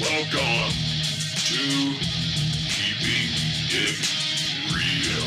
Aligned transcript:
Welcome 0.00 0.70
to 1.46 1.94
Keeping 2.68 3.30
It 3.70 3.98
Real. 4.72 5.26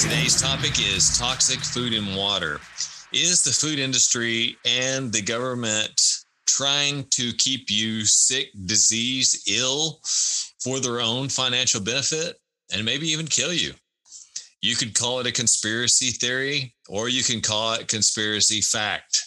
Today's 0.00 0.40
topic 0.40 0.78
is 0.78 1.18
toxic 1.18 1.58
food 1.64 1.94
and 1.94 2.16
water. 2.16 2.60
Is 3.12 3.42
the 3.42 3.50
food 3.50 3.80
industry 3.80 4.56
and 4.64 5.12
the 5.12 5.22
government 5.22 6.19
trying 6.60 7.04
to 7.04 7.32
keep 7.38 7.70
you 7.70 8.04
sick, 8.04 8.50
diseased, 8.66 9.48
ill 9.48 10.00
for 10.62 10.78
their 10.78 11.00
own 11.00 11.30
financial 11.30 11.80
benefit 11.80 12.36
and 12.70 12.84
maybe 12.84 13.08
even 13.08 13.26
kill 13.26 13.52
you? 13.52 13.72
You 14.60 14.76
could 14.76 14.94
call 14.94 15.20
it 15.20 15.26
a 15.26 15.32
conspiracy 15.32 16.10
theory 16.10 16.74
or 16.90 17.08
you 17.08 17.22
can 17.22 17.40
call 17.40 17.72
it 17.72 17.88
conspiracy 17.88 18.60
fact. 18.60 19.22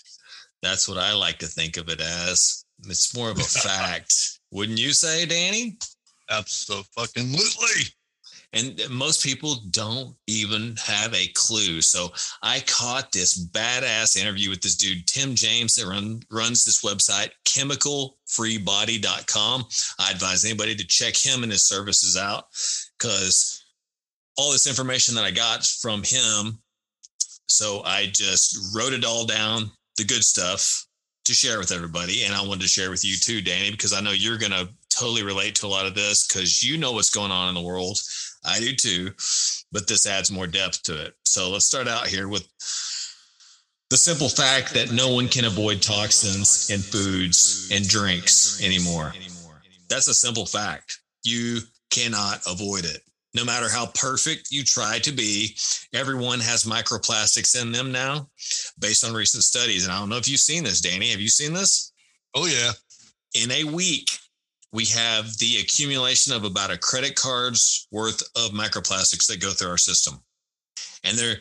That's 0.61 0.87
what 0.87 0.99
I 0.99 1.13
like 1.13 1.39
to 1.39 1.47
think 1.47 1.77
of 1.77 1.89
it 1.89 2.01
as. 2.01 2.65
It's 2.85 3.15
more 3.15 3.31
of 3.31 3.39
a 3.39 3.41
fact. 3.67 4.13
Wouldn't 4.51 4.79
you 4.79 4.93
say, 4.93 5.25
Danny? 5.25 5.77
Absolutely. 6.29 7.85
And 8.53 8.81
most 8.89 9.21
people 9.23 9.57
don't 9.71 10.15
even 10.27 10.75
have 10.83 11.13
a 11.13 11.27
clue. 11.33 11.81
So 11.81 12.13
I 12.41 12.63
caught 12.67 13.11
this 13.11 13.45
badass 13.47 14.15
interview 14.15 14.49
with 14.49 14.61
this 14.61 14.75
dude, 14.75 15.05
Tim 15.07 15.35
James, 15.35 15.75
that 15.75 15.87
run, 15.87 16.21
runs 16.31 16.63
this 16.63 16.81
website, 16.83 17.31
chemicalfreebody.com. 17.45 19.65
I 19.99 20.11
advise 20.11 20.45
anybody 20.45 20.75
to 20.75 20.85
check 20.85 21.15
him 21.15 21.43
and 21.43 21.51
his 21.51 21.63
services 21.63 22.15
out 22.15 22.45
because 22.97 23.65
all 24.37 24.51
this 24.51 24.67
information 24.67 25.15
that 25.15 25.25
I 25.25 25.31
got 25.31 25.65
from 25.65 26.03
him. 26.03 26.59
So 27.47 27.81
I 27.85 28.11
just 28.13 28.75
wrote 28.75 28.93
it 28.93 29.05
all 29.05 29.25
down, 29.25 29.71
the 29.97 30.03
good 30.03 30.23
stuff 30.23 30.85
to 31.25 31.33
share 31.33 31.59
with 31.59 31.71
everybody. 31.71 32.23
And 32.23 32.33
I 32.33 32.45
wanted 32.45 32.61
to 32.61 32.67
share 32.67 32.89
with 32.89 33.05
you 33.05 33.15
too, 33.15 33.41
Danny, 33.41 33.71
because 33.71 33.93
I 33.93 34.01
know 34.01 34.11
you're 34.11 34.37
going 34.37 34.51
to 34.51 34.69
totally 34.89 35.23
relate 35.23 35.55
to 35.55 35.65
a 35.65 35.67
lot 35.67 35.85
of 35.85 35.95
this 35.95 36.27
because 36.27 36.63
you 36.63 36.77
know 36.77 36.91
what's 36.91 37.09
going 37.09 37.31
on 37.31 37.49
in 37.49 37.55
the 37.55 37.61
world. 37.61 37.99
I 38.45 38.59
do 38.59 38.75
too, 38.75 39.11
but 39.71 39.87
this 39.87 40.05
adds 40.05 40.31
more 40.31 40.47
depth 40.47 40.83
to 40.83 41.05
it. 41.05 41.13
So 41.25 41.49
let's 41.49 41.65
start 41.65 41.87
out 41.87 42.07
here 42.07 42.27
with 42.27 42.47
the 43.89 43.97
simple 43.97 44.29
fact 44.29 44.73
that 44.73 44.91
no 44.91 45.13
one 45.13 45.27
can 45.27 45.45
avoid 45.45 45.81
toxins 45.81 46.69
in 46.69 46.79
foods 46.79 47.69
and 47.71 47.87
drinks 47.87 48.63
anymore. 48.63 49.13
That's 49.89 50.07
a 50.07 50.13
simple 50.13 50.45
fact. 50.45 50.99
You 51.23 51.59
cannot 51.91 52.41
avoid 52.47 52.85
it. 52.85 53.01
No 53.35 53.45
matter 53.45 53.69
how 53.69 53.87
perfect 53.87 54.51
you 54.51 54.63
try 54.63 54.99
to 54.99 55.11
be, 55.11 55.55
everyone 55.93 56.39
has 56.39 56.65
microplastics 56.65 57.59
in 57.59 57.71
them 57.71 57.91
now, 57.91 58.29
based 58.79 59.05
on 59.05 59.13
recent 59.13 59.43
studies. 59.43 59.85
And 59.85 59.93
I 59.93 59.99
don't 59.99 60.09
know 60.09 60.17
if 60.17 60.29
you've 60.29 60.39
seen 60.39 60.63
this, 60.63 60.81
Danny. 60.81 61.09
Have 61.09 61.21
you 61.21 61.29
seen 61.29 61.53
this? 61.53 61.93
Oh, 62.35 62.45
yeah. 62.45 62.71
In 63.35 63.51
a 63.51 63.63
week, 63.63 64.09
we 64.73 64.85
have 64.85 65.37
the 65.37 65.57
accumulation 65.61 66.33
of 66.33 66.43
about 66.43 66.71
a 66.71 66.77
credit 66.77 67.15
card's 67.15 67.87
worth 67.91 68.21
of 68.35 68.51
microplastics 68.51 69.27
that 69.27 69.39
go 69.39 69.51
through 69.51 69.69
our 69.69 69.77
system. 69.77 70.19
And 71.05 71.17
they're, 71.17 71.35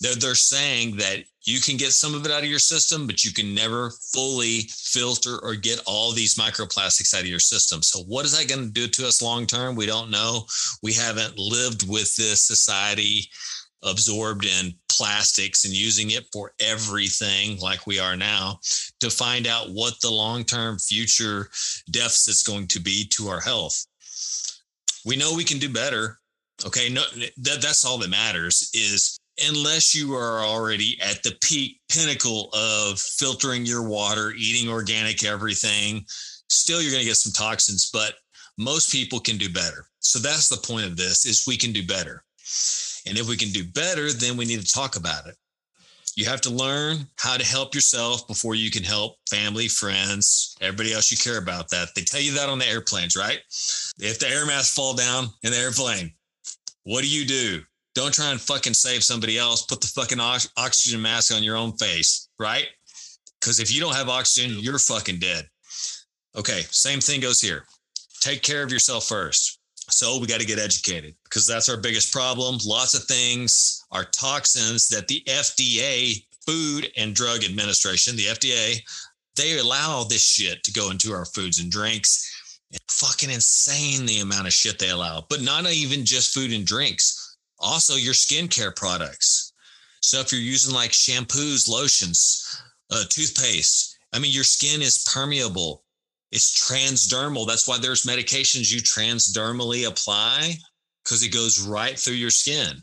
they're 0.00 0.14
they're 0.14 0.34
saying 0.34 0.96
that 0.96 1.24
you 1.42 1.60
can 1.60 1.76
get 1.76 1.92
some 1.92 2.14
of 2.14 2.24
it 2.24 2.30
out 2.30 2.44
of 2.44 2.48
your 2.48 2.60
system, 2.60 3.06
but 3.06 3.24
you 3.24 3.32
can 3.32 3.54
never 3.54 3.90
fully 4.12 4.68
filter 4.70 5.38
or 5.42 5.54
get 5.54 5.82
all 5.86 6.12
these 6.12 6.36
microplastics 6.36 7.14
out 7.14 7.22
of 7.22 7.26
your 7.26 7.40
system. 7.40 7.82
So 7.82 8.00
what 8.04 8.24
is 8.24 8.36
that 8.38 8.48
going 8.48 8.66
to 8.66 8.70
do 8.70 8.86
to 8.86 9.06
us 9.06 9.20
long 9.20 9.46
term? 9.46 9.74
We 9.74 9.86
don't 9.86 10.10
know. 10.10 10.46
We 10.82 10.92
haven't 10.92 11.36
lived 11.36 11.88
with 11.88 12.14
this 12.16 12.42
society 12.42 13.28
absorbed 13.82 14.44
in 14.44 14.72
plastics 14.90 15.64
and 15.64 15.74
using 15.74 16.10
it 16.10 16.26
for 16.32 16.52
everything 16.60 17.58
like 17.60 17.86
we 17.86 17.98
are 17.98 18.16
now 18.16 18.58
to 19.00 19.10
find 19.10 19.46
out 19.46 19.70
what 19.70 19.94
the 20.00 20.10
long-term 20.10 20.78
future 20.78 21.48
deficit's 21.90 22.42
going 22.42 22.66
to 22.66 22.80
be 22.80 23.06
to 23.08 23.28
our 23.28 23.40
health. 23.40 23.86
We 25.06 25.16
know 25.16 25.34
we 25.34 25.44
can 25.44 25.58
do 25.58 25.72
better. 25.72 26.18
Okay, 26.66 26.88
no 26.88 27.02
that, 27.36 27.62
that's 27.62 27.84
all 27.84 27.98
that 27.98 28.10
matters 28.10 28.70
is 28.74 29.18
unless 29.48 29.94
you 29.94 30.14
are 30.14 30.40
already 30.40 30.98
at 31.00 31.22
the 31.22 31.36
peak 31.40 31.80
pinnacle 31.88 32.50
of 32.52 32.98
filtering 32.98 33.64
your 33.64 33.88
water, 33.88 34.32
eating 34.36 34.68
organic 34.68 35.24
everything, 35.24 36.04
still 36.48 36.82
you're 36.82 36.90
going 36.90 37.02
to 37.02 37.08
get 37.08 37.16
some 37.16 37.32
toxins, 37.32 37.90
but 37.92 38.14
most 38.58 38.90
people 38.90 39.20
can 39.20 39.36
do 39.36 39.48
better. 39.48 39.86
So 40.00 40.18
that's 40.18 40.48
the 40.48 40.66
point 40.66 40.86
of 40.86 40.96
this 40.96 41.26
is 41.26 41.46
we 41.46 41.56
can 41.56 41.72
do 41.72 41.86
better. 41.86 42.24
And 43.08 43.18
if 43.18 43.28
we 43.28 43.36
can 43.36 43.50
do 43.50 43.64
better, 43.64 44.12
then 44.12 44.36
we 44.36 44.44
need 44.44 44.60
to 44.60 44.72
talk 44.72 44.96
about 44.96 45.26
it. 45.26 45.34
You 46.16 46.24
have 46.24 46.40
to 46.42 46.50
learn 46.50 47.06
how 47.16 47.36
to 47.36 47.44
help 47.44 47.74
yourself 47.74 48.26
before 48.26 48.56
you 48.56 48.70
can 48.70 48.82
help 48.82 49.16
family, 49.30 49.68
friends, 49.68 50.56
everybody 50.60 50.92
else 50.92 51.12
you 51.12 51.16
care 51.16 51.38
about 51.38 51.70
that. 51.70 51.90
They 51.94 52.02
tell 52.02 52.20
you 52.20 52.32
that 52.32 52.48
on 52.48 52.58
the 52.58 52.66
airplanes, 52.66 53.16
right? 53.16 53.38
If 53.98 54.18
the 54.18 54.28
air 54.28 54.44
masks 54.44 54.74
fall 54.74 54.94
down 54.94 55.28
in 55.44 55.52
the 55.52 55.58
airplane, 55.58 56.12
what 56.82 57.02
do 57.02 57.08
you 57.08 57.24
do? 57.24 57.62
Don't 57.94 58.12
try 58.12 58.30
and 58.30 58.40
fucking 58.40 58.74
save 58.74 59.04
somebody 59.04 59.38
else. 59.38 59.64
Put 59.66 59.80
the 59.80 59.86
fucking 59.86 60.20
oxygen 60.20 61.02
mask 61.02 61.32
on 61.32 61.42
your 61.42 61.56
own 61.56 61.76
face, 61.76 62.28
right? 62.38 62.66
Because 63.40 63.60
if 63.60 63.72
you 63.72 63.80
don't 63.80 63.94
have 63.94 64.08
oxygen, 64.08 64.58
you're 64.58 64.78
fucking 64.78 65.20
dead. 65.20 65.46
Okay, 66.36 66.62
same 66.70 67.00
thing 67.00 67.20
goes 67.20 67.40
here. 67.40 67.64
Take 68.20 68.42
care 68.42 68.62
of 68.64 68.72
yourself 68.72 69.06
first. 69.06 69.57
So 69.90 70.18
we 70.18 70.26
got 70.26 70.40
to 70.40 70.46
get 70.46 70.58
educated 70.58 71.14
because 71.24 71.46
that's 71.46 71.68
our 71.68 71.76
biggest 71.76 72.12
problem. 72.12 72.58
Lots 72.64 72.94
of 72.94 73.04
things 73.04 73.84
are 73.90 74.04
toxins 74.04 74.88
that 74.88 75.08
the 75.08 75.22
FDA, 75.26 76.24
Food 76.46 76.90
and 76.96 77.14
Drug 77.14 77.42
Administration, 77.42 78.16
the 78.16 78.26
FDA, 78.26 78.80
they 79.36 79.58
allow 79.58 80.04
this 80.04 80.22
shit 80.22 80.62
to 80.64 80.72
go 80.72 80.90
into 80.90 81.12
our 81.12 81.24
foods 81.24 81.60
and 81.60 81.70
drinks. 81.70 82.24
It's 82.70 83.00
fucking 83.00 83.30
insane 83.30 84.04
the 84.04 84.20
amount 84.20 84.46
of 84.46 84.52
shit 84.52 84.78
they 84.78 84.90
allow, 84.90 85.24
but 85.30 85.40
not 85.40 85.66
even 85.66 86.04
just 86.04 86.34
food 86.34 86.52
and 86.52 86.66
drinks, 86.66 87.36
also 87.58 87.94
your 87.94 88.14
skincare 88.14 88.76
products. 88.76 89.52
So 90.02 90.20
if 90.20 90.32
you're 90.32 90.40
using 90.40 90.74
like 90.74 90.90
shampoos, 90.90 91.68
lotions, 91.68 92.62
uh, 92.90 93.04
toothpaste, 93.08 93.98
I 94.12 94.18
mean, 94.18 94.32
your 94.32 94.44
skin 94.44 94.82
is 94.82 95.06
permeable 95.12 95.84
it's 96.30 96.68
transdermal. 96.70 97.46
That's 97.46 97.66
why 97.66 97.78
there's 97.78 98.04
medications 98.04 98.72
you 98.72 98.80
transdermally 98.80 99.88
apply 99.88 100.54
because 101.04 101.22
it 101.22 101.32
goes 101.32 101.66
right 101.66 101.98
through 101.98 102.14
your 102.14 102.30
skin. 102.30 102.82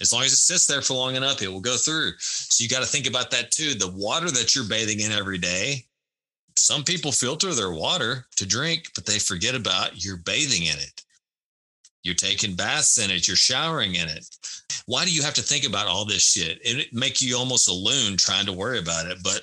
As 0.00 0.12
long 0.12 0.24
as 0.24 0.32
it 0.32 0.36
sits 0.36 0.66
there 0.66 0.82
for 0.82 0.94
long 0.94 1.16
enough, 1.16 1.40
it 1.40 1.48
will 1.48 1.60
go 1.60 1.76
through. 1.76 2.12
So 2.18 2.62
you 2.62 2.68
got 2.68 2.80
to 2.80 2.86
think 2.86 3.06
about 3.06 3.30
that 3.30 3.50
too. 3.50 3.74
The 3.74 3.92
water 3.92 4.30
that 4.30 4.54
you're 4.54 4.68
bathing 4.68 5.00
in 5.00 5.12
every 5.12 5.38
day, 5.38 5.84
some 6.56 6.82
people 6.84 7.12
filter 7.12 7.54
their 7.54 7.72
water 7.72 8.26
to 8.36 8.46
drink, 8.46 8.90
but 8.94 9.06
they 9.06 9.18
forget 9.18 9.54
about 9.54 10.04
you're 10.04 10.18
bathing 10.18 10.64
in 10.64 10.76
it. 10.76 11.02
You're 12.02 12.14
taking 12.14 12.54
baths 12.54 12.98
in 12.98 13.10
it, 13.10 13.26
you're 13.26 13.36
showering 13.36 13.94
in 13.94 14.08
it. 14.08 14.26
Why 14.86 15.04
do 15.04 15.12
you 15.12 15.22
have 15.22 15.34
to 15.34 15.42
think 15.42 15.66
about 15.66 15.88
all 15.88 16.04
this 16.04 16.22
shit? 16.22 16.60
It 16.62 16.92
make 16.92 17.20
you 17.20 17.36
almost 17.36 17.68
a 17.68 17.72
loon 17.72 18.16
trying 18.16 18.46
to 18.46 18.52
worry 18.52 18.78
about 18.78 19.06
it. 19.06 19.18
But 19.24 19.42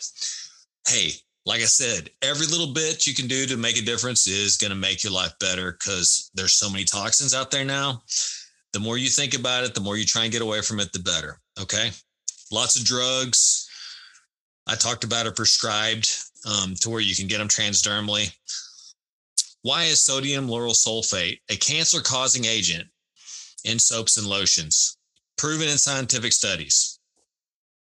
hey, 0.88 1.12
like 1.46 1.62
I 1.62 1.66
said, 1.66 2.10
every 2.22 2.48
little 2.48 2.74
bit 2.74 3.06
you 3.06 3.14
can 3.14 3.28
do 3.28 3.46
to 3.46 3.58
make 3.58 3.78
a 3.78 3.82
difference 3.82 4.28
is 4.28 4.58
going 4.58 4.72
to 4.72 4.78
make 4.78 5.04
your 5.04 5.12
life 5.12 5.34
better 5.40 5.74
because 5.74 6.32
there's 6.34 6.54
so 6.54 6.70
many 6.70 6.86
toxins 6.86 7.34
out 7.34 7.52
there 7.52 7.66
now. 7.66 8.02
The 8.72 8.80
more 8.80 8.98
you 8.98 9.10
think 9.10 9.36
about 9.36 9.66
it, 9.66 9.74
the 9.74 9.82
more 9.82 9.98
you 9.98 10.06
try 10.06 10.24
and 10.24 10.32
get 10.32 10.42
away 10.42 10.62
from 10.62 10.80
it, 10.80 10.94
the 10.94 11.00
better. 11.00 11.40
Okay. 11.62 11.92
Lots 12.52 12.80
of 12.80 12.86
drugs. 12.86 13.70
I 14.68 14.76
talked 14.76 15.04
about 15.04 15.28
are 15.28 15.32
prescribed 15.32 16.10
um, 16.48 16.76
to 16.76 16.90
where 16.90 17.02
you 17.02 17.16
can 17.16 17.28
get 17.28 17.40
them 17.40 17.50
transdermally. 17.50 18.34
Why 19.64 19.84
is 19.84 20.02
sodium 20.02 20.48
lauryl 20.48 20.76
sulfate 20.76 21.40
a 21.50 21.56
cancer 21.58 22.02
causing 22.02 22.46
agent 22.46 22.88
in 23.66 23.80
soaps 23.80 24.18
and 24.18 24.28
lotions? 24.28 24.98
Proven 25.38 25.68
in 25.68 25.78
scientific 25.78 26.32
studies 26.32 27.00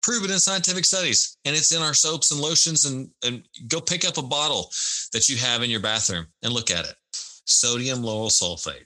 proven 0.04 0.30
in 0.30 0.40
scientific 0.40 0.86
studies 0.86 1.38
and 1.46 1.56
it's 1.56 1.72
in 1.72 1.82
our 1.82 1.94
soaps 1.94 2.32
and 2.32 2.40
lotions 2.40 2.86
and, 2.86 3.10
and 3.24 3.44
go 3.70 3.80
pick 3.80 4.06
up 4.06 4.18
a 4.18 4.22
bottle 4.22 4.70
that 5.14 5.30
you 5.30 5.38
have 5.38 5.64
in 5.64 5.70
your 5.70 5.80
bathroom 5.80 6.28
and 6.44 6.54
look 6.54 6.70
at 6.70 6.86
it. 6.86 6.96
Sodium 7.46 8.00
lauryl 8.04 8.30
sulfate. 8.30 8.86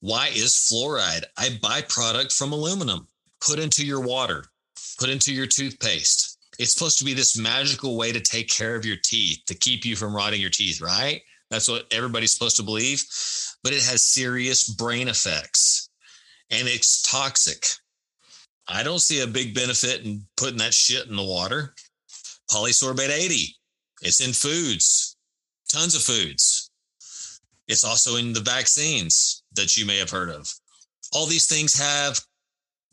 Why 0.00 0.28
is 0.28 0.52
fluoride 0.52 1.24
a 1.38 1.58
byproduct 1.58 2.36
from 2.36 2.52
aluminum? 2.52 3.06
Put 3.40 3.58
into 3.58 3.86
your 3.86 4.00
water. 4.00 4.44
Put 4.98 5.08
into 5.08 5.32
your 5.32 5.46
toothpaste. 5.46 6.38
It's 6.58 6.72
supposed 6.72 6.98
to 6.98 7.04
be 7.04 7.14
this 7.14 7.38
magical 7.38 7.96
way 7.96 8.12
to 8.12 8.20
take 8.20 8.48
care 8.48 8.74
of 8.74 8.84
your 8.84 8.96
teeth 9.02 9.40
to 9.46 9.54
keep 9.54 9.84
you 9.84 9.94
from 9.94 10.14
rotting 10.14 10.40
your 10.40 10.50
teeth 10.50 10.80
right? 10.80 11.22
That's 11.50 11.68
what 11.68 11.86
everybody's 11.92 12.32
supposed 12.32 12.56
to 12.56 12.62
believe. 12.62 13.04
But 13.62 13.72
it 13.72 13.82
has 13.82 14.02
serious 14.02 14.68
brain 14.68 15.08
effects 15.08 15.90
and 16.50 16.66
it's 16.66 17.02
toxic 17.02 17.66
I 18.68 18.82
don't 18.82 19.00
see 19.00 19.20
a 19.20 19.26
big 19.26 19.54
benefit 19.54 20.04
in 20.04 20.22
putting 20.36 20.58
that 20.58 20.74
shit 20.74 21.06
in 21.06 21.16
the 21.16 21.22
water. 21.22 21.74
Polysorbate 22.50 23.10
80, 23.10 23.56
it's 24.02 24.20
in 24.26 24.32
foods, 24.32 25.16
tons 25.72 25.94
of 25.94 26.02
foods. 26.02 26.70
It's 27.68 27.84
also 27.84 28.16
in 28.16 28.32
the 28.32 28.40
vaccines 28.40 29.42
that 29.54 29.76
you 29.76 29.84
may 29.84 29.98
have 29.98 30.10
heard 30.10 30.30
of. 30.30 30.52
All 31.12 31.26
these 31.26 31.46
things 31.46 31.76
have 31.78 32.20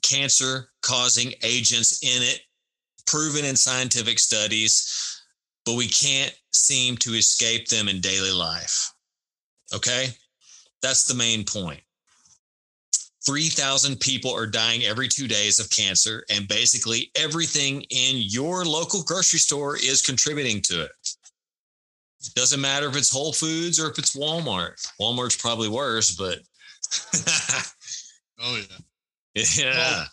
cancer 0.02 0.70
causing 0.82 1.34
agents 1.44 2.04
in 2.04 2.24
it, 2.24 2.42
proven 3.06 3.46
in 3.46 3.56
scientific 3.56 4.20
studies, 4.20 5.22
but 5.66 5.76
we 5.76 5.88
can't 5.88 6.34
seem 6.52 6.98
to 6.98 7.14
escape 7.14 7.68
them 7.68 7.88
in 7.88 8.02
daily 8.02 8.32
life. 8.32 8.92
Okay? 9.74 10.08
That's 10.82 11.06
the 11.06 11.16
main 11.16 11.44
point. 11.44 11.82
3,000 13.26 14.00
people 14.00 14.36
are 14.36 14.48
dying 14.48 14.84
every 14.84 15.08
two 15.08 15.28
days 15.28 15.60
of 15.60 15.70
cancer, 15.70 16.24
and 16.30 16.48
basically 16.48 17.12
everything 17.16 17.82
in 17.90 18.18
your 18.18 18.66
local 18.66 19.04
grocery 19.04 19.40
store 19.40 19.78
is 19.78 20.02
contributing 20.02 20.62
to 20.64 20.82
it. 20.82 20.92
it 22.22 22.34
Doesn't 22.36 22.60
matter 22.62 22.88
if 22.88 22.98
it's 22.98 23.12
Whole 23.12 23.34
Foods 23.34 23.80
or 23.80 23.90
if 23.90 23.98
it's 23.98 24.16
Walmart. 24.16 24.86
Walmart's 25.00 25.38
probably 25.38 25.70
worse, 25.70 26.16
but 26.16 26.40
Oh 28.44 28.62
yeah. 29.36 29.44
yeah. 29.58 29.76
Well, 29.76 30.08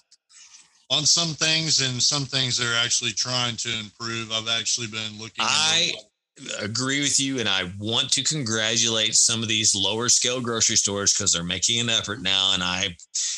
On 0.99 1.05
some 1.05 1.35
things 1.35 1.81
and 1.81 2.03
some 2.03 2.25
things 2.25 2.57
they're 2.57 2.77
actually 2.77 3.12
trying 3.12 3.57
to 3.57 3.79
improve. 3.79 4.33
I've 4.33 4.49
actually 4.49 4.87
been 4.87 5.19
looking. 5.19 5.45
I 5.45 5.93
agree 6.61 7.01
with 7.01 7.19
you, 7.21 7.39
and 7.39 7.49
I 7.49 7.71
want 7.79 8.11
to 8.13 8.23
congratulate 8.23 9.15
some 9.15 9.43
of 9.43 9.49
these 9.49 9.75
lower 9.75 10.09
scale 10.09 10.41
grocery 10.41 10.77
stores 10.77 11.13
because 11.13 11.33
they're 11.33 11.45
making 11.45 11.81
an 11.81 11.91
effort 11.91 12.23
now, 12.23 12.53
and 12.55 12.63
I, 12.63 12.97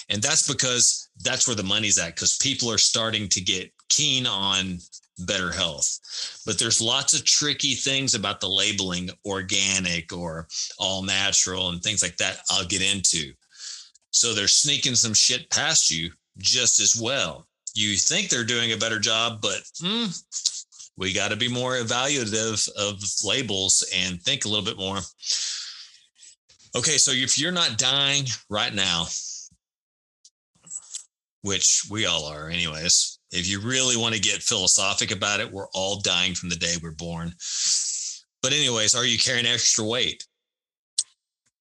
and 0.09 0.23
that's 0.23 0.51
because 0.51 1.09
that's 1.23 1.47
where 1.47 1.57
the 1.57 1.63
money's 1.63 1.99
at 1.99 2.15
because 2.15 2.37
people 2.39 2.71
are 2.71 2.79
starting 2.79 3.29
to 3.29 3.41
get 3.41 3.73
keen 3.89 4.27
on 4.27 4.79
better 5.21 5.53
health. 5.53 5.99
But 6.47 6.59
there's 6.59 6.81
lots 6.81 7.15
of 7.15 7.25
tricky 7.25 7.75
things 7.75 8.15
about 8.15 8.41
the 8.41 8.49
labeling 8.49 9.11
organic 9.25 10.13
or 10.13 10.49
all 10.79 11.03
natural 11.03 11.69
and 11.69 11.83
things 11.83 12.03
like 12.03 12.17
that. 12.17 12.39
I'll 12.51 12.67
get 12.67 12.83
into. 12.83 13.33
So 14.11 14.35
they're 14.35 14.49
sneaking 14.49 14.95
some 14.95 15.15
shit 15.15 15.49
past 15.51 15.91
you 15.91 16.11
just 16.39 16.81
as 16.81 16.97
well. 17.01 17.47
You 17.75 17.97
think 17.97 18.29
they're 18.29 18.45
doing 18.45 18.73
a 18.73 18.77
better 18.77 18.99
job, 18.99 19.41
but 19.41 19.63
hmm, 19.81 20.07
we 20.97 21.13
got 21.13 21.29
to 21.29 21.37
be 21.37 21.49
more 21.49 21.73
evaluative 21.73 22.69
of 22.77 23.03
labels 23.25 23.85
and 23.95 24.21
think 24.23 24.45
a 24.45 24.49
little 24.49 24.65
bit 24.65 24.77
more. 24.77 24.99
Okay, 26.77 26.97
so 26.99 27.11
if 27.13 27.39
you're 27.39 27.53
not 27.53 27.79
dying 27.79 28.25
right 28.49 28.75
now, 28.75 29.07
which 31.43 31.83
we 31.91 32.07
all 32.07 32.25
are, 32.27 32.49
anyways, 32.49 33.19
if 33.31 33.49
you 33.49 33.61
really 33.61 33.97
want 33.97 34.15
to 34.15 34.21
get 34.21 34.43
philosophic 34.43 35.11
about 35.11 35.41
it, 35.41 35.51
we're 35.51 35.69
all 35.75 36.01
dying 36.01 36.35
from 36.35 36.49
the 36.49 36.57
day 36.57 36.75
we're 36.83 36.93
born. 36.93 37.33
But, 38.43 38.53
anyways, 38.53 38.95
are 38.95 39.07
you 39.07 39.19
carrying 39.19 39.47
extra 39.47 39.85
weight? 39.85 40.27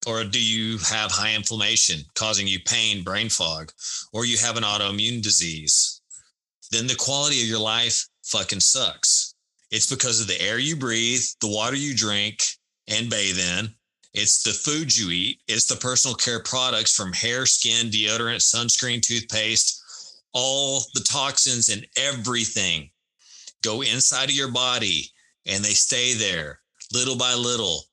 Or 0.07 0.23
do 0.23 0.43
you 0.43 0.77
have 0.79 1.11
high 1.11 1.35
inflammation 1.35 1.99
causing 2.15 2.47
you 2.47 2.59
pain, 2.65 3.03
brain 3.03 3.29
fog, 3.29 3.71
or 4.13 4.25
you 4.25 4.37
have 4.37 4.57
an 4.57 4.63
autoimmune 4.63 5.21
disease? 5.21 6.01
Then 6.71 6.87
the 6.87 6.95
quality 6.95 7.41
of 7.41 7.47
your 7.47 7.59
life 7.59 8.07
fucking 8.31 8.59
sucks. 8.59 9.35
It's 9.71 9.89
because 9.89 10.19
of 10.19 10.27
the 10.27 10.41
air 10.41 10.59
you 10.59 10.75
breathe, 10.75 11.23
the 11.39 11.47
water 11.47 11.75
you 11.75 11.95
drink 11.95 12.43
and 12.87 13.09
bathe 13.09 13.39
in. 13.39 13.69
It's 14.13 14.43
the 14.43 14.51
food 14.51 14.95
you 14.95 15.11
eat. 15.11 15.39
It's 15.47 15.65
the 15.65 15.77
personal 15.77 16.15
care 16.15 16.41
products 16.43 16.93
from 16.93 17.13
hair, 17.13 17.45
skin, 17.45 17.87
deodorant, 17.87 18.41
sunscreen, 18.41 19.01
toothpaste, 19.01 19.81
all 20.33 20.83
the 20.93 21.01
toxins 21.01 21.69
and 21.69 21.85
everything 21.97 22.89
go 23.63 23.81
inside 23.81 24.29
of 24.29 24.35
your 24.35 24.51
body 24.51 25.05
and 25.45 25.63
they 25.63 25.69
stay 25.69 26.13
there 26.13 26.59
little 26.93 27.17
by 27.17 27.33
little. 27.33 27.83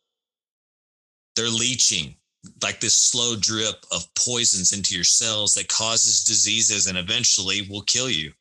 They're 1.36 1.48
leaching 1.48 2.16
like 2.62 2.80
this 2.80 2.96
slow 2.96 3.36
drip 3.36 3.84
of 3.92 4.12
poisons 4.14 4.72
into 4.72 4.94
your 4.94 5.04
cells 5.04 5.54
that 5.54 5.68
causes 5.68 6.24
diseases 6.24 6.86
and 6.86 6.98
eventually 6.98 7.66
will 7.68 7.82
kill 7.82 8.10
you. 8.10 8.32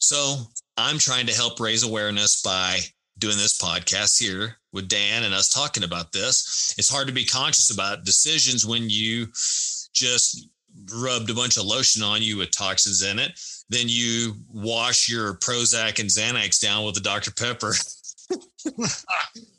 So 0.00 0.36
I'm 0.78 0.98
trying 0.98 1.26
to 1.26 1.34
help 1.34 1.60
raise 1.60 1.82
awareness 1.82 2.42
by 2.42 2.80
doing 3.18 3.36
this 3.36 3.58
podcast 3.60 4.18
here 4.18 4.56
with 4.72 4.88
Dan 4.88 5.24
and 5.24 5.34
us 5.34 5.52
talking 5.52 5.84
about 5.84 6.10
this. 6.10 6.74
It's 6.78 6.88
hard 6.90 7.06
to 7.08 7.12
be 7.12 7.24
conscious 7.24 7.70
about 7.70 8.06
decisions 8.06 8.64
when 8.66 8.88
you 8.88 9.26
just 9.92 10.48
rubbed 10.94 11.28
a 11.28 11.34
bunch 11.34 11.58
of 11.58 11.66
lotion 11.66 12.02
on 12.02 12.22
you 12.22 12.38
with 12.38 12.50
toxins 12.50 13.02
in 13.02 13.18
it. 13.18 13.38
Then 13.68 13.88
you 13.88 14.36
wash 14.48 15.06
your 15.10 15.34
Prozac 15.34 16.00
and 16.00 16.08
Xanax 16.08 16.60
down 16.60 16.86
with 16.86 16.96
a 16.96 17.00
Dr. 17.00 17.30
Pepper. 17.32 17.74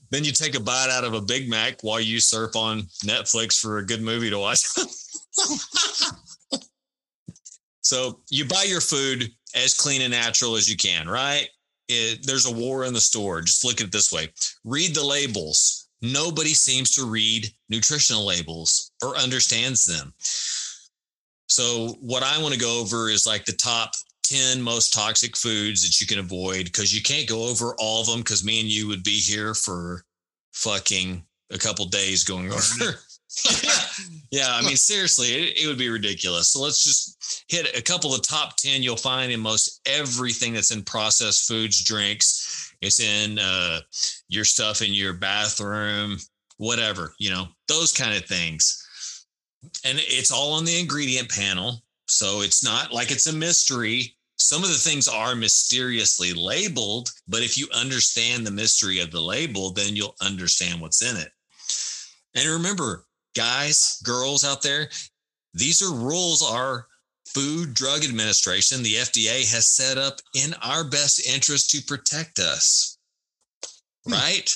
then 0.10 0.24
you 0.24 0.32
take 0.32 0.56
a 0.56 0.60
bite 0.60 0.90
out 0.90 1.04
of 1.04 1.14
a 1.14 1.22
Big 1.22 1.48
Mac 1.48 1.84
while 1.84 2.00
you 2.00 2.20
surf 2.20 2.56
on 2.56 2.82
Netflix 3.06 3.60
for 3.60 3.78
a 3.78 3.86
good 3.86 4.02
movie 4.02 4.32
to 4.32 4.40
watch. 4.40 4.64
so 7.82 8.20
you 8.32 8.46
buy 8.46 8.64
your 8.68 8.82
food 8.82 9.32
as 9.56 9.74
clean 9.74 10.02
and 10.02 10.12
natural 10.12 10.56
as 10.56 10.70
you 10.70 10.78
can, 10.78 11.08
right? 11.08 11.48
It, 11.88 12.26
there's 12.26 12.46
a 12.46 12.54
war 12.54 12.86
in 12.86 12.94
the 12.94 13.02
store. 13.02 13.42
Just 13.42 13.66
look 13.66 13.82
at 13.82 13.88
it 13.88 13.92
this 13.92 14.12
way 14.12 14.30
read 14.64 14.96
the 14.96 15.06
labels. 15.06 15.90
Nobody 16.02 16.54
seems 16.54 16.96
to 16.96 17.06
read 17.06 17.48
nutritional 17.70 18.26
labels 18.26 18.92
or 19.04 19.18
understands 19.18 19.86
them. 19.86 20.14
So, 21.48 21.98
what 22.00 22.24
I 22.24 22.42
want 22.42 22.54
to 22.54 22.60
go 22.60 22.80
over 22.80 23.10
is 23.10 23.28
like 23.28 23.46
the 23.46 23.52
top 23.54 23.92
10 24.24 24.62
most 24.62 24.94
toxic 24.94 25.36
foods 25.36 25.84
that 25.84 26.00
you 26.00 26.08
can 26.08 26.20
avoid 26.20 26.66
because 26.66 26.96
you 26.96 27.02
can't 27.02 27.28
go 27.28 27.44
over 27.44 27.76
all 27.78 28.02
of 28.02 28.08
them 28.08 28.20
because 28.20 28.46
me 28.46 28.62
and 28.62 28.70
you 28.70 28.88
would 28.88 29.04
be 29.04 29.20
here 29.20 29.54
for 29.54 30.06
fucking 30.54 31.24
a 31.52 31.58
couple 31.58 31.86
days 31.86 32.24
going 32.24 32.48
over. 32.48 33.00
yeah. 34.32 34.50
I 34.50 34.62
mean, 34.62 34.76
seriously, 34.76 35.28
it, 35.28 35.64
it, 35.64 35.68
would 35.68 35.78
be 35.78 35.90
ridiculous. 35.90 36.50
So 36.50 36.62
let's 36.62 36.84
just 36.84 37.46
hit 37.48 37.78
a 37.78 37.82
couple 37.82 38.14
of 38.14 38.28
top 38.28 38.58
10 38.58 38.84
you'll 38.84 38.98
find 38.98 39.32
in 39.32 39.40
most 39.40 39.82
everything 39.86 40.54
that's 40.54 40.72
in 40.72 40.84
processed 40.84 41.48
foods, 41.48 41.84
drinks. 41.84 42.74
It's 42.82 43.00
in 43.00 43.40
uh, 43.40 43.82
your 44.28 44.44
stuff 44.44 44.82
in 44.82 44.94
your 44.94 45.14
bathroom, 45.14 46.18
whatever, 46.58 47.14
you 47.20 47.30
know, 47.30 47.48
those 47.68 47.92
kind 47.92 48.16
of 48.16 48.26
things. 48.26 48.78
And 49.86 50.00
it's 50.02 50.32
all 50.32 50.54
on 50.54 50.66
the 50.66 50.80
ingredient 50.80 51.30
panel. 51.30 51.84
So 52.08 52.42
it's 52.42 52.64
not 52.64 52.92
like 52.92 53.12
it's 53.12 53.28
a 53.28 53.34
mystery. 53.34 54.16
Some 54.38 54.64
of 54.64 54.70
the 54.70 54.76
things 54.76 55.08
are 55.08 55.36
mysteriously 55.36 56.34
labeled, 56.34 57.10
but 57.28 57.44
if 57.44 57.58
you 57.58 57.68
understand 57.74 58.46
the 58.46 58.52
mystery 58.52 59.00
of 59.00 59.12
the 59.12 59.22
label, 59.22 59.72
then 59.72 59.96
you'll 59.96 60.16
understand 60.22 60.82
what's 60.82 61.04
in 61.04 61.16
it. 61.16 61.30
And 62.36 62.50
remember, 62.50 63.06
guys, 63.36 64.00
girls 64.04 64.44
out 64.44 64.62
there, 64.62 64.90
these 65.54 65.82
are 65.82 65.94
rules 65.94 66.42
our 66.42 66.88
Food 67.34 67.74
Drug 67.74 68.04
Administration, 68.04 68.84
the 68.84 68.96
FDA, 68.96 69.50
has 69.52 69.68
set 69.68 69.98
up 69.98 70.20
in 70.36 70.54
our 70.62 70.84
best 70.84 71.26
interest 71.26 71.70
to 71.72 71.82
protect 71.82 72.40
us. 72.40 72.98
Right? 74.08 74.54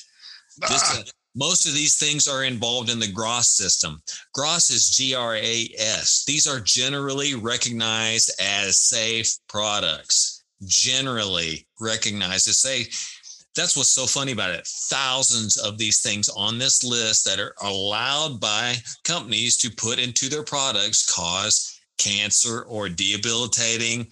Ah. 0.64 0.68
This, 0.70 0.98
uh, 0.98 1.04
most 1.36 1.66
of 1.66 1.74
these 1.74 1.98
things 1.98 2.28
are 2.28 2.44
involved 2.44 2.90
in 2.90 3.00
the 3.00 3.12
GRAS 3.12 3.50
system. 3.50 4.02
GRAS 4.34 4.70
is 4.70 4.90
G 4.90 5.14
R 5.16 5.36
A 5.36 5.70
S. 5.78 6.24
These 6.26 6.48
are 6.48 6.60
generally 6.60 7.36
recognized 7.36 8.32
as 8.42 8.78
safe 8.78 9.38
products, 9.48 10.44
generally 10.66 11.68
recognized 11.80 12.48
as 12.48 12.60
safe 12.60 13.22
that's 13.56 13.78
what's 13.78 13.90
so 13.90 14.06
funny 14.06 14.32
about 14.32 14.52
it. 14.52 14.68
Thousands 14.90 15.58
of 15.58 15.78
these 15.78 16.02
things 16.02 16.30
on 16.30 16.58
this 16.58 16.84
list 16.84 17.26
that 17.26 17.40
are 17.40 17.54
allowed 17.62 18.40
by 18.40 18.76
companies 19.04 19.58
to 19.58 19.70
put 19.72 20.00
into 20.00 20.30
their 20.30 20.44
products 20.44 21.10
cause 21.14 21.80
cancer 21.98 22.64
or 22.64 22.90
debilitating 22.90 24.06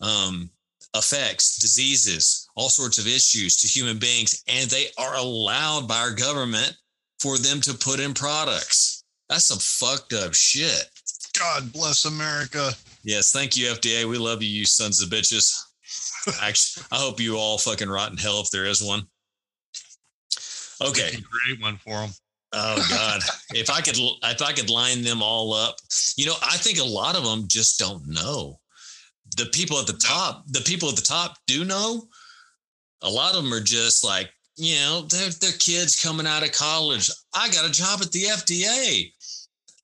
um, 0.00 0.48
effects, 0.94 1.58
diseases, 1.58 2.48
all 2.54 2.68
sorts 2.68 2.98
of 2.98 3.06
issues 3.06 3.56
to 3.56 3.66
human 3.66 3.98
beings. 3.98 4.42
And 4.48 4.70
they 4.70 4.86
are 4.98 5.16
allowed 5.16 5.88
by 5.88 5.98
our 5.98 6.14
government 6.14 6.76
for 7.18 7.38
them 7.38 7.60
to 7.62 7.74
put 7.74 8.00
in 8.00 8.14
products. 8.14 9.04
That's 9.28 9.46
some 9.46 9.58
fucked 9.58 10.12
up 10.12 10.34
shit. 10.34 10.88
God 11.38 11.72
bless 11.72 12.04
America. 12.04 12.70
Yes. 13.02 13.32
Thank 13.32 13.56
you, 13.56 13.66
FDA. 13.66 14.04
We 14.04 14.18
love 14.18 14.42
you, 14.42 14.48
you 14.48 14.64
sons 14.64 15.02
of 15.02 15.08
bitches. 15.08 15.60
Actually, 16.42 16.86
I 16.92 16.96
hope 16.96 17.20
you 17.20 17.36
all 17.36 17.58
fucking 17.58 17.88
rot 17.88 18.10
in 18.10 18.16
hell 18.16 18.40
if 18.40 18.50
there 18.50 18.66
is 18.66 18.82
one. 18.82 19.06
Okay, 20.82 21.10
create 21.30 21.60
one 21.60 21.76
for 21.76 21.90
them. 22.00 22.10
Oh 22.52 22.86
God! 22.88 23.20
if 23.50 23.70
I 23.70 23.80
could, 23.80 23.96
if 23.96 24.42
I 24.42 24.52
could 24.52 24.70
line 24.70 25.02
them 25.02 25.22
all 25.22 25.52
up, 25.54 25.76
you 26.16 26.26
know, 26.26 26.34
I 26.42 26.56
think 26.56 26.78
a 26.78 26.84
lot 26.84 27.16
of 27.16 27.24
them 27.24 27.44
just 27.48 27.78
don't 27.78 28.06
know. 28.08 28.58
The 29.36 29.46
people 29.46 29.78
at 29.78 29.86
the 29.86 29.94
top, 29.94 30.44
the 30.48 30.60
people 30.60 30.88
at 30.88 30.96
the 30.96 31.02
top 31.02 31.36
do 31.46 31.64
know. 31.64 32.06
A 33.02 33.10
lot 33.10 33.34
of 33.34 33.42
them 33.42 33.52
are 33.52 33.60
just 33.60 34.04
like, 34.04 34.30
you 34.56 34.76
know, 34.76 35.02
they're 35.02 35.30
they're 35.40 35.52
kids 35.58 36.00
coming 36.02 36.26
out 36.26 36.44
of 36.44 36.52
college. 36.52 37.10
I 37.34 37.48
got 37.50 37.68
a 37.68 37.72
job 37.72 38.00
at 38.02 38.10
the 38.12 38.22
FDA. 38.24 39.12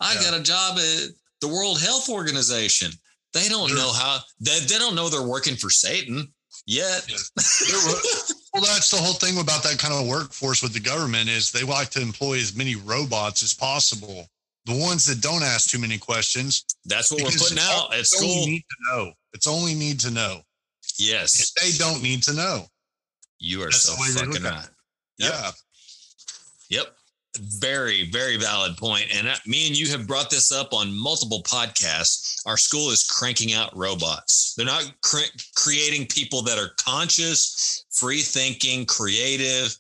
I 0.00 0.14
Yeah. 0.14 0.20
got 0.23 0.40
a 0.40 0.42
job 0.42 0.78
at 0.78 1.09
the 1.40 1.49
World 1.49 1.80
Health 1.80 2.09
Organization. 2.09 2.92
They 3.32 3.49
don't 3.49 3.68
They're- 3.68 3.76
know 3.78 3.92
how 3.92 4.18
they, 4.40 4.58
they 4.60 4.78
don't 4.78 4.94
know 4.94 5.08
they're 5.08 5.22
working 5.26 5.56
for 5.56 5.70
Satan 5.70 6.32
yet. 6.66 7.06
They're, 7.06 7.16
Well, 8.52 8.62
that's 8.64 8.90
the 8.90 8.96
whole 8.96 9.12
thing 9.14 9.38
about 9.38 9.62
that 9.62 9.78
kind 9.78 9.94
of 9.94 10.08
workforce 10.08 10.60
with 10.60 10.72
the 10.72 10.80
government 10.80 11.28
is 11.30 11.52
they 11.52 11.62
like 11.62 11.88
to 11.90 12.02
employ 12.02 12.38
as 12.38 12.56
many 12.56 12.75
robots 12.75 13.44
as 13.44 13.54
possible. 13.54 14.26
The 14.66 14.76
ones 14.76 15.06
that 15.06 15.20
don't 15.20 15.44
ask 15.44 15.70
too 15.70 15.78
many 15.78 15.99
questions. 15.99 16.64
That's 16.84 17.12
what 17.12 17.22
we're 17.22 17.30
putting 17.30 17.58
it's 17.58 17.70
out 17.70 17.94
at 17.94 18.06
school. 18.06 18.46
Need 18.46 18.64
to 18.68 18.76
know. 18.96 19.12
It's 19.34 19.46
only 19.46 19.75
need 19.75 20.00
to 20.00 20.10
know. 20.10 20.40
Yes, 20.99 21.52
They 21.62 21.70
don't 21.78 22.02
need 22.02 22.25
to 22.25 22.32
know. 22.32 22.66
you 23.38 23.62
are 23.62 23.66
That's 23.66 23.84
so 23.84 23.94
the 23.94 24.00
way 24.02 24.08
they 24.10 24.26
fucking 24.32 24.42
right. 24.42 24.68
Yep. 25.18 25.32
Yeah. 25.32 25.50
Yep. 26.70 26.96
Very, 27.42 28.11
very 28.11 28.37
valid 28.37 28.76
point. 28.76 29.06
And 29.14 29.28
uh, 29.28 29.35
me 29.47 29.66
and 29.66 29.78
you 29.78 29.88
have 29.90 30.06
brought 30.06 30.30
this 30.30 30.52
up 30.52 30.73
on 30.73 30.97
multiple 30.97 31.42
podcasts. 31.42 32.42
Our 32.47 32.56
school 32.56 32.90
is 32.90 33.04
cranking 33.04 33.54
out 33.54 33.76
robots. 33.76 34.54
They're 34.56 34.66
not 34.66 34.92
cre- 35.02 35.37
creating 35.56 36.06
people 36.09 36.42
that 36.42 36.59
are 36.59 36.73
conscious, 36.78 37.85
free 37.90 38.20
thinking, 38.20 38.85
creative, 38.85 39.75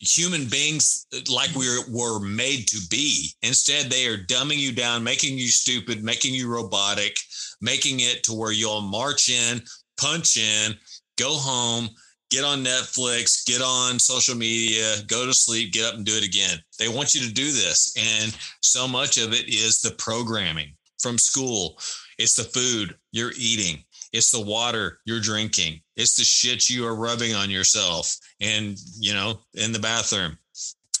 human 0.00 0.46
beings 0.46 1.06
like 1.30 1.54
we 1.54 1.66
were 1.90 2.20
made 2.20 2.66
to 2.68 2.78
be. 2.88 3.30
Instead, 3.42 3.90
they 3.90 4.06
are 4.06 4.16
dumbing 4.16 4.58
you 4.58 4.72
down, 4.72 5.04
making 5.04 5.36
you 5.36 5.48
stupid, 5.48 6.02
making 6.02 6.34
you 6.34 6.48
robotic, 6.48 7.16
making 7.60 8.00
it 8.00 8.22
to 8.24 8.32
where 8.32 8.52
you'll 8.52 8.80
march 8.80 9.28
in, 9.28 9.60
punch 9.98 10.36
in, 10.36 10.74
go 11.18 11.34
home, 11.34 11.88
get 12.30 12.44
on 12.44 12.64
Netflix, 12.64 13.44
get 13.44 13.60
on 13.60 13.98
social 13.98 14.36
media, 14.36 14.96
go 15.06 15.26
to 15.26 15.34
sleep, 15.34 15.72
get 15.72 15.84
up 15.84 15.94
and 15.94 16.04
do 16.04 16.16
it 16.16 16.24
again. 16.24 16.58
They 16.78 16.88
want 16.88 17.14
you 17.14 17.20
to 17.22 17.32
do 17.32 17.46
this. 17.46 17.94
And 17.98 18.36
so 18.62 18.86
much 18.88 19.18
of 19.18 19.32
it 19.32 19.48
is 19.48 19.80
the 19.82 19.90
programming 19.92 20.72
from 21.00 21.18
school. 21.18 21.78
It's 22.18 22.34
the 22.34 22.44
food 22.44 22.96
you're 23.12 23.32
eating. 23.36 23.82
It's 24.12 24.30
the 24.30 24.40
water 24.40 24.98
you're 25.04 25.20
drinking. 25.20 25.80
It's 25.96 26.16
the 26.16 26.24
shit 26.24 26.68
you 26.68 26.86
are 26.86 26.96
rubbing 26.96 27.34
on 27.34 27.50
yourself 27.50 28.16
and, 28.40 28.76
you 28.98 29.14
know, 29.14 29.40
in 29.54 29.72
the 29.72 29.78
bathroom. 29.78 30.36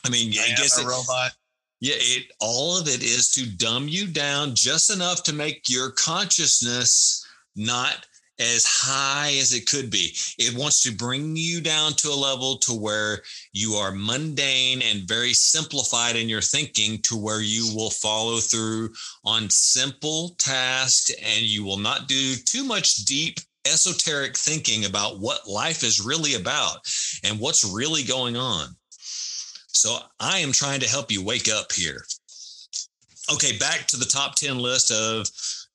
I 0.04 0.10
mean, 0.10 0.32
I 0.32 0.54
guess 0.56 0.78
a 0.78 0.82
it, 0.82 0.86
robot. 0.86 1.32
yeah, 1.80 1.96
it 1.96 2.32
all 2.40 2.78
of 2.78 2.88
it 2.88 3.02
is 3.02 3.28
to 3.32 3.44
dumb 3.56 3.88
you 3.88 4.06
down 4.06 4.54
just 4.54 4.90
enough 4.90 5.22
to 5.24 5.34
make 5.34 5.68
your 5.68 5.90
consciousness 5.90 7.26
not 7.56 8.06
as 8.40 8.64
high 8.64 9.34
as 9.38 9.52
it 9.52 9.66
could 9.66 9.90
be. 9.90 10.16
It 10.38 10.56
wants 10.56 10.82
to 10.82 10.92
bring 10.92 11.36
you 11.36 11.60
down 11.60 11.92
to 11.94 12.08
a 12.08 12.14
level 12.14 12.56
to 12.58 12.72
where 12.72 13.22
you 13.52 13.74
are 13.74 13.92
mundane 13.92 14.82
and 14.82 15.06
very 15.06 15.34
simplified 15.34 16.16
in 16.16 16.28
your 16.28 16.40
thinking 16.40 16.98
to 17.02 17.16
where 17.16 17.42
you 17.42 17.70
will 17.74 17.90
follow 17.90 18.38
through 18.38 18.90
on 19.24 19.50
simple 19.50 20.34
tasks 20.38 21.10
and 21.22 21.42
you 21.42 21.64
will 21.64 21.76
not 21.76 22.08
do 22.08 22.34
too 22.46 22.64
much 22.64 23.04
deep 23.04 23.38
esoteric 23.66 24.36
thinking 24.36 24.86
about 24.86 25.20
what 25.20 25.46
life 25.46 25.84
is 25.84 26.04
really 26.04 26.34
about 26.34 26.78
and 27.24 27.38
what's 27.38 27.70
really 27.74 28.02
going 28.02 28.36
on. 28.36 28.68
So 29.72 29.98
I 30.18 30.38
am 30.38 30.52
trying 30.52 30.80
to 30.80 30.88
help 30.88 31.10
you 31.10 31.22
wake 31.22 31.48
up 31.48 31.72
here. 31.72 32.04
Okay, 33.32 33.56
back 33.58 33.86
to 33.88 33.96
the 33.96 34.06
top 34.06 34.34
10 34.34 34.58
list 34.58 34.90
of 34.90 35.28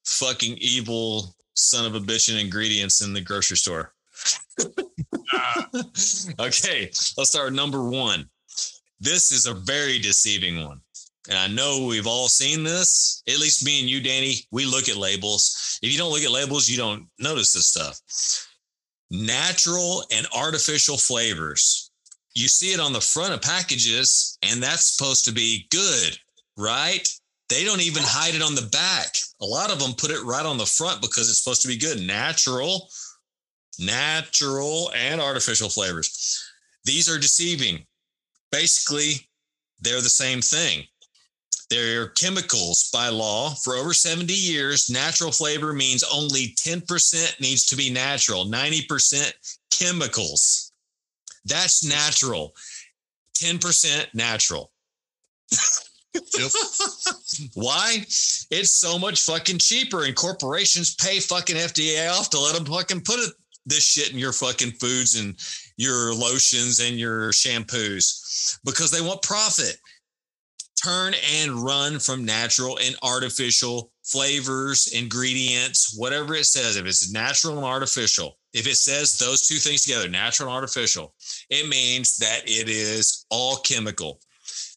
fucking 0.04 0.58
evil 0.60 1.36
son 1.56 1.86
of 1.86 1.96
a 1.96 2.00
bitch 2.00 2.30
and 2.30 2.40
ingredients 2.40 3.02
in 3.02 3.14
the 3.14 3.22
grocery 3.22 3.58
store. 3.58 3.94
okay, 6.40 6.86
let's 7.18 7.30
start 7.30 7.54
number 7.54 7.90
one. 7.90 8.30
This 9.00 9.32
is 9.32 9.46
a 9.46 9.54
very 9.54 10.00
deceiving 10.00 10.64
one. 10.64 10.80
And 11.28 11.38
I 11.38 11.48
know 11.48 11.86
we've 11.88 12.08
all 12.08 12.28
seen 12.28 12.64
this. 12.64 13.24
At 13.28 13.40
least 13.40 13.66
me 13.66 13.80
and 13.80 13.90
you, 13.90 14.00
Danny, 14.02 14.36
we 14.52 14.66
look 14.66 14.90
at 14.90 14.96
labels. 14.96 15.80
If 15.82 15.92
you 15.92 15.98
don't 15.98 16.12
look 16.12 16.24
at 16.24 16.32
labels, 16.32 16.70
you 16.70 16.78
don't 16.78 17.08
notice 17.20 17.54
this 17.54 17.68
stuff. 17.68 18.00
Natural 19.10 20.04
and 20.14 20.28
artificial 20.36 20.98
flavors. 20.98 21.92
You 22.36 22.48
see 22.48 22.74
it 22.74 22.80
on 22.80 22.94
the 22.94 23.02
front 23.02 23.34
of 23.34 23.42
packages, 23.42 24.38
and 24.44 24.62
that's 24.62 24.96
supposed 24.96 25.26
to 25.26 25.32
be 25.32 25.68
good, 25.72 26.18
right? 26.58 27.08
They 27.50 27.64
don't 27.64 27.82
even 27.82 28.04
hide 28.04 28.36
it 28.36 28.42
on 28.42 28.56
the 28.56 28.70
back. 28.72 29.16
A 29.42 29.46
lot 29.46 29.72
of 29.72 29.80
them 29.80 29.94
put 29.94 30.12
it 30.12 30.24
right 30.24 30.46
on 30.46 30.58
the 30.58 30.66
front 30.66 31.02
because 31.02 31.30
it's 31.30 31.42
supposed 31.42 31.62
to 31.62 31.68
be 31.68 31.78
good. 31.78 32.02
Natural, 32.02 32.90
natural, 33.80 34.92
and 34.96 35.22
artificial 35.22 35.70
flavors. 35.70 36.44
These 36.86 37.10
are 37.10 37.20
deceiving. 37.20 37.86
Basically, 38.52 39.28
they're 39.80 40.02
the 40.02 40.10
same 40.10 40.42
thing. 40.42 40.86
They're 41.70 42.10
chemicals 42.10 42.90
by 42.92 43.10
law. 43.10 43.50
For 43.56 43.76
over 43.76 43.94
70 43.94 44.34
years, 44.34 44.90
natural 44.90 45.32
flavor 45.32 45.74
means 45.74 46.04
only 46.04 46.54
10% 46.58 47.40
needs 47.42 47.66
to 47.66 47.76
be 47.76 47.90
natural, 47.90 48.46
90% 48.46 49.34
chemicals. 49.72 50.72
That's 51.44 51.84
natural. 51.84 52.56
10% 53.38 54.14
natural. 54.14 54.72
Yep. 56.38 56.52
Why? 57.54 57.98
It's 58.52 58.72
so 58.72 58.98
much 58.98 59.24
fucking 59.24 59.60
cheaper, 59.60 60.06
and 60.06 60.16
corporations 60.16 60.96
pay 60.96 61.20
fucking 61.20 61.56
FDA 61.56 62.10
off 62.12 62.30
to 62.32 62.40
let 62.40 62.56
them 62.56 62.66
fucking 62.66 63.02
put 63.02 63.20
it, 63.20 63.34
this 63.66 63.84
shit 63.84 64.12
in 64.12 64.20
your 64.20 64.34
fucking 64.34 64.72
foods 64.72 65.20
and 65.20 65.36
your 65.78 66.14
lotions 66.14 66.80
and 66.80 67.00
your 67.00 67.32
shampoos 67.32 68.60
because 68.64 68.92
they 68.92 69.02
want 69.02 69.22
profit. 69.22 69.78
Turn 70.84 71.14
and 71.42 71.64
run 71.64 72.00
from 72.00 72.26
natural 72.26 72.78
and 72.84 72.96
artificial 73.02 73.92
flavors, 74.04 74.88
ingredients, 74.94 75.96
whatever 75.98 76.36
it 76.36 76.46
says. 76.46 76.76
If 76.76 76.86
it's 76.86 77.12
natural 77.12 77.58
and 77.58 77.66
artificial, 77.66 78.38
if 78.54 78.68
it 78.68 78.76
says 78.76 79.18
those 79.18 79.48
two 79.48 79.56
things 79.56 79.84
together, 79.84 80.08
natural 80.08 80.50
and 80.50 80.56
artificial, 80.56 81.16
it 81.50 81.68
means 81.68 82.18
that 82.18 82.42
it 82.46 82.70
is 82.70 83.26
all 83.32 83.58
chemical 83.58 84.20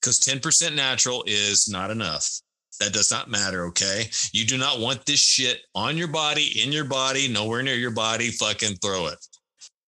because 0.00 0.20
10% 0.20 0.74
natural 0.74 1.24
is 1.26 1.68
not 1.68 1.90
enough. 1.90 2.40
That 2.80 2.92
does 2.92 3.10
not 3.10 3.28
matter. 3.28 3.66
Okay. 3.66 4.08
You 4.32 4.44
do 4.46 4.56
not 4.56 4.78
want 4.78 5.04
this 5.04 5.20
shit 5.20 5.62
on 5.74 5.96
your 5.96 6.08
body, 6.08 6.62
in 6.62 6.70
your 6.70 6.84
body, 6.84 7.28
nowhere 7.28 7.62
near 7.62 7.74
your 7.74 7.90
body. 7.90 8.30
Fucking 8.30 8.76
throw 8.76 9.08
it. 9.08 9.18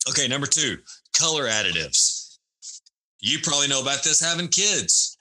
Okay. 0.09 0.27
Number 0.27 0.47
two, 0.47 0.79
color 1.17 1.45
additives. 1.45 2.39
You 3.21 3.39
probably 3.43 3.69
know 3.69 3.83
about 3.83 4.03
this 4.03 4.21
having 4.21 4.49
kids. 4.49 5.17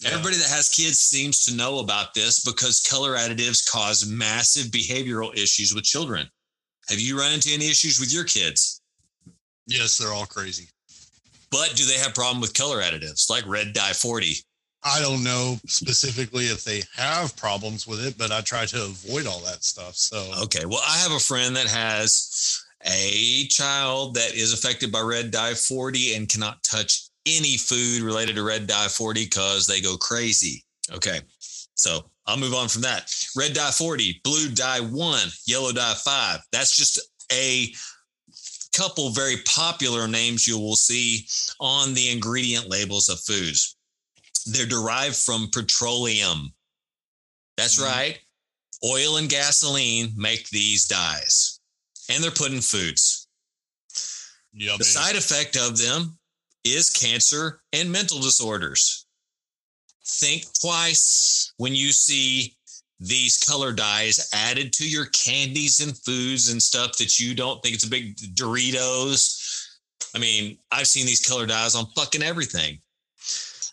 Yeah. 0.00 0.10
Everybody 0.10 0.36
that 0.36 0.48
has 0.48 0.68
kids 0.68 0.98
seems 0.98 1.44
to 1.44 1.54
know 1.54 1.78
about 1.78 2.14
this 2.14 2.42
because 2.44 2.80
color 2.80 3.16
additives 3.16 3.70
cause 3.70 4.06
massive 4.06 4.66
behavioral 4.66 5.34
issues 5.34 5.74
with 5.74 5.84
children. 5.84 6.26
Have 6.88 6.98
you 6.98 7.18
run 7.18 7.32
into 7.32 7.50
any 7.52 7.68
issues 7.68 8.00
with 8.00 8.12
your 8.12 8.24
kids? 8.24 8.82
Yes, 9.66 9.98
they're 9.98 10.12
all 10.12 10.26
crazy. 10.26 10.68
But 11.50 11.74
do 11.74 11.84
they 11.84 11.98
have 11.98 12.14
problem 12.14 12.40
with 12.40 12.54
color 12.54 12.80
additives 12.80 13.28
like 13.28 13.46
red 13.46 13.72
dye 13.72 13.92
40? 13.92 14.36
I 14.82 15.00
don't 15.00 15.22
know 15.22 15.58
specifically 15.66 16.44
if 16.46 16.64
they 16.64 16.82
have 16.96 17.36
problems 17.36 17.86
with 17.86 18.04
it, 18.04 18.16
but 18.16 18.32
I 18.32 18.40
try 18.40 18.64
to 18.66 18.84
avoid 18.84 19.26
all 19.26 19.40
that 19.40 19.62
stuff. 19.62 19.94
So 19.94 20.32
Okay. 20.42 20.64
Well, 20.64 20.80
I 20.86 20.96
have 20.98 21.12
a 21.12 21.18
friend 21.18 21.54
that 21.56 21.66
has 21.66 22.62
a 22.86 23.46
child 23.48 24.14
that 24.14 24.34
is 24.34 24.54
affected 24.54 24.90
by 24.90 25.00
red 25.00 25.30
dye 25.30 25.54
40 25.54 26.14
and 26.14 26.28
cannot 26.28 26.62
touch 26.62 27.10
any 27.26 27.58
food 27.58 28.00
related 28.00 28.36
to 28.36 28.42
red 28.42 28.66
dye 28.66 28.88
40 28.88 29.24
because 29.24 29.66
they 29.66 29.80
go 29.80 29.96
crazy. 29.96 30.64
Okay. 30.90 31.20
So 31.74 32.10
I'll 32.26 32.38
move 32.38 32.54
on 32.54 32.68
from 32.68 32.82
that. 32.82 33.12
Red 33.36 33.52
dye 33.52 33.70
40, 33.70 34.20
blue 34.24 34.48
dye 34.50 34.80
1, 34.80 35.28
yellow 35.46 35.72
dye 35.72 35.94
5. 35.94 36.40
That's 36.52 36.74
just 36.74 37.00
a 37.32 37.72
couple 38.72 39.10
very 39.10 39.38
popular 39.38 40.06
names 40.08 40.46
you 40.46 40.58
will 40.58 40.76
see 40.76 41.26
on 41.58 41.94
the 41.94 42.08
ingredient 42.10 42.68
labels 42.68 43.08
of 43.08 43.20
foods. 43.20 43.76
They're 44.46 44.66
derived 44.66 45.16
from 45.16 45.50
petroleum. 45.50 46.54
That's 47.56 47.76
Mhm. 47.76 47.82
right. 47.84 48.20
Oil 48.84 49.16
and 49.18 49.28
gasoline 49.28 50.12
make 50.16 50.48
these 50.50 50.86
dyes, 50.86 51.60
and 52.08 52.22
they're 52.24 52.30
put 52.30 52.52
in 52.52 52.62
foods. 52.62 53.26
yeah, 54.52 54.76
The 54.78 54.84
side 54.84 55.16
effect 55.16 55.56
of 55.56 55.78
them 55.78 56.18
is 56.64 56.90
cancer 56.90 57.62
and 57.72 57.90
mental 57.92 58.20
disorders. 58.20 59.04
Think 60.06 60.52
twice 60.60 61.52
when 61.58 61.74
you 61.74 61.92
see 61.92 62.56
these 63.00 63.38
color 63.38 63.72
dyes 63.72 64.28
added 64.34 64.72
to 64.74 64.88
your 64.88 65.06
candies 65.06 65.80
and 65.80 65.96
foods 65.96 66.50
and 66.50 66.62
stuff 66.62 66.98
that 66.98 67.18
you 67.18 67.34
don't 67.34 67.62
think 67.62 67.74
it's 67.74 67.86
a 67.86 67.90
big 67.90 68.16
Doritos. 68.34 69.78
I 70.14 70.18
mean, 70.18 70.58
I've 70.70 70.86
seen 70.86 71.06
these 71.06 71.26
color 71.26 71.46
dyes 71.46 71.74
on 71.74 71.86
fucking 71.96 72.22
everything. 72.22 72.78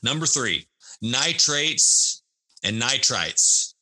Number 0.01 0.25
three, 0.25 0.65
nitrates 1.01 2.23
and 2.63 2.81
nitrites. 2.81 3.73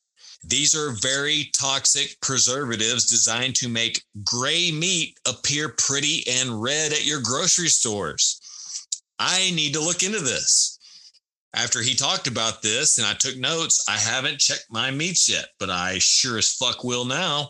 These 0.44 0.76
are 0.76 0.92
very 1.02 1.50
toxic 1.58 2.20
preservatives 2.22 3.10
designed 3.10 3.56
to 3.56 3.70
make 3.70 4.04
gray 4.24 4.72
meat 4.72 5.18
appear 5.28 5.70
pretty 5.70 6.24
and 6.28 6.62
red 6.62 6.92
at 6.92 7.06
your 7.06 7.22
grocery 7.22 7.68
stores. 7.68 8.40
I 9.20 9.52
need 9.52 9.74
to 9.74 9.80
look 9.80 10.04
into 10.04 10.20
this. 10.20 10.75
After 11.56 11.82
he 11.82 11.96
talked 11.96 12.28
about 12.28 12.62
this 12.62 12.98
and 12.98 13.08
I 13.08 13.14
took 13.14 13.38
notes, 13.38 13.84
I 13.88 13.98
haven't 13.98 14.40
checked 14.40 14.66
my 14.70 14.92
meats 14.92 15.30
yet, 15.30 15.46
but 15.58 15.70
I 15.70 16.00
sure 16.00 16.38
as 16.38 16.54
fuck 16.54 16.84
will 16.84 17.06
now. 17.06 17.50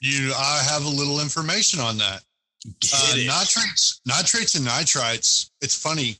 you 0.00 0.32
I 0.36 0.62
have 0.66 0.84
a 0.84 0.88
little 0.88 1.20
information 1.20 1.78
on 1.80 1.98
that. 1.98 2.22
Uh, 2.66 3.12
it. 3.14 3.26
nitrates, 3.26 4.00
nitrates 4.06 4.54
and 4.54 4.66
nitrites. 4.66 5.50
It's 5.60 5.74
funny. 5.74 6.16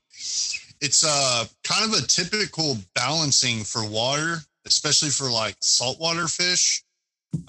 It's 0.80 1.04
uh 1.04 1.46
kind 1.64 1.90
of 1.90 1.98
a 1.98 2.06
typical 2.06 2.76
balancing 2.94 3.64
for 3.64 3.88
water, 3.88 4.36
especially 4.66 5.08
for 5.08 5.30
like 5.30 5.56
saltwater 5.60 6.28
fish. 6.28 6.84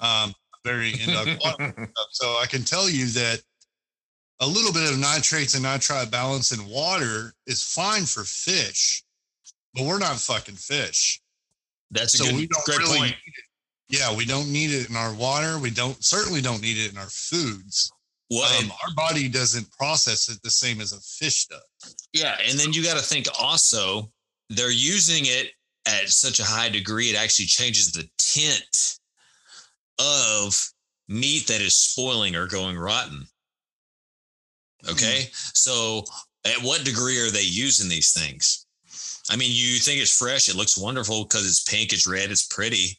Um, 0.00 0.34
very 0.64 0.92
into 0.92 1.20
aquatic. 1.34 1.90
So 2.12 2.26
I 2.40 2.46
can 2.46 2.64
tell 2.64 2.88
you 2.88 3.06
that 3.06 3.42
a 4.40 4.46
little 4.46 4.72
bit 4.72 4.90
of 4.90 4.98
nitrates 4.98 5.54
and 5.54 5.62
nitrite 5.62 6.10
balance 6.10 6.52
in 6.52 6.66
water 6.66 7.32
is 7.46 7.62
fine 7.62 8.04
for 8.04 8.24
fish, 8.24 9.02
but 9.76 9.84
we're 9.84 9.98
not 9.98 10.16
fucking 10.16 10.56
fish. 10.56 11.20
That's 11.90 12.14
a 12.14 12.18
So 12.18 12.24
good, 12.24 12.34
we 12.36 12.46
don't 12.48 12.68
really 12.68 12.98
point. 12.98 13.10
need 13.10 13.32
it. 13.36 13.44
Yeah, 13.98 14.16
we 14.16 14.24
don't 14.24 14.50
need 14.52 14.72
it 14.72 14.90
in 14.90 14.96
our 14.96 15.14
water. 15.14 15.58
We 15.58 15.70
don't 15.70 16.02
certainly 16.04 16.40
don't 16.40 16.60
need 16.60 16.76
it 16.78 16.90
in 16.90 16.98
our 16.98 17.08
foods. 17.08 17.92
Well, 18.30 18.60
Um, 18.60 18.72
our 18.82 18.92
body 18.96 19.28
doesn't 19.28 19.70
process 19.70 20.28
it 20.28 20.42
the 20.42 20.50
same 20.50 20.80
as 20.80 20.92
a 20.92 21.00
fish 21.00 21.46
does. 21.46 21.94
yeah, 22.12 22.36
and 22.42 22.58
then 22.58 22.72
you 22.72 22.82
got 22.82 22.96
to 22.96 23.04
think 23.04 23.26
also 23.38 24.10
they're 24.48 24.72
using 24.72 25.26
it 25.26 25.52
at 25.86 26.08
such 26.10 26.40
a 26.40 26.44
high 26.44 26.68
degree 26.68 27.10
it 27.10 27.16
actually 27.16 27.46
changes 27.46 27.92
the 27.92 28.08
tint 28.18 28.98
of 30.00 30.60
meat 31.06 31.46
that 31.46 31.60
is 31.60 31.76
spoiling 31.76 32.34
or 32.34 32.48
going 32.48 32.76
rotten. 32.76 33.28
Okay, 34.88 35.30
so 35.54 36.04
at 36.44 36.60
what 36.62 36.84
degree 36.84 37.20
are 37.20 37.30
they 37.30 37.42
using 37.42 37.88
these 37.88 38.12
things? 38.12 38.65
I 39.30 39.36
mean, 39.36 39.50
you 39.52 39.78
think 39.78 40.00
it's 40.00 40.16
fresh, 40.16 40.48
it 40.48 40.56
looks 40.56 40.78
wonderful 40.78 41.24
because 41.24 41.46
it's 41.46 41.62
pink, 41.62 41.92
it's 41.92 42.06
red, 42.06 42.30
it's 42.30 42.46
pretty. 42.46 42.98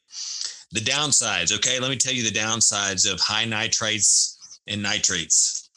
The 0.72 0.82
downsides, 0.82 1.56
okay, 1.56 1.80
let 1.80 1.90
me 1.90 1.96
tell 1.96 2.14
you 2.14 2.24
the 2.24 2.38
downsides 2.38 3.10
of 3.10 3.20
high 3.20 3.46
nitrates 3.46 4.60
and 4.68 4.84
nitrates. 4.84 5.70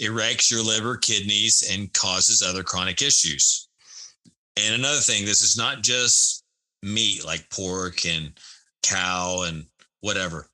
It 0.00 0.10
wrecks 0.10 0.50
your 0.50 0.62
liver, 0.62 0.96
kidneys, 0.96 1.68
and 1.70 1.92
causes 1.92 2.42
other 2.42 2.64
chronic 2.64 3.02
issues. 3.02 3.68
And 4.56 4.74
another 4.74 5.00
thing, 5.00 5.24
this 5.24 5.42
is 5.42 5.56
not 5.56 5.82
just 5.82 6.44
meat 6.82 7.24
like 7.24 7.48
pork 7.50 8.04
and 8.04 8.32
cow 8.82 9.44
and 9.46 9.66
whatever. 10.00 10.48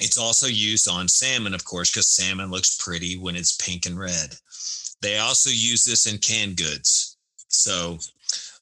It's 0.00 0.16
also 0.16 0.46
used 0.46 0.88
on 0.88 1.08
salmon, 1.08 1.54
of 1.54 1.64
course, 1.64 1.90
because 1.90 2.08
salmon 2.08 2.50
looks 2.50 2.76
pretty 2.76 3.18
when 3.18 3.36
it's 3.36 3.56
pink 3.56 3.86
and 3.86 3.98
red. 3.98 4.34
They 5.02 5.18
also 5.18 5.50
use 5.50 5.84
this 5.84 6.06
in 6.06 6.18
canned 6.18 6.56
goods. 6.56 7.07
So 7.48 7.98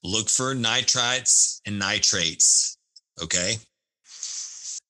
look 0.03 0.29
for 0.29 0.55
nitrites 0.55 1.61
and 1.67 1.79
nitrates. 1.79 2.79
Okay. 3.23 3.57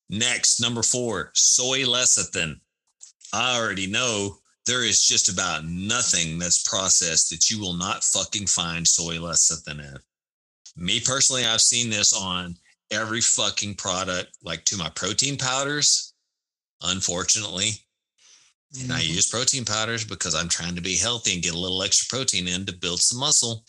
Next, 0.08 0.60
number 0.60 0.82
four, 0.82 1.30
soy 1.34 1.80
lecithin. 1.80 2.60
I 3.32 3.58
already 3.58 3.86
know 3.86 4.38
there 4.66 4.84
is 4.84 5.02
just 5.02 5.28
about 5.28 5.64
nothing 5.64 6.38
that's 6.38 6.62
processed 6.68 7.30
that 7.30 7.50
you 7.50 7.60
will 7.60 7.74
not 7.74 8.04
fucking 8.04 8.46
find 8.46 8.86
soy 8.86 9.16
lecithin 9.16 9.80
in. 9.80 9.98
Me 10.76 11.00
personally, 11.00 11.44
I've 11.44 11.60
seen 11.60 11.90
this 11.90 12.12
on 12.12 12.56
every 12.90 13.20
fucking 13.20 13.74
product, 13.74 14.36
like 14.42 14.64
to 14.66 14.76
my 14.76 14.90
protein 14.90 15.36
powders. 15.36 16.12
Unfortunately, 16.82 17.70
and 18.82 18.92
I 18.92 19.00
mm-hmm. 19.00 19.14
use 19.14 19.30
protein 19.30 19.64
powders 19.64 20.04
because 20.04 20.34
I'm 20.34 20.48
trying 20.48 20.74
to 20.74 20.82
be 20.82 20.96
healthy 20.96 21.34
and 21.34 21.42
get 21.42 21.54
a 21.54 21.58
little 21.58 21.82
extra 21.82 22.14
protein 22.14 22.48
in 22.48 22.66
to 22.66 22.72
build 22.72 23.00
some 23.00 23.20
muscle. 23.20 23.64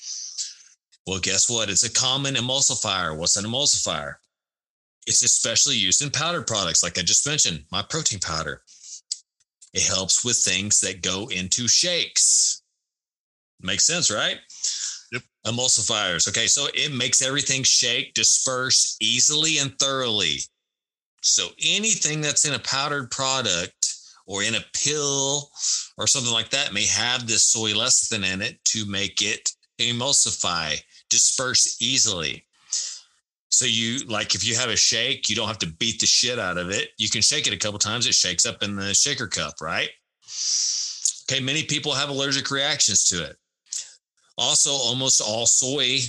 Well, 1.06 1.20
guess 1.20 1.50
what? 1.50 1.70
It's 1.70 1.84
a 1.84 1.94
common 1.94 2.36
emulsifier. 2.36 3.18
What's 3.18 3.38
an 3.38 3.46
emulsifier? 3.46 4.16
It's 5.06 5.24
especially 5.24 5.75
used 5.75 6.01
in 6.01 6.10
powdered 6.10 6.48
products, 6.48 6.84
like 6.84 6.98
I 6.98 7.01
just 7.01 7.25
mentioned, 7.25 7.63
my 7.72 7.82
protein 7.82 8.20
powder. 8.20 8.62
It 9.74 9.84
helps 9.84 10.25
with 10.25 10.38
things 10.38 10.82
that 10.82 11.01
go 11.01 11.27
into 11.27 11.68
shakes. 11.68 12.62
Makes 13.62 13.86
sense, 13.86 14.12
right? 14.12 14.38
Yep. 15.13 15.22
Emulsifiers. 15.46 16.27
Okay, 16.27 16.48
so 16.48 16.68
it 16.74 16.94
makes 16.94 17.22
everything 17.22 17.63
shake, 17.63 18.13
disperse 18.13 18.98
easily 19.00 19.60
and 19.60 19.77
thoroughly. 19.79 20.40
So 21.22 21.50
anything 21.64 22.20
that's 22.20 22.46
in 22.46 22.53
a 22.53 22.60
powdered 22.60 23.10
product 23.12 23.97
or 24.27 24.44
in 24.44 24.55
a 24.55 24.66
pill 24.74 25.50
or 25.98 26.05
something 26.05 26.33
like 26.33 26.50
that 26.50 26.74
may 26.74 26.85
have 26.85 27.25
this 27.25 27.44
soy 27.44 27.72
lecithin 27.72 28.31
in 28.31 28.42
it 28.42 28.63
to 28.66 28.85
make 28.85 29.22
it 29.22 29.50
emulsify, 29.79 30.79
disperse 31.09 31.81
easily. 31.81 32.44
So 33.50 33.66
you 33.66 34.00
like 34.07 34.35
if 34.35 34.46
you 34.46 34.55
have 34.55 34.70
a 34.70 34.75
shake, 34.75 35.29
you 35.29 35.35
don't 35.35 35.48
have 35.48 35.59
to 35.59 35.74
beat 35.79 36.00
the 36.00 36.05
shit 36.05 36.37
out 36.37 36.57
of 36.57 36.70
it. 36.70 36.90
You 36.98 37.09
can 37.09 37.22
shake 37.22 37.48
it 37.48 37.53
a 37.53 37.57
couple 37.57 37.79
times, 37.79 38.05
it 38.05 38.13
shakes 38.13 38.46
up 38.46 38.61
in 38.61 38.75
the 38.75 38.94
shaker 38.94 39.27
cup, 39.27 39.55
right? 39.61 39.90
Okay, 41.29 41.42
many 41.42 41.63
people 41.63 41.94
have 41.94 42.09
allergic 42.09 42.51
reactions 42.51 43.05
to 43.05 43.24
it. 43.24 43.37
Also, 44.37 44.72
almost 44.72 45.22
all 45.22 45.46
soy, 45.46 46.00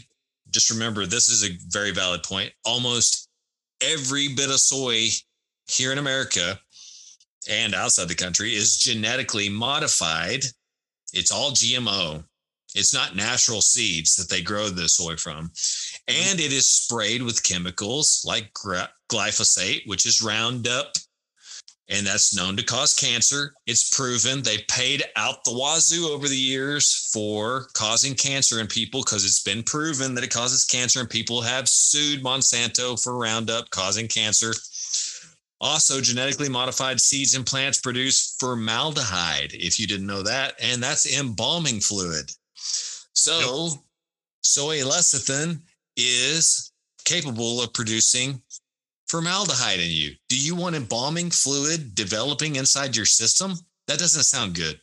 just 0.50 0.70
remember 0.70 1.06
this 1.06 1.28
is 1.28 1.44
a 1.44 1.56
very 1.68 1.92
valid 1.92 2.22
point. 2.22 2.52
Almost 2.64 3.30
every 3.80 4.28
bit 4.28 4.50
of 4.50 4.60
soy 4.60 5.08
here 5.68 5.92
in 5.92 5.98
America 5.98 6.58
and 7.48 7.74
outside 7.74 8.08
the 8.08 8.14
country 8.14 8.54
is 8.54 8.76
genetically 8.76 9.48
modified. 9.48 10.44
It's 11.12 11.32
all 11.32 11.52
GMO. 11.52 12.24
It's 12.74 12.92
not 12.92 13.16
natural 13.16 13.62
seeds 13.62 14.14
that 14.16 14.28
they 14.28 14.42
grow 14.42 14.68
the 14.68 14.88
soy 14.88 15.16
from. 15.16 15.48
Mm-hmm. 15.48 16.30
And 16.30 16.40
it 16.40 16.52
is 16.52 16.68
sprayed 16.68 17.22
with 17.22 17.42
chemicals 17.42 18.22
like 18.26 18.52
glyphosate, 18.52 19.86
which 19.86 20.04
is 20.06 20.22
Roundup, 20.22 20.96
and 21.90 22.06
that's 22.06 22.36
known 22.36 22.56
to 22.56 22.62
cause 22.62 22.92
cancer. 22.92 23.54
It's 23.66 23.96
proven 23.96 24.42
they 24.42 24.58
paid 24.68 25.02
out 25.16 25.42
the 25.44 25.52
wazoo 25.52 26.08
over 26.12 26.28
the 26.28 26.36
years 26.36 27.08
for 27.12 27.68
causing 27.72 28.14
cancer 28.14 28.60
in 28.60 28.66
people 28.66 29.00
because 29.00 29.24
it's 29.24 29.42
been 29.42 29.62
proven 29.62 30.14
that 30.14 30.24
it 30.24 30.32
causes 30.32 30.66
cancer, 30.66 31.00
and 31.00 31.08
people 31.08 31.40
have 31.40 31.68
sued 31.68 32.22
Monsanto 32.22 33.02
for 33.02 33.16
Roundup 33.16 33.70
causing 33.70 34.06
cancer. 34.06 34.52
Also, 35.60 36.00
genetically 36.00 36.48
modified 36.48 37.00
seeds 37.00 37.34
and 37.34 37.44
plants 37.44 37.80
produce 37.80 38.36
formaldehyde, 38.38 39.52
if 39.52 39.80
you 39.80 39.86
didn't 39.86 40.06
know 40.06 40.22
that, 40.22 40.54
and 40.62 40.80
that's 40.80 41.18
embalming 41.18 41.80
fluid. 41.80 42.30
So, 43.12 43.70
soy 44.42 44.78
lecithin 44.78 45.60
is 45.96 46.72
capable 47.04 47.60
of 47.60 47.72
producing 47.72 48.40
formaldehyde 49.08 49.80
in 49.80 49.90
you. 49.90 50.12
Do 50.28 50.38
you 50.38 50.54
want 50.54 50.76
embalming 50.76 51.30
fluid 51.30 51.94
developing 51.94 52.56
inside 52.56 52.94
your 52.94 53.06
system? 53.06 53.54
That 53.88 53.98
doesn't 53.98 54.24
sound 54.24 54.54
good. 54.54 54.80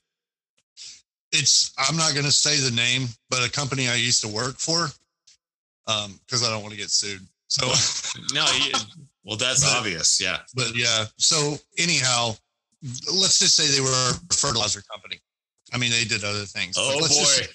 It's 1.32 1.74
I'm 1.78 1.96
not 1.96 2.14
going 2.14 2.26
to 2.26 2.32
say 2.32 2.58
the 2.60 2.76
name, 2.76 3.08
but 3.30 3.48
a 3.48 3.52
company 3.52 3.88
I 3.88 3.96
used 3.96 4.22
to 4.24 4.28
work 4.28 4.58
for, 4.58 4.88
um, 5.88 6.20
because 6.26 6.44
I 6.44 6.50
don't 6.50 6.62
want 6.62 6.74
to 6.74 6.80
get 6.80 6.90
sued. 6.90 7.22
So, 7.48 7.68
No, 8.34 8.46
you, 8.66 8.74
well, 9.26 9.36
that's 9.38 9.62
But- 9.64 9.76
obvious. 9.78 10.22
Yeah. 10.22 10.40
but 10.54 10.76
yeah. 10.76 11.06
So 11.18 11.58
anyhow, 11.78 12.36
let's 13.12 13.40
just 13.40 13.56
say 13.56 13.68
they 13.68 13.82
were 13.82 13.90
a 14.12 14.34
fertilizer 14.34 14.82
company. 14.92 15.20
I 15.74 15.78
mean, 15.78 15.92
they 15.92 16.06
did 16.06 16.24
other 16.24 16.46
things. 16.46 16.76
Oh 16.78 16.98
let's 17.02 17.18
boy. 17.18 17.48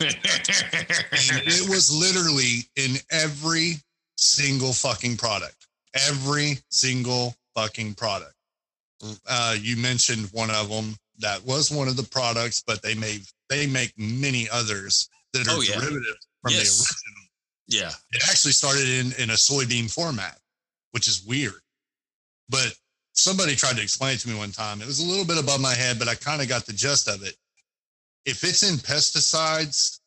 It 0.00 1.68
was 1.68 1.92
literally 1.94 2.68
in 2.76 2.96
every 3.10 3.74
single 4.16 4.72
fucking 4.72 5.16
product. 5.16 5.66
Every 5.94 6.58
single 6.70 7.34
fucking 7.54 7.94
product. 7.94 8.34
Uh, 9.26 9.56
you 9.60 9.76
mentioned 9.76 10.28
one 10.32 10.50
of 10.50 10.68
them 10.68 10.96
that 11.18 11.44
was 11.44 11.70
one 11.70 11.88
of 11.88 11.96
the 11.96 12.02
products, 12.04 12.62
but 12.66 12.82
they 12.82 12.94
make 12.94 13.22
they 13.48 13.66
make 13.66 13.92
many 13.96 14.48
others 14.50 15.08
that 15.32 15.46
are 15.48 15.56
Oh, 15.56 15.60
yeah. 15.60 15.74
derivatives 15.74 16.26
from 16.42 16.52
Yes. 16.52 16.76
the 16.78 16.84
original. 16.84 17.28
yeah. 17.68 17.92
It 18.12 18.22
actually 18.28 18.52
started 18.52 18.88
in 18.88 19.12
in 19.22 19.30
a 19.30 19.34
soybean 19.34 19.90
format, 19.92 20.38
which 20.92 21.08
is 21.08 21.24
weird. 21.26 21.60
But 22.48 22.74
somebody 23.12 23.54
tried 23.54 23.76
to 23.76 23.82
explain 23.82 24.14
it 24.14 24.20
to 24.20 24.28
me 24.28 24.36
one 24.36 24.52
time. 24.52 24.80
It 24.80 24.86
was 24.86 25.00
a 25.00 25.06
little 25.06 25.26
bit 25.26 25.38
above 25.38 25.60
my 25.60 25.74
head, 25.74 25.98
but 25.98 26.08
I 26.08 26.14
kind 26.14 26.40
of 26.40 26.48
got 26.48 26.66
the 26.66 26.72
gist 26.72 27.08
of 27.08 27.22
it. 27.22 27.34
If 28.24 28.44
it's 28.44 28.62
in 28.62 28.76
pesticides 28.76 30.00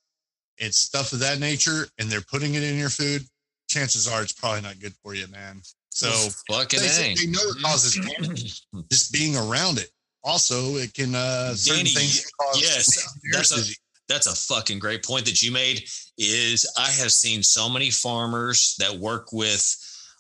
and 0.60 0.74
stuff 0.74 1.14
of 1.14 1.20
that 1.20 1.40
nature, 1.40 1.88
and 1.98 2.10
they're 2.10 2.22
putting 2.22 2.56
it 2.56 2.64
in 2.64 2.78
your 2.78 2.90
food, 2.90 3.24
chances 3.68 4.08
are 4.08 4.22
it's 4.22 4.34
probably 4.34 4.62
not 4.62 4.80
good 4.80 4.94
for 5.04 5.14
you, 5.16 5.28
man. 5.28 5.62
So 5.90 6.10
fucking 6.50 6.80
they, 6.80 7.14
they 7.18 7.28
know 7.28 7.40
it 7.42 7.62
causes 7.62 7.96
damage 7.96 8.62
just 8.92 9.12
being 9.12 9.36
around 9.36 9.78
it. 9.78 9.90
Also, 10.24 10.76
it 10.76 10.94
can 10.94 11.16
uh 11.16 11.54
certain 11.56 11.86
Danny, 11.86 11.96
things 11.96 12.22
can 12.22 12.30
cause 12.40 12.62
yes, 12.62 13.20
that's 13.32 13.52
a- 13.72 13.76
that's 14.08 14.28
a 14.28 14.36
fucking 14.54 14.78
great 14.78 15.06
point 15.06 15.26
that 15.26 15.42
you 15.42 15.52
made 15.54 15.88
is 16.18 16.70
i 16.78 16.90
have 16.92 17.12
seen 17.14 17.42
so 17.42 17.70
many 17.70 17.90
farmers 17.90 18.76
that 18.78 18.94
work 18.94 19.32
with 19.32 19.64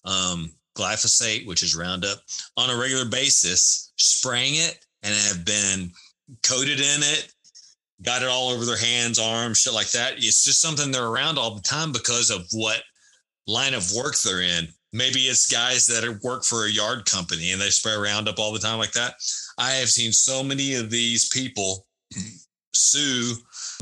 um, 0.05 0.51
glyphosate 0.75 1.45
which 1.45 1.63
is 1.63 1.75
roundup 1.75 2.19
on 2.57 2.69
a 2.69 2.77
regular 2.77 3.05
basis 3.05 3.91
spraying 3.97 4.55
it 4.55 4.85
and 5.03 5.13
have 5.13 5.45
been 5.45 5.91
coated 6.43 6.79
in 6.79 6.99
it 7.01 7.33
got 8.03 8.21
it 8.21 8.27
all 8.29 8.49
over 8.49 8.65
their 8.65 8.77
hands 8.77 9.19
arms 9.19 9.59
shit 9.59 9.73
like 9.73 9.91
that 9.91 10.13
it's 10.17 10.43
just 10.43 10.61
something 10.61 10.91
they're 10.91 11.07
around 11.07 11.37
all 11.37 11.55
the 11.55 11.61
time 11.61 11.91
because 11.91 12.29
of 12.29 12.45
what 12.53 12.81
line 13.47 13.73
of 13.73 13.91
work 13.93 14.15
they're 14.21 14.41
in 14.41 14.67
Maybe 14.93 15.21
it's 15.21 15.49
guys 15.49 15.87
that 15.87 16.19
work 16.21 16.43
for 16.43 16.65
a 16.65 16.69
yard 16.69 17.05
company 17.05 17.51
and 17.51 17.61
they 17.61 17.69
spray 17.69 17.95
Roundup 17.95 18.39
all 18.39 18.51
the 18.51 18.59
time 18.59 18.77
like 18.77 18.91
that. 18.91 19.15
I 19.57 19.71
have 19.71 19.89
seen 19.89 20.11
so 20.11 20.43
many 20.43 20.75
of 20.75 20.89
these 20.89 21.29
people 21.29 21.87
sue 22.73 23.35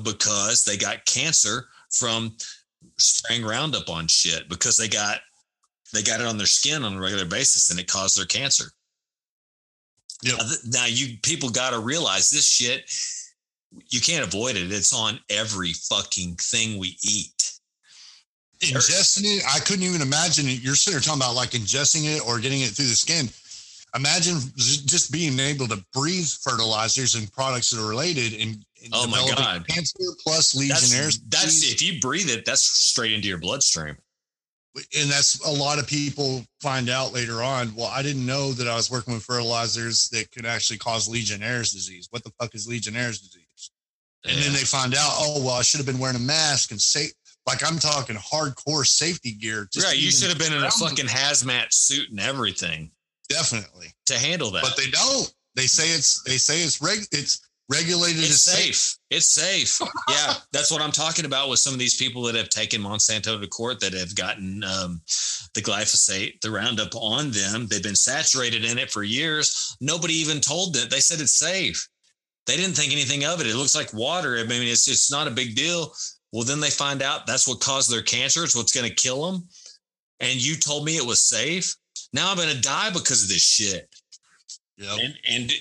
because 0.03 0.63
they 0.63 0.77
got 0.77 1.05
cancer 1.05 1.65
from 1.91 2.35
spraying 2.99 3.43
Roundup 3.43 3.89
on 3.89 4.07
shit 4.07 4.49
because 4.49 4.77
they 4.77 4.87
got 4.87 5.19
they 5.93 6.03
got 6.03 6.21
it 6.21 6.27
on 6.27 6.37
their 6.37 6.47
skin 6.47 6.83
on 6.83 6.95
a 6.95 6.99
regular 6.99 7.25
basis 7.25 7.69
and 7.69 7.79
it 7.79 7.87
caused 7.87 8.17
their 8.17 8.25
cancer. 8.25 8.65
Yep. 10.23 10.37
Now, 10.37 10.43
th- 10.43 10.59
now 10.67 10.85
you 10.85 11.17
people 11.23 11.49
got 11.49 11.71
to 11.71 11.79
realize 11.79 12.29
this 12.29 12.47
shit. 12.47 12.89
You 13.89 14.01
can't 14.01 14.25
avoid 14.25 14.55
it. 14.55 14.71
It's 14.71 14.93
on 14.93 15.19
every 15.29 15.73
fucking 15.73 16.35
thing 16.35 16.77
we 16.79 16.97
eat. 17.03 17.53
ingesting 18.61 19.37
it, 19.37 19.43
I 19.47 19.59
couldn't 19.59 19.83
even 19.83 20.01
imagine 20.01 20.47
it. 20.47 20.61
You're 20.61 20.75
sitting 20.75 20.95
there 20.95 21.01
talking 21.01 21.21
about 21.21 21.35
like 21.35 21.51
ingesting 21.51 22.15
it 22.15 22.27
or 22.27 22.39
getting 22.39 22.61
it 22.61 22.69
through 22.69 22.87
the 22.87 22.95
skin. 22.95 23.29
Imagine 23.95 24.35
just 24.55 25.11
being 25.11 25.39
able 25.39 25.67
to 25.67 25.83
breathe 25.93 26.27
fertilizers 26.27 27.15
and 27.15 27.31
products 27.31 27.71
that 27.71 27.81
are 27.83 27.89
related 27.89 28.39
and, 28.39 28.63
Oh 28.93 29.07
my 29.07 29.17
God. 29.35 29.67
cancer 29.67 29.97
plus 30.23 30.55
Legionnaires. 30.55 31.19
That's, 31.27 31.61
that's 31.61 31.71
if 31.73 31.81
you 31.81 31.99
breathe 31.99 32.29
it, 32.29 32.45
that's 32.45 32.61
straight 32.61 33.11
into 33.11 33.27
your 33.27 33.37
bloodstream. 33.39 33.97
And 34.97 35.09
that's 35.09 35.45
a 35.45 35.51
lot 35.51 35.79
of 35.79 35.87
people 35.87 36.43
find 36.61 36.89
out 36.89 37.13
later 37.13 37.41
on. 37.41 37.73
Well, 37.75 37.91
I 37.93 38.01
didn't 38.01 38.25
know 38.25 38.51
that 38.53 38.67
I 38.67 38.75
was 38.75 38.91
working 38.91 39.13
with 39.13 39.23
fertilizers 39.23 40.09
that 40.09 40.31
could 40.31 40.45
actually 40.45 40.77
cause 40.77 41.07
Legionnaire's 41.07 41.71
disease. 41.71 42.07
What 42.11 42.23
the 42.23 42.31
fuck 42.39 42.55
is 42.55 42.67
Legionnaire's 42.67 43.19
disease? 43.19 43.71
And 44.25 44.37
then 44.37 44.51
they 44.51 44.59
find 44.59 44.93
out, 44.93 45.11
oh 45.19 45.43
well, 45.43 45.55
I 45.55 45.61
should 45.61 45.79
have 45.79 45.87
been 45.87 45.99
wearing 45.99 46.17
a 46.17 46.19
mask 46.19 46.71
and 46.71 46.81
safe. 46.81 47.11
Like 47.47 47.65
I'm 47.65 47.79
talking 47.79 48.15
hardcore 48.17 48.85
safety 48.85 49.31
gear. 49.31 49.67
right, 49.83 49.97
you 49.97 50.11
should 50.11 50.29
have 50.29 50.37
been 50.37 50.53
in 50.53 50.63
a 50.63 50.71
fucking 50.71 51.05
hazmat 51.05 51.73
suit 51.73 52.09
and 52.09 52.19
everything 52.19 52.91
definitely, 53.29 53.87
to 54.07 54.19
handle 54.19 54.51
that. 54.51 54.63
but 54.63 54.75
they 54.75 54.89
don't. 54.89 55.33
They 55.55 55.67
say 55.67 55.89
it's 55.89 56.21
they 56.23 56.37
say 56.37 56.61
it's 56.61 56.81
reg 56.81 56.99
it's 57.11 57.48
regulated 57.69 58.19
it's 58.23 58.41
safe. 58.41 58.75
safe. 58.75 58.97
It's 59.09 59.27
safe. 59.27 59.79
yeah, 60.09 60.33
that's 60.51 60.71
what 60.71 60.81
I'm 60.81 60.91
talking 60.91 61.25
about 61.25 61.49
with 61.49 61.59
some 61.59 61.73
of 61.73 61.79
these 61.79 61.95
people 61.95 62.23
that 62.23 62.35
have 62.35 62.49
taken 62.49 62.81
Monsanto 62.81 63.39
to 63.39 63.47
court 63.47 63.79
that 63.81 63.93
have 63.93 64.15
gotten 64.15 64.63
um, 64.63 65.01
the 65.53 65.61
glyphosate, 65.61 66.41
the 66.41 66.51
Roundup 66.51 66.95
on 66.95 67.31
them. 67.31 67.67
They've 67.67 67.83
been 67.83 67.95
saturated 67.95 68.65
in 68.65 68.77
it 68.77 68.91
for 68.91 69.03
years. 69.03 69.75
Nobody 69.81 70.13
even 70.15 70.39
told 70.39 70.73
them. 70.73 70.87
They 70.89 70.99
said 70.99 71.19
it's 71.21 71.37
safe. 71.37 71.87
They 72.47 72.55
didn't 72.57 72.75
think 72.75 72.91
anything 72.91 73.25
of 73.25 73.39
it. 73.41 73.47
It 73.47 73.55
looks 73.55 73.75
like 73.75 73.93
water. 73.93 74.37
I 74.37 74.43
mean, 74.43 74.67
it's 74.67 74.87
it's 74.87 75.11
not 75.11 75.27
a 75.27 75.31
big 75.31 75.55
deal. 75.55 75.93
Well, 76.31 76.43
then 76.43 76.59
they 76.59 76.69
find 76.69 77.01
out 77.01 77.27
that's 77.27 77.47
what 77.47 77.59
caused 77.59 77.91
their 77.91 78.01
cancer. 78.01 78.43
It's 78.43 78.55
what's 78.55 78.73
going 78.73 78.87
to 78.89 78.95
kill 78.95 79.31
them. 79.31 79.47
And 80.19 80.43
you 80.43 80.55
told 80.55 80.85
me 80.85 80.97
it 80.97 81.05
was 81.05 81.21
safe. 81.21 81.73
Now 82.13 82.31
I'm 82.31 82.37
going 82.37 82.49
to 82.55 82.61
die 82.61 82.89
because 82.91 83.23
of 83.23 83.29
this 83.29 83.43
shit 83.43 83.87
Yep. 84.79 84.97
and 85.03 85.13
and 85.29 85.51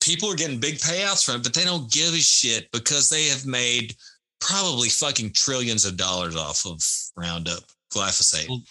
people 0.00 0.30
are 0.30 0.36
getting 0.36 0.58
big 0.58 0.76
payouts 0.78 1.24
from 1.24 1.36
it, 1.36 1.42
but 1.42 1.54
they 1.54 1.64
don't 1.64 1.90
give 1.90 2.12
a 2.14 2.18
shit 2.18 2.70
because 2.72 3.08
they 3.08 3.24
have 3.28 3.46
made 3.46 3.94
probably 4.40 4.88
fucking 4.88 5.32
trillions 5.32 5.84
of 5.84 5.96
dollars 5.96 6.36
off 6.36 6.64
of 6.66 6.82
Roundup 7.16 7.62
glyphosate. 7.92 8.48
Well, 8.48 8.62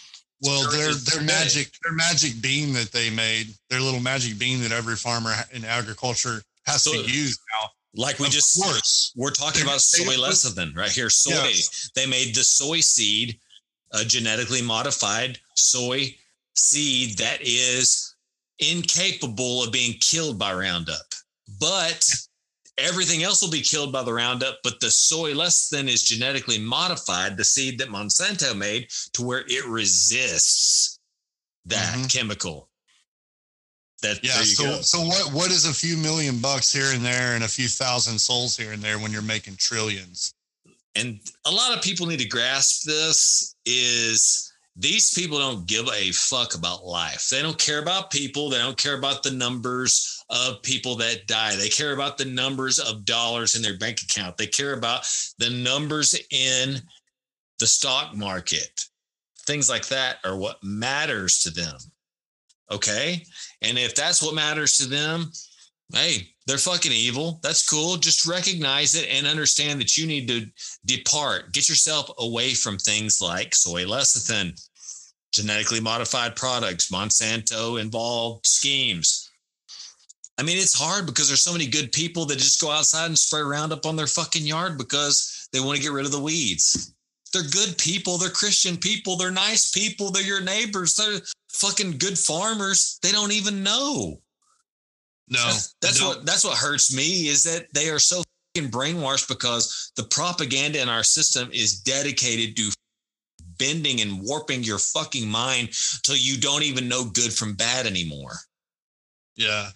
Well, 0.41 0.71
their 0.71 0.93
their 0.93 1.21
magic 1.21 1.71
their 1.83 1.93
magic 1.93 2.41
bean 2.41 2.73
that 2.73 2.91
they 2.91 3.09
made, 3.09 3.53
their 3.69 3.81
little 3.81 3.99
magic 3.99 4.37
bean 4.39 4.61
that 4.61 4.71
every 4.71 4.95
farmer 4.95 5.33
in 5.51 5.65
agriculture 5.65 6.41
has 6.65 6.83
So- 6.83 6.93
to 6.93 7.11
use 7.11 7.37
now. 7.53 7.69
Like 7.95 8.19
we 8.19 8.27
of 8.27 8.31
just 8.31 8.55
course, 8.61 9.11
we're 9.15 9.31
talking 9.31 9.63
about 9.63 9.81
soy 9.81 10.13
lecithin 10.15 10.75
right 10.75 10.91
here. 10.91 11.09
Soy. 11.09 11.31
Yes. 11.31 11.89
They 11.95 12.05
made 12.05 12.35
the 12.35 12.43
soy 12.43 12.81
seed, 12.81 13.39
a 13.91 14.05
genetically 14.05 14.61
modified 14.61 15.39
soy 15.55 16.15
seed 16.53 17.17
that 17.17 17.39
is 17.41 18.13
incapable 18.59 19.63
of 19.63 19.71
being 19.71 19.93
killed 19.99 20.37
by 20.37 20.53
Roundup. 20.53 21.08
But 21.57 22.07
everything 22.77 23.23
else 23.23 23.41
will 23.41 23.49
be 23.49 23.61
killed 23.61 23.91
by 23.91 24.03
the 24.03 24.13
Roundup. 24.13 24.59
But 24.63 24.79
the 24.79 24.91
soy 24.91 25.33
lecithin 25.33 25.87
is 25.87 26.03
genetically 26.03 26.59
modified, 26.59 27.37
the 27.37 27.43
seed 27.43 27.79
that 27.79 27.89
Monsanto 27.89 28.55
made, 28.55 28.89
to 29.13 29.23
where 29.23 29.43
it 29.47 29.65
resists 29.65 30.99
that 31.65 31.97
Mhm. 31.97 32.11
chemical. 32.11 32.69
That 34.01 34.23
yeah. 34.23 34.41
So 34.43 34.63
go. 34.63 34.81
so 34.81 35.01
what 35.01 35.33
what 35.33 35.51
is 35.51 35.65
a 35.65 35.73
few 35.73 35.97
million 35.97 36.39
bucks 36.39 36.71
here 36.71 36.93
and 36.93 37.03
there 37.03 37.35
and 37.35 37.43
a 37.43 37.49
few 37.49 37.67
thousand 37.67 38.19
souls 38.19 38.55
here 38.55 38.71
and 38.71 38.81
there 38.81 38.97
when 38.99 39.11
you're 39.11 39.21
making 39.21 39.57
trillions? 39.57 40.33
and 40.95 41.19
a 41.45 41.51
lot 41.51 41.75
of 41.75 41.83
people 41.83 42.07
need 42.07 42.19
to 42.19 42.25
grasp 42.27 42.83
this 42.83 43.55
is 43.65 44.48
these 44.75 45.13
people 45.13 45.37
don't 45.37 45.67
give 45.67 45.87
a 45.89 46.11
fuck 46.11 46.55
about 46.55 46.85
life. 46.85 47.27
They 47.29 47.41
don't 47.41 47.57
care 47.57 47.81
about 47.81 48.11
people. 48.11 48.49
They 48.49 48.59
don't 48.59 48.77
care 48.77 48.97
about 48.97 49.23
the 49.23 49.31
numbers 49.31 50.23
of 50.29 50.61
people 50.61 50.95
that 50.97 51.27
die. 51.27 51.55
They 51.55 51.69
care 51.69 51.93
about 51.93 52.17
the 52.17 52.25
numbers 52.25 52.79
of 52.79 53.03
dollars 53.03 53.55
in 53.55 53.61
their 53.61 53.77
bank 53.77 54.01
account. 54.01 54.37
They 54.37 54.47
care 54.47 54.73
about 54.73 55.05
the 55.37 55.49
numbers 55.49 56.15
in 56.31 56.77
the 57.59 57.67
stock 57.67 58.15
market. 58.15 58.85
Things 59.45 59.69
like 59.69 59.87
that 59.87 60.17
are 60.23 60.37
what 60.37 60.63
matters 60.63 61.41
to 61.43 61.49
them 61.49 61.77
okay? 62.71 63.23
And 63.61 63.77
if 63.77 63.95
that's 63.95 64.21
what 64.21 64.35
matters 64.35 64.77
to 64.77 64.87
them 64.87 65.31
hey 65.91 66.27
they're 66.49 66.57
fucking 66.57 66.91
evil 66.91 67.39
that's 67.43 67.69
cool 67.69 67.95
just 67.95 68.25
recognize 68.25 68.95
it 68.95 69.07
and 69.09 69.27
understand 69.27 69.79
that 69.79 69.97
you 69.97 70.07
need 70.07 70.27
to 70.27 70.47
depart, 70.85 71.53
get 71.53 71.69
yourself 71.69 72.09
away 72.17 72.55
from 72.55 72.77
things 72.77 73.21
like 73.21 73.53
soy 73.53 73.83
lecithin, 73.83 74.59
genetically 75.31 75.79
modified 75.79 76.35
products, 76.35 76.91
Monsanto 76.91 77.79
involved 77.79 78.47
schemes. 78.47 79.29
I 80.39 80.43
mean, 80.43 80.57
it's 80.57 80.77
hard 80.77 81.05
because 81.05 81.27
there's 81.27 81.43
so 81.43 81.51
many 81.51 81.67
good 81.67 81.91
people 81.91 82.25
that 82.25 82.37
just 82.37 82.61
go 82.61 82.71
outside 82.71 83.07
and 83.07 83.19
spray 83.19 83.41
Roundup 83.41 83.85
on 83.85 83.95
their 83.95 84.07
fucking 84.07 84.47
yard 84.47 84.77
because 84.77 85.49
they 85.51 85.59
want 85.59 85.75
to 85.75 85.83
get 85.83 85.91
rid 85.91 86.05
of 86.05 86.11
the 86.13 86.19
weeds. 86.19 86.95
They're 87.33 87.43
good 87.43 87.77
people. 87.77 88.17
They're 88.17 88.29
Christian 88.29 88.77
people. 88.77 89.17
They're 89.17 89.31
nice 89.31 89.69
people. 89.69 90.11
They're 90.11 90.23
your 90.23 90.41
neighbors. 90.41 90.95
They're 90.95 91.19
fucking 91.51 91.97
good 91.97 92.17
farmers. 92.17 92.97
They 93.03 93.11
don't 93.11 93.33
even 93.33 93.61
know. 93.61 94.21
No, 95.29 95.39
That's, 95.81 96.01
no. 96.01 96.09
what 96.09 96.25
that's 96.25 96.43
what 96.43 96.57
hurts 96.57 96.93
me 96.95 97.27
is 97.27 97.43
that 97.43 97.67
they 97.73 97.89
are 97.89 97.99
so 97.99 98.23
fucking 98.55 98.71
brainwashed 98.71 99.27
because 99.27 99.91
the 99.95 100.03
propaganda 100.03 100.81
in 100.81 100.89
our 100.89 101.03
system 101.03 101.49
is 101.53 101.79
dedicated 101.81 102.55
to 102.55 102.71
bending 103.59 104.01
and 104.01 104.21
warping 104.23 104.63
your 104.63 104.79
fucking 104.79 105.27
mind 105.29 105.69
till 106.03 106.15
you 106.15 106.39
don't 106.39 106.63
even 106.63 106.87
know 106.87 107.05
good 107.05 107.31
from 107.31 107.53
bad 107.53 107.85
anymore. 107.85 108.33
Yeah, 109.35 109.69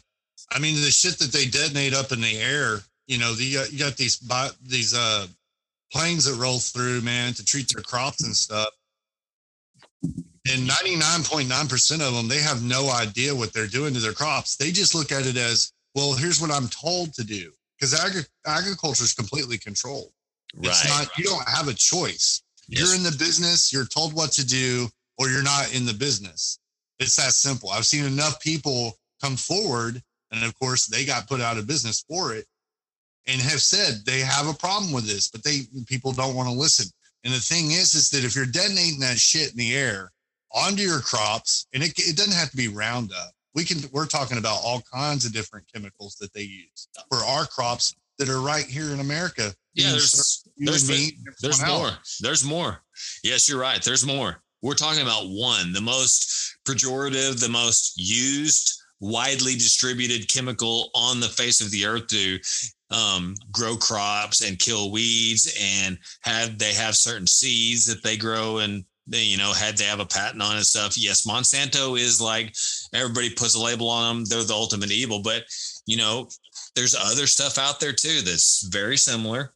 I 0.52 0.60
mean 0.60 0.76
the 0.76 0.90
shit 0.90 1.20
that 1.20 1.32
they 1.32 1.46
detonate 1.46 1.94
up 1.94 2.12
in 2.12 2.22
the 2.22 2.38
air. 2.38 2.80
You 3.06 3.20
know, 3.20 3.34
the, 3.34 3.44
you 3.44 3.80
got, 3.80 3.96
these 3.98 4.18
these 4.66 4.96
uh 4.96 5.28
planes 5.92 6.26
that 6.26 6.42
roll 6.42 6.58
through, 6.58 7.02
man, 7.02 7.34
to 7.34 7.46
treat 7.46 7.72
their 7.72 7.84
crops 7.84 8.24
and 8.24 8.36
stuff. 8.36 8.70
And 10.52 10.68
ninety 10.68 10.96
nine 10.98 11.24
point 11.24 11.48
nine 11.48 11.68
percent 11.68 12.02
of 12.02 12.14
them, 12.14 12.28
they 12.28 12.40
have 12.40 12.64
no 12.64 12.90
idea 12.90 13.34
what 13.34 13.54
they're 13.54 13.68
doing 13.68 13.94
to 13.94 14.00
their 14.00 14.14
crops. 14.14 14.58
They 14.58 14.72
just 14.72 14.94
look 14.94 15.12
at 15.12 15.26
it 15.26 15.38
as, 15.38 15.72
well, 15.96 16.14
here's 16.14 16.42
what 16.42 16.52
I'm 16.52 16.68
told 16.68 17.14
to 17.14 17.24
do, 17.24 17.52
because 17.80 17.94
agri- 17.94 18.28
agriculture 18.46 19.04
is 19.04 19.14
completely 19.14 19.58
controlled. 19.58 20.12
It's 20.62 20.88
not. 20.88 21.18
You 21.18 21.24
don't 21.24 21.48
have 21.48 21.70
a 21.70 21.74
choice. 21.74 22.44
Yes. 22.68 22.82
You're 22.82 22.96
in 22.96 23.04
the 23.04 23.18
business. 23.18 23.72
You're 23.72 23.86
told 23.86 24.14
what 24.14 24.32
to 24.34 24.46
do, 24.46 24.88
or 25.18 25.30
you're 25.30 25.44
not 25.44 25.74
in 25.74 25.86
the 25.86 25.94
business. 25.94 26.60
It's 27.00 27.16
that 27.16 27.32
simple. 27.34 27.70
I've 27.70 27.86
seen 27.86 28.06
enough 28.06 28.40
people 28.42 28.98
come 29.22 29.36
forward, 29.36 30.02
and 30.32 30.44
of 30.44 30.58
course, 30.60 30.88
they 30.88 31.06
got 31.06 31.28
put 31.28 31.42
out 31.42 31.58
of 31.58 31.68
business 31.68 32.04
for 32.08 32.36
it, 32.36 32.46
and 33.28 33.42
have 33.42 33.62
said 33.62 34.06
they 34.06 34.20
have 34.20 34.48
a 34.48 34.54
problem 34.54 34.92
with 34.92 35.08
this, 35.08 35.30
but 35.30 35.44
they 35.44 35.62
people 35.88 36.12
don't 36.12 36.36
want 36.36 36.50
to 36.50 36.54
listen. 36.54 36.88
And 37.24 37.34
the 37.34 37.40
thing 37.40 37.72
is, 37.72 37.96
is 37.96 38.10
that 38.12 38.26
if 38.26 38.36
you're 38.36 38.46
detonating 38.46 39.00
that 39.00 39.18
shit 39.18 39.52
in 39.52 39.58
the 39.58 39.76
air 39.76 40.12
onto 40.54 40.82
your 40.84 41.00
crops, 41.02 41.68
and 41.74 41.84
it, 41.84 41.94
it 41.98 42.16
doesn't 42.16 42.34
have 42.34 42.52
to 42.52 42.58
be 42.58 42.68
Roundup. 42.68 43.32
We 43.56 43.64
can. 43.66 43.78
We're 43.92 44.08
talking 44.08 44.38
about 44.38 44.60
all 44.64 44.82
kinds 44.92 45.26
of 45.26 45.34
different 45.34 45.66
chemicals 45.72 46.16
that 46.20 46.34
they 46.34 46.42
use 46.42 46.88
for 47.10 47.20
our 47.20 47.46
crops 47.46 47.96
that 48.18 48.30
are 48.30 48.42
right 48.42 48.66
here 48.66 48.92
in 48.92 49.00
America. 49.00 49.54
yeah, 49.74 49.92
there's 49.92 50.44
there's 50.58 50.88
There's 51.42 51.62
more. 51.66 51.88
else. 51.88 52.20
There's 52.22 52.44
more. 52.44 52.82
Yes, 53.24 53.48
you're 53.50 53.60
right. 53.60 53.82
There's 53.82 54.06
more. 54.06 54.42
We're 54.62 54.76
talking 54.76 55.02
about 55.02 55.26
one, 55.28 55.74
the 55.74 55.82
most 55.82 56.56
pejorative, 56.66 57.40
the 57.40 57.50
most 57.50 57.94
used, 57.98 58.82
widely 59.02 59.54
distributed 59.54 60.30
chemical 60.30 60.90
on 60.96 61.20
the 61.20 61.28
face 61.28 61.60
of 61.60 61.70
the 61.70 61.86
earth 61.86 62.08
to 62.08 62.40
um, 62.90 63.36
grow 63.52 63.76
crops 63.76 64.48
and 64.48 64.58
kill 64.58 64.92
weeds, 64.92 65.54
and 65.62 65.98
have 66.22 66.58
they 66.58 66.74
have 66.74 66.96
certain 66.96 67.28
seeds 67.28 67.86
that 67.86 68.04
they 68.04 68.16
grow 68.16 68.60
and 68.60 68.86
they, 69.08 69.24
you 69.24 69.38
know, 69.38 69.52
had 69.54 69.76
to 69.78 69.84
have 69.84 70.00
a 70.00 70.06
patent 70.06 70.42
on 70.42 70.56
and 70.56 70.66
stuff. 70.66 70.98
Yes, 70.98 71.26
Monsanto 71.28 72.00
is 72.00 72.22
like 72.22 72.56
everybody 72.94 73.30
puts 73.30 73.56
a 73.56 73.60
label 73.62 73.90
on 73.90 74.16
them. 74.18 74.26
They're 74.26 74.44
the 74.44 74.54
ultimate 74.54 74.92
evil, 74.92 75.20
but 75.22 75.44
you 75.86 75.98
know, 75.98 76.30
there's 76.76 76.96
other 76.96 77.28
stuff 77.28 77.58
out 77.58 77.80
there 77.80 77.94
too 77.94 78.22
that's 78.22 78.64
very 78.68 78.98
similar. 78.98 79.54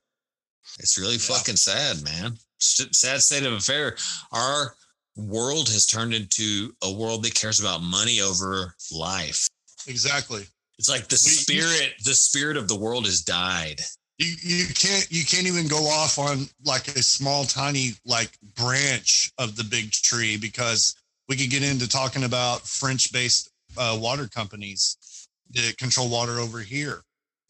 It's 0.79 0.97
really 0.97 1.13
Yeah. 1.15 1.19
fucking 1.37 1.55
sad, 1.57 2.03
man. 2.03 2.37
Sad 2.59 3.21
state 3.21 3.43
of 3.43 3.53
affair. 3.53 3.97
Our 4.31 4.75
world 5.15 5.69
has 5.69 5.85
turned 5.85 6.13
into 6.13 6.75
a 6.83 6.91
world 6.91 7.23
that 7.23 7.33
cares 7.33 7.59
about 7.59 7.81
money 7.81 8.19
over 8.21 8.75
life. 8.91 9.47
Exactly. 9.87 10.45
It's 10.77 10.89
like 10.89 11.07
the 11.07 11.19
We- 11.25 11.31
spirit, 11.31 11.93
the 12.03 12.13
spirit 12.13 12.57
of 12.57 12.67
the 12.67 12.75
world 12.75 13.05
has 13.05 13.21
died. 13.21 13.83
You 14.17 14.33
you 14.41 14.65
can't 14.73 15.07
you 15.11 15.23
can't 15.23 15.45
even 15.45 15.67
go 15.67 15.85
off 15.85 16.17
on 16.17 16.47
like 16.65 16.87
a 16.87 17.03
small 17.03 17.43
tiny 17.43 17.91
like 18.05 18.31
branch 18.55 19.31
of 19.37 19.55
the 19.55 19.63
big 19.63 19.91
tree 19.91 20.37
because 20.37 20.95
we 21.27 21.35
could 21.35 21.49
get 21.49 21.63
into 21.63 21.87
talking 21.87 22.23
about 22.23 22.61
French 22.61 23.11
based 23.13 23.51
uh, 23.77 23.97
water 23.99 24.27
companies 24.27 25.27
that 25.51 25.77
control 25.77 26.09
water 26.09 26.39
over 26.39 26.59
here 26.59 27.01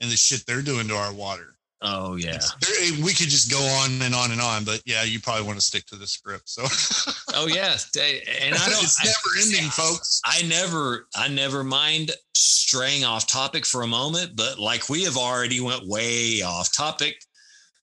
and 0.01 0.11
the 0.11 0.17
shit 0.17 0.45
they're 0.45 0.61
doing 0.61 0.87
to 0.89 0.95
our 0.95 1.13
water. 1.13 1.56
Oh 1.81 2.15
yeah. 2.15 2.39
We 3.03 3.13
could 3.13 3.29
just 3.29 3.51
go 3.51 3.59
on 3.59 4.01
and 4.01 4.15
on 4.15 4.31
and 4.31 4.41
on, 4.41 4.63
but 4.63 4.81
yeah, 4.85 5.03
you 5.03 5.19
probably 5.19 5.45
want 5.45 5.59
to 5.59 5.65
stick 5.65 5.85
to 5.87 5.95
the 5.95 6.07
script. 6.07 6.49
So 6.49 6.63
Oh 7.35 7.47
yeah. 7.47 7.77
They- 7.93 8.21
And 8.41 8.55
I 8.55 8.65
don't. 8.69 8.83
it's 8.83 8.99
I- 8.99 9.05
never 9.05 9.45
ending, 9.45 9.69
folks. 9.69 10.21
I 10.25 10.41
never 10.43 11.07
I 11.15 11.27
never 11.27 11.63
mind 11.63 12.11
straying 12.35 13.03
off 13.05 13.27
topic 13.27 13.65
for 13.65 13.83
a 13.83 13.87
moment, 13.87 14.31
but 14.35 14.57
like 14.59 14.89
we 14.89 15.03
have 15.03 15.17
already 15.17 15.59
went 15.59 15.87
way 15.87 16.41
off 16.41 16.71
topic. 16.75 17.15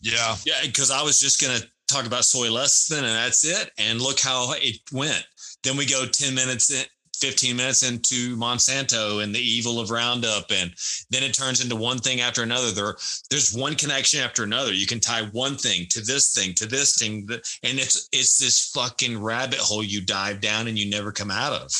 Yeah, 0.00 0.36
Yeah, 0.44 0.54
because 0.64 0.90
I 0.90 1.02
was 1.02 1.18
just 1.20 1.40
gonna 1.40 1.60
talk 1.88 2.04
about 2.06 2.24
soy 2.24 2.48
lecithin 2.48 2.98
and 2.98 3.06
that's 3.06 3.44
it. 3.44 3.70
And 3.78 4.00
look 4.00 4.18
how 4.20 4.52
it 4.56 4.76
went. 4.92 5.24
Then 5.62 5.76
we 5.76 5.86
go 5.86 6.04
10 6.04 6.34
minutes 6.34 6.70
in 6.70 6.84
15 7.20 7.56
minutes 7.56 7.82
into 7.82 8.36
Monsanto 8.36 9.22
and 9.22 9.34
the 9.34 9.40
evil 9.40 9.80
of 9.80 9.90
Roundup, 9.90 10.50
and 10.50 10.72
then 11.10 11.22
it 11.22 11.32
turns 11.34 11.62
into 11.62 11.76
one 11.76 11.98
thing 11.98 12.20
after 12.20 12.42
another. 12.42 12.70
There, 12.70 12.96
there's 13.30 13.54
one 13.54 13.74
connection 13.74 14.20
after 14.20 14.42
another. 14.44 14.72
You 14.72 14.86
can 14.86 15.00
tie 15.00 15.22
one 15.32 15.56
thing 15.56 15.86
to 15.90 16.00
this 16.00 16.32
thing 16.34 16.54
to 16.54 16.66
this 16.66 16.98
thing, 16.98 17.26
and 17.30 17.78
it's 17.78 18.08
it's 18.12 18.38
this 18.38 18.70
fucking 18.70 19.20
rabbit 19.22 19.58
hole 19.58 19.82
you 19.84 20.00
dive 20.00 20.40
down 20.40 20.68
and 20.68 20.78
you 20.78 20.88
never 20.90 21.12
come 21.12 21.30
out 21.30 21.52
of. 21.52 21.70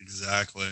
exactly. 0.00 0.68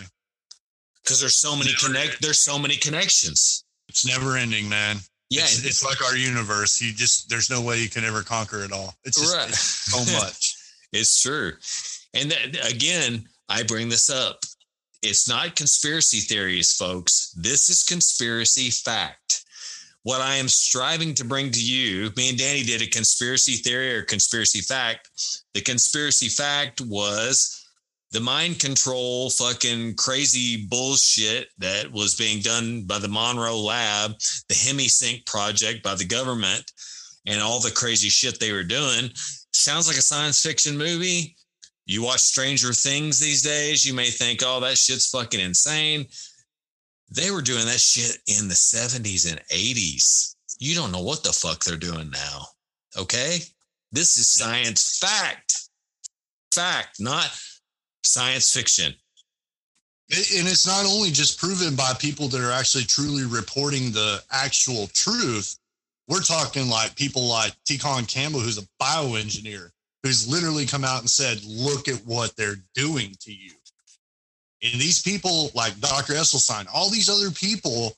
because 1.03 1.19
there's 1.19 1.35
so 1.35 1.55
many 1.55 1.71
Never 1.71 1.87
connect 1.87 2.21
there's 2.21 2.39
so 2.39 2.59
many 2.59 2.75
connections 2.77 3.63
It's 3.89 4.05
never 4.05 4.37
ending, 4.37 4.69
man. 4.69 4.97
yeah 5.29 5.43
it's, 5.43 5.65
it's 5.65 5.83
like 5.83 6.03
our 6.03 6.15
universe. 6.15 6.81
You 6.81 6.93
just 6.93 7.29
there's 7.29 7.49
no 7.49 7.61
way 7.61 7.79
you 7.79 7.89
can 7.89 8.03
ever 8.03 8.21
conquer 8.21 8.63
it 8.63 8.71
all. 8.71 8.93
It's 9.03 9.19
just 9.19 9.35
Right. 9.35 9.49
it's 9.49 9.59
so 9.59 9.99
much. 10.19 10.55
it's 10.93 11.21
true 11.21 11.53
and 12.13 12.29
that, 12.31 12.69
again 12.73 13.25
i 13.51 13.63
bring 13.63 13.89
this 13.89 14.09
up 14.09 14.39
it's 15.03 15.27
not 15.27 15.55
conspiracy 15.55 16.19
theories 16.19 16.73
folks 16.73 17.33
this 17.37 17.69
is 17.69 17.83
conspiracy 17.83 18.69
fact 18.69 19.43
what 20.03 20.21
i 20.21 20.35
am 20.35 20.47
striving 20.47 21.13
to 21.13 21.25
bring 21.25 21.51
to 21.51 21.63
you 21.63 22.09
me 22.17 22.29
and 22.29 22.37
danny 22.37 22.63
did 22.63 22.81
a 22.81 22.87
conspiracy 22.87 23.53
theory 23.53 23.95
or 23.95 24.03
conspiracy 24.03 24.61
fact 24.61 25.09
the 25.53 25.61
conspiracy 25.61 26.27
fact 26.27 26.81
was 26.81 27.61
the 28.11 28.19
mind 28.19 28.59
control 28.59 29.29
fucking 29.29 29.95
crazy 29.95 30.65
bullshit 30.69 31.47
that 31.57 31.89
was 31.91 32.15
being 32.15 32.41
done 32.41 32.83
by 32.83 32.99
the 32.99 33.07
Monroe 33.07 33.57
lab, 33.57 34.11
the 34.49 34.53
HemiSync 34.53 35.25
project 35.25 35.81
by 35.81 35.95
the 35.95 36.05
government, 36.05 36.69
and 37.25 37.41
all 37.41 37.61
the 37.61 37.71
crazy 37.71 38.09
shit 38.09 38.39
they 38.39 38.51
were 38.51 38.63
doing. 38.63 39.09
Sounds 39.53 39.87
like 39.87 39.97
a 39.97 40.01
science 40.01 40.41
fiction 40.41 40.77
movie. 40.77 41.35
You 41.91 42.03
watch 42.03 42.21
Stranger 42.21 42.71
Things 42.71 43.19
these 43.19 43.41
days, 43.41 43.85
you 43.85 43.93
may 43.93 44.09
think, 44.09 44.39
oh, 44.45 44.61
that 44.61 44.77
shit's 44.77 45.09
fucking 45.09 45.41
insane. 45.41 46.05
They 47.09 47.31
were 47.31 47.41
doing 47.41 47.65
that 47.65 47.81
shit 47.81 48.17
in 48.27 48.47
the 48.47 48.53
70s 48.53 49.29
and 49.29 49.41
80s. 49.51 50.35
You 50.57 50.73
don't 50.73 50.93
know 50.93 51.01
what 51.01 51.21
the 51.21 51.33
fuck 51.33 51.65
they're 51.65 51.75
doing 51.75 52.09
now. 52.09 52.45
Okay? 52.97 53.39
This 53.91 54.15
is 54.15 54.29
science 54.29 54.99
fact. 54.99 55.67
Fact, 56.53 57.01
not 57.01 57.29
science 58.03 58.53
fiction. 58.53 58.93
And 60.11 60.47
it's 60.47 60.65
not 60.65 60.85
only 60.85 61.11
just 61.11 61.39
proven 61.41 61.75
by 61.75 61.91
people 61.99 62.29
that 62.29 62.39
are 62.39 62.53
actually 62.53 62.85
truly 62.85 63.25
reporting 63.25 63.91
the 63.91 64.23
actual 64.31 64.87
truth. 64.93 65.57
We're 66.07 66.21
talking 66.21 66.69
like 66.69 66.95
people 66.95 67.23
like 67.23 67.53
T. 67.65 67.77
Campbell, 67.77 68.39
who's 68.39 68.59
a 68.59 68.67
bioengineer, 68.81 69.71
who's 70.03 70.27
literally 70.27 70.65
come 70.65 70.83
out 70.83 71.01
and 71.01 71.09
said, 71.09 71.43
look 71.45 71.87
at 71.87 72.05
what 72.05 72.35
they're 72.35 72.63
doing 72.73 73.15
to 73.21 73.31
you. 73.31 73.51
And 74.63 74.79
these 74.79 75.01
people 75.01 75.51
like 75.55 75.79
Dr. 75.79 76.13
Esselstyn, 76.13 76.67
all 76.73 76.89
these 76.89 77.09
other 77.09 77.31
people 77.31 77.93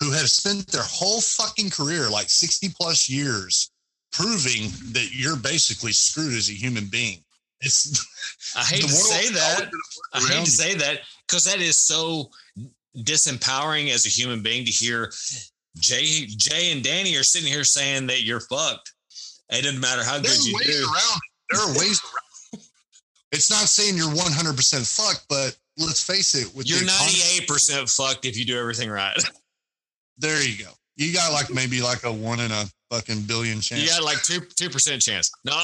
who 0.00 0.12
have 0.12 0.30
spent 0.30 0.66
their 0.68 0.82
whole 0.82 1.20
fucking 1.20 1.70
career, 1.70 2.08
like 2.10 2.28
60 2.30 2.68
plus 2.78 3.08
years, 3.08 3.70
proving 4.12 4.70
that 4.92 5.10
you're 5.12 5.36
basically 5.36 5.92
screwed 5.92 6.34
as 6.34 6.48
a 6.48 6.52
human 6.52 6.86
being. 6.86 7.18
It's 7.60 8.06
I 8.56 8.62
hate 8.62 8.82
to 8.82 8.88
say 8.88 9.32
that. 9.32 9.70
I 10.12 10.20
hate 10.20 10.28
to 10.28 10.40
you. 10.40 10.46
say 10.46 10.74
that 10.76 11.00
because 11.26 11.44
that 11.44 11.60
is 11.60 11.76
so 11.76 12.30
disempowering 12.98 13.92
as 13.92 14.06
a 14.06 14.08
human 14.08 14.42
being 14.42 14.64
to 14.64 14.70
hear 14.70 15.12
Jay, 15.78 16.26
Jay 16.26 16.72
and 16.72 16.82
Danny 16.82 17.16
are 17.16 17.22
sitting 17.22 17.52
here 17.52 17.64
saying 17.64 18.06
that 18.08 18.22
you're 18.22 18.40
fucked. 18.40 18.92
It 19.50 19.62
doesn't 19.62 19.80
matter 19.80 20.04
how 20.04 20.18
good 20.18 20.44
you 20.44 20.58
do. 20.62 20.84
around. 20.84 21.20
There 21.50 21.60
are 21.60 21.68
ways 21.78 22.00
around 22.04 22.54
it. 22.54 22.60
It's 23.32 23.50
not 23.50 23.68
saying 23.68 23.96
you're 23.96 24.06
100% 24.06 24.96
fucked, 24.96 25.26
but 25.28 25.56
let's 25.78 26.02
face 26.02 26.34
it. 26.34 26.54
With 26.54 26.68
You're 26.68 26.80
the 26.80 26.86
98% 27.46 27.94
fucked 27.94 28.24
if 28.24 28.36
you 28.36 28.44
do 28.44 28.58
everything 28.58 28.90
right. 28.90 29.16
There 30.20 30.42
you 30.42 30.64
go. 30.64 30.72
You 30.96 31.12
got 31.12 31.32
like 31.32 31.48
maybe 31.48 31.80
like 31.80 32.02
a 32.02 32.12
one 32.12 32.40
in 32.40 32.50
a 32.50 32.64
fucking 32.90 33.22
billion 33.22 33.60
chance. 33.60 33.82
You 33.82 33.88
got 33.88 34.02
like 34.02 34.20
two 34.20 34.40
two 34.56 34.68
percent 34.68 35.00
chance. 35.00 35.30
No, 35.44 35.52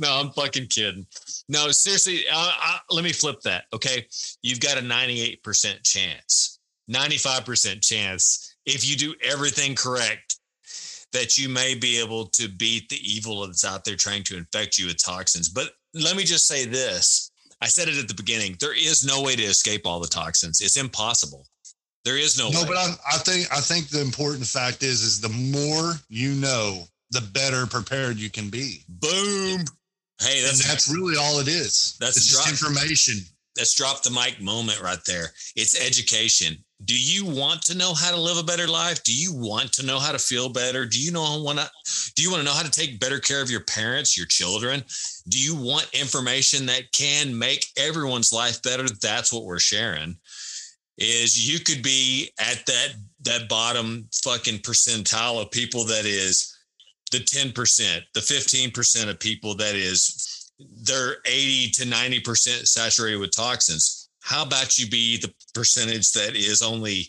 no, 0.00 0.12
I'm 0.12 0.30
fucking 0.30 0.66
kidding. 0.66 1.06
No, 1.48 1.70
seriously. 1.70 2.24
Uh, 2.28 2.52
uh, 2.60 2.78
let 2.90 3.04
me 3.04 3.12
flip 3.12 3.42
that. 3.42 3.66
Okay, 3.72 4.08
you've 4.42 4.58
got 4.58 4.76
a 4.76 4.82
98 4.82 5.40
percent 5.44 5.84
chance, 5.84 6.58
95 6.88 7.44
percent 7.44 7.80
chance 7.80 8.54
if 8.66 8.88
you 8.88 8.96
do 8.96 9.14
everything 9.22 9.74
correct 9.74 10.38
that 11.14 11.38
you 11.38 11.48
may 11.48 11.74
be 11.74 11.98
able 11.98 12.26
to 12.26 12.48
beat 12.48 12.88
the 12.90 13.00
evil 13.00 13.46
that's 13.46 13.64
out 13.64 13.84
there 13.84 13.96
trying 13.96 14.24
to 14.24 14.36
infect 14.36 14.78
you 14.78 14.86
with 14.86 15.02
toxins. 15.02 15.48
But 15.48 15.70
let 15.94 16.16
me 16.16 16.24
just 16.24 16.46
say 16.46 16.66
this. 16.66 17.30
I 17.62 17.66
said 17.66 17.88
it 17.88 17.96
at 17.96 18.08
the 18.08 18.14
beginning. 18.14 18.56
There 18.60 18.76
is 18.76 19.06
no 19.06 19.22
way 19.22 19.36
to 19.36 19.42
escape 19.42 19.86
all 19.86 20.00
the 20.00 20.08
toxins. 20.08 20.60
It's 20.60 20.76
impossible. 20.76 21.46
There 22.04 22.18
is 22.18 22.38
no, 22.38 22.50
no, 22.50 22.62
way. 22.62 22.68
but 22.68 22.76
I, 22.76 22.94
I 23.14 23.18
think 23.18 23.46
I 23.50 23.60
think 23.60 23.88
the 23.88 24.02
important 24.02 24.46
fact 24.46 24.82
is 24.82 25.02
is 25.02 25.20
the 25.20 25.30
more 25.30 25.94
you 26.10 26.32
know, 26.32 26.82
the 27.12 27.22
better 27.32 27.66
prepared 27.66 28.18
you 28.18 28.28
can 28.28 28.50
be. 28.50 28.84
Boom. 28.88 29.64
Hey, 30.20 30.42
that's 30.42 30.68
that's 30.68 30.92
really 30.92 31.16
all 31.16 31.38
it 31.38 31.48
is. 31.48 31.96
That's 32.00 32.18
it's 32.18 32.28
just 32.28 32.50
information. 32.50 33.24
That's 33.56 33.74
drop 33.74 34.02
the 34.02 34.10
mic 34.10 34.40
moment 34.40 34.80
right 34.80 34.98
there. 35.06 35.26
It's 35.56 35.80
education. 35.80 36.56
Do 36.84 36.98
you 36.98 37.24
want 37.24 37.62
to 37.62 37.76
know 37.76 37.94
how 37.94 38.10
to 38.10 38.20
live 38.20 38.36
a 38.36 38.42
better 38.42 38.66
life? 38.66 39.02
Do 39.04 39.14
you 39.14 39.32
want 39.32 39.72
to 39.74 39.86
know 39.86 39.98
how 39.98 40.12
to 40.12 40.18
feel 40.18 40.48
better? 40.48 40.84
Do 40.84 41.00
you 41.00 41.12
know 41.12 41.40
want 41.42 41.58
to 41.58 41.70
do 42.14 42.22
you 42.22 42.30
want 42.30 42.40
to 42.40 42.44
know 42.44 42.54
how 42.54 42.62
to 42.62 42.70
take 42.70 43.00
better 43.00 43.20
care 43.20 43.40
of 43.40 43.50
your 43.50 43.64
parents, 43.64 44.16
your 44.16 44.26
children? 44.26 44.82
Do 45.28 45.38
you 45.38 45.54
want 45.54 45.88
information 45.92 46.66
that 46.66 46.92
can 46.92 47.36
make 47.38 47.66
everyone's 47.78 48.32
life 48.32 48.60
better? 48.62 48.86
That's 49.00 49.32
what 49.32 49.44
we're 49.44 49.60
sharing. 49.60 50.16
Is 50.98 51.48
you 51.48 51.60
could 51.60 51.82
be 51.82 52.30
at 52.38 52.64
that 52.66 52.94
that 53.22 53.48
bottom 53.48 54.08
fucking 54.22 54.58
percentile 54.58 55.40
of 55.40 55.50
people 55.50 55.84
that 55.84 56.04
is 56.04 56.54
the 57.10 57.18
10%, 57.18 58.02
the 58.14 58.20
15% 58.20 59.08
of 59.08 59.20
people 59.20 59.54
that 59.54 59.74
is 59.76 60.33
they're 60.58 61.16
80 61.26 61.70
to 61.72 61.82
90% 61.84 62.66
saturated 62.66 63.18
with 63.18 63.34
toxins. 63.34 64.08
How 64.22 64.44
about 64.44 64.78
you 64.78 64.88
be 64.88 65.18
the 65.18 65.32
percentage 65.54 66.12
that 66.12 66.34
is 66.34 66.62
only 66.62 67.08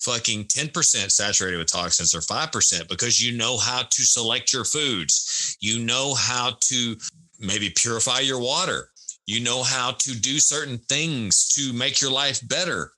fucking 0.00 0.44
10% 0.44 1.10
saturated 1.10 1.58
with 1.58 1.70
toxins 1.70 2.14
or 2.14 2.20
5% 2.20 2.88
because 2.88 3.24
you 3.24 3.36
know 3.36 3.58
how 3.58 3.82
to 3.82 4.02
select 4.02 4.52
your 4.52 4.64
foods. 4.64 5.56
You 5.60 5.78
know 5.78 6.14
how 6.14 6.56
to 6.62 6.96
maybe 7.38 7.70
purify 7.70 8.20
your 8.20 8.40
water. 8.40 8.90
You 9.26 9.40
know 9.40 9.62
how 9.62 9.92
to 9.92 10.18
do 10.18 10.38
certain 10.38 10.78
things 10.88 11.48
to 11.54 11.72
make 11.72 12.00
your 12.00 12.10
life 12.10 12.46
better. 12.48 12.92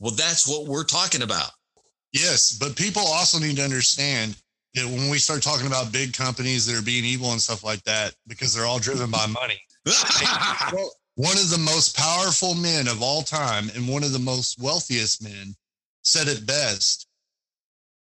Well, 0.00 0.14
that's 0.14 0.46
what 0.46 0.66
we're 0.66 0.84
talking 0.84 1.22
about. 1.22 1.50
Yes, 2.12 2.56
but 2.58 2.76
people 2.76 3.02
also 3.02 3.38
need 3.38 3.56
to 3.56 3.64
understand 3.64 4.36
that 4.78 4.86
when 4.86 5.10
we 5.10 5.18
start 5.18 5.42
talking 5.42 5.66
about 5.66 5.92
big 5.92 6.14
companies 6.14 6.66
that 6.66 6.78
are 6.78 6.84
being 6.84 7.04
evil 7.04 7.32
and 7.32 7.40
stuff 7.40 7.64
like 7.64 7.82
that, 7.84 8.14
because 8.26 8.54
they're 8.54 8.66
all 8.66 8.78
driven 8.78 9.10
by 9.10 9.26
money. 9.26 9.60
One 11.14 11.36
of 11.36 11.50
the 11.50 11.58
most 11.58 11.96
powerful 11.96 12.54
men 12.54 12.86
of 12.86 13.02
all 13.02 13.22
time 13.22 13.70
and 13.74 13.88
one 13.88 14.04
of 14.04 14.12
the 14.12 14.20
most 14.20 14.60
wealthiest 14.60 15.20
men 15.20 15.56
said 16.02 16.28
it 16.28 16.46
best 16.46 17.08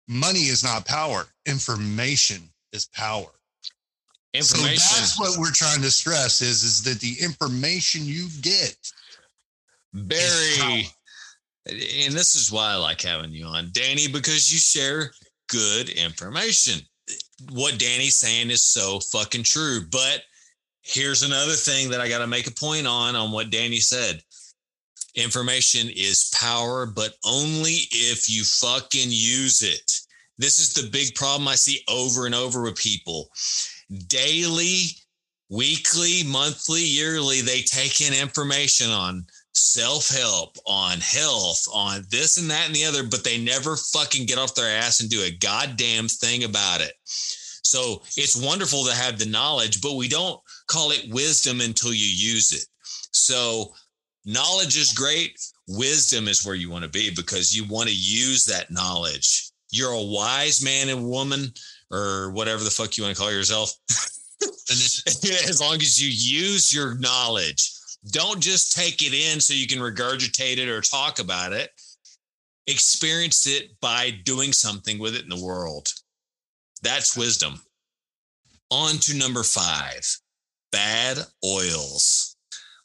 money 0.08 0.42
is 0.42 0.64
not 0.64 0.86
power, 0.86 1.26
information 1.48 2.44
is 2.72 2.86
power. 2.86 3.32
So 4.40 4.62
that's 4.62 5.20
what 5.20 5.40
we're 5.40 5.52
trying 5.52 5.82
to 5.82 5.90
stress 5.90 6.42
is, 6.42 6.62
is 6.62 6.84
that 6.84 7.00
the 7.00 7.16
information 7.20 8.02
you 8.06 8.28
get 8.42 8.78
very 9.94 10.88
and 11.66 12.14
this 12.14 12.36
is 12.36 12.52
why 12.52 12.72
I 12.72 12.76
like 12.76 13.02
having 13.02 13.32
you 13.32 13.46
on, 13.46 13.70
Danny, 13.72 14.08
because 14.08 14.52
you 14.52 14.60
share 14.60 15.12
good 15.50 15.90
information. 15.90 16.82
What 17.52 17.80
Danny's 17.80 18.16
saying 18.16 18.50
is 18.50 18.64
so 18.64 19.00
fucking 19.12 19.44
true, 19.44 19.82
but 19.92 20.24
here's 20.82 21.24
another 21.24 21.54
thing 21.54 21.90
that 21.90 22.02
I 22.02 22.10
got 22.10 22.20
to 22.20 22.28
make 22.28 22.48
a 22.48 22.52
point 22.52 22.88
on 22.88 23.16
on 23.16 23.32
what 23.32 23.50
Danny 23.50 23.80
said. 23.80 24.22
Information 25.16 25.90
is 25.90 26.32
power, 26.40 26.86
but 26.86 27.14
only 27.26 27.88
if 27.92 28.30
you 28.30 28.44
fucking 28.44 29.10
use 29.10 29.62
it. 29.62 29.92
This 30.38 30.60
is 30.60 30.74
the 30.74 30.90
big 30.90 31.16
problem 31.16 31.48
I 31.48 31.56
see 31.56 31.84
over 31.90 32.26
and 32.26 32.36
over 32.36 32.62
with 32.62 32.78
people. 32.78 33.30
Daily, 34.08 34.84
weekly, 35.50 36.24
monthly, 36.26 36.84
yearly, 36.84 37.42
they 37.42 37.62
take 37.62 38.02
in 38.02 38.14
information 38.14 38.90
on 38.90 39.26
self 39.60 40.10
help, 40.10 40.58
on 40.66 41.00
health, 41.00 41.66
on 41.74 42.06
this 42.10 42.38
and 42.38 42.50
that 42.50 42.68
and 42.68 42.76
the 42.76 42.86
other, 42.86 43.04
but 43.04 43.24
they 43.24 43.38
never 43.38 43.76
fucking 43.76 44.26
get 44.26 44.38
off 44.38 44.56
their 44.56 44.78
ass 44.78 45.00
and 45.00 45.10
do 45.10 45.22
a 45.24 45.38
goddamn 45.38 46.08
thing 46.08 46.44
about 46.44 46.82
it. 46.82 46.94
So 47.06 48.02
it's 48.18 48.36
wonderful 48.36 48.86
to 48.86 48.96
have 48.96 49.20
the 49.20 49.26
knowledge, 49.26 49.82
but 49.82 49.96
we 49.96 50.08
don't 50.08 50.40
call 50.68 50.92
it 50.92 51.10
wisdom 51.10 51.62
until 51.62 51.94
you 51.94 52.08
use 52.08 52.52
it. 52.52 52.66
So 53.12 53.74
knowledge 54.26 54.78
is 54.78 54.94
great. 54.94 55.40
Wisdom 55.68 56.28
is 56.28 56.46
where 56.46 56.56
you 56.56 56.70
want 56.70 56.84
to 56.84 56.90
be 56.90 57.12
because 57.14 57.56
you 57.56 57.66
want 57.66 57.90
to 57.90 57.96
use 57.96 58.46
that 58.46 58.72
knowledge. 58.72 59.52
You're 59.72 59.92
a 59.92 60.02
wise 60.02 60.64
man 60.64 60.90
and 60.90 61.08
woman, 61.08 61.54
or 61.92 62.32
whatever 62.32 62.64
the 62.64 62.72
fuck 62.72 62.98
you 62.98 63.04
want 63.04 63.16
to 63.16 63.22
call 63.22 63.32
yourself. 63.32 63.72
as 64.70 65.60
long 65.60 65.76
as 65.76 66.02
you 66.02 66.10
use 66.10 66.74
your 66.74 66.98
knowledge, 67.00 67.72
don't 68.12 68.40
just 68.40 68.76
take 68.76 69.02
it 69.04 69.14
in 69.14 69.40
so 69.40 69.54
you 69.54 69.68
can 69.68 69.80
regurgitate 69.80 70.58
it 70.58 70.70
or 70.70 70.82
talk 70.82 71.20
about 71.20 71.54
it. 71.54 71.70
Experience 72.68 73.48
it 73.48 73.72
by 73.82 74.12
doing 74.24 74.54
something 74.54 75.00
with 75.00 75.16
it 75.16 75.24
in 75.24 75.30
the 75.30 75.44
world. 75.44 75.90
That's 76.82 77.18
wisdom. 77.18 77.62
On 78.72 78.96
to 78.98 79.18
number 79.18 79.44
five 79.44 80.06
bad 80.72 81.18
oils. 81.44 82.36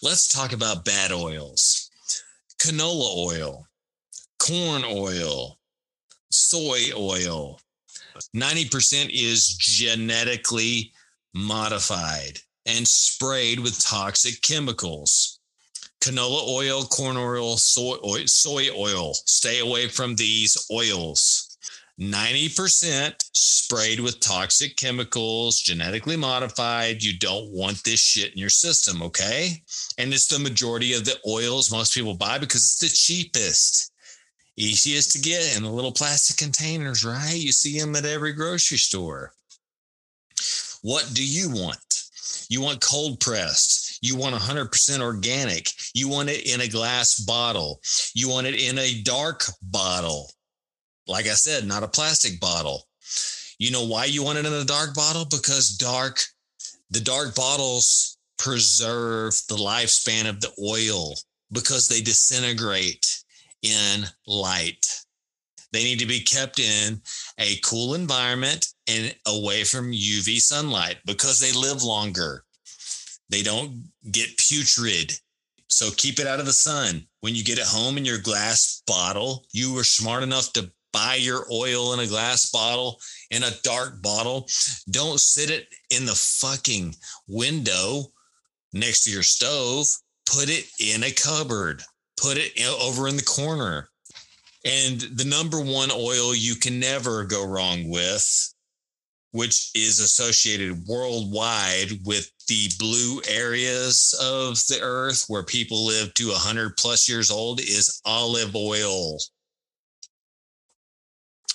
Let's 0.02 0.28
talk 0.28 0.52
about 0.52 0.84
bad 0.84 1.12
oils 1.12 1.90
canola 2.64 3.16
oil, 3.16 3.66
corn 4.38 4.84
oil, 4.84 5.58
soy 6.30 6.90
oil. 6.96 7.60
90% 8.34 9.10
is 9.12 9.54
genetically 9.58 10.92
modified 11.34 12.38
and 12.66 12.86
sprayed 12.86 13.60
with 13.60 13.82
toxic 13.82 14.40
chemicals. 14.42 15.40
Canola 16.00 16.46
oil, 16.48 16.84
corn 16.84 17.16
oil, 17.16 17.56
soy 17.56 17.96
oil, 18.04 18.26
soy 18.26 18.68
oil. 18.76 19.14
Stay 19.14 19.60
away 19.60 19.88
from 19.88 20.14
these 20.16 20.66
oils. 20.70 21.54
90% 22.00 23.14
sprayed 23.32 24.00
with 24.00 24.20
toxic 24.20 24.76
chemicals, 24.76 25.60
genetically 25.60 26.16
modified. 26.16 27.02
You 27.02 27.16
don't 27.18 27.50
want 27.52 27.82
this 27.84 28.00
shit 28.00 28.32
in 28.32 28.38
your 28.38 28.50
system, 28.50 29.02
okay? 29.02 29.62
And 29.96 30.12
it's 30.12 30.26
the 30.26 30.40
majority 30.40 30.92
of 30.92 31.04
the 31.04 31.18
oils 31.26 31.70
most 31.70 31.94
people 31.94 32.14
buy 32.14 32.38
because 32.38 32.62
it's 32.62 32.78
the 32.80 32.88
cheapest, 32.88 33.92
easiest 34.56 35.12
to 35.12 35.20
get 35.20 35.56
in 35.56 35.62
the 35.62 35.70
little 35.70 35.92
plastic 35.92 36.36
containers, 36.36 37.04
right? 37.04 37.36
You 37.36 37.52
see 37.52 37.78
them 37.78 37.94
at 37.94 38.04
every 38.04 38.32
grocery 38.32 38.78
store. 38.78 39.32
What 40.82 41.12
do 41.14 41.24
you 41.24 41.48
want? 41.48 41.93
You 42.48 42.60
want 42.60 42.80
cold 42.80 43.20
pressed. 43.20 43.98
You 44.02 44.16
want 44.16 44.34
100% 44.34 45.00
organic. 45.00 45.70
You 45.94 46.08
want 46.08 46.28
it 46.28 46.46
in 46.46 46.60
a 46.60 46.68
glass 46.68 47.18
bottle. 47.20 47.80
You 48.14 48.28
want 48.28 48.46
it 48.46 48.60
in 48.60 48.78
a 48.78 49.02
dark 49.02 49.44
bottle 49.62 50.30
like 51.06 51.26
I 51.26 51.34
said, 51.34 51.66
not 51.66 51.82
a 51.82 51.88
plastic 51.88 52.40
bottle. 52.40 52.86
You 53.58 53.70
know 53.70 53.86
why 53.86 54.06
you 54.06 54.22
want 54.22 54.38
it 54.38 54.46
in 54.46 54.52
a 54.52 54.64
dark 54.64 54.94
bottle? 54.94 55.24
Because 55.24 55.76
dark, 55.76 56.20
the 56.90 57.00
dark 57.00 57.34
bottles 57.34 58.18
preserve 58.38 59.34
the 59.48 59.56
lifespan 59.56 60.28
of 60.28 60.40
the 60.40 60.50
oil 60.62 61.14
because 61.52 61.88
they 61.88 62.00
disintegrate 62.00 63.22
in 63.62 64.04
light. 64.26 64.84
They 65.72 65.84
need 65.84 65.98
to 66.00 66.06
be 66.06 66.20
kept 66.20 66.58
in 66.58 67.00
a 67.38 67.56
cool 67.64 67.94
environment 67.94 68.66
and 68.88 69.14
away 69.26 69.64
from 69.64 69.92
UV 69.92 70.40
sunlight 70.40 70.98
because 71.06 71.40
they 71.40 71.52
live 71.52 71.82
longer. 71.82 72.44
They 73.28 73.42
don't 73.42 73.84
get 74.10 74.38
putrid. 74.38 75.12
So 75.68 75.90
keep 75.96 76.20
it 76.20 76.26
out 76.26 76.40
of 76.40 76.46
the 76.46 76.52
sun. 76.52 77.06
When 77.20 77.34
you 77.34 77.42
get 77.42 77.58
it 77.58 77.64
home 77.64 77.96
in 77.96 78.04
your 78.04 78.18
glass 78.18 78.82
bottle, 78.86 79.46
you 79.52 79.74
were 79.74 79.84
smart 79.84 80.22
enough 80.22 80.52
to 80.52 80.70
buy 80.92 81.16
your 81.16 81.46
oil 81.50 81.92
in 81.94 82.00
a 82.00 82.06
glass 82.06 82.50
bottle, 82.50 83.00
in 83.30 83.42
a 83.42 83.50
dark 83.62 84.00
bottle. 84.00 84.46
Don't 84.90 85.18
sit 85.18 85.50
it 85.50 85.66
in 85.90 86.06
the 86.06 86.14
fucking 86.14 86.94
window 87.26 88.04
next 88.72 89.04
to 89.04 89.10
your 89.10 89.24
stove. 89.24 89.86
Put 90.26 90.48
it 90.48 90.66
in 90.78 91.02
a 91.02 91.10
cupboard. 91.10 91.82
Put 92.16 92.36
it 92.38 92.52
over 92.80 93.08
in 93.08 93.16
the 93.16 93.22
corner. 93.22 93.88
And 94.64 95.00
the 95.00 95.26
number 95.26 95.60
one 95.60 95.90
oil 95.90 96.34
you 96.34 96.54
can 96.54 96.80
never 96.80 97.24
go 97.24 97.46
wrong 97.46 97.90
with, 97.90 98.54
which 99.32 99.70
is 99.74 100.00
associated 100.00 100.86
worldwide 100.86 102.04
with 102.04 102.30
the 102.48 102.70
blue 102.78 103.20
areas 103.28 104.14
of 104.20 104.56
the 104.68 104.78
earth 104.80 105.26
where 105.28 105.42
people 105.42 105.84
live 105.84 106.14
to 106.14 106.28
100 106.28 106.76
plus 106.78 107.08
years 107.08 107.30
old, 107.30 107.60
is 107.60 108.00
olive 108.06 108.56
oil. 108.56 109.18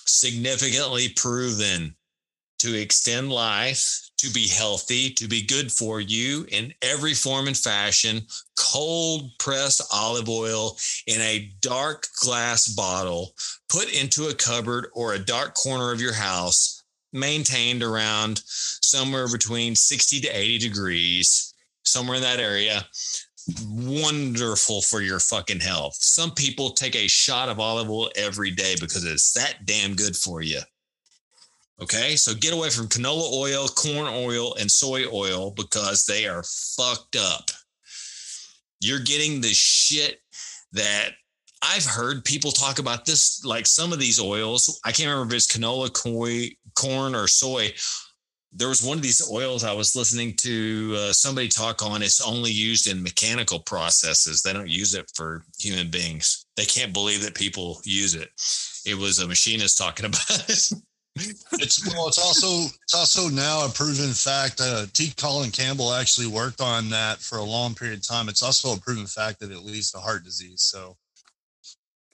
Significantly 0.06 1.10
proven 1.16 1.96
to 2.60 2.80
extend 2.80 3.32
life, 3.32 4.10
to 4.18 4.30
be 4.32 4.48
healthy, 4.48 5.10
to 5.12 5.28
be 5.28 5.42
good 5.42 5.72
for 5.72 6.00
you 6.02 6.46
in 6.50 6.74
every 6.82 7.14
form 7.14 7.48
and 7.48 7.58
fashion. 7.58 8.22
Cold 8.58 9.32
pressed 9.40 9.82
olive 9.94 10.30
oil 10.30 10.78
in 11.08 11.22
a 11.22 11.52
dark 11.62 12.08
glass 12.24 12.68
bottle, 12.68 13.34
put 13.70 13.92
into 13.94 14.28
a 14.28 14.36
cupboard 14.36 14.88
or 14.94 15.14
a 15.14 15.20
dark 15.20 15.56
corner 15.56 15.92
of 15.92 16.02
your 16.02 16.14
house, 16.14 16.84
maintained 17.14 17.82
around 17.82 18.42
somewhere 18.46 19.28
between 19.32 19.76
60 19.76 20.20
to 20.22 20.28
80 20.28 20.58
degrees, 20.60 21.54
somewhere 21.84 22.18
in 22.18 22.24
that 22.24 22.40
area 22.40 22.86
wonderful 23.68 24.82
for 24.82 25.02
your 25.02 25.20
fucking 25.20 25.60
health. 25.60 25.96
Some 25.96 26.32
people 26.32 26.72
take 26.72 26.96
a 26.96 27.08
shot 27.08 27.50
of 27.50 27.60
olive 27.60 27.90
oil 27.90 28.12
every 28.16 28.52
day 28.52 28.76
because 28.80 29.06
it's 29.06 29.34
that 29.34 29.66
damn 29.66 29.96
good 29.96 30.16
for 30.16 30.42
you. 30.42 30.60
Okay, 31.82 32.16
so 32.16 32.34
get 32.34 32.54
away 32.54 32.70
from 32.70 32.88
canola 32.88 33.32
oil, 33.34 33.68
corn 33.68 34.08
oil, 34.08 34.56
and 34.56 34.70
soy 34.70 35.06
oil 35.12 35.52
because 35.52 36.06
they 36.06 36.28
are 36.28 36.44
fucked 36.44 37.16
up. 37.16 37.50
You're 38.82 39.00
getting 39.00 39.42
the 39.42 39.54
shit 39.54 40.20
that 40.74 41.12
I've 41.62 41.86
heard 41.86 42.26
people 42.26 42.52
talk 42.52 42.80
about 42.80 43.06
this, 43.06 43.44
like 43.46 43.66
some 43.66 43.94
of 43.94 44.00
these 44.00 44.20
oils. 44.20 44.80
I 44.86 44.92
can't 44.92 45.10
remember 45.10 45.36
if 45.36 45.38
it's 45.38 45.48
canola, 45.48 45.94
corn, 46.76 47.16
or 47.16 47.28
soy 47.28 47.74
there 48.52 48.68
was 48.68 48.84
one 48.84 48.98
of 48.98 49.04
these 49.04 49.30
oils 49.32 49.64
I 49.64 49.74
was 49.74 49.96
listening 49.96 50.34
to 50.38 50.96
uh, 50.98 51.14
somebody 51.14 51.48
talk 51.48 51.84
on. 51.84 52.02
It's 52.02 52.26
only 52.26 52.52
used 52.52 52.88
in 52.88 53.04
mechanical 53.04 53.60
processes. 53.60 54.42
They 54.42 54.54
don't 54.54 54.70
use 54.70 54.96
it 54.96 55.12
for 55.14 55.44
human 55.60 55.90
beings. 55.92 56.46
They 56.58 56.66
can't 56.66 56.94
believe 56.94 57.22
that 57.24 57.36
people 57.36 57.80
use 57.84 58.16
it. 58.16 58.30
It 58.86 58.98
was 58.98 59.20
a 59.20 59.28
machinist 59.28 59.78
talking 59.78 60.06
about 60.08 60.50
it. 60.50 60.72
It's 61.20 61.86
well, 61.88 62.08
it's 62.08 62.18
also 62.18 62.74
it's 62.84 62.96
also 62.96 63.30
now 63.30 63.66
a 63.66 63.70
proven 63.70 64.12
fact. 64.12 64.62
Uh, 64.62 64.86
T. 64.94 65.14
Colin 65.18 65.52
Campbell 65.52 65.94
actually 65.94 66.28
worked 66.28 66.62
on 66.62 66.90
that 66.90 67.20
for 67.20 67.38
a 67.38 67.44
long 67.44 67.76
period 67.76 68.00
of 68.00 68.08
time. 68.08 68.30
It's 68.30 68.44
also 68.44 68.74
a 68.74 68.80
proven 68.80 69.06
fact 69.06 69.40
that 69.40 69.52
it 69.52 69.60
leads 69.60 69.92
to 69.92 70.00
heart 70.00 70.24
disease. 70.24 70.62
So 70.62 70.98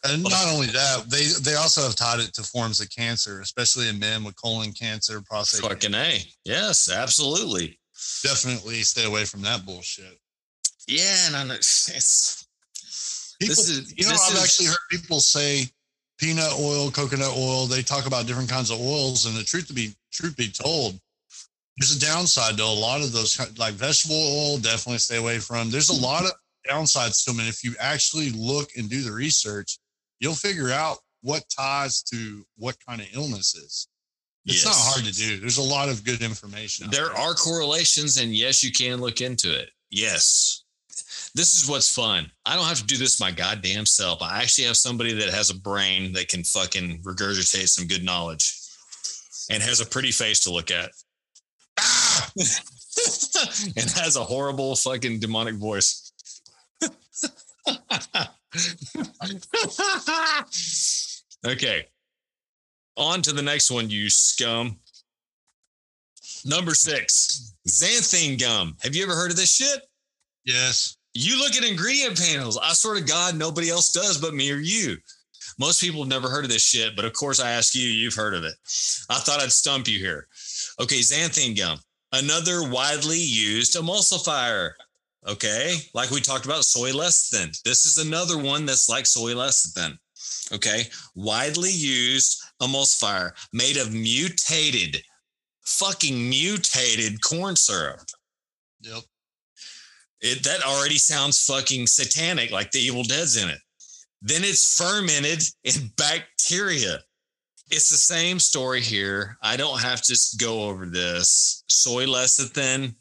and 0.07 0.23
not 0.23 0.47
only 0.47 0.67
that, 0.67 1.09
they 1.09 1.25
they 1.41 1.55
also 1.55 1.81
have 1.81 1.95
tied 1.95 2.19
it 2.19 2.33
to 2.35 2.43
forms 2.43 2.79
of 2.79 2.89
cancer, 2.89 3.41
especially 3.41 3.89
in 3.89 3.99
men 3.99 4.23
with 4.23 4.39
colon 4.41 4.71
cancer, 4.71 5.21
prostate. 5.21 5.61
Fucking 5.61 5.95
a, 5.95 6.19
yes, 6.43 6.91
absolutely. 6.91 7.79
Definitely 8.23 8.81
stay 8.81 9.05
away 9.05 9.25
from 9.25 9.41
that 9.43 9.65
bullshit. 9.65 10.19
Yeah, 10.87 11.15
and 11.25 11.33
no, 11.33 11.43
no, 11.45 11.53
it's 11.59 12.47
people. 13.39 13.53
Is, 13.53 13.93
you 13.97 14.05
know, 14.05 14.11
I've 14.11 14.35
is, 14.35 14.43
actually 14.43 14.67
heard 14.67 14.77
people 14.91 15.19
say 15.19 15.65
peanut 16.17 16.53
oil, 16.59 16.91
coconut 16.91 17.35
oil. 17.35 17.65
They 17.65 17.81
talk 17.81 18.05
about 18.05 18.27
different 18.27 18.49
kinds 18.49 18.71
of 18.71 18.79
oils, 18.79 19.25
and 19.25 19.35
the 19.35 19.43
truth 19.43 19.67
to 19.67 19.73
be 19.73 19.93
truth 20.11 20.35
be 20.37 20.49
told, 20.49 20.99
there's 21.77 21.95
a 21.95 21.99
downside 21.99 22.57
to 22.57 22.63
a 22.63 22.65
lot 22.65 23.01
of 23.01 23.11
those, 23.11 23.37
like 23.57 23.73
vegetable 23.73 24.15
oil. 24.15 24.57
Definitely 24.57 24.99
stay 24.99 25.17
away 25.17 25.39
from. 25.39 25.69
There's 25.69 25.89
a 25.89 26.01
lot 26.01 26.25
of 26.25 26.31
downsides 26.69 27.23
to 27.25 27.31
them, 27.31 27.39
and 27.39 27.49
if 27.49 27.63
you 27.63 27.75
actually 27.79 28.31
look 28.31 28.69
and 28.77 28.89
do 28.89 29.01
the 29.01 29.11
research, 29.11 29.77
you'll 30.19 30.35
figure 30.35 30.71
out 30.71 30.97
what 31.21 31.43
ties 31.49 32.03
to 32.03 32.45
what 32.57 32.77
kind 32.85 33.01
of 33.01 33.07
illnesses. 33.13 33.87
It's 34.45 34.63
yes. 34.63 34.65
not 34.65 34.75
hard 34.75 35.05
to 35.05 35.11
do. 35.11 35.39
There's 35.39 35.57
a 35.57 35.63
lot 35.63 35.89
of 35.89 36.03
good 36.03 36.21
information. 36.21 36.89
There, 36.91 37.05
there 37.05 37.17
are 37.17 37.33
correlations, 37.33 38.17
and 38.17 38.33
yes, 38.33 38.63
you 38.63 38.71
can 38.71 39.01
look 39.01 39.21
into 39.21 39.51
it. 39.51 39.71
Yes. 39.89 40.64
This 41.35 41.53
is 41.61 41.69
what's 41.69 41.93
fun. 41.93 42.31
I 42.45 42.55
don't 42.55 42.63
have 42.63 42.77
to 42.77 42.85
do 42.85 42.95
this 42.95 43.19
my 43.19 43.29
goddamn 43.29 43.85
self. 43.85 44.21
I 44.21 44.41
actually 44.41 44.67
have 44.67 44.77
somebody 44.77 45.11
that 45.15 45.29
has 45.33 45.49
a 45.49 45.59
brain 45.59 46.13
that 46.13 46.29
can 46.29 46.45
fucking 46.45 47.01
regurgitate 47.03 47.67
some 47.67 47.87
good 47.87 48.05
knowledge 48.05 48.57
and 49.51 49.61
has 49.61 49.81
a 49.81 49.85
pretty 49.85 50.11
face 50.11 50.39
to 50.45 50.51
look 50.51 50.71
at. 50.71 50.91
Ah! 51.77 52.31
and 52.37 53.91
has 53.91 54.15
a 54.15 54.23
horrible 54.23 54.77
fucking 54.77 55.19
demonic 55.19 55.55
voice. 55.55 56.13
okay. 61.45 61.85
On 62.95 63.21
to 63.21 63.33
the 63.33 63.41
next 63.41 63.69
one, 63.71 63.89
you 63.89 64.09
scum. 64.09 64.77
Number 66.45 66.73
six, 66.73 67.53
xanthan 67.67 68.39
gum. 68.39 68.77
Have 68.83 68.95
you 68.95 69.03
ever 69.03 69.15
heard 69.15 69.31
of 69.31 69.37
this 69.37 69.51
shit? 69.51 69.81
Yes. 70.45 70.95
You 71.17 71.39
look 71.39 71.55
at 71.55 71.63
ingredient 71.63 72.19
panels. 72.19 72.59
I 72.61 72.73
swear 72.73 72.95
to 72.95 73.01
God, 73.01 73.37
nobody 73.37 73.69
else 73.69 73.93
does 73.93 74.17
but 74.19 74.33
me 74.33 74.51
or 74.51 74.57
you. 74.57 74.97
Most 75.57 75.79
people 75.79 76.01
have 76.01 76.09
never 76.09 76.29
heard 76.29 76.43
of 76.43 76.51
this 76.51 76.61
shit, 76.61 76.93
but 76.93 77.05
of 77.05 77.13
course, 77.13 77.39
I 77.39 77.51
ask 77.51 77.73
you, 77.73 77.87
you've 77.87 78.15
heard 78.15 78.33
of 78.33 78.43
it. 78.43 78.55
I 79.09 79.15
thought 79.19 79.39
I'd 79.39 79.53
stump 79.53 79.87
you 79.87 79.97
here. 79.97 80.27
Okay, 80.81 80.99
xanthan 80.99 81.57
gum, 81.57 81.79
another 82.11 82.69
widely 82.69 83.17
used 83.17 83.75
emulsifier. 83.75 84.71
Okay, 85.25 85.77
like 85.93 86.11
we 86.11 86.19
talked 86.19 86.45
about 86.45 86.65
soy 86.65 86.91
lecithin. 86.91 87.57
This 87.63 87.85
is 87.85 87.97
another 87.97 88.37
one 88.37 88.65
that's 88.65 88.89
like 88.89 89.05
soy 89.05 89.31
lecithin. 89.31 89.97
Okay, 90.51 90.83
widely 91.15 91.71
used 91.71 92.43
emulsifier 92.61 93.31
made 93.53 93.77
of 93.77 93.93
mutated, 93.93 95.01
fucking 95.61 96.29
mutated 96.29 97.21
corn 97.21 97.55
syrup. 97.55 98.01
Yep. 98.81 99.03
It, 100.25 100.43
that 100.43 100.63
already 100.63 100.97
sounds 100.97 101.45
fucking 101.45 101.85
satanic, 101.85 102.51
like 102.51 102.71
the 102.71 102.79
Evil 102.79 103.03
Dead's 103.03 103.41
in 103.41 103.47
it. 103.47 103.59
Then 104.21 104.43
it's 104.43 104.75
fermented 104.75 105.43
in 105.63 105.91
bacteria. 105.97 106.99
It's 107.69 107.89
the 107.89 107.97
same 107.97 108.39
story 108.39 108.81
here. 108.81 109.37
I 109.41 109.55
don't 109.55 109.79
have 109.81 110.01
to 110.03 110.17
go 110.39 110.63
over 110.63 110.85
this. 110.85 111.63
Soy 111.67 112.05
lecithin, 112.05 112.95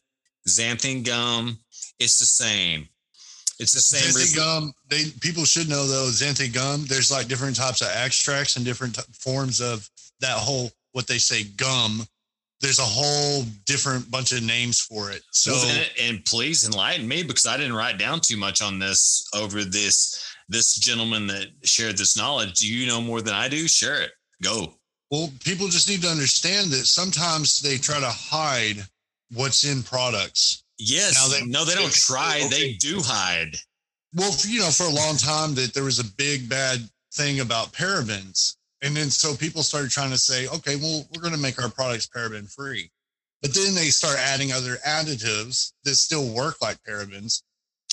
xanthan 0.46 1.04
gum, 1.04 1.58
it's 1.98 2.18
the 2.18 2.26
same. 2.26 2.88
It's 3.58 3.72
the 3.72 3.80
same. 3.80 4.10
Xanthan 4.10 4.36
gum. 4.36 4.72
They 4.88 5.04
people 5.20 5.44
should 5.44 5.68
know 5.68 5.86
though. 5.86 6.08
Xanthan 6.10 6.52
gum. 6.52 6.84
There's 6.86 7.10
like 7.10 7.28
different 7.28 7.56
types 7.56 7.80
of 7.80 7.88
extracts 7.94 8.56
and 8.56 8.64
different 8.64 8.96
t- 8.96 9.02
forms 9.12 9.60
of 9.60 9.88
that 10.20 10.36
whole 10.36 10.70
what 10.92 11.06
they 11.06 11.18
say 11.18 11.44
gum. 11.44 12.06
There's 12.64 12.78
a 12.78 12.82
whole 12.82 13.42
different 13.66 14.10
bunch 14.10 14.32
of 14.32 14.42
names 14.42 14.80
for 14.80 15.10
it. 15.10 15.20
So 15.32 15.52
and, 15.54 15.90
and 16.00 16.24
please 16.24 16.66
enlighten 16.66 17.06
me 17.06 17.22
because 17.22 17.44
I 17.44 17.58
didn't 17.58 17.74
write 17.74 17.98
down 17.98 18.20
too 18.20 18.38
much 18.38 18.62
on 18.62 18.78
this 18.78 19.28
over 19.34 19.64
this 19.64 20.24
this 20.48 20.74
gentleman 20.76 21.26
that 21.26 21.48
shared 21.62 21.98
this 21.98 22.16
knowledge. 22.16 22.60
Do 22.60 22.66
you 22.72 22.86
know 22.86 23.02
more 23.02 23.20
than 23.20 23.34
I 23.34 23.50
do? 23.50 23.68
Share 23.68 24.00
it. 24.00 24.12
Go. 24.42 24.72
Well, 25.10 25.30
people 25.44 25.68
just 25.68 25.90
need 25.90 26.00
to 26.02 26.08
understand 26.08 26.70
that 26.70 26.86
sometimes 26.86 27.60
they 27.60 27.76
try 27.76 28.00
to 28.00 28.08
hide 28.08 28.78
what's 29.34 29.64
in 29.64 29.82
products. 29.82 30.64
Yes. 30.78 31.14
Now 31.14 31.28
they- 31.28 31.44
no, 31.44 31.66
they 31.66 31.74
don't 31.74 31.92
try. 31.92 32.46
They 32.50 32.72
do 32.80 33.00
hide. 33.02 33.56
Well, 34.14 34.34
you 34.46 34.60
know, 34.60 34.70
for 34.70 34.84
a 34.84 34.88
long 34.88 35.18
time 35.18 35.54
that 35.56 35.74
there 35.74 35.84
was 35.84 35.98
a 35.98 36.04
big 36.16 36.48
bad 36.48 36.78
thing 37.12 37.40
about 37.40 37.72
parabens. 37.72 38.56
And 38.84 38.94
then 38.94 39.10
so 39.10 39.34
people 39.34 39.62
started 39.62 39.90
trying 39.90 40.10
to 40.10 40.18
say, 40.18 40.46
okay, 40.46 40.76
well, 40.76 41.06
we're 41.14 41.22
going 41.22 41.34
to 41.34 41.40
make 41.40 41.60
our 41.60 41.70
products 41.70 42.06
paraben 42.06 42.52
free. 42.52 42.90
But 43.40 43.54
then 43.54 43.74
they 43.74 43.88
start 43.88 44.18
adding 44.18 44.52
other 44.52 44.76
additives 44.86 45.72
that 45.84 45.94
still 45.94 46.32
work 46.34 46.60
like 46.60 46.76
parabens. 46.86 47.42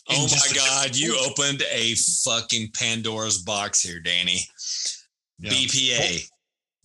Oh 0.10 0.28
my 0.30 0.56
God, 0.56 0.96
you 0.96 1.14
form. 1.14 1.32
opened 1.32 1.64
a 1.72 1.96
fucking 1.96 2.72
Pandora's 2.74 3.38
box 3.38 3.82
here, 3.82 4.02
Danny. 4.02 4.40
Yeah. 5.40 5.52
BPA. 5.52 6.30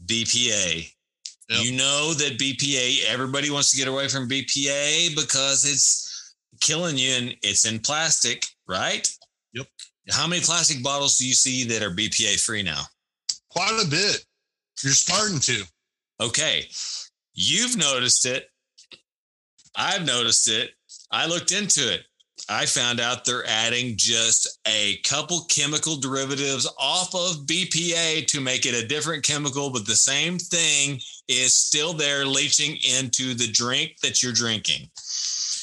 BPA. 0.07 0.93
Yep. 1.49 1.65
You 1.65 1.73
know 1.77 2.15
that 2.15 2.39
BPA, 2.39 3.07
everybody 3.09 3.51
wants 3.51 3.73
to 3.73 3.77
get 3.77 3.89
away 3.89 4.07
from 4.07 4.29
BPA 4.29 5.17
because 5.17 5.65
it's 5.65 6.35
killing 6.61 6.97
you 6.97 7.11
and 7.11 7.37
it's 7.43 7.65
in 7.65 7.81
plastic, 7.81 8.47
right? 8.69 9.09
Yep. 9.53 9.67
How 10.11 10.29
many 10.29 10.43
plastic 10.43 10.81
bottles 10.83 11.19
do 11.19 11.27
you 11.27 11.35
see 11.35 11.65
that 11.65 11.83
are 11.83 11.91
BPA 11.91 12.41
free 12.41 12.63
now? 12.63 12.83
Quite 13.57 13.83
a 13.87 13.89
bit. 13.89 14.23
You're 14.85 14.93
starting 14.93 15.41
to. 15.41 15.65
Okay. 16.21 16.67
You've 17.33 17.79
noticed 17.79 18.27
it. 18.27 18.51
I've 19.75 20.05
noticed 20.05 20.51
it. 20.51 20.73
I 21.11 21.27
looked 21.27 21.53
into 21.53 21.91
it. 21.91 22.03
I 22.51 22.67
found 22.67 23.01
out 23.01 23.25
they're 23.25 23.47
adding 23.47 23.95
just 23.97 24.61
a 24.69 24.99
couple 25.05 25.47
chemical 25.49 25.97
derivatives 25.97 26.71
off 26.79 27.15
of 27.15 27.47
BPA 27.47 28.27
to 28.27 28.41
make 28.41 28.67
it 28.67 28.75
a 28.75 28.87
different 28.87 29.25
chemical, 29.25 29.71
but 29.71 29.87
the 29.87 29.97
same 29.97 30.39
thing 30.39 31.01
is 31.27 31.55
still 31.55 31.95
there 31.95 32.27
leaching 32.27 32.77
into 32.77 33.33
the 33.33 33.51
drink 33.51 33.97
that 34.03 34.23
you're 34.23 34.33
drinking. 34.35 34.91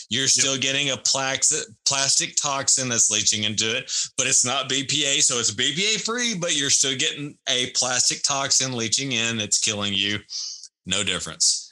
You're 0.10 0.28
still 0.28 0.58
getting 0.58 0.89
a 0.91 0.97
plax- 0.97 1.64
plastic 1.86 2.36
toxin 2.36 2.89
that's 2.89 3.10
leaching 3.10 3.43
into 3.43 3.76
it, 3.76 3.91
but 4.18 4.28
it's 4.28 4.45
not 4.45 4.70
BPA. 4.70 5.22
So 5.22 5.39
it's 5.39 5.51
BPA 5.51 6.01
free, 6.01 6.36
but 6.36 6.56
you're 6.56 6.70
still 6.70 6.97
getting 6.97 7.38
a 7.49 7.72
plastic 7.72 8.24
toxin 8.24 8.74
leaching 8.74 9.12
in 9.14 9.38
that's 9.38 9.60
killing 9.60 9.93
you. 9.93 10.20
No 10.86 11.04
difference. 11.04 11.72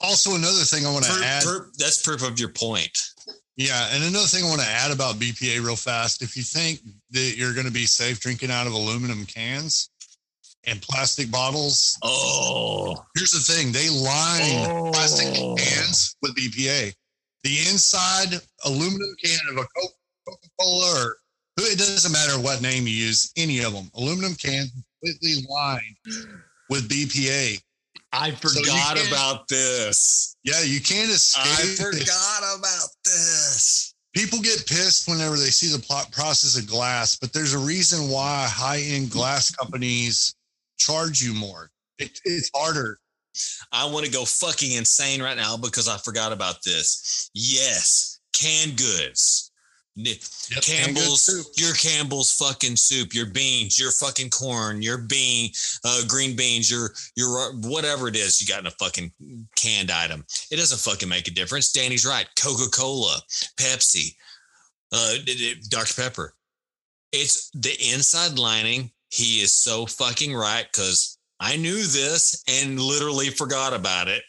Also, 0.00 0.34
another 0.34 0.64
thing 0.64 0.84
I 0.86 0.92
want 0.92 1.04
to 1.06 1.12
add. 1.24 1.42
proof- 1.44 1.72
that's 1.78 2.02
proof 2.02 2.22
of 2.22 2.38
your 2.38 2.50
point. 2.50 2.96
Yeah, 3.56 3.88
and 3.92 4.02
another 4.04 4.26
thing 4.26 4.44
I 4.44 4.48
want 4.48 4.60
to 4.62 4.66
add 4.66 4.90
about 4.90 5.16
BPA 5.16 5.62
real 5.64 5.76
fast. 5.76 6.22
If 6.22 6.36
you 6.36 6.42
think 6.42 6.80
that 7.10 7.34
you're 7.36 7.52
going 7.54 7.66
to 7.66 7.72
be 7.72 7.86
safe 7.86 8.18
drinking 8.20 8.50
out 8.50 8.66
of 8.66 8.72
aluminum 8.72 9.26
cans 9.26 9.90
and 10.64 10.80
plastic 10.80 11.30
bottles, 11.30 11.98
Oh, 12.02 12.96
here's 13.16 13.32
the 13.32 13.38
thing: 13.40 13.70
they 13.72 13.88
line 13.90 14.66
Oh. 14.66 14.90
plastic 14.92 15.34
cans 15.34 16.16
with 16.22 16.34
BPA. 16.36 16.94
The 17.42 17.58
inside 17.70 18.40
aluminum 18.64 19.14
can 19.22 19.38
of 19.50 19.56
a 19.58 19.66
Coca 19.76 20.48
Cola 20.60 21.04
or 21.04 21.16
it 21.58 21.78
doesn't 21.78 22.12
matter 22.12 22.38
what 22.40 22.62
name 22.62 22.86
you 22.86 22.92
use, 22.94 23.32
any 23.36 23.62
of 23.62 23.72
them, 23.72 23.90
aluminum 23.94 24.34
can 24.34 24.66
completely 25.02 25.46
lined 25.48 25.96
with 26.68 26.88
BPA. 26.88 27.60
I 28.12 28.32
forgot 28.32 28.96
can't- 28.96 29.08
about 29.08 29.46
this. 29.48 30.36
Yeah, 30.42 30.62
you 30.62 30.80
can't 30.80 31.10
escape. 31.10 31.44
I 31.46 31.62
this. 31.62 31.78
forgot 31.80 32.58
about 32.58 32.88
this. 33.04 33.94
people 34.14 34.40
get 34.40 34.66
pissed 34.66 35.06
whenever 35.08 35.36
they 35.36 35.50
see 35.50 35.70
the 35.70 35.78
plot 35.82 36.10
process 36.10 36.56
of 36.58 36.66
glass, 36.66 37.14
but 37.14 37.32
there's 37.32 37.52
a 37.54 37.58
reason 37.58 38.08
why 38.08 38.46
high 38.48 38.80
end 38.80 39.10
glass 39.10 39.50
companies 39.50 40.34
charge 40.78 41.20
you 41.20 41.34
more. 41.34 41.70
It, 41.98 42.18
it's 42.24 42.50
harder. 42.54 42.98
I 43.72 43.90
want 43.90 44.06
to 44.06 44.12
go 44.12 44.24
fucking 44.24 44.72
insane 44.72 45.22
right 45.22 45.36
now 45.36 45.56
because 45.56 45.88
I 45.88 45.96
forgot 45.98 46.32
about 46.32 46.62
this. 46.64 47.30
Yes, 47.34 48.20
canned 48.32 48.76
goods. 48.76 49.50
Yep, 49.96 50.18
Campbell's, 50.62 51.22
soup. 51.22 51.46
your 51.56 51.74
Campbell's 51.74 52.32
fucking 52.32 52.76
soup, 52.76 53.12
your 53.12 53.26
beans, 53.26 53.78
your 53.78 53.90
fucking 53.90 54.30
corn, 54.30 54.82
your 54.82 54.98
bean, 54.98 55.50
uh, 55.84 56.02
green 56.06 56.36
beans, 56.36 56.70
your 56.70 56.90
your 57.16 57.38
uh, 57.38 57.52
whatever 57.68 58.08
it 58.08 58.16
is 58.16 58.40
you 58.40 58.46
got 58.46 58.60
in 58.60 58.66
a 58.66 58.70
fucking 58.72 59.12
canned 59.56 59.90
item. 59.90 60.24
It 60.50 60.56
doesn't 60.56 60.78
fucking 60.78 61.08
make 61.08 61.28
a 61.28 61.32
difference. 61.32 61.72
Danny's 61.72 62.06
right. 62.06 62.26
Coca 62.40 62.70
Cola, 62.70 63.20
Pepsi, 63.58 64.14
uh, 64.92 65.14
Dr 65.68 66.00
Pepper. 66.00 66.34
It's 67.12 67.50
the 67.50 67.74
inside 67.92 68.38
lining. 68.38 68.92
He 69.10 69.42
is 69.42 69.52
so 69.52 69.86
fucking 69.86 70.34
right 70.34 70.66
because 70.72 71.18
I 71.40 71.56
knew 71.56 71.76
this 71.76 72.44
and 72.46 72.78
literally 72.78 73.30
forgot 73.30 73.72
about 73.72 74.08
it. 74.08 74.22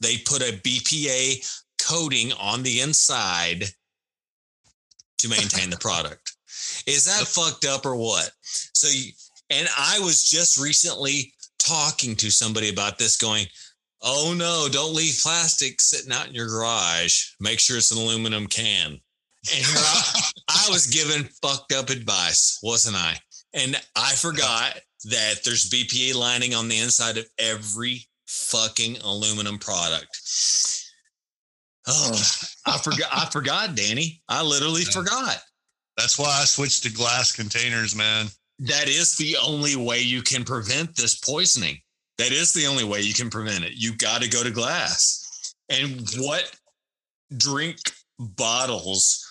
They 0.00 0.18
put 0.18 0.42
a 0.42 0.60
BPA 0.60 1.44
coating 1.80 2.32
on 2.40 2.62
the 2.62 2.80
inside 2.80 3.64
to 5.18 5.28
maintain 5.28 5.70
the 5.70 5.78
product. 5.78 6.36
Is 6.86 7.06
that 7.06 7.26
fucked 7.26 7.64
up 7.64 7.86
or 7.86 7.96
what? 7.96 8.30
So, 8.42 8.88
you, 8.88 9.12
and 9.50 9.68
I 9.76 9.98
was 10.00 10.28
just 10.28 10.58
recently 10.58 11.32
talking 11.58 12.14
to 12.16 12.30
somebody 12.30 12.70
about 12.70 12.98
this, 12.98 13.16
going, 13.16 13.46
Oh 14.02 14.34
no, 14.36 14.66
don't 14.70 14.94
leave 14.94 15.18
plastic 15.22 15.80
sitting 15.80 16.12
out 16.12 16.28
in 16.28 16.34
your 16.34 16.48
garage. 16.48 17.32
Make 17.38 17.60
sure 17.60 17.76
it's 17.76 17.90
an 17.90 17.98
aluminum 17.98 18.46
can. 18.46 18.92
And 19.54 19.64
I, 19.66 20.20
I 20.48 20.66
was 20.70 20.86
given 20.86 21.28
fucked 21.42 21.72
up 21.72 21.90
advice, 21.90 22.58
wasn't 22.62 22.96
I? 22.96 23.16
And 23.52 23.76
I 23.96 24.12
forgot 24.12 24.78
that 25.04 25.42
there's 25.44 25.70
BPA 25.70 26.14
lining 26.14 26.54
on 26.54 26.68
the 26.68 26.78
inside 26.78 27.16
of 27.16 27.26
every 27.38 28.06
fucking 28.26 28.98
aluminum 28.98 29.58
product. 29.58 30.18
Oh, 31.86 32.12
I 32.66 32.78
forgot. 32.78 33.08
I 33.12 33.28
forgot, 33.30 33.74
Danny. 33.74 34.22
I 34.28 34.42
literally 34.42 34.82
Yeah. 34.82 34.90
forgot. 34.90 35.38
That's 35.96 36.18
why 36.18 36.28
I 36.40 36.44
switched 36.44 36.82
to 36.84 36.90
glass 36.90 37.32
containers, 37.32 37.94
man. 37.94 38.28
That 38.60 38.88
is 38.88 39.16
the 39.16 39.36
only 39.38 39.76
way 39.76 40.00
you 40.00 40.22
can 40.22 40.44
prevent 40.44 40.94
this 40.96 41.14
poisoning. 41.16 41.80
That 42.18 42.32
is 42.32 42.52
the 42.52 42.66
only 42.66 42.84
way 42.84 43.00
you 43.00 43.14
can 43.14 43.30
prevent 43.30 43.64
it. 43.64 43.72
You 43.74 43.96
got 43.96 44.22
to 44.22 44.28
go 44.28 44.42
to 44.42 44.50
glass. 44.50 45.54
And 45.70 46.06
what 46.18 46.54
drink 47.36 47.78
bottles 48.18 49.26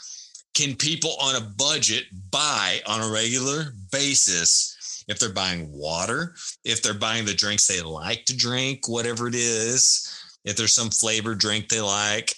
can 0.55 0.75
people 0.75 1.15
on 1.21 1.35
a 1.35 1.41
budget 1.41 2.05
buy 2.31 2.81
on 2.87 3.01
a 3.01 3.11
regular 3.11 3.73
basis 3.91 4.75
if 5.09 5.19
they're 5.19 5.33
buying 5.33 5.69
water, 5.71 6.35
if 6.63 6.81
they're 6.81 6.93
buying 6.93 7.25
the 7.25 7.33
drinks 7.33 7.67
they 7.67 7.81
like 7.81 8.25
to 8.25 8.37
drink, 8.37 8.87
whatever 8.87 9.27
it 9.27 9.35
is, 9.35 10.07
if 10.45 10.55
there's 10.55 10.73
some 10.73 10.89
flavored 10.89 11.39
drink 11.39 11.67
they 11.67 11.81
like. 11.81 12.35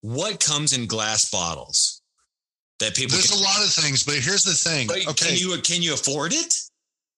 What 0.00 0.42
comes 0.42 0.72
in 0.72 0.86
glass 0.86 1.30
bottles 1.30 2.00
that 2.78 2.94
people 2.94 3.16
There's 3.16 3.30
can, 3.30 3.38
a 3.38 3.42
lot 3.42 3.62
of 3.62 3.70
things, 3.70 4.04
but 4.04 4.14
here's 4.14 4.44
the 4.44 4.52
thing. 4.52 4.86
but 4.86 5.06
okay. 5.08 5.28
can 5.30 5.36
you 5.36 5.56
can 5.62 5.82
you 5.82 5.94
afford 5.94 6.32
it? 6.32 6.54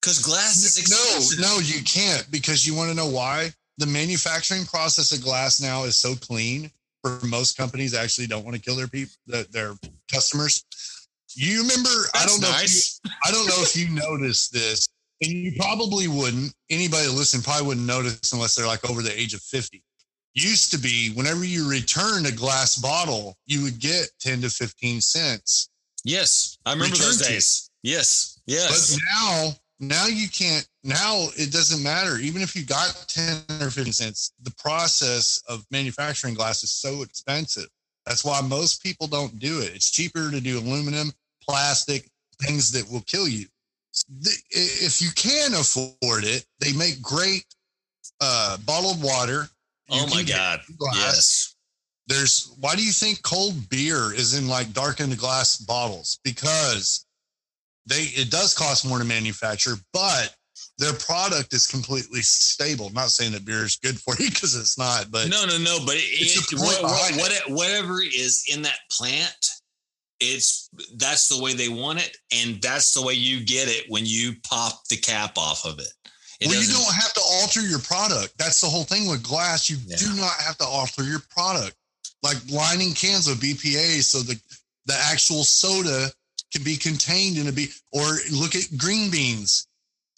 Because 0.01 0.21
glass 0.21 0.65
is 0.65 0.79
expensive. 0.79 1.39
No, 1.41 1.57
no, 1.57 1.59
you 1.61 1.83
can't 1.85 2.27
because 2.31 2.67
you 2.67 2.75
want 2.75 2.89
to 2.89 2.97
know 2.97 3.09
why? 3.09 3.51
The 3.77 3.87
manufacturing 3.87 4.65
process 4.65 5.13
of 5.13 5.23
glass 5.23 5.61
now 5.61 5.85
is 5.85 5.97
so 5.97 6.15
clean 6.15 6.71
for 7.03 7.21
most 7.27 7.57
companies 7.57 7.95
actually 7.95 8.27
don't 8.27 8.45
want 8.45 8.57
to 8.57 8.63
kill 8.63 8.77
their 8.77 8.89
people 8.89 9.15
their 9.51 9.75
customers. 10.11 10.65
You 11.35 11.63
remember 11.63 11.89
I 12.15 12.21
That's 12.21 12.33
don't 12.33 12.43
know 12.43 12.49
if 12.49 12.61
nice. 12.61 13.01
you, 13.05 13.11
I 13.25 13.31
don't 13.31 13.47
know 13.47 13.63
if 13.63 13.77
you 13.77 13.89
noticed 13.89 14.53
this 14.53 14.89
and 15.23 15.33
you 15.33 15.53
probably 15.57 16.09
wouldn't 16.09 16.53
anybody 16.71 17.07
that 17.07 17.13
listen 17.13 17.43
probably 17.43 17.67
wouldn't 17.67 17.87
notice 17.87 18.33
unless 18.33 18.55
they're 18.55 18.67
like 18.67 18.89
over 18.89 19.03
the 19.03 19.21
age 19.21 19.35
of 19.35 19.43
50. 19.43 19.83
Used 20.35 20.71
to 20.71 20.79
be 20.79 21.11
whenever 21.15 21.45
you 21.45 21.69
returned 21.69 22.27
a 22.27 22.33
glass 22.33 22.77
bottle, 22.77 23.37
you 23.47 23.63
would 23.65 23.81
get 23.81 24.11
10 24.21 24.43
to 24.43 24.51
15 24.51 25.01
cents. 25.01 25.71
Yes, 26.05 26.59
I 26.65 26.73
remember 26.73 26.97
those 26.97 27.19
Return 27.19 27.35
days. 27.35 27.71
Yes, 27.83 28.41
yes. 28.47 28.95
But 28.95 29.01
now, 29.13 29.51
now 29.81 30.07
you 30.07 30.29
can't. 30.29 30.67
Now 30.85 31.29
it 31.37 31.53
doesn't 31.53 31.83
matter. 31.83 32.19
Even 32.19 32.43
if 32.43 32.57
you 32.57 32.65
got 32.65 33.05
ten 33.09 33.43
or 33.61 33.71
fifteen 33.71 33.93
cents, 33.93 34.33
the 34.43 34.53
process 34.59 35.43
of 35.49 35.65
manufacturing 35.71 36.35
glass 36.35 36.63
is 36.63 36.73
so 36.73 37.03
expensive. 37.03 37.69
That's 38.09 38.25
why 38.25 38.41
most 38.41 38.83
people 38.83 39.07
don't 39.07 39.39
do 39.39 39.61
it. 39.61 39.75
It's 39.75 39.91
cheaper 39.91 40.31
to 40.31 40.41
do 40.41 40.59
aluminum, 40.59 41.13
plastic, 41.47 42.09
things 42.41 42.73
that 42.73 42.91
will 42.91 43.03
kill 43.03 43.29
you. 43.29 43.45
If 44.51 45.03
you 45.03 45.11
can 45.15 45.53
afford 45.53 46.25
it, 46.25 46.47
they 46.61 46.73
make 46.73 47.03
great 47.03 47.45
uh, 48.21 48.57
bottled 48.65 49.03
water. 49.03 49.49
You 49.91 50.01
oh 50.03 50.07
my 50.07 50.23
god. 50.23 50.61
Yes. 50.95 51.55
There's 52.07 52.55
why 52.61 52.75
do 52.75 52.83
you 52.83 52.93
think 52.93 53.23
cold 53.23 53.69
beer 53.69 54.15
is 54.15 54.39
in 54.39 54.49
like 54.49 54.73
darkened 54.73 55.19
glass 55.19 55.59
bottles? 55.59 56.19
Because 56.25 57.05
they 57.87 58.03
it 58.03 58.31
does 58.31 58.55
cost 58.55 58.89
more 58.89 58.99
to 58.99 59.05
manufacture, 59.05 59.75
but 59.93 60.35
their 60.79 60.93
product 60.95 61.53
is 61.53 61.67
completely 61.67 62.21
stable. 62.23 62.91
Not 62.91 63.11
saying 63.11 63.33
that 63.33 63.45
beer 63.45 63.65
is 63.65 63.77
good 63.77 63.99
for 63.99 64.15
you 64.19 64.31
because 64.31 64.55
it's 64.55 64.79
not, 64.79 65.11
but 65.11 65.29
no, 65.29 65.45
no, 65.47 65.59
no. 65.59 65.79
But 65.85 65.97
it, 65.97 66.53
it, 66.53 66.59
what, 66.59 66.83
what, 66.83 67.17
what- 67.17 67.51
whatever 67.51 68.01
is 68.03 68.45
in 68.53 68.63
that 68.63 68.79
plant, 68.91 69.49
it's 70.21 70.69
that's 70.97 71.29
the 71.29 71.43
way 71.43 71.55
they 71.55 71.69
want 71.69 72.01
it, 72.01 72.17
and 72.33 72.61
that's 72.61 72.93
the 72.93 73.03
way 73.05 73.15
you 73.15 73.45
get 73.45 73.69
it 73.69 73.85
when 73.89 74.05
you 74.07 74.35
pop 74.45 74.87
the 74.89 74.97
cap 74.97 75.37
off 75.37 75.65
of 75.65 75.79
it. 75.79 75.89
It 76.41 76.49
well, 76.49 76.61
you 76.63 76.73
don't 76.73 76.95
have 76.95 77.13
to 77.15 77.21
alter 77.21 77.63
your 77.63 77.81
product. 77.81 78.35
That's 78.39 78.61
the 78.61 78.69
whole 78.69 78.85
thing 78.85 79.09
with 79.09 79.23
glass. 79.23 79.69
You 79.69 79.77
Yeah. 79.87 79.97
do 79.97 80.15
not 80.15 80.35
have 80.41 80.57
to 80.59 80.65
alter 80.65 81.03
your 81.03 81.23
product. 81.31 81.77
Like 82.23 82.37
lining 82.51 82.95
cans 82.95 83.29
with 83.29 83.41
BPA 83.41 84.03
so 84.03 84.21
the 84.21 84.41
the 84.87 84.95
actual 84.95 85.45
soda 85.45 86.09
can 86.53 86.65
be 86.65 86.77
contained 86.77 87.37
in 87.39 87.47
a 87.47 87.51
a 87.51 87.53
B 87.53 87.69
or 87.93 88.17
look 88.33 88.55
at 88.57 88.77
green 88.77 89.11
beans. 89.11 89.68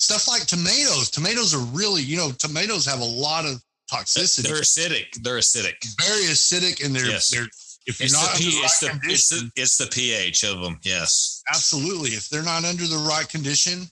Stuff 0.00 0.28
like 0.28 0.46
tomatoes. 0.46 1.10
Tomatoes 1.10 1.54
are 1.54 1.64
really, 1.76 2.02
you 2.02 2.16
know, 2.16 2.30
tomatoes 2.38 2.86
have 2.86 3.00
a 3.00 3.04
lot 3.04 3.44
of 3.44 3.62
toxicity. 3.92 4.42
They're 4.42 4.62
acidic. 4.62 5.22
They're 5.22 5.38
acidic. 5.38 5.76
very 6.00 6.24
acidic 6.24 6.84
and 6.84 6.94
they're 6.96 7.06
Yes. 7.06 7.28
they're 7.30 7.46
if 7.86 7.98
you're 8.00 8.06
It's 8.06 8.14
not 8.14 8.36
the, 8.36 8.44
under 8.44 8.50
the 8.50 8.64
it's, 8.64 8.82
right 8.82 8.92
the, 8.92 8.96
it's, 9.10 9.28
condition, 9.28 9.52
the, 9.56 9.62
it's 9.62 9.76
the 9.78 9.86
pH 9.86 10.44
of 10.44 10.60
them. 10.60 10.78
Yes. 10.82 11.42
absolutely. 11.48 12.10
If 12.10 12.28
they're 12.28 12.42
not 12.42 12.64
under 12.64 12.86
the 12.86 13.06
right 13.08 13.28
condition, 13.28 13.90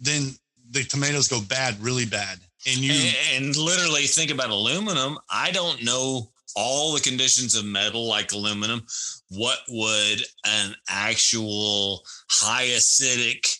then 0.00 0.30
the 0.70 0.84
tomatoes 0.84 1.28
go 1.28 1.40
bad, 1.40 1.80
really 1.80 2.06
bad. 2.06 2.38
And 2.66 2.76
you 2.76 2.92
And, 2.92 3.44
and 3.46 3.56
literally 3.56 4.02
think 4.02 4.30
about 4.30 4.50
aluminum. 4.50 5.18
I 5.30 5.50
don't 5.50 5.82
know 5.84 6.30
all 6.56 6.92
the 6.92 7.00
conditions 7.00 7.54
of 7.54 7.64
metal 7.64 8.06
like 8.08 8.32
aluminum. 8.32 8.84
What 9.28 9.58
would 9.68 10.24
an 10.44 10.74
actual 10.88 12.04
high 12.30 12.66
acidic, 12.66 13.57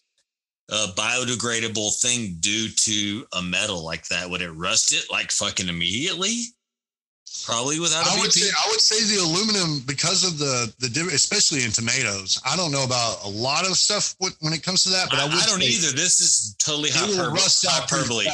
uh, 0.70 0.88
biodegradable 0.96 2.00
thing 2.00 2.36
do 2.40 2.68
to 2.68 3.26
a 3.32 3.42
metal 3.42 3.84
like 3.84 4.06
that? 4.08 4.28
Would 4.28 4.42
it 4.42 4.50
rust 4.50 4.92
it 4.92 5.06
like 5.10 5.30
fucking 5.30 5.68
immediately? 5.68 6.44
Probably 7.44 7.78
without 7.78 8.06
a 8.06 8.10
I 8.10 8.20
would 8.20 8.32
say 8.32 8.48
I 8.48 8.68
would 8.70 8.80
say 8.80 9.04
the 9.04 9.22
aluminum 9.22 9.80
because 9.86 10.24
of 10.24 10.38
the 10.38 10.72
the 10.78 11.10
especially 11.12 11.64
in 11.64 11.70
tomatoes. 11.70 12.40
I 12.44 12.56
don't 12.56 12.72
know 12.72 12.84
about 12.84 13.24
a 13.24 13.28
lot 13.28 13.66
of 13.66 13.76
stuff 13.76 14.14
when 14.18 14.32
when 14.40 14.52
it 14.52 14.62
comes 14.62 14.82
to 14.84 14.90
that, 14.90 15.08
but 15.10 15.18
I, 15.18 15.24
I, 15.24 15.26
I 15.26 15.46
don't 15.46 15.62
either. 15.62 15.92
This 15.92 16.20
is 16.20 16.56
totally 16.58 16.90
hyperbole. 16.90 17.32
rust 17.32 17.66
out 17.66 17.88
hyperbole. 17.88 18.26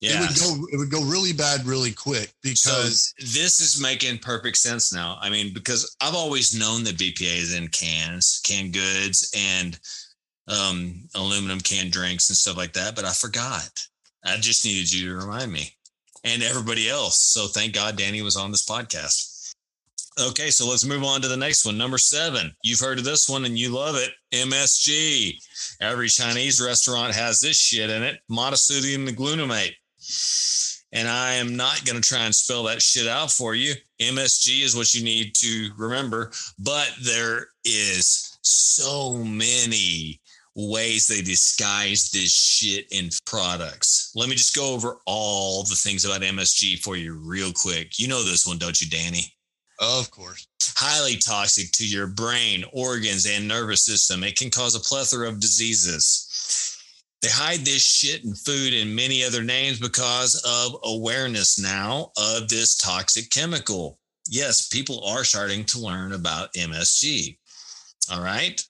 Yeah. 0.00 0.14
It 0.14 0.20
would 0.20 0.38
go 0.38 0.66
it 0.72 0.76
would 0.78 0.90
go 0.90 1.02
really 1.04 1.32
bad 1.32 1.64
really 1.64 1.92
quick 1.92 2.32
because 2.42 3.14
so 3.16 3.24
this 3.24 3.60
is 3.60 3.80
making 3.80 4.18
perfect 4.18 4.56
sense 4.56 4.92
now. 4.92 5.16
I 5.20 5.30
mean, 5.30 5.54
because 5.54 5.96
I've 6.00 6.16
always 6.16 6.58
known 6.58 6.82
that 6.84 6.96
BPA 6.96 7.36
is 7.38 7.54
in 7.54 7.68
cans, 7.68 8.40
canned 8.44 8.72
goods, 8.72 9.32
and 9.36 9.78
um, 10.48 11.08
aluminum 11.14 11.60
can 11.60 11.90
drinks 11.90 12.28
and 12.28 12.36
stuff 12.36 12.56
like 12.56 12.72
that, 12.74 12.94
but 12.94 13.04
I 13.04 13.12
forgot. 13.12 13.86
I 14.24 14.36
just 14.36 14.64
needed 14.64 14.92
you 14.92 15.08
to 15.08 15.16
remind 15.16 15.52
me 15.52 15.70
and 16.24 16.42
everybody 16.42 16.88
else. 16.88 17.18
So 17.18 17.46
thank 17.46 17.74
God 17.74 17.96
Danny 17.96 18.22
was 18.22 18.36
on 18.36 18.50
this 18.50 18.64
podcast. 18.64 19.54
Okay, 20.20 20.50
so 20.50 20.68
let's 20.68 20.84
move 20.84 21.04
on 21.04 21.22
to 21.22 21.28
the 21.28 21.36
next 21.36 21.64
one. 21.64 21.78
Number 21.78 21.98
seven. 21.98 22.54
You've 22.62 22.80
heard 22.80 22.98
of 22.98 23.04
this 23.04 23.28
one 23.28 23.46
and 23.46 23.58
you 23.58 23.70
love 23.70 23.96
it. 23.96 24.10
MSG. 24.32 25.34
Every 25.80 26.08
Chinese 26.08 26.60
restaurant 26.60 27.14
has 27.14 27.40
this 27.40 27.56
shit 27.56 27.88
in 27.88 28.02
it 28.02 28.20
monosodium 28.30 29.08
glutamate 29.08 29.74
and 30.92 31.08
I 31.08 31.34
am 31.34 31.56
not 31.56 31.84
going 31.84 32.00
to 32.00 32.06
try 32.06 32.24
and 32.24 32.34
spell 32.34 32.64
that 32.64 32.82
shit 32.82 33.08
out 33.08 33.30
for 33.30 33.54
you. 33.54 33.74
MSG 34.00 34.62
is 34.62 34.76
what 34.76 34.94
you 34.94 35.02
need 35.02 35.34
to 35.36 35.70
remember, 35.76 36.32
but 36.58 36.90
there 37.02 37.46
is 37.64 38.38
so 38.42 39.14
many 39.14 40.20
ways 40.54 41.06
they 41.06 41.22
disguise 41.22 42.10
this 42.10 42.32
shit 42.32 42.86
in 42.90 43.10
products. 43.26 44.12
Let 44.14 44.28
me 44.28 44.34
just 44.34 44.54
go 44.54 44.74
over 44.74 44.98
all 45.06 45.62
the 45.62 45.74
things 45.74 46.04
about 46.04 46.20
MSG 46.20 46.82
for 46.82 46.96
you 46.96 47.14
real 47.14 47.52
quick. 47.52 47.98
You 47.98 48.08
know 48.08 48.22
this 48.22 48.46
one, 48.46 48.58
don't 48.58 48.80
you, 48.80 48.88
Danny? 48.88 49.32
of 49.80 50.10
course. 50.10 50.46
highly 50.76 51.16
toxic 51.16 51.72
to 51.72 51.86
your 51.86 52.06
brain, 52.06 52.64
organs, 52.72 53.26
and 53.26 53.48
nervous 53.48 53.82
system. 53.84 54.22
It 54.22 54.38
can 54.38 54.50
cause 54.50 54.74
a 54.74 54.80
plethora 54.80 55.28
of 55.28 55.40
diseases. 55.40 56.78
They 57.20 57.28
hide 57.28 57.60
this 57.60 57.82
shit 57.82 58.24
in 58.24 58.34
food 58.34 58.74
and 58.74 58.94
many 58.94 59.24
other 59.24 59.42
names 59.42 59.78
because 59.78 60.40
of 60.46 60.78
awareness 60.84 61.58
now 61.58 62.10
of 62.16 62.48
this 62.48 62.76
toxic 62.76 63.30
chemical. 63.30 63.98
Yes, 64.28 64.68
people 64.68 65.04
are 65.04 65.24
starting 65.24 65.64
to 65.66 65.80
learn 65.80 66.12
about 66.12 66.52
MSG. 66.54 67.38
All 68.12 68.22
right. 68.22 68.62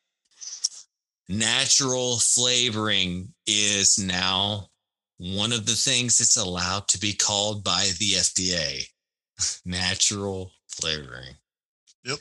Natural 1.33 2.18
flavoring 2.18 3.33
is 3.47 3.99
now 3.99 4.68
one 5.16 5.51
of 5.51 5.64
the 5.64 5.72
things 5.72 6.18
that's 6.18 6.37
allowed 6.37 6.87
to 6.89 6.99
be 6.99 7.14
called 7.14 7.64
by 7.64 7.89
the 7.99 8.11
FDA. 8.12 8.85
Natural 9.64 10.53
flavoring. 10.68 11.35
Yep. 12.05 12.18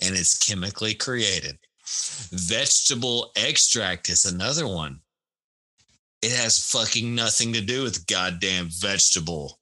And 0.00 0.16
it's 0.16 0.38
chemically 0.38 0.94
created. 0.94 1.58
Vegetable 1.84 3.30
extract 3.36 4.08
is 4.08 4.24
another 4.24 4.66
one. 4.66 5.00
It 6.22 6.32
has 6.32 6.70
fucking 6.70 7.14
nothing 7.14 7.52
to 7.52 7.60
do 7.60 7.82
with 7.82 8.06
goddamn 8.06 8.68
vegetable. 8.70 9.60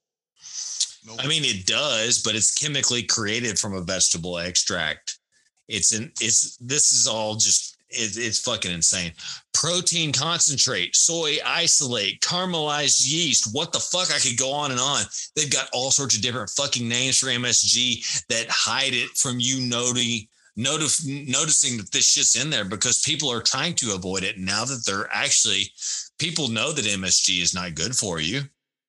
Nope. 1.05 1.19
I 1.19 1.27
mean, 1.27 1.43
it 1.43 1.65
does, 1.65 2.21
but 2.21 2.33
it's 2.33 2.55
chemically 2.55 3.03
created 3.03 3.59
from 3.59 3.73
a 3.73 3.81
vegetable 3.81 4.39
extract. 4.39 5.19
It's 5.67 5.91
an 5.91 6.13
it's 6.21 6.55
this 6.57 6.93
is 6.93 7.07
all 7.07 7.35
just 7.35 7.74
it, 7.95 8.17
it's 8.17 8.39
fucking 8.39 8.71
insane. 8.71 9.11
Protein 9.53 10.11
concentrate, 10.11 10.95
soy 10.95 11.37
isolate, 11.45 12.21
caramelized 12.21 13.05
yeast. 13.05 13.53
What 13.53 13.71
the 13.71 13.79
fuck? 13.79 14.11
I 14.13 14.19
could 14.19 14.37
go 14.37 14.51
on 14.51 14.71
and 14.71 14.79
on. 14.79 15.03
They've 15.35 15.51
got 15.51 15.69
all 15.73 15.91
sorts 15.91 16.15
of 16.15 16.21
different 16.21 16.49
fucking 16.51 16.87
names 16.87 17.19
for 17.19 17.27
MSG 17.27 18.25
that 18.27 18.47
hide 18.49 18.93
it 18.93 19.09
from 19.17 19.39
you 19.39 19.61
noting 19.61 20.27
notif- 20.57 21.27
noticing 21.27 21.77
that 21.77 21.91
this 21.91 22.07
shit's 22.07 22.41
in 22.41 22.49
there 22.49 22.65
because 22.65 23.01
people 23.01 23.31
are 23.31 23.41
trying 23.41 23.73
to 23.75 23.95
avoid 23.95 24.23
it 24.23 24.37
now 24.37 24.65
that 24.65 24.83
they're 24.85 25.09
actually 25.11 25.71
people 26.19 26.47
know 26.47 26.71
that 26.71 26.85
MSG 26.85 27.41
is 27.41 27.53
not 27.53 27.75
good 27.75 27.95
for 27.95 28.19
you. 28.19 28.41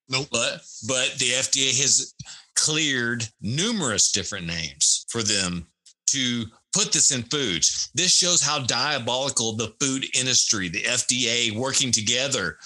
Nope. 0.09 0.29
But 0.31 0.63
but 0.87 1.15
the 1.19 1.31
FDA 1.31 1.81
has 1.81 2.15
cleared 2.55 3.27
numerous 3.41 4.13
different 4.13 4.47
names 4.47 5.05
for 5.09 5.23
them 5.23 5.67
to 6.09 6.45
put 6.77 6.93
this 6.93 7.11
in 7.11 7.23
foods. 7.25 7.91
This 7.95 8.15
shows 8.15 8.43
how 8.43 8.59
diabolical 8.59 9.57
the 9.57 9.75
food 9.81 10.05
industry, 10.15 10.69
the 10.69 10.83
FDA 10.83 11.57
working 11.57 11.91
together 11.91 12.59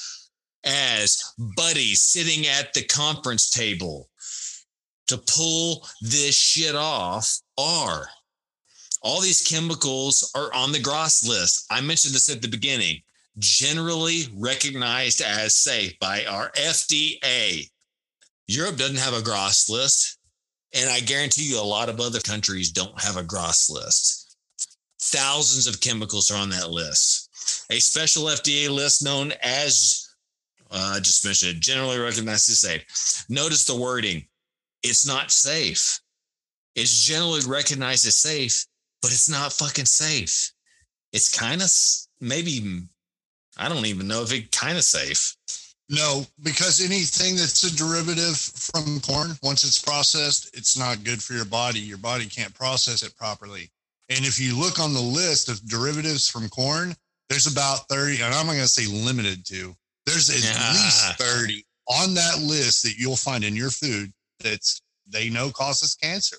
as 0.65 1.23
buddies 1.57 2.01
sitting 2.01 2.47
at 2.47 2.75
the 2.75 2.83
conference 2.83 3.51
table 3.51 4.11
to 5.07 5.17
pull 5.17 5.87
this 6.03 6.37
shit 6.37 6.75
off 6.75 7.41
are. 7.57 8.09
All 9.03 9.21
these 9.21 9.47
chemicals 9.47 10.31
are 10.35 10.53
on 10.53 10.73
the 10.73 10.81
GROSS 10.81 11.27
list. 11.27 11.67
I 11.71 11.81
mentioned 11.81 12.15
this 12.15 12.29
at 12.29 12.43
the 12.43 12.49
beginning 12.49 13.01
generally 13.39 14.25
recognized 14.37 15.23
as 15.23 15.55
safe 15.55 15.99
by 16.01 16.25
our 16.27 16.51
FDA. 16.51 17.71
Europe 18.49 18.77
doesn't 18.77 18.99
have 18.99 19.15
a 19.15 19.23
gross 19.23 19.69
list. 19.71 20.19
And 20.75 20.89
I 20.89 21.01
guarantee 21.01 21.49
you 21.49 21.61
a 21.61 21.63
lot 21.63 21.89
of 21.89 22.01
other 22.01 22.21
countries 22.21 22.71
don't 22.71 23.01
have 23.03 23.17
a 23.17 23.25
gross 23.25 23.69
list. 23.69 24.37
Thousands 25.01 25.67
of 25.67 25.81
chemicals 25.81 26.31
are 26.31 26.39
on 26.39 26.51
that 26.51 26.71
list. 26.71 27.67
A 27.71 27.81
special 27.81 28.25
FDA 28.25 28.71
list 28.71 29.03
known 29.03 29.33
as, 29.43 30.09
uh, 30.71 30.93
I 30.97 31.01
just 31.01 31.25
mentioned 31.25 31.57
it, 31.57 31.61
generally 31.61 31.99
recognized 31.99 32.49
as 32.51 32.61
safe. 32.61 33.25
Notice 33.29 33.65
the 33.65 33.75
wording. 33.75 34.27
It's 34.83 35.07
not 35.07 35.31
safe. 35.31 36.01
It's 36.77 37.05
generally 37.05 37.41
recognized 37.47 38.07
as 38.07 38.17
safe, 38.17 38.67
but 39.03 39.11
it's 39.11 39.29
not 39.29 39.53
fucking 39.53 39.87
safe. 39.87 40.53
It's 41.13 41.37
kind 41.37 41.63
of 41.63 41.71
maybe, 42.21 42.83
I 43.59 43.69
don't 43.69 43.87
even 43.87 44.07
know 44.07 44.23
if 44.23 44.33
it 44.33 44.53
kind 44.53 44.79
of 44.79 44.85
safe. 44.85 45.35
No, 45.93 46.25
because 46.45 46.81
anything 46.81 47.35
that's 47.35 47.65
a 47.65 47.77
derivative 47.77 48.37
from 48.37 49.01
corn, 49.01 49.33
once 49.43 49.65
it's 49.65 49.79
processed, 49.83 50.57
it's 50.57 50.79
not 50.79 51.03
good 51.03 51.21
for 51.21 51.33
your 51.33 51.45
body. 51.45 51.81
Your 51.81 51.99
body 51.99 52.27
can't 52.27 52.55
process 52.55 53.03
it 53.03 53.17
properly. 53.17 53.69
And 54.09 54.25
if 54.25 54.39
you 54.41 54.57
look 54.57 54.79
on 54.79 54.95
the 54.95 55.01
list 55.01 55.49
of 55.49 55.67
derivatives 55.69 56.29
from 56.29 56.49
corn, 56.49 56.95
there's 57.29 57.49
about 57.49 57.89
30, 57.89 58.23
and 58.23 58.33
I'm 58.33 58.47
not 58.47 58.53
going 58.53 58.63
to 58.63 58.69
say 58.69 58.87
limited 58.87 59.45
to, 59.47 59.75
there's 60.07 60.31
at 60.31 60.43
Yeah. 60.43 60.73
least 60.73 61.19
30 61.19 61.65
on 61.89 62.15
that 62.15 62.39
list 62.41 62.85
that 62.85 62.97
you'll 62.97 63.17
find 63.17 63.43
in 63.43 63.57
your 63.57 63.71
food 63.71 64.13
that's 64.39 64.83
they 65.09 65.29
know 65.29 65.51
causes 65.51 65.97
cancer. 65.97 66.37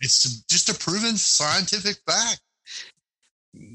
It's 0.00 0.42
just 0.48 0.68
a 0.68 0.74
proven 0.74 1.16
scientific 1.16 1.96
fact. 2.08 2.40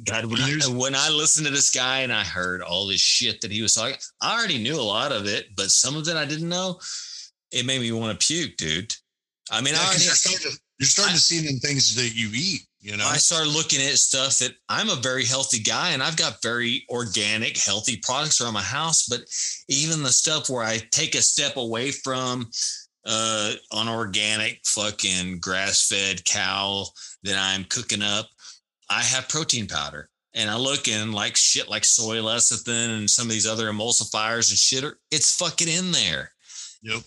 God, 0.05 0.25
when 0.25 0.39
I, 0.39 0.59
when 0.67 0.95
I 0.95 1.09
listened 1.09 1.45
to 1.47 1.51
this 1.51 1.71
guy 1.71 1.99
and 1.99 2.13
I 2.13 2.23
heard 2.23 2.61
all 2.61 2.87
this 2.87 3.01
shit 3.01 3.41
that 3.41 3.51
he 3.51 3.61
was 3.61 3.73
talking, 3.73 3.95
I 4.21 4.37
already 4.37 4.61
knew 4.61 4.75
a 4.75 4.81
lot 4.81 5.11
of 5.11 5.25
it, 5.25 5.47
but 5.55 5.71
some 5.71 5.95
of 5.97 6.07
it 6.07 6.15
I 6.15 6.25
didn't 6.25 6.49
know. 6.49 6.79
It 7.51 7.65
made 7.65 7.81
me 7.81 7.91
want 7.91 8.19
to 8.19 8.25
puke, 8.25 8.55
dude. 8.57 8.93
I 9.51 9.61
mean, 9.61 9.73
Yeah, 9.73 9.81
I 9.81 9.85
already, 9.87 10.03
you're 10.05 10.13
starting, 10.13 10.51
to, 10.51 10.57
you're 10.79 10.87
starting 10.87 11.13
I- 11.13 11.15
to 11.17 11.21
see 11.21 11.47
in 11.47 11.59
things 11.59 11.95
that 11.95 12.15
you 12.15 12.29
eat, 12.33 12.61
you 12.79 12.95
know? 12.97 13.05
I 13.05 13.17
started 13.17 13.49
looking 13.49 13.81
at 13.81 13.97
stuff 13.97 14.37
that 14.39 14.53
I'm 14.69 14.89
a 14.89 14.95
very 14.95 15.25
healthy 15.25 15.59
guy 15.59 15.89
and 15.91 16.01
I've 16.03 16.17
got 16.17 16.41
very 16.41 16.85
organic, 16.89 17.57
healthy 17.57 17.97
products 17.97 18.41
around 18.41 18.53
my 18.53 18.61
house. 18.61 19.07
But 19.07 19.21
even 19.69 20.03
the 20.03 20.09
stuff 20.09 20.49
where 20.49 20.63
I 20.63 20.79
take 20.91 21.15
a 21.15 21.21
step 21.21 21.57
away 21.57 21.91
from 21.91 22.49
uh 23.05 23.51
an 23.73 23.89
organic 23.89 24.61
fucking 24.65 25.39
grass 25.39 25.89
fed 25.89 26.23
cow 26.23 26.85
that 27.23 27.37
I'm 27.37 27.65
cooking 27.65 28.01
up, 28.01 28.27
I 28.93 29.01
have 29.01 29.27
protein 29.29 29.67
powder. 29.67 30.09
And 30.35 30.49
I 30.49 30.55
look 30.57 30.87
in 30.87 31.11
like 31.11 31.35
shit 31.35 31.69
like 31.69 31.85
soy 31.85 32.17
lecithin 32.17 32.97
and 32.97 33.09
some 33.09 33.27
of 33.27 33.31
these 33.31 33.45
other 33.47 33.71
emulsifiers 33.71 34.49
and 34.49 34.57
shit. 34.57 34.83
Are, 34.83 34.97
it's 35.11 35.35
fucking 35.35 35.67
in 35.67 35.91
there. 35.91 36.31
Yep. 36.81 37.01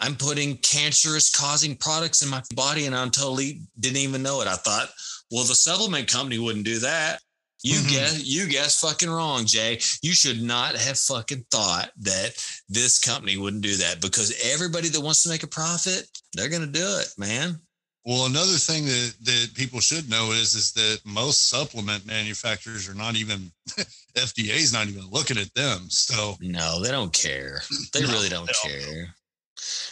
I'm 0.00 0.14
putting 0.14 0.56
cancerous 0.58 1.30
causing 1.30 1.76
products 1.76 2.22
in 2.22 2.28
my 2.30 2.42
body 2.54 2.86
and 2.86 2.94
I 2.94 3.04
totally 3.08 3.60
didn't 3.78 3.98
even 3.98 4.22
know 4.22 4.40
it. 4.40 4.48
I 4.48 4.54
thought, 4.56 4.88
well, 5.30 5.44
the 5.44 5.54
supplement 5.54 6.10
company 6.10 6.38
wouldn't 6.38 6.64
do 6.64 6.78
that. 6.80 7.20
You 7.62 7.78
Mhm. 7.80 7.90
guess 7.90 8.24
you 8.24 8.46
guess 8.46 8.80
fucking 8.80 9.10
wrong, 9.10 9.46
Jay. 9.46 9.80
You 10.02 10.12
should 10.14 10.42
not 10.42 10.76
have 10.76 10.98
fucking 10.98 11.46
thought 11.50 11.90
that 11.98 12.36
this 12.68 12.98
company 12.98 13.36
wouldn't 13.38 13.62
do 13.62 13.76
that 13.78 14.00
because 14.00 14.32
everybody 14.42 14.88
that 14.90 15.00
wants 15.00 15.22
to 15.22 15.30
make 15.30 15.42
a 15.42 15.48
profit, 15.48 16.06
they're 16.34 16.50
gonna 16.50 16.66
do 16.66 16.98
it, 16.98 17.08
man. 17.18 17.60
Well, 18.06 18.26
another 18.26 18.52
thing 18.52 18.84
that, 18.84 19.14
that 19.22 19.50
people 19.54 19.80
should 19.80 20.08
know 20.08 20.30
is 20.30 20.54
is 20.54 20.70
that 20.74 21.00
most 21.04 21.48
supplement 21.48 22.06
manufacturers 22.06 22.88
are 22.88 22.94
not 22.94 23.16
even 23.16 23.50
FDA's 24.14 24.72
not 24.72 24.86
even 24.86 25.10
looking 25.10 25.36
at 25.38 25.52
them. 25.54 25.90
So 25.90 26.36
No, 26.40 26.80
they 26.80 26.92
don't 26.92 27.12
care. 27.12 27.62
They 27.92 28.02
No, 28.02 28.12
really 28.12 28.28
don't 28.28 28.46
they 28.46 28.52
don't. 28.62 28.80
care. 28.80 29.14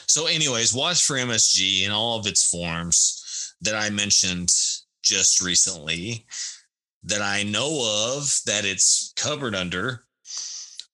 So, 0.06 0.26
anyways, 0.26 0.72
watch 0.72 1.02
for 1.04 1.16
MSG 1.16 1.82
in 1.84 1.90
all 1.90 2.18
of 2.18 2.26
its 2.26 2.48
forms 2.48 3.54
that 3.62 3.74
I 3.74 3.90
mentioned 3.90 4.50
just 5.02 5.40
recently 5.40 6.24
that 7.02 7.20
I 7.22 7.42
know 7.42 8.14
of 8.14 8.38
that 8.46 8.64
it's 8.64 9.12
covered 9.16 9.54
under. 9.56 10.04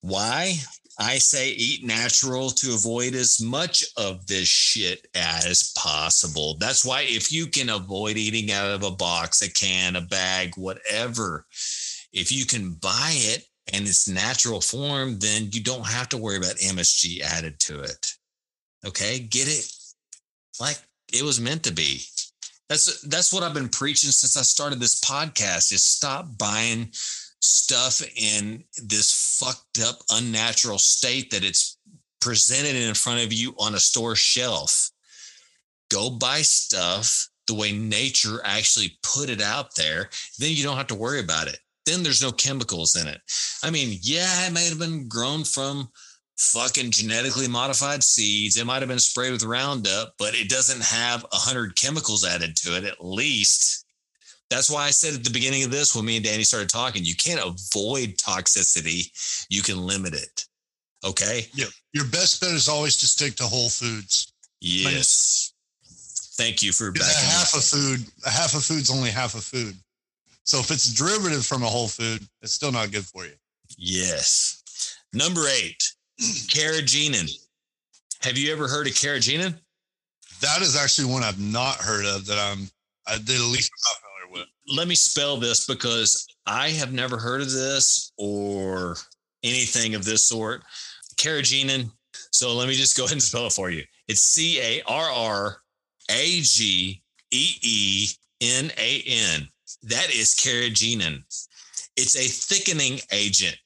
Why? 0.01 0.55
I 1.01 1.17
say 1.17 1.53
eat 1.53 1.83
natural 1.83 2.51
to 2.51 2.75
avoid 2.75 3.15
as 3.15 3.41
much 3.41 3.83
of 3.97 4.27
this 4.27 4.47
shit 4.47 5.09
as 5.15 5.73
possible. 5.75 6.59
That's 6.61 6.85
why 6.85 7.07
if 7.09 7.33
you 7.33 7.47
can 7.47 7.71
avoid 7.71 8.19
eating 8.19 8.53
out 8.53 8.71
of 8.71 8.83
a 8.83 8.91
box, 8.91 9.41
a 9.41 9.51
can, 9.51 9.97
a 9.97 10.03
bag, 10.03 10.59
whatever, 10.59 11.47
if 12.13 12.31
you 12.31 12.45
can 12.45 12.75
buy 12.75 13.13
it 13.13 13.45
in 13.73 13.85
its 13.85 14.09
natural 14.09 14.61
form, 14.61 15.19
then 15.19 15.49
you 15.53 15.63
don't 15.63 15.87
have 15.87 16.11
to 16.11 16.19
worry 16.19 16.37
about 16.37 16.57
MSG 16.57 17.23
added 17.23 17.59
to 17.61 17.81
it. 17.81 18.07
Okay, 18.87 19.21
get 19.21 19.49
it 19.49 19.73
like 20.61 20.79
it 21.13 21.23
was 21.23 21.41
meant 21.41 21.63
to 21.65 21.73
be. 21.73 22.03
That's 22.69 23.01
that's 23.03 23.33
what 23.33 23.43
I've 23.43 23.55
been 23.55 23.69
preaching 23.69 24.11
since 24.11 24.37
I 24.37 24.43
started 24.43 24.81
this 24.81 25.01
podcast. 25.01 25.73
Is 25.73 25.83
stop 25.83 26.27
buying 26.39 26.93
stuff 27.41 28.03
in 28.17 28.65
this 28.85 29.39
fucked 29.41 29.81
up, 29.81 29.99
unnatural 30.11 30.79
state 30.79 31.31
that 31.31 31.45
it's 31.45 31.79
presented 32.21 32.77
in 32.77 32.95
front 32.95 33.25
of 33.25 33.33
you 33.33 33.55
on 33.59 33.75
a 33.75 33.81
store 33.81 34.15
shelf. 34.15 34.91
Go 35.91 36.11
buy 36.11 36.43
stuff 36.43 37.29
the 37.47 37.55
way 37.55 37.73
nature 37.73 38.41
actually 38.45 38.99
put 39.03 39.29
it 39.29 39.41
out 39.41 39.75
there. 39.75 40.09
Then 40.39 40.53
you 40.53 40.63
don't 40.63 40.77
have 40.77 40.87
to 40.89 40.95
worry 40.95 41.21
about 41.21 41.49
it. 41.49 41.59
Then 41.87 42.03
there's 42.03 42.23
no 42.23 42.31
chemicals 42.31 42.95
in 42.95 43.09
it. 43.09 43.21
I 43.65 43.71
mean, 43.71 43.99
yeah, 44.03 44.47
it 44.47 44.53
may 44.53 44.69
have 44.69 44.79
been 44.79 45.09
grown 45.09 45.45
from 45.45 45.89
fucking 46.37 46.91
genetically 46.91 47.49
modified 47.49 48.03
seeds. 48.03 48.57
It 48.57 48.67
might 48.67 48.81
have 48.81 48.89
been 48.89 48.99
sprayed 48.99 49.33
with 49.33 49.43
Roundup, 49.43 50.15
but 50.19 50.35
it 50.35 50.49
doesn't 50.49 50.83
have 50.83 51.25
a 51.33 51.37
hundred 51.37 51.77
chemicals 51.77 52.25
added 52.25 52.57
to 52.57 52.77
it, 52.77 52.85
at 52.85 53.05
least. 53.05 53.85
That's 54.51 54.69
why 54.69 54.85
I 54.85 54.91
said 54.91 55.15
at 55.15 55.23
the 55.23 55.31
beginning 55.31 55.63
of 55.63 55.71
this, 55.71 55.95
when 55.95 56.05
me 56.05 56.17
and 56.17 56.25
Danny 56.25 56.43
started 56.43 56.69
talking, 56.69 57.05
you 57.05 57.15
can't 57.15 57.41
avoid 57.41 58.17
toxicity, 58.17 59.09
you 59.49 59.63
can 59.63 59.79
limit 59.79 60.13
it. 60.13 60.47
Okay. 61.05 61.47
yeah, 61.55 61.67
your 61.95 62.05
best 62.07 62.41
bet 62.41 62.51
is 62.51 62.69
always 62.69 62.97
to 62.99 63.07
stick 63.07 63.37
to 63.37 63.45
whole 63.45 63.71
foods. 63.71 64.33
Yes. 64.61 65.55
Thank 66.37 66.63
you 66.63 66.73
for 66.73 66.91
backing 66.91 67.07
a 67.07 67.33
half 67.33 67.55
of 67.55 67.65
food, 67.65 68.01
a 68.27 68.31
half 68.31 68.55
of 68.55 68.65
food's 68.65 68.91
only 68.91 69.11
half 69.11 69.35
of 69.35 69.45
food. 69.45 69.75
So 70.45 70.59
if 70.59 70.71
it's 70.71 70.93
a 70.93 70.97
derivative 70.97 71.47
from 71.47 71.63
a 71.63 71.67
whole 71.67 71.89
food, 71.89 72.27
it's 72.43 72.53
still 72.53 72.73
not 72.73 72.91
good 72.91 73.05
for 73.05 73.25
you. 73.25 73.35
Yes. 73.77 74.97
Number 75.13 75.43
eight, 75.49 75.83
carrageenan. 76.21 77.31
Have 78.23 78.37
you 78.37 78.53
ever 78.53 78.69
heard 78.69 78.87
of 78.87 78.95
carrageenan? 78.95 79.55
That 80.41 80.63
is 80.63 80.77
actually 80.77 81.13
one 81.13 81.23
I've 81.23 81.41
not 81.41 81.77
heard 81.77 82.05
of 82.05 82.27
that 82.27 82.39
I'm 82.39 82.71
I 83.07 83.17
did 83.17 83.37
at 83.37 83.53
least 83.53 83.71
I'm 83.73 83.93
not 83.93 84.01
familiar 84.01 84.41
with. 84.41 84.49
Let 84.71 84.89
me 84.89 84.95
spell 84.95 85.37
this 85.37 85.67
because 85.67 86.27
I 86.47 86.69
have 86.71 86.93
never 86.93 87.19
heard 87.19 87.41
of 87.41 87.51
this 87.51 88.13
or 88.19 88.97
anything 89.43 89.95
of 89.95 90.05
this 90.05 90.23
sort. 90.23 90.63
Carrageenan. 91.17 91.91
So 92.33 92.55
let 92.55 92.69
me 92.69 92.75
just 92.75 92.97
go 92.97 93.05
ahead 93.05 93.13
and 93.13 93.23
spell 93.23 93.47
it 93.47 93.53
for 93.53 93.71
you. 93.71 93.83
It's 94.09 94.23
C 94.23 94.61
A 94.61 94.83
R 94.87 95.11
R 95.11 95.57
A 96.11 96.41
G 96.41 97.03
E 97.31 97.55
E 97.63 98.09
N 98.41 98.71
A 98.79 99.03
N. 99.07 99.49
That 99.83 100.11
is 100.11 100.35
carrageenan. 100.35 101.23
It's 101.97 102.17
a 102.17 102.29
thickening 102.29 103.01
agent. 103.13 103.57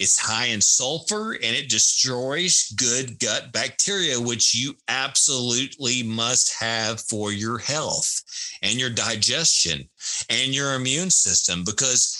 It's 0.00 0.18
high 0.18 0.46
in 0.46 0.62
sulfur 0.62 1.34
and 1.34 1.54
it 1.54 1.68
destroys 1.68 2.72
good 2.74 3.18
gut 3.18 3.52
bacteria, 3.52 4.18
which 4.18 4.54
you 4.54 4.74
absolutely 4.88 6.02
must 6.02 6.54
have 6.58 7.02
for 7.02 7.32
your 7.32 7.58
health 7.58 8.22
and 8.62 8.80
your 8.80 8.88
digestion 8.88 9.88
and 10.30 10.54
your 10.54 10.74
immune 10.74 11.10
system 11.10 11.64
because 11.64 12.19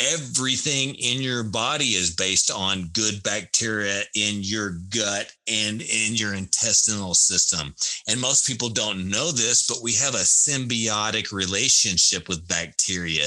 everything 0.00 0.94
in 0.94 1.20
your 1.20 1.44
body 1.44 1.94
is 1.94 2.14
based 2.14 2.50
on 2.50 2.90
good 2.92 3.22
bacteria 3.22 4.02
in 4.14 4.36
your 4.40 4.78
gut 4.88 5.30
and 5.46 5.82
in 5.82 6.14
your 6.14 6.34
intestinal 6.34 7.14
system. 7.14 7.74
And 8.08 8.20
most 8.20 8.46
people 8.46 8.70
don't 8.70 9.10
know 9.10 9.30
this, 9.30 9.66
but 9.68 9.82
we 9.82 9.92
have 9.94 10.14
a 10.14 10.18
symbiotic 10.18 11.32
relationship 11.32 12.28
with 12.28 12.48
bacteria. 12.48 13.26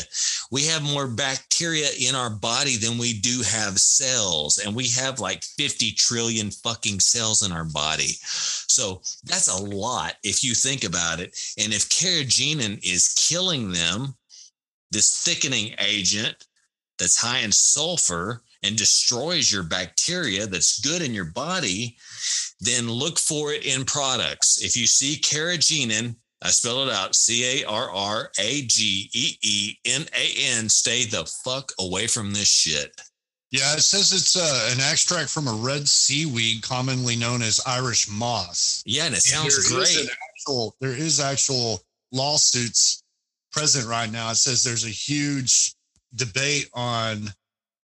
We 0.51 0.65
have 0.65 0.84
more 0.84 1.07
bacteria 1.07 1.89
in 1.99 2.15
our 2.15 2.32
body 2.32 2.78
than 2.78 2.97
we 2.97 3.19
do 3.19 3.41
have 3.45 3.78
cells, 3.78 4.57
and 4.57 4.76
we 4.76 4.88
have 4.89 5.19
like 5.19 5.43
50 5.43 5.91
trillion 5.91 6.49
fucking 6.49 6.99
cells 6.99 7.45
in 7.45 7.51
our 7.51 7.65
body. 7.65 8.17
So 8.67 9.01
that's 9.24 9.47
a 9.47 9.63
lot 9.63 10.15
if 10.24 10.43
you 10.43 10.55
think 10.55 10.84
about 10.84 11.19
it. 11.19 11.38
And 11.57 11.71
if 11.74 11.89
carrageenan 11.89 12.80
is 12.84 13.13
killing 13.15 13.71
them, 13.71 14.15
this 14.91 15.24
thickening 15.24 15.74
agent 15.80 16.45
that's 17.04 17.18
high 17.22 17.39
in 17.39 17.51
sulfur 17.51 18.41
and 18.64 18.78
destroys 18.78 19.51
your 19.51 19.64
bacteria 19.64 20.47
that's 20.47 20.80
good 20.80 21.01
in 21.01 21.14
your 21.14 21.26
body, 21.26 21.97
then 22.62 22.89
look 22.89 23.20
for 23.20 23.51
it 23.51 23.66
in 23.66 23.84
products. 23.84 24.64
If 24.64 24.78
you 24.78 24.88
see 24.88 25.20
carrageenan, 25.20 26.16
I 26.41 26.47
spell 26.47 26.88
it 26.88 26.93
out 26.93 27.14
C 27.14 27.62
A 27.62 27.66
R 27.68 27.89
R 27.91 28.32
A 28.39 28.62
G 28.66 29.10
E 29.14 29.38
E 29.43 29.76
N 29.86 30.06
A 30.16 30.58
N, 30.58 30.70
stay 30.70 31.04
the 31.04 31.26
fuck 31.43 31.74
away 31.78 32.08
from 32.08 32.32
this 32.32 32.47
shit. 32.47 32.99
Yeah, 33.51 33.74
it 33.74 33.82
says 33.82 34.14
it's 34.14 34.38
uh, 34.38 34.70
an 34.74 34.80
extract 34.80 35.30
from 35.30 35.47
a 35.49 35.54
red 35.54 35.88
seaweed 35.88 36.64
commonly 36.64 37.18
known 37.18 37.41
as 37.41 37.60
Irish 37.68 38.10
moss. 38.10 38.82
Yeah, 38.86 39.06
and 39.06 39.14
it 39.14 39.18
And 39.18 39.24
sounds 39.24 39.56
is 39.56 39.72
great. 39.72 40.06
an 40.06 40.08
actual, 40.32 40.76
there 40.80 40.95
is 40.95 41.20
actual 41.20 41.82
lawsuits 42.14 43.04
present 43.51 43.88
right 43.88 44.12
now. 44.12 44.32
It 44.32 44.36
says 44.36 44.64
there's 44.64 44.86
a 44.86 44.89
huge 44.89 45.76
debate 46.16 46.70
on. 46.74 47.28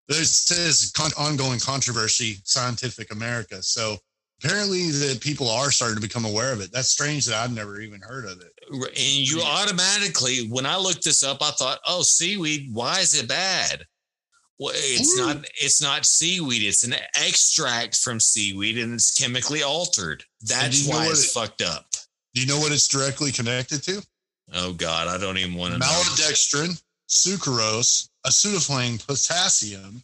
It 0.08 0.26
says 0.26 0.90
con- 0.96 1.12
ongoing 1.16 1.60
controversy, 1.60 2.38
Scientific 2.44 3.12
America. 3.12 3.62
So 3.62 3.96
apparently, 4.42 4.90
the 4.90 5.16
people 5.20 5.48
are 5.48 5.70
starting 5.70 5.94
to 5.96 6.02
become 6.02 6.24
aware 6.24 6.52
of 6.52 6.60
it. 6.60 6.72
That's 6.72 6.88
strange 6.88 7.26
that 7.26 7.36
I've 7.36 7.54
never 7.54 7.80
even 7.80 8.00
heard 8.00 8.24
of 8.24 8.40
it. 8.40 8.52
And 8.72 8.98
you 8.98 9.40
automatically, 9.40 10.48
when 10.48 10.66
I 10.66 10.76
looked 10.76 11.04
this 11.04 11.22
up, 11.22 11.38
I 11.40 11.50
thought, 11.52 11.78
oh, 11.86 12.02
seaweed, 12.02 12.70
why 12.72 12.98
is 12.98 13.20
it 13.20 13.28
bad? 13.28 13.84
Well, 14.58 14.74
it's 14.74 15.18
Ooh. 15.18 15.26
not. 15.26 15.36
Mm. 15.36 15.44
It's 15.54 15.80
not 15.80 16.04
seaweed. 16.04 16.62
It's 16.62 16.84
an 16.84 16.94
extract 17.16 17.96
from 17.96 18.20
seaweed, 18.20 18.76
and 18.76 18.92
it's 18.92 19.10
chemically 19.16 19.62
altered. 19.62 20.22
That's 20.42 20.86
know 20.86 20.96
why 20.96 21.06
it's 21.06 21.24
it- 21.24 21.30
fucked 21.32 21.62
up. 21.62 21.86
Do 22.34 22.42
you 22.42 22.46
know 22.46 22.58
what 22.60 22.70
it's 22.70 22.86
directly 22.86 23.32
connected 23.32 23.82
to? 23.84 24.02
Oh 24.52 24.72
God, 24.74 25.08
I 25.08 25.16
don't 25.18 25.38
even 25.38 25.54
want 25.54 25.72
to 25.72 25.78
know. 25.78 25.86
maltodextrin, 25.86 26.80
sucrose, 27.08 28.09
acetylcholine, 28.26 29.04
potassium, 29.06 30.02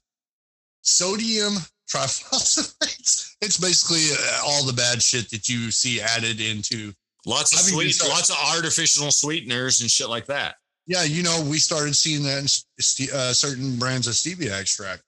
sodium 0.82 1.54
triphosphates. 1.88 3.24
It's 3.42 3.58
basically 3.58 4.02
uh, 4.18 4.40
all 4.46 4.64
the 4.64 4.72
bad 4.72 5.02
shit 5.02 5.30
that 5.30 5.46
you 5.46 5.70
see 5.70 6.00
added 6.00 6.40
into. 6.40 6.94
Lots 7.26 7.52
of 7.52 7.58
sweet, 7.58 8.02
are- 8.02 8.08
lots 8.08 8.30
of 8.30 8.36
artificial 8.56 9.10
sweeteners 9.10 9.82
and 9.82 9.90
shit 9.90 10.08
like 10.08 10.24
that. 10.26 10.54
Yeah, 10.86 11.02
you 11.02 11.22
know, 11.22 11.44
we 11.48 11.58
started 11.58 11.94
seeing 11.94 12.22
that 12.22 12.38
in 12.38 13.08
uh, 13.14 13.32
certain 13.34 13.76
brands 13.76 14.06
of 14.06 14.14
stevia 14.14 14.58
extract. 14.58 15.02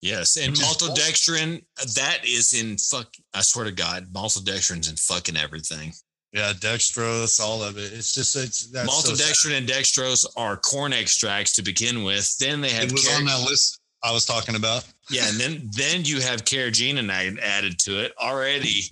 Yes, 0.00 0.36
and 0.36 0.54
maltodextrin, 0.54 1.62
that 1.94 2.20
is 2.24 2.52
in 2.54 2.78
fuck. 2.78 3.12
I 3.34 3.42
swear 3.42 3.64
to 3.66 3.72
God, 3.72 4.12
maltodextrin's 4.12 4.88
in 4.88 4.96
fucking 4.96 5.36
everything. 5.36 5.92
Yeah, 6.34 6.52
dextrose, 6.52 7.38
all 7.40 7.62
of 7.62 7.78
it. 7.78 7.92
It's 7.92 8.12
just 8.12 8.34
it's 8.34 8.66
that's 8.66 8.92
so. 9.04 9.12
Maltodextrin 9.12 9.56
and 9.56 9.68
dextrose 9.68 10.26
are 10.36 10.56
corn 10.56 10.92
extracts 10.92 11.52
to 11.54 11.62
begin 11.62 12.02
with. 12.02 12.36
Then 12.38 12.60
they 12.60 12.70
have 12.70 12.84
It 12.84 12.92
was 12.92 13.06
car- 13.06 13.18
on 13.18 13.24
that 13.26 13.40
list 13.48 13.80
I 14.02 14.10
was 14.12 14.24
talking 14.26 14.56
about. 14.56 14.84
yeah, 15.10 15.28
and 15.28 15.38
then 15.38 15.70
then 15.72 16.04
you 16.04 16.20
have 16.20 16.44
carrageenan 16.44 17.08
add- 17.10 17.38
added 17.38 17.78
to 17.80 18.00
it 18.00 18.12
already. 18.20 18.82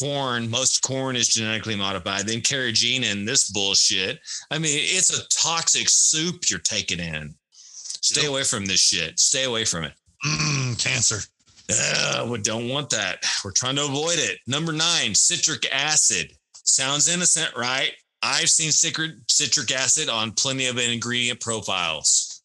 Corn, 0.00 0.50
most 0.50 0.82
corn 0.82 1.14
is 1.14 1.28
genetically 1.28 1.76
modified. 1.76 2.26
Then 2.26 2.40
carrageenan, 2.40 3.24
this 3.26 3.50
bullshit. 3.50 4.18
I 4.50 4.58
mean, 4.58 4.72
it's 4.82 5.16
a 5.16 5.28
toxic 5.28 5.88
soup 5.88 6.50
you're 6.50 6.58
taking 6.58 6.98
in. 6.98 7.34
Stay 7.52 8.22
Yep. 8.22 8.30
away 8.30 8.44
from 8.44 8.66
this 8.66 8.80
shit. 8.80 9.18
Stay 9.20 9.44
away 9.44 9.64
from 9.64 9.84
it. 9.84 9.92
Mm, 10.24 10.78
cancer. 10.82 11.22
Uh, 11.70 12.26
we 12.28 12.38
don't 12.38 12.68
want 12.68 12.90
that. 12.90 13.24
We're 13.44 13.52
trying 13.52 13.76
to 13.76 13.84
avoid 13.84 14.18
it. 14.18 14.38
Number 14.46 14.72
nine, 14.72 15.14
citric 15.14 15.66
acid. 15.72 16.32
Sounds 16.66 17.08
innocent, 17.08 17.50
right? 17.56 17.92
I've 18.22 18.50
seen 18.50 18.70
citric, 18.72 19.70
acid 19.70 20.08
on 20.08 20.32
plenty 20.32 20.66
of 20.66 20.78
ingredient 20.78 21.40
profiles. 21.40 22.42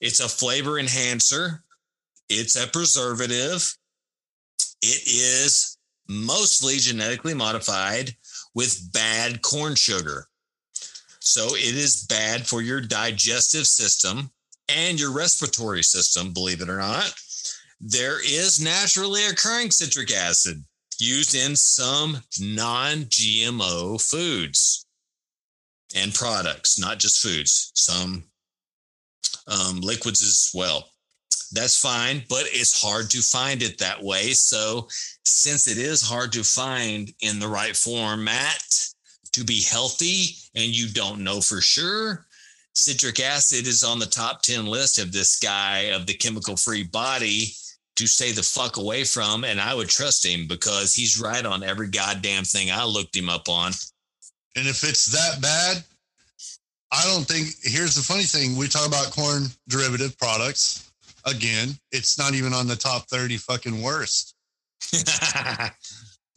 It's 0.00 0.20
a 0.20 0.28
flavor 0.28 0.78
enhancer, 0.78 1.62
it's 2.28 2.56
a 2.56 2.66
preservative. 2.68 3.76
It 4.82 5.02
is 5.06 5.78
mostly 6.08 6.76
genetically 6.76 7.34
modified 7.34 8.14
with 8.54 8.92
bad 8.92 9.42
corn 9.42 9.74
sugar. 9.74 10.26
So 11.20 11.56
it 11.56 11.74
is 11.74 12.06
bad 12.08 12.46
for 12.46 12.62
your 12.62 12.80
digestive 12.80 13.66
system 13.66 14.30
and 14.68 15.00
your 15.00 15.12
respiratory 15.12 15.82
system, 15.82 16.32
believe 16.32 16.60
it 16.60 16.68
or 16.68 16.78
not 16.78 17.12
there 17.80 18.20
is 18.20 18.60
naturally 18.60 19.26
occurring 19.26 19.70
citric 19.70 20.12
acid 20.12 20.64
used 21.00 21.34
in 21.34 21.56
some 21.56 22.18
non 22.40 23.04
GMO 23.04 24.00
foods 24.00 24.86
and 25.94 26.14
products, 26.14 26.78
not 26.78 26.98
just 26.98 27.20
foods, 27.20 27.72
some 27.74 28.24
um, 29.46 29.80
liquids 29.80 30.22
as 30.22 30.50
well. 30.54 30.88
That's 31.52 31.80
fine, 31.80 32.22
but 32.28 32.44
it's 32.46 32.82
hard 32.82 33.08
to 33.10 33.22
find 33.22 33.62
it 33.62 33.78
that 33.78 34.02
way. 34.02 34.32
So, 34.32 34.88
since 35.24 35.68
it 35.68 35.78
is 35.78 36.02
hard 36.02 36.32
to 36.32 36.42
find 36.42 37.12
in 37.20 37.38
the 37.38 37.48
right 37.48 37.76
format 37.76 38.62
to 39.32 39.44
be 39.44 39.62
healthy 39.62 40.36
and 40.54 40.74
you 40.74 40.88
don't 40.88 41.22
know 41.22 41.40
for 41.40 41.60
sure, 41.60 42.26
citric 42.74 43.20
acid 43.20 43.66
is 43.66 43.84
on 43.84 43.98
the 43.98 44.06
top 44.06 44.42
10 44.42 44.66
list 44.66 44.98
of 44.98 45.12
this 45.12 45.38
guy 45.38 45.90
of 45.92 46.06
the 46.06 46.14
chemical 46.14 46.56
free 46.56 46.84
body 46.84 47.52
to 47.96 48.06
stay 48.06 48.32
the 48.32 48.42
fuck 48.42 48.76
away 48.76 49.04
from. 49.04 49.44
And 49.44 49.60
I 49.60 49.74
would 49.74 49.88
trust 49.88 50.24
him 50.24 50.46
because 50.46 50.94
he's 50.94 51.20
right 51.20 51.44
on 51.44 51.62
every 51.62 51.88
goddamn 51.88 52.44
thing 52.44 52.70
I 52.70 52.84
looked 52.84 53.16
him 53.16 53.28
up 53.28 53.48
on. 53.48 53.72
And 54.56 54.66
if 54.66 54.84
it's 54.84 55.06
that 55.06 55.40
bad, 55.42 55.84
I 56.92 57.02
don't 57.04 57.24
think. 57.24 57.48
Here's 57.62 57.94
the 57.94 58.02
funny 58.02 58.22
thing: 58.22 58.56
we 58.56 58.68
talk 58.68 58.86
about 58.86 59.10
corn 59.10 59.46
derivative 59.68 60.16
products. 60.18 60.90
Again, 61.24 61.70
it's 61.90 62.18
not 62.18 62.34
even 62.34 62.52
on 62.52 62.66
the 62.68 62.76
top 62.76 63.08
thirty 63.08 63.36
fucking 63.36 63.82
worst. 63.82 64.34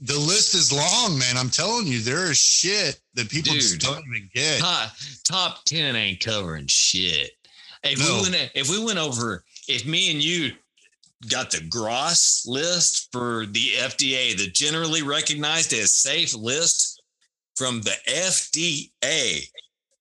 The 0.01 0.17
list 0.17 0.55
is 0.55 0.71
long, 0.71 1.19
man. 1.19 1.35
I'm 1.35 1.49
telling 1.49 1.85
you, 1.85 1.99
there 1.99 2.31
is 2.31 2.37
shit 2.37 3.01
that 3.15 3.29
people 3.29 3.53
just 3.53 3.81
don't 3.81 4.01
even 4.15 4.29
get. 4.33 4.59
top, 4.61 4.91
top 5.25 5.65
10 5.65 5.93
ain't 5.93 6.21
covering 6.23 6.67
shit. 6.67 7.31
If 7.83 7.99
No. 7.99 8.21
we 8.23 8.29
went 8.29 8.51
if 8.55 8.69
we 8.69 8.81
went 8.81 8.97
over 8.97 9.43
if 9.67 9.85
me 9.85 10.09
and 10.11 10.23
you 10.23 10.53
got 11.27 11.51
the 11.51 11.67
gross 11.69 12.45
list 12.45 13.09
for 13.11 13.45
the 13.47 13.71
FDA, 13.77 14.37
the 14.37 14.49
generally 14.49 15.01
recognized 15.01 15.73
as 15.73 15.91
safe 15.91 16.33
list 16.33 17.01
from 17.55 17.81
the 17.81 17.95
FDA, 18.07 19.43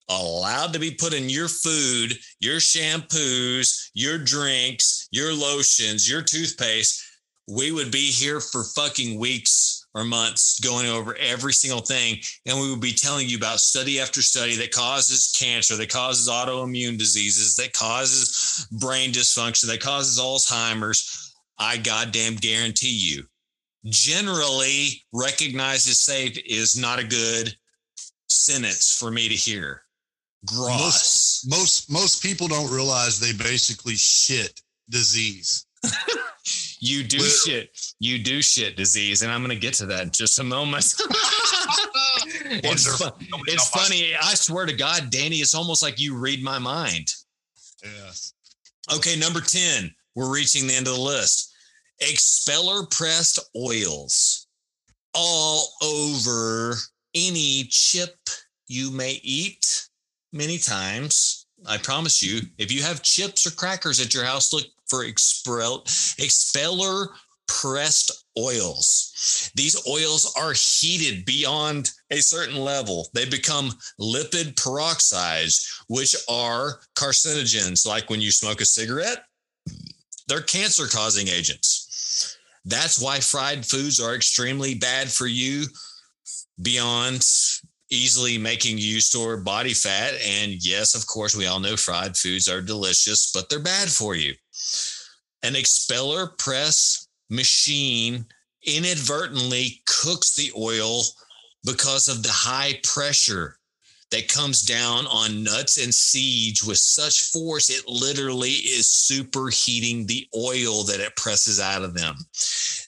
allowed 0.09 0.73
to 0.73 0.79
be 0.79 0.93
put 0.93 1.13
in 1.13 1.29
your 1.29 1.49
food, 1.49 2.19
your 2.41 2.59
shampoos, 2.59 3.91
your 3.95 4.19
drinks, 4.19 5.09
your 5.11 5.35
lotions, 5.35 6.09
your 6.09 6.23
toothpaste, 6.23 7.05
we 7.49 7.73
would 7.73 7.91
be 7.91 8.11
here 8.11 8.41
for 8.41 8.65
fucking 8.65 9.19
weeks 9.19 9.78
or 9.95 10.05
months 10.05 10.61
going 10.61 10.87
over 10.87 11.17
every 11.17 11.53
single 11.53 11.81
thing. 11.81 12.19
And 12.47 12.61
we 12.61 12.71
would 12.71 12.81
be 12.81 12.93
telling 12.93 13.29
you 13.29 13.37
about 13.37 13.61
study 13.61 14.01
after 14.01 14.23
study 14.23 14.57
that 14.57 14.73
causes 14.73 15.35
cancer, 15.39 15.77
that 15.77 15.91
causes 15.91 16.29
autoimmune 16.29 16.99
diseases, 16.99 17.57
that 17.57 17.73
causes 17.73 18.67
brain 18.81 19.13
dysfunction, 19.13 19.67
that 19.69 19.81
causes 19.81 20.21
Alzheimer's. 20.21 21.35
I 21.59 21.77
goddamn 21.77 22.37
guarantee 22.37 22.95
you, 22.95 23.25
generally 23.87 25.03
recognized 25.13 25.89
as 25.89 25.99
safe 25.99 26.39
is 26.47 26.81
not 26.81 27.01
a 27.01 27.05
good 27.05 27.57
sentence 28.29 28.97
for 28.97 29.11
me 29.11 29.29
to 29.29 29.35
hear. 29.35 29.83
Gross. 30.47 31.45
Most 31.49 31.91
most 31.91 32.23
people 32.23 32.47
don't 32.47 32.71
realize 32.71 33.19
they 33.19 33.33
basically 33.33 33.97
shit 33.97 34.61
disease. 34.89 35.67
You 36.81 37.05
do 37.05 37.19
shit. 37.19 37.79
You 37.99 38.19
do 38.19 38.43
shit 38.43 38.77
disease. 38.77 39.23
And 39.23 39.33
I'm 39.33 39.41
going 39.41 39.55
to 39.55 39.61
get 39.61 39.75
to 39.75 39.87
that 39.87 40.03
in 40.05 40.11
just 40.11 40.39
a 40.39 40.45
moment. 40.45 40.85
it's 42.27 43.03
it's 43.47 43.69
funny. 43.71 44.15
I 44.15 44.35
swear 44.35 44.67
to 44.67 44.73
God, 44.73 45.11
Danny, 45.11 45.37
it's 45.37 45.55
almost 45.55 45.83
like 45.83 46.01
you 46.01 46.17
read 46.17 46.43
my 46.43 46.59
mind. 46.59 47.13
Yes. 47.83 48.35
Okay, 48.95 49.17
number 49.17 49.41
10. 49.41 49.95
We're 50.15 50.33
reaching 50.33 50.67
the 50.67 50.75
end 50.75 50.87
of 50.87 50.95
the 50.95 51.01
list. 51.01 51.55
Expeller 52.01 52.87
pressed 52.87 53.39
oils 53.57 54.47
all 55.15 55.69
over 55.83 56.75
any 57.15 57.65
chip 57.71 58.17
you 58.67 58.91
may 58.91 59.19
eat 59.23 59.89
many 60.33 60.59
times. 60.59 61.47
I 61.67 61.79
promise 61.79 62.23
you, 62.23 62.41
if 62.59 62.71
you 62.71 62.83
have 62.83 63.03
chips 63.03 63.47
or 63.47 63.51
crackers 63.51 64.01
at 64.01 64.15
your 64.15 64.25
house, 64.25 64.53
look 64.53 64.65
for 64.89 65.05
expel, 65.05 65.83
expeller 66.19 67.09
pressed 67.49 68.25
oils. 68.39 69.51
These 69.55 69.87
oils 69.89 70.33
are 70.37 70.53
heated 70.55 71.25
beyond 71.25 71.91
a 72.11 72.19
certain 72.19 72.59
level. 72.59 73.09
They 73.15 73.25
become 73.25 73.71
lipid 74.01 74.55
peroxides, 74.55 75.83
which 75.89 76.15
are 76.29 76.81
carcinogens, 76.95 77.87
like 77.87 78.11
when 78.11 78.21
you 78.21 78.31
smoke 78.31 78.61
a 78.61 78.67
cigarette. 78.67 79.25
They're 80.29 80.43
cancer 80.43 80.87
causing 80.87 81.29
agents. 81.29 82.37
That's 82.65 83.01
why 83.01 83.21
fried 83.21 83.65
foods 83.65 83.99
are 83.99 84.15
extremely 84.15 84.75
bad 84.75 85.11
for 85.11 85.27
you 85.27 85.65
beyond 86.61 87.27
easily 87.91 88.37
making 88.37 88.77
you 88.77 89.01
store 89.01 89.39
body 89.39 89.73
fat. 89.73 90.15
And 90.23 90.53
yes, 90.65 90.95
of 90.95 91.07
course, 91.07 91.35
we 91.35 91.47
all 91.47 91.61
know 91.61 91.77
fried 91.77 92.17
foods 92.17 92.49
are 92.49 92.61
delicious, 92.61 93.33
but 93.33 93.49
they're 93.49 93.59
bad 93.59 93.89
for 93.89 94.15
you. 94.15 94.35
An 95.43 95.57
expeller 95.57 96.27
press 96.39 97.09
machine 97.31 98.27
inadvertently 98.67 99.83
cooks 99.87 100.35
the 100.35 100.53
oil 100.57 101.03
because 101.65 102.09
of 102.09 102.23
the 102.23 102.33
high 102.33 102.81
pressure 102.83 103.59
that 104.11 104.29
comes 104.29 104.63
down 104.63 105.07
on 105.07 105.45
nuts 105.45 105.83
and 105.83 105.95
seeds 105.95 106.65
with 106.65 106.79
such 106.79 107.31
force, 107.31 107.69
it 107.69 107.87
literally 107.87 108.51
is 108.51 108.87
superheating 108.87 110.07
the 110.07 110.27
oil 110.35 110.83
that 110.85 111.01
it 111.01 111.15
presses 111.17 111.61
out 111.61 111.83
of 111.83 111.95
them. 111.95 112.17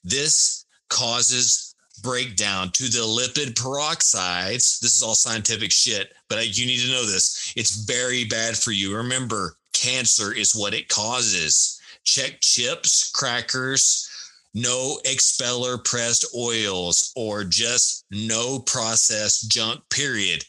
This 0.03 0.65
causes 0.89 1.75
breakdown 2.03 2.71
to 2.73 2.85
the 2.85 3.01
lipid 3.01 3.55
peroxides. 3.55 4.81
This 4.81 4.97
is 4.97 5.03
all 5.03 5.15
scientific 5.15 5.71
shit, 5.71 6.15
but 6.29 6.59
you 6.59 6.67
need 6.67 6.81
to 6.81 6.91
know 6.91 7.05
this. 7.05 7.53
It's 7.55 7.85
very 7.85 8.25
bad 8.25 8.57
for 8.57 8.73
you. 8.73 8.97
Remember, 8.97 9.57
cancer 9.75 10.33
is 10.33 10.55
what 10.55 10.73
it 10.73 10.89
causes. 10.89 11.80
Check 12.05 12.41
chips, 12.41 13.11
crackers, 13.11 14.09
no 14.55 14.99
expeller 15.05 15.79
pressed 15.79 16.27
oils, 16.35 17.13
or 17.15 17.45
just 17.45 18.05
no 18.11 18.59
processed 18.59 19.51
junk, 19.51 19.81
period. 19.91 20.45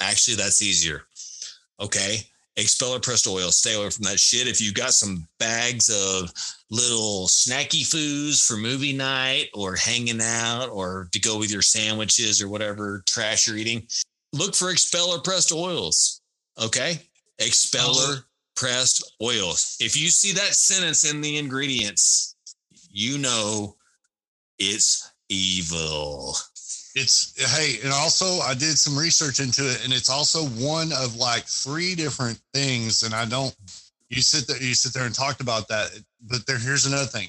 Actually, 0.00 0.36
that's 0.36 0.62
easier. 0.62 1.02
Okay. 1.80 2.18
Expeller 2.56 2.98
pressed 2.98 3.28
oil. 3.28 3.52
Stay 3.52 3.74
away 3.74 3.88
from 3.90 4.04
that 4.04 4.18
shit. 4.18 4.48
If 4.48 4.60
you 4.60 4.72
got 4.72 4.92
some 4.92 5.28
bags 5.38 5.88
of 5.88 6.32
little 6.70 7.28
snacky 7.28 7.86
foods 7.86 8.42
for 8.44 8.56
movie 8.56 8.92
night 8.92 9.46
or 9.54 9.76
hanging 9.76 10.20
out 10.20 10.68
or 10.68 11.08
to 11.12 11.20
go 11.20 11.38
with 11.38 11.52
your 11.52 11.62
sandwiches 11.62 12.42
or 12.42 12.48
whatever 12.48 13.04
trash 13.06 13.46
you're 13.46 13.56
eating, 13.56 13.86
look 14.32 14.56
for 14.56 14.70
expeller 14.70 15.20
pressed 15.20 15.52
oils. 15.52 16.20
Okay. 16.60 16.98
Expeller 17.38 18.24
pressed 18.58 19.14
oils. 19.22 19.76
If 19.80 19.96
you 19.96 20.08
see 20.08 20.32
that 20.32 20.54
sentence 20.54 21.10
in 21.10 21.20
the 21.20 21.38
ingredients, 21.38 22.34
you 22.90 23.18
know 23.18 23.76
it's 24.58 25.12
evil. 25.28 26.34
It's 26.94 27.34
hey, 27.56 27.78
and 27.84 27.92
also 27.92 28.40
I 28.40 28.54
did 28.54 28.76
some 28.76 28.98
research 28.98 29.38
into 29.38 29.62
it, 29.62 29.84
and 29.84 29.92
it's 29.92 30.10
also 30.10 30.44
one 30.44 30.90
of 30.92 31.16
like 31.16 31.44
three 31.44 31.94
different 31.94 32.40
things. 32.52 33.04
And 33.04 33.14
I 33.14 33.24
don't 33.24 33.54
you 34.08 34.22
sit 34.22 34.48
there 34.48 34.60
you 34.60 34.74
sit 34.74 34.92
there 34.92 35.06
and 35.06 35.14
talked 35.14 35.40
about 35.40 35.68
that, 35.68 35.90
but 36.28 36.44
there 36.46 36.58
here's 36.58 36.86
another 36.86 37.06
thing 37.06 37.28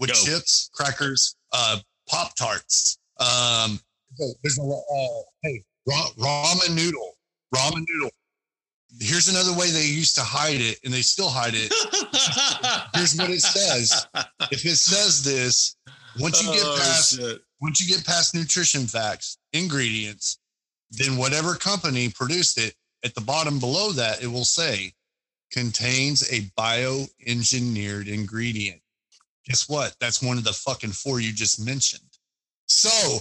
with 0.00 0.10
Go. 0.10 0.16
chips, 0.16 0.70
crackers, 0.74 1.36
uh, 1.52 1.78
pop 2.08 2.34
tarts. 2.34 2.98
Um, 3.20 3.78
there's 4.42 4.58
a 4.58 4.62
uh, 4.62 5.22
hey 5.44 5.62
ramen 5.88 6.74
noodle, 6.74 7.16
ramen 7.54 7.84
noodle. 7.88 8.10
Here's 8.98 9.28
another 9.28 9.52
way 9.58 9.70
they 9.70 9.86
used 9.86 10.14
to 10.16 10.22
hide 10.22 10.60
it, 10.60 10.78
and 10.84 10.92
they 10.92 11.02
still 11.02 11.28
hide 11.30 11.52
it. 11.54 11.72
Here's 12.94 13.16
what 13.16 13.30
it 13.30 13.40
says. 13.40 14.06
If 14.50 14.64
it 14.64 14.76
says 14.76 15.22
this, 15.22 15.76
once 16.18 16.42
you 16.42 16.50
get 16.52 16.62
Oh, 16.64 16.76
past 16.78 17.16
shit. 17.18 17.40
once 17.60 17.80
you 17.80 17.94
get 17.94 18.04
past 18.04 18.34
nutrition 18.34 18.86
facts, 18.86 19.38
ingredients, 19.52 20.38
then 20.90 21.16
whatever 21.16 21.54
company 21.54 22.08
produced 22.08 22.58
it, 22.58 22.74
at 23.04 23.14
the 23.14 23.20
bottom 23.20 23.58
below 23.60 23.92
that, 23.92 24.22
it 24.22 24.26
will 24.26 24.44
say 24.44 24.92
contains 25.52 26.22
a 26.32 26.40
bioengineered 26.58 28.08
ingredient. 28.08 28.80
Guess 29.46 29.68
what? 29.68 29.94
That's 30.00 30.22
one 30.22 30.36
of 30.38 30.44
the 30.44 30.52
fucking 30.52 30.90
four 30.90 31.20
you 31.20 31.32
just 31.32 31.64
mentioned. 31.64 32.02
So 32.66 33.18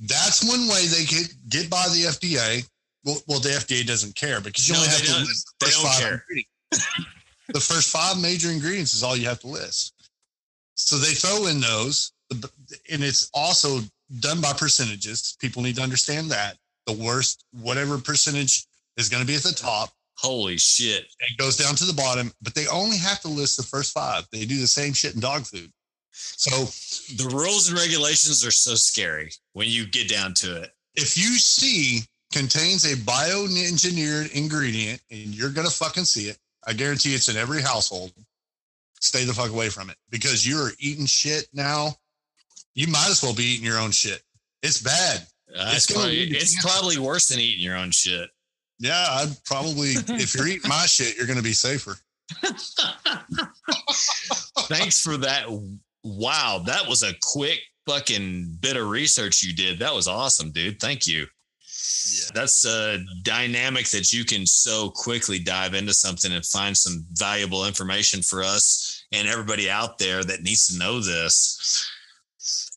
that's 0.00 0.44
one 0.48 0.66
way 0.68 0.86
they 0.86 1.04
get 1.04 1.28
get 1.48 1.70
by 1.70 1.84
the 1.90 2.04
FDA. 2.04 2.68
Well, 3.06 3.18
well 3.28 3.40
the 3.40 3.48
FDA 3.50 3.86
doesn't 3.86 4.14
care 4.16 4.40
because 4.42 4.68
you 4.68 4.74
No, 4.74 4.80
only 4.80 4.90
have 4.90 5.02
to 5.04 5.18
list 5.20 5.54
the 5.60 5.66
first 5.66 5.82
five 5.82 6.00
care. 6.00 6.12
ingredients. 6.28 7.06
the 7.54 7.60
first 7.60 7.88
five 7.90 8.20
major 8.20 8.50
ingredients 8.50 8.92
is 8.92 9.02
all 9.02 9.16
you 9.16 9.26
have 9.28 9.40
to 9.40 9.46
list. 9.46 9.94
So 10.74 10.96
they 10.98 11.14
throw 11.14 11.46
in 11.46 11.60
those, 11.60 12.12
and 12.90 13.02
it's 13.02 13.30
also 13.32 13.78
done 14.20 14.40
by 14.42 14.52
percentages. 14.52 15.36
People 15.40 15.62
need 15.62 15.76
to 15.76 15.82
understand 15.82 16.30
that 16.32 16.58
the 16.86 16.92
worst, 16.92 17.44
whatever 17.52 17.96
percentage 17.96 18.66
is 18.98 19.08
going 19.08 19.22
to 19.22 19.26
be 19.26 19.36
at 19.36 19.42
the 19.42 19.52
top, 19.52 19.90
Holy 20.18 20.56
shit. 20.56 21.04
it 21.20 21.36
goes 21.38 21.56
down 21.56 21.74
to 21.76 21.84
the 21.84 21.92
bottom, 21.92 22.32
but 22.42 22.54
they 22.54 22.66
only 22.68 22.96
have 22.96 23.20
to 23.20 23.28
list 23.28 23.56
the 23.58 23.62
first 23.62 23.92
five. 23.92 24.26
They 24.32 24.44
do 24.46 24.58
the 24.58 24.66
same 24.66 24.92
shit 24.94 25.14
in 25.14 25.20
dog 25.20 25.44
food. 25.46 25.70
So 26.12 26.50
The 27.16 27.28
rules 27.34 27.68
and 27.68 27.78
regulations 27.78 28.44
are 28.44 28.50
so 28.50 28.74
scary 28.76 29.30
when 29.52 29.68
you 29.68 29.86
get 29.86 30.08
down 30.08 30.32
to 30.34 30.62
it. 30.62 30.72
if 30.94 31.16
you 31.18 31.36
see 31.36 32.00
contains 32.36 32.84
a 32.84 32.96
bioengineered 32.96 34.32
ingredient 34.32 35.00
and 35.10 35.34
you're 35.34 35.50
going 35.50 35.66
to 35.66 35.72
fucking 35.72 36.04
see 36.04 36.28
it, 36.28 36.38
I 36.66 36.72
guarantee 36.74 37.14
it's 37.14 37.28
in 37.28 37.36
every 37.36 37.62
household. 37.62 38.12
Stay 39.00 39.24
the 39.24 39.32
fuck 39.32 39.50
away 39.50 39.68
from 39.68 39.88
it 39.90 39.96
because 40.10 40.46
you're 40.48 40.70
eating 40.78 41.06
shit 41.06 41.48
now. 41.52 41.94
You 42.74 42.88
might 42.88 43.08
as 43.10 43.22
well 43.22 43.34
be 43.34 43.44
eating 43.44 43.64
your 43.64 43.78
own 43.78 43.90
shit. 43.90 44.22
It's 44.62 44.80
bad. 44.82 45.20
Uh, 45.56 45.72
It's 45.74 45.90
probably, 45.90 46.22
it's 46.24 46.60
probably 46.62 46.98
worse 46.98 47.28
than 47.28 47.40
eating 47.40 47.62
your 47.62 47.76
own 47.76 47.90
shit. 47.90 48.28
Yeah, 48.78 49.06
I'd 49.10 49.34
probably, 49.44 49.90
if 50.08 50.34
you're 50.34 50.48
eating 50.48 50.68
my 50.68 50.84
shit, 50.86 51.16
you're 51.16 51.26
going 51.26 51.38
to 51.38 51.42
be 51.42 51.52
safer. 51.52 51.96
Thanks 54.68 55.00
for 55.00 55.16
that. 55.18 55.46
Wow, 56.04 56.62
that 56.66 56.86
was 56.86 57.02
a 57.02 57.12
quick 57.22 57.60
fucking 57.86 58.58
bit 58.60 58.76
of 58.76 58.88
research 58.88 59.42
you 59.42 59.54
did. 59.54 59.78
That 59.78 59.94
was 59.94 60.08
awesome, 60.08 60.50
dude. 60.50 60.80
Thank 60.80 61.06
you. 61.06 61.26
Yeah. 62.08 62.30
That's 62.34 62.64
a 62.64 62.98
dynamic 63.22 63.88
that 63.90 64.12
you 64.12 64.24
can 64.24 64.46
so 64.46 64.90
quickly 64.90 65.38
dive 65.38 65.74
into 65.74 65.92
something 65.92 66.32
and 66.32 66.44
find 66.44 66.76
some 66.76 67.04
valuable 67.12 67.66
information 67.66 68.22
for 68.22 68.42
us 68.42 69.04
and 69.12 69.28
everybody 69.28 69.68
out 69.70 69.98
there 69.98 70.22
that 70.24 70.42
needs 70.42 70.68
to 70.68 70.78
know 70.78 71.00
this. 71.00 71.90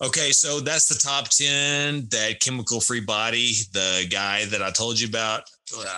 Okay, 0.01 0.31
so 0.31 0.61
that's 0.61 0.87
the 0.87 0.95
top 0.95 1.27
10 1.29 2.07
that 2.09 2.39
chemical 2.39 2.79
free 2.79 3.01
body, 3.01 3.51
the 3.73 4.07
guy 4.09 4.45
that 4.45 4.63
I 4.63 4.71
told 4.71 4.99
you 4.99 5.07
about. 5.07 5.43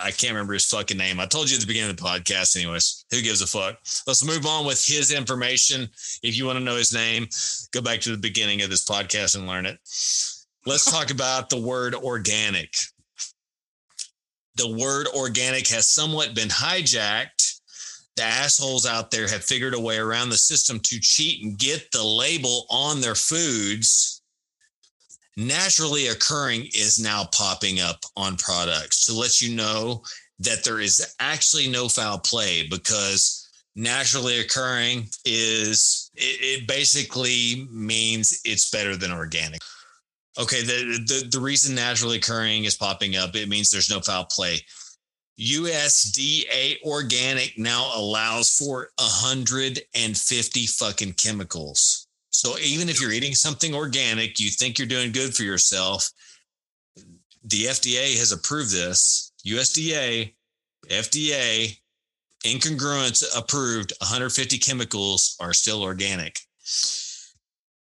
I 0.02 0.10
can't 0.10 0.32
remember 0.32 0.52
his 0.52 0.66
fucking 0.66 0.98
name. 0.98 1.20
I 1.20 1.26
told 1.26 1.48
you 1.48 1.54
at 1.54 1.60
the 1.60 1.66
beginning 1.66 1.90
of 1.90 1.96
the 1.96 2.02
podcast, 2.02 2.56
anyways. 2.56 3.06
Who 3.10 3.22
gives 3.22 3.40
a 3.40 3.46
fuck? 3.46 3.78
Let's 4.06 4.24
move 4.24 4.44
on 4.44 4.66
with 4.66 4.84
his 4.84 5.12
information. 5.12 5.88
If 6.22 6.36
you 6.36 6.44
want 6.44 6.58
to 6.58 6.64
know 6.64 6.76
his 6.76 6.92
name, 6.92 7.28
go 7.72 7.80
back 7.80 8.00
to 8.00 8.10
the 8.10 8.18
beginning 8.18 8.62
of 8.62 8.70
this 8.70 8.84
podcast 8.84 9.36
and 9.36 9.46
learn 9.46 9.64
it. 9.64 9.78
Let's 10.64 10.88
talk 10.88 11.10
about 11.10 11.50
the 11.50 11.60
word 11.60 11.94
organic. 11.96 12.76
The 14.54 14.76
word 14.78 15.08
organic 15.08 15.66
has 15.68 15.88
somewhat 15.88 16.36
been 16.36 16.48
hijacked. 16.48 17.60
The 18.14 18.22
assholes 18.22 18.86
out 18.86 19.10
there 19.10 19.26
have 19.26 19.42
figured 19.42 19.74
a 19.74 19.80
way 19.80 19.98
around 19.98 20.28
the 20.28 20.36
system 20.36 20.78
to 20.80 21.00
cheat 21.00 21.42
and 21.42 21.58
get 21.58 21.90
the 21.90 22.04
label 22.04 22.66
on 22.70 23.00
their 23.00 23.16
foods. 23.16 24.22
Naturally 25.36 26.08
occurring 26.08 26.66
is 26.66 27.00
now 27.02 27.24
popping 27.32 27.80
up 27.80 28.04
on 28.16 28.36
products 28.36 29.06
to 29.06 29.14
let 29.14 29.40
you 29.40 29.56
know 29.56 30.04
that 30.38 30.62
there 30.62 30.78
is 30.78 31.14
actually 31.18 31.68
no 31.68 31.88
foul 31.88 32.18
play 32.18 32.68
because 32.68 33.48
naturally 33.74 34.38
occurring 34.38 35.08
is 35.24 36.10
it, 36.14 36.60
it 36.60 36.68
basically 36.68 37.66
means 37.72 38.40
it's 38.44 38.70
better 38.70 38.94
than 38.96 39.10
organic. 39.10 39.60
Okay, 40.40 40.62
the, 40.62 41.04
the 41.06 41.28
the 41.30 41.40
reason 41.40 41.74
naturally 41.74 42.16
occurring 42.16 42.64
is 42.64 42.74
popping 42.74 43.16
up, 43.16 43.36
it 43.36 43.48
means 43.48 43.70
there's 43.70 43.90
no 43.90 44.00
foul 44.00 44.24
play. 44.24 44.60
USDA 45.38 46.82
organic 46.82 47.58
now 47.58 47.90
allows 47.94 48.56
for 48.56 48.90
150 48.98 50.66
fucking 50.66 51.12
chemicals. 51.14 52.06
So 52.30 52.58
even 52.58 52.88
if 52.88 53.00
you're 53.00 53.12
eating 53.12 53.34
something 53.34 53.74
organic, 53.74 54.40
you 54.40 54.50
think 54.50 54.78
you're 54.78 54.88
doing 54.88 55.12
good 55.12 55.34
for 55.34 55.42
yourself. 55.42 56.10
The 57.44 57.64
FDA 57.64 58.16
has 58.18 58.32
approved 58.32 58.72
this. 58.72 59.32
USDA, 59.46 60.32
FDA, 60.88 61.78
incongruence 62.44 63.24
approved 63.36 63.92
150 64.00 64.58
chemicals 64.58 65.36
are 65.40 65.52
still 65.52 65.82
organic. 65.82 66.38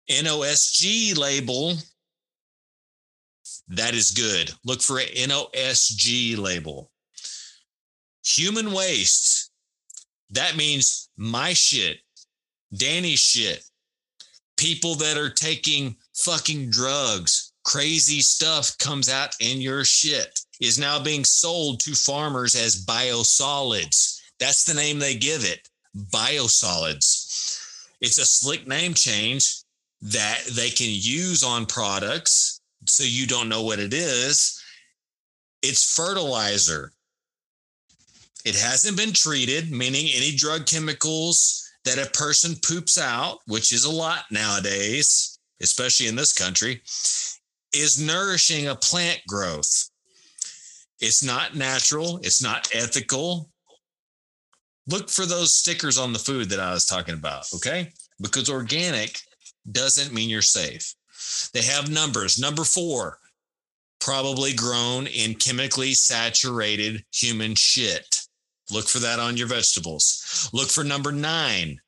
NOSG 0.10 1.18
label 1.18 1.76
that 3.72 3.94
is 3.96 4.12
good. 4.12 4.52
Look 4.66 4.82
for 4.82 5.00
an 5.00 5.08
NOSG 5.08 6.38
label. 6.38 6.92
Human 8.24 8.74
waste. 8.74 9.52
That 10.30 10.56
means 10.56 11.10
my 11.18 11.54
shit, 11.54 12.00
Danny's 12.76 13.20
shit, 13.20 13.64
people 14.58 14.96
that 14.96 15.18
are 15.18 15.30
taking 15.30 15.96
fucking 16.16 16.70
drugs, 16.70 17.54
crazy 17.64 18.22
stuff 18.22 18.78
comes 18.78 19.10
out 19.10 19.36
in 19.40 19.60
your 19.62 19.84
shit 19.84 20.40
is 20.60 20.78
now 20.78 21.02
being 21.02 21.26
sold 21.26 21.80
to 21.82 21.94
farmers 21.94 22.56
as 22.56 22.86
biosolids. 22.86 24.20
That's 24.40 24.64
the 24.64 24.74
name 24.74 25.00
they 25.00 25.16
give 25.16 25.44
it 25.44 25.68
biosolids. 26.14 27.60
It's 28.02 28.18
a 28.18 28.26
slick 28.26 28.68
name 28.68 28.94
change 28.94 29.64
that 30.02 30.42
they 30.54 30.70
can 30.70 30.90
use 30.90 31.44
on 31.44 31.66
products 31.66 32.61
so 32.86 33.04
you 33.04 33.28
don't 33.28 33.50
know 33.50 33.64
what 33.64 33.80
it 33.80 33.94
is. 33.94 34.62
It's 35.62 35.96
fertilizer. 35.96 36.92
It 38.46 38.56
hasn't 38.56 38.98
been 38.98 39.14
treated, 39.14 39.72
meaning 39.72 40.10
any 40.14 40.36
drug 40.36 40.66
chemicals 40.66 41.70
that 41.86 42.00
a 42.00 42.10
person 42.12 42.56
poops 42.64 42.98
out, 42.98 43.40
which 43.48 43.72
is 43.72 43.86
a 43.86 43.92
lot 43.92 44.26
nowadays, 44.32 45.40
especially 45.62 46.08
in 46.08 46.16
this 46.16 46.34
country, 46.34 46.82
is 47.74 48.02
nourishing 48.02 48.68
a 48.68 48.76
plant 48.76 49.22
growth. 49.28 49.90
It's 51.00 51.24
not 51.24 51.56
natural. 51.56 52.20
It's 52.24 52.44
not 52.44 52.70
ethical. 52.74 53.50
Look 54.88 55.10
for 55.10 55.26
those 55.26 55.54
stickers 55.54 55.98
on 55.98 56.14
the 56.14 56.20
food 56.20 56.50
that 56.50 56.60
I 56.60 56.74
was 56.74 56.86
talking 56.86 57.16
about, 57.16 57.46
okay? 57.56 57.92
Because 58.20 58.50
organic 58.50 59.20
doesn't 59.72 60.14
mean 60.14 60.30
you're 60.30 60.42
safe. 60.42 60.96
They 61.54 61.62
have 61.64 61.92
numbers. 61.92 62.40
Number 62.40 62.64
four, 62.64 63.18
probably 64.00 64.54
grown 64.54 65.08
in 65.08 65.36
chemically 65.36 65.94
saturated 65.94 67.04
human 67.14 67.56
shit. 67.56 68.22
Look 68.72 68.88
for 68.88 69.00
that 69.00 69.20
on 69.20 69.38
your 69.38 69.48
vegetables. 69.48 70.50
Look 70.54 70.70
for 70.70 70.84
number 70.84 71.12
nine, 71.12 71.80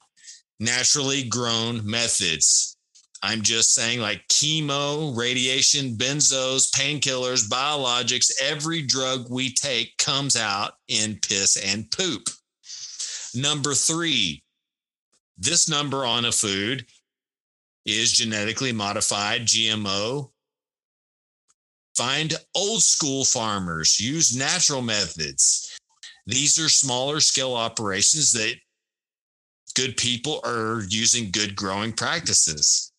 naturally 0.60 1.24
grown 1.24 1.86
methods. 1.90 2.78
I'm 3.26 3.42
just 3.42 3.74
saying, 3.74 4.02
like 4.02 4.28
chemo, 4.28 5.16
radiation, 5.18 5.96
benzos, 5.96 6.70
painkillers, 6.72 7.48
biologics, 7.48 8.32
every 8.42 8.82
drug 8.82 9.28
we 9.30 9.54
take 9.54 9.98
comes 9.98 10.36
out 10.36 10.74
in 10.90 11.20
piss 11.26 11.56
and 11.56 11.90
poop. 11.90 12.28
Number 13.34 13.74
three, 13.74 14.44
this 15.38 15.70
number 15.70 16.06
on 16.06 16.26
a 16.26 16.34
food 16.34 16.86
is 17.86 18.12
genetically 18.12 18.72
modified 18.72 19.42
GMO. 19.42 20.30
Find 21.96 22.34
old 22.56 22.82
school 22.82 23.24
farmers, 23.24 24.00
use 24.00 24.36
natural 24.36 24.82
methods. 24.82 25.78
These 26.26 26.58
are 26.58 26.70
smaller 26.70 27.20
scale 27.20 27.54
operations 27.54 28.32
that 28.34 28.56
good 29.76 29.98
people 29.98 30.40
are 30.44 30.84
using 30.88 31.32
good 31.32 31.56
growing 31.56 31.92
practices. 31.92 32.92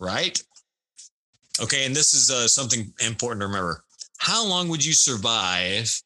Right? 0.00 0.40
Okay, 1.60 1.84
and 1.84 1.94
this 1.94 2.14
is 2.14 2.30
uh, 2.30 2.48
something 2.48 2.92
important 3.04 3.40
to 3.40 3.46
remember. 3.46 3.84
How 4.18 4.44
long 4.44 4.68
would 4.68 4.84
you 4.84 4.92
survive 4.92 6.02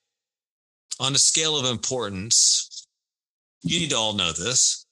on 1.01 1.15
a 1.15 1.19
scale 1.19 1.57
of 1.57 1.67
importance? 1.67 2.87
You 3.63 3.81
need 3.81 3.91
to 3.91 3.97
all 3.97 4.13
know 4.13 4.33
this 4.33 4.87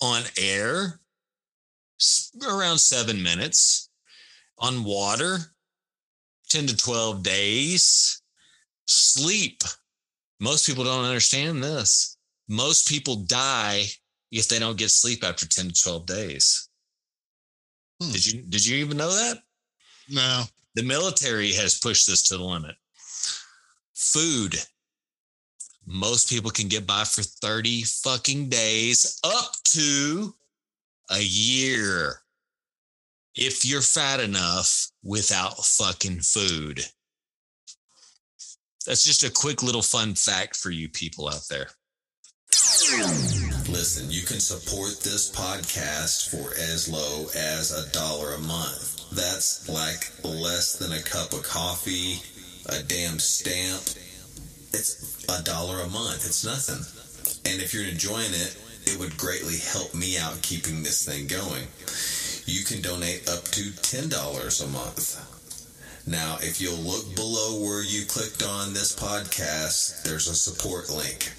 on 0.00 0.22
air, 0.38 1.00
around 2.46 2.78
seven 2.78 3.22
minutes. 3.22 3.90
On 4.58 4.84
water, 4.84 5.38
10 6.50 6.66
to 6.68 6.76
12 6.76 7.22
days. 7.22 8.22
Sleep. 8.86 9.62
Most 10.40 10.66
people 10.66 10.84
don't 10.84 11.04
understand 11.04 11.62
this. 11.62 12.16
Most 12.48 12.88
people 12.88 13.16
die 13.16 13.84
if 14.30 14.48
they 14.48 14.58
don't 14.58 14.78
get 14.78 14.90
sleep 14.90 15.24
after 15.24 15.46
10 15.46 15.68
to 15.68 15.82
12 15.82 16.06
days. 16.06 16.68
Hmm. 18.00 18.12
Did 18.12 18.26
you 18.26 18.42
did 18.42 18.66
you 18.66 18.76
even 18.76 18.96
know 18.96 19.10
that? 19.10 19.38
No. 20.08 20.44
The 20.74 20.82
military 20.82 21.52
has 21.52 21.78
pushed 21.78 22.06
this 22.06 22.22
to 22.28 22.36
the 22.36 22.44
limit. 22.44 22.74
Food. 23.94 24.56
Most 25.86 26.28
people 26.28 26.50
can 26.50 26.68
get 26.68 26.86
by 26.86 27.04
for 27.04 27.22
30 27.22 27.82
fucking 27.82 28.48
days 28.48 29.20
up 29.22 29.52
to 29.64 30.34
a 31.10 31.20
year 31.20 32.20
if 33.34 33.64
you're 33.64 33.82
fat 33.82 34.20
enough 34.20 34.88
without 35.02 35.64
fucking 35.64 36.20
food. 36.20 36.80
That's 38.86 39.04
just 39.04 39.24
a 39.24 39.32
quick 39.32 39.62
little 39.62 39.82
fun 39.82 40.14
fact 40.14 40.56
for 40.56 40.70
you 40.70 40.88
people 40.88 41.28
out 41.28 41.48
there. 41.48 41.68
Listen, 43.68 44.10
you 44.10 44.22
can 44.22 44.40
support 44.40 45.00
this 45.00 45.32
podcast 45.34 46.28
for 46.30 46.54
as 46.54 46.88
low 46.88 47.26
as 47.34 47.72
a 47.72 47.90
dollar 47.92 48.34
a 48.34 48.40
month. 48.40 49.10
That's 49.10 49.68
like 49.68 50.12
less 50.22 50.76
than 50.76 50.92
a 50.92 51.02
cup 51.02 51.32
of 51.32 51.42
coffee, 51.42 52.20
a 52.68 52.82
damn 52.82 53.18
stamp. 53.18 53.82
It's 54.72 55.24
a 55.28 55.42
dollar 55.42 55.80
a 55.80 55.88
month. 55.88 56.26
It's 56.26 56.44
nothing. 56.44 56.84
And 57.50 57.62
if 57.62 57.72
you're 57.72 57.86
enjoying 57.86 58.32
it, 58.32 58.56
it 58.86 58.98
would 58.98 59.16
greatly 59.16 59.58
help 59.58 59.94
me 59.94 60.18
out 60.18 60.42
keeping 60.42 60.82
this 60.82 61.04
thing 61.04 61.26
going. 61.26 61.66
You 62.46 62.64
can 62.64 62.82
donate 62.82 63.28
up 63.28 63.44
to 63.44 63.62
$10 63.70 64.64
a 64.64 64.68
month. 64.68 65.30
Now, 66.06 66.36
if 66.42 66.60
you'll 66.60 66.76
look 66.76 67.16
below 67.16 67.60
where 67.64 67.82
you 67.82 68.04
clicked 68.04 68.42
on 68.42 68.74
this 68.74 68.94
podcast, 68.94 70.02
there's 70.02 70.28
a 70.28 70.34
support 70.34 70.90
link. 70.90 71.32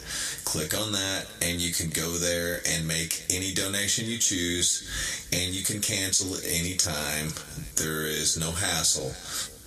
Click 0.43 0.76
on 0.76 0.91
that, 0.93 1.28
and 1.39 1.62
you 1.62 1.72
can 1.72 1.89
go 1.91 2.10
there 2.18 2.62
and 2.68 2.88
make 2.88 3.26
any 3.30 3.54
donation 3.54 4.08
you 4.08 4.18
choose, 4.18 5.28
and 5.32 5.54
you 5.54 5.64
can 5.64 5.82
cancel 5.82 6.34
at 6.34 6.46
any 6.48 6.76
time. 6.76 7.30
There 7.76 8.08
is 8.08 8.39
no 8.39 8.50
hassle. 8.50 9.14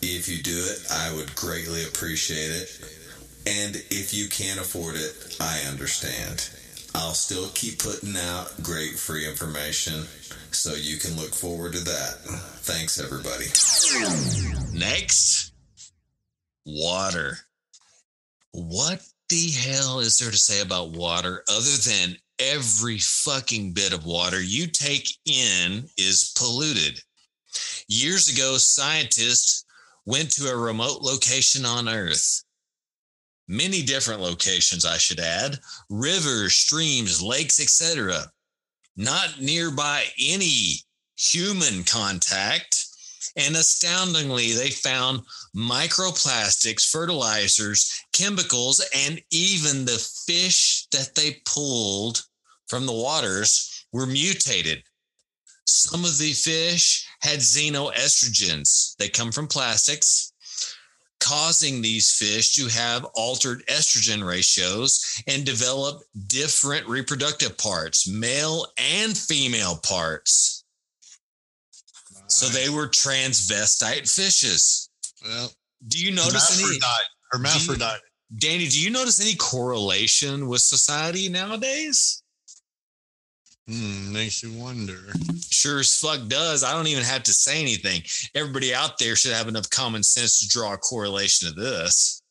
If 0.03 0.29
you 0.29 0.43
do 0.43 0.67
it, 0.67 0.91
I 0.91 1.15
would 1.15 1.33
greatly 1.37 1.85
appreciate 1.85 2.51
it. 2.51 2.69
And 3.47 3.77
if 3.91 4.13
you 4.13 4.29
can't 4.29 4.59
afford 4.59 4.97
it, 4.97 5.37
I 5.41 5.61
understand. 5.71 6.51
I'll 6.95 7.15
still 7.15 7.49
keep 7.55 7.79
putting 7.79 8.17
out 8.17 8.53
great 8.63 8.99
free 8.99 9.29
information, 9.29 10.05
so 10.51 10.75
you 10.75 10.97
can 10.97 11.17
look 11.17 11.35
forward 11.35 11.73
to 11.75 11.85
that. 11.85 12.19
Thanks, 12.63 12.99
everybody. 12.99 13.47
Next, 14.77 15.53
water. 16.65 17.39
What 18.53 19.03
the 19.29 19.51
hell 19.51 20.01
is 20.01 20.19
there 20.19 20.31
to 20.31 20.37
say 20.37 20.61
about 20.61 20.93
water 20.93 21.45
other 21.49 21.77
than 21.87 22.17
every 22.39 22.99
fucking 22.99 23.73
bit 23.73 23.93
of 23.93 24.07
water 24.07 24.41
you 24.41 24.67
take 24.67 25.09
in 25.27 25.89
is 25.97 26.33
polluted? 26.37 27.01
Years 27.89 28.29
ago, 28.29 28.57
scientists 28.57 29.65
went 30.07 30.31
to 30.33 30.49
a 30.49 30.57
remote 30.57 31.03
location 31.03 31.65
on 31.65 31.89
Earth. 31.89 32.43
Many 33.49 33.83
different 33.83 34.21
locations, 34.21 34.85
I 34.85 34.99
should 34.99 35.21
add 35.21 35.59
rivers, 35.89 36.55
streams, 36.55 37.23
lakes, 37.23 37.59
etc. 37.61 38.31
Not 38.97 39.41
nearby 39.41 40.05
any 40.21 40.81
human 41.17 41.85
contact. 41.85 42.85
And 43.37 43.57
astoundingly, 43.57 44.53
they 44.53 44.71
found 44.71 45.23
microplastics, 45.57 46.91
fertilizers, 46.91 48.03
chemicals, 48.13 48.85
and 48.95 49.23
even 49.31 49.85
the 49.85 49.99
fish 50.27 50.87
that 50.91 51.15
they 51.15 51.41
pulled 51.45 52.25
from 52.67 52.85
the 52.85 52.93
waters 52.93 53.87
were 53.93 54.07
mutated. 54.07 54.83
Some 55.65 56.05
of 56.05 56.19
the 56.19 56.33
fish 56.33 57.07
had 57.21 57.39
xenoestrogens. 57.39 58.97
They 58.97 59.09
come 59.09 59.33
from 59.33 59.47
plastics, 59.47 60.33
causing 61.21 61.83
these 61.83 62.13
fish 62.13 62.55
to 62.55 62.69
have 62.69 63.05
altered 63.15 63.65
estrogen 63.67 64.27
ratios 64.27 65.23
and 65.27 65.45
develop 65.45 66.03
different 66.27 66.87
reproductive 66.87 67.57
parts, 67.59 68.09
male 68.09 68.67
and 68.79 69.17
female 69.17 69.77
parts. 69.77 70.65
So 72.29 72.47
they 72.47 72.69
were 72.69 72.89
transvestite 72.89 74.13
fishes. 74.13 74.91
Well, 75.25 75.51
Do 75.87 75.99
you 75.99 76.11
notice 76.11 76.59
any, 76.59 76.79
hermaphrodite. 76.79 77.09
Hermaphrodite. 77.33 78.01
Danny? 78.39 78.69
Do 78.69 78.81
you 78.81 78.91
notice 78.91 79.21
any 79.21 79.35
correlation 79.35 80.49
with 80.49 80.61
society 80.61 81.29
nowadays? 81.29 82.23
Hmm, 83.69 84.13
makes 84.13 84.43
you 84.43 84.53
wonder. 84.53 84.99
Sure 85.51 85.81
as 85.81 85.95
fuck 85.95 86.27
does. 86.29 86.65
I 86.65 86.73
don't 86.73 86.87
even 86.87 87.05
have 87.05 87.23
to 87.25 87.33
say 87.33 87.61
anything. 87.61 88.03
Everybody 88.35 88.75
out 88.75 88.99
there 88.99 89.15
should 89.15 89.35
have 89.35 89.49
enough 89.49 89.69
common 89.69 90.03
sense 90.03 90.41
to 90.41 90.49
draw 90.49 90.73
a 90.73 90.79
correlation 90.79 91.49
to 91.49 91.55
this. 91.55 92.23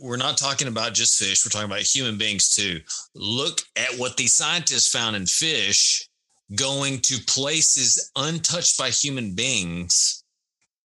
We're 0.00 0.16
not 0.16 0.38
talking 0.38 0.68
about 0.68 0.94
just 0.94 1.18
fish, 1.18 1.44
we're 1.44 1.50
talking 1.50 1.70
about 1.70 1.80
human 1.80 2.16
beings 2.16 2.54
too. 2.54 2.80
Look 3.14 3.60
at 3.76 3.98
what 3.98 4.16
these 4.16 4.32
scientists 4.32 4.90
found 4.90 5.16
in 5.16 5.26
fish 5.26 6.08
going 6.54 7.00
to 7.00 7.18
places 7.26 8.10
untouched 8.16 8.78
by 8.78 8.90
human 8.90 9.34
beings. 9.34 10.24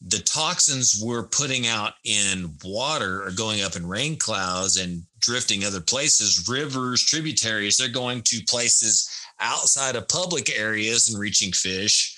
The 0.03 0.21
toxins 0.21 1.03
we're 1.03 1.27
putting 1.27 1.67
out 1.67 1.95
in 2.05 2.55
water 2.65 3.25
are 3.25 3.33
going 3.33 3.63
up 3.63 3.75
in 3.75 3.87
rain 3.87 4.17
clouds 4.17 4.77
and 4.77 5.03
drifting 5.19 5.65
other 5.65 5.81
places, 5.81 6.49
rivers, 6.49 7.03
tributaries. 7.05 7.77
They're 7.77 7.89
going 7.89 8.23
to 8.23 8.43
places 8.45 9.09
outside 9.41 9.97
of 9.97 10.07
public 10.09 10.57
areas 10.57 11.09
and 11.09 11.18
reaching 11.18 11.53
fish. 11.53 12.16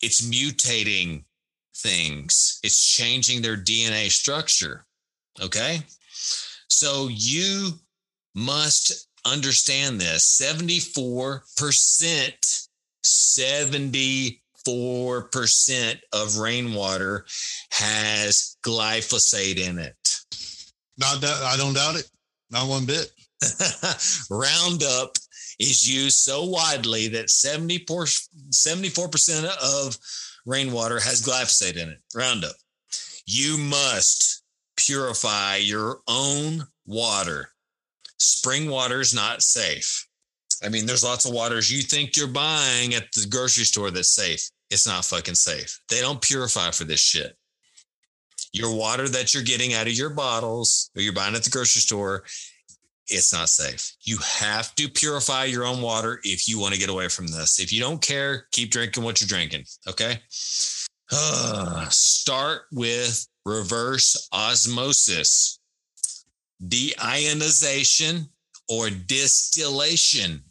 It's 0.00 0.20
mutating 0.20 1.24
things, 1.76 2.60
it's 2.62 2.84
changing 2.84 3.42
their 3.42 3.56
DNA 3.56 4.10
structure. 4.10 4.86
Okay. 5.40 5.80
So 6.68 7.08
you 7.10 7.70
must 8.34 9.08
understand 9.24 10.00
this 10.00 10.40
74%, 10.40 12.68
74% 13.04 16.00
of 16.12 16.38
rainwater 16.38 17.26
has 17.70 18.56
glyphosate 18.64 19.58
in 19.58 19.78
it. 19.78 19.96
Not 20.98 21.20
that 21.20 21.42
I 21.44 21.56
don't 21.56 21.74
doubt 21.74 21.94
it. 21.96 22.10
Not 22.50 22.68
one 22.68 22.84
bit. 22.84 23.12
Roundup 24.30 25.16
is 25.58 25.88
used 25.88 26.18
so 26.18 26.44
widely 26.44 27.08
that 27.08 27.30
74, 27.30 28.04
74% 28.04 29.44
of 29.62 29.98
rainwater 30.46 31.00
has 31.00 31.22
glyphosate 31.22 31.76
in 31.76 31.90
it. 31.90 31.98
Roundup. 32.14 32.54
You 33.26 33.58
must 33.58 34.42
purify 34.76 35.56
your 35.56 35.98
own 36.08 36.66
water. 36.86 37.50
Spring 38.18 38.70
water 38.70 39.00
is 39.00 39.14
not 39.14 39.42
safe. 39.42 40.06
I 40.64 40.68
mean, 40.68 40.86
there's 40.86 41.04
lots 41.04 41.24
of 41.24 41.32
waters 41.32 41.70
you 41.70 41.82
think 41.82 42.16
you're 42.16 42.26
buying 42.26 42.94
at 42.94 43.12
the 43.12 43.26
grocery 43.28 43.64
store 43.64 43.90
that's 43.90 44.14
safe. 44.14 44.50
It's 44.70 44.86
not 44.86 45.04
fucking 45.04 45.34
safe. 45.34 45.78
They 45.88 46.00
don't 46.00 46.20
purify 46.20 46.70
for 46.70 46.84
this 46.84 47.00
shit. 47.00 47.36
Your 48.52 48.74
water 48.74 49.08
that 49.08 49.34
you're 49.34 49.42
getting 49.42 49.74
out 49.74 49.86
of 49.86 49.92
your 49.92 50.10
bottles 50.10 50.90
or 50.96 51.02
you're 51.02 51.12
buying 51.12 51.34
at 51.34 51.44
the 51.44 51.50
grocery 51.50 51.80
store, 51.80 52.24
it's 53.08 53.32
not 53.32 53.48
safe. 53.48 53.92
You 54.02 54.18
have 54.18 54.74
to 54.76 54.88
purify 54.88 55.44
your 55.44 55.64
own 55.64 55.80
water 55.80 56.20
if 56.22 56.48
you 56.48 56.58
want 56.58 56.74
to 56.74 56.80
get 56.80 56.90
away 56.90 57.08
from 57.08 57.26
this. 57.26 57.58
If 57.60 57.72
you 57.72 57.80
don't 57.80 58.02
care, 58.02 58.46
keep 58.52 58.70
drinking 58.70 59.02
what 59.04 59.20
you're 59.20 59.28
drinking. 59.28 59.64
Okay. 59.86 60.20
Uh, 61.12 61.86
start 61.90 62.62
with 62.72 63.26
reverse 63.44 64.28
osmosis, 64.32 65.58
deionization, 66.62 68.28
or 68.68 68.90
distillation 68.90 70.44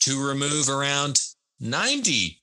to 0.00 0.26
remove 0.26 0.68
around 0.68 1.20
90%, 1.62 2.36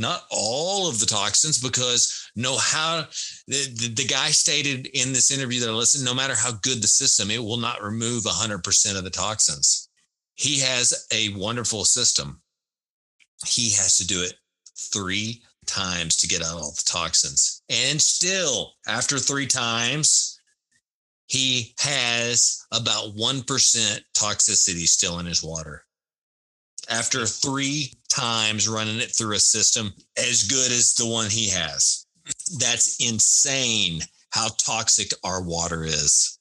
not 0.00 0.22
all 0.30 0.88
of 0.88 0.98
the 0.98 1.06
toxins, 1.06 1.60
because 1.60 2.30
no 2.34 2.56
how 2.56 3.06
the, 3.46 3.92
the 3.94 4.06
guy 4.06 4.30
stated 4.30 4.86
in 4.88 5.12
this 5.12 5.30
interview 5.30 5.60
that 5.60 5.68
I 5.68 5.72
listened, 5.72 6.04
no 6.04 6.14
matter 6.14 6.34
how 6.34 6.52
good 6.62 6.82
the 6.82 6.88
system, 6.88 7.30
it 7.30 7.42
will 7.42 7.58
not 7.58 7.82
remove 7.82 8.24
100% 8.24 8.96
of 8.96 9.04
the 9.04 9.10
toxins. 9.10 9.88
He 10.34 10.58
has 10.60 11.06
a 11.12 11.34
wonderful 11.36 11.84
system. 11.84 12.40
He 13.46 13.70
has 13.72 13.98
to 13.98 14.06
do 14.06 14.22
it 14.22 14.32
three 14.92 15.42
times 15.66 16.16
to 16.16 16.28
get 16.28 16.42
out 16.42 16.56
all 16.56 16.70
the 16.70 16.82
toxins. 16.86 17.62
And 17.68 18.00
still, 18.00 18.72
after 18.88 19.18
three 19.18 19.46
times, 19.46 20.40
he 21.26 21.74
has 21.78 22.66
about 22.72 23.14
1% 23.16 24.00
toxicity 24.16 24.88
still 24.88 25.18
in 25.18 25.26
his 25.26 25.44
water. 25.44 25.84
After 26.90 27.24
three 27.24 27.92
times 28.08 28.68
running 28.68 28.98
it 28.98 29.14
through 29.14 29.36
a 29.36 29.40
system 29.40 29.92
as 30.16 30.42
good 30.48 30.70
as 30.72 30.94
the 30.94 31.06
one 31.06 31.30
he 31.30 31.48
has. 31.48 32.06
That's 32.58 32.96
insane 33.00 34.00
how 34.30 34.48
toxic 34.58 35.12
our 35.24 35.42
water 35.42 35.84
is. 35.84 36.38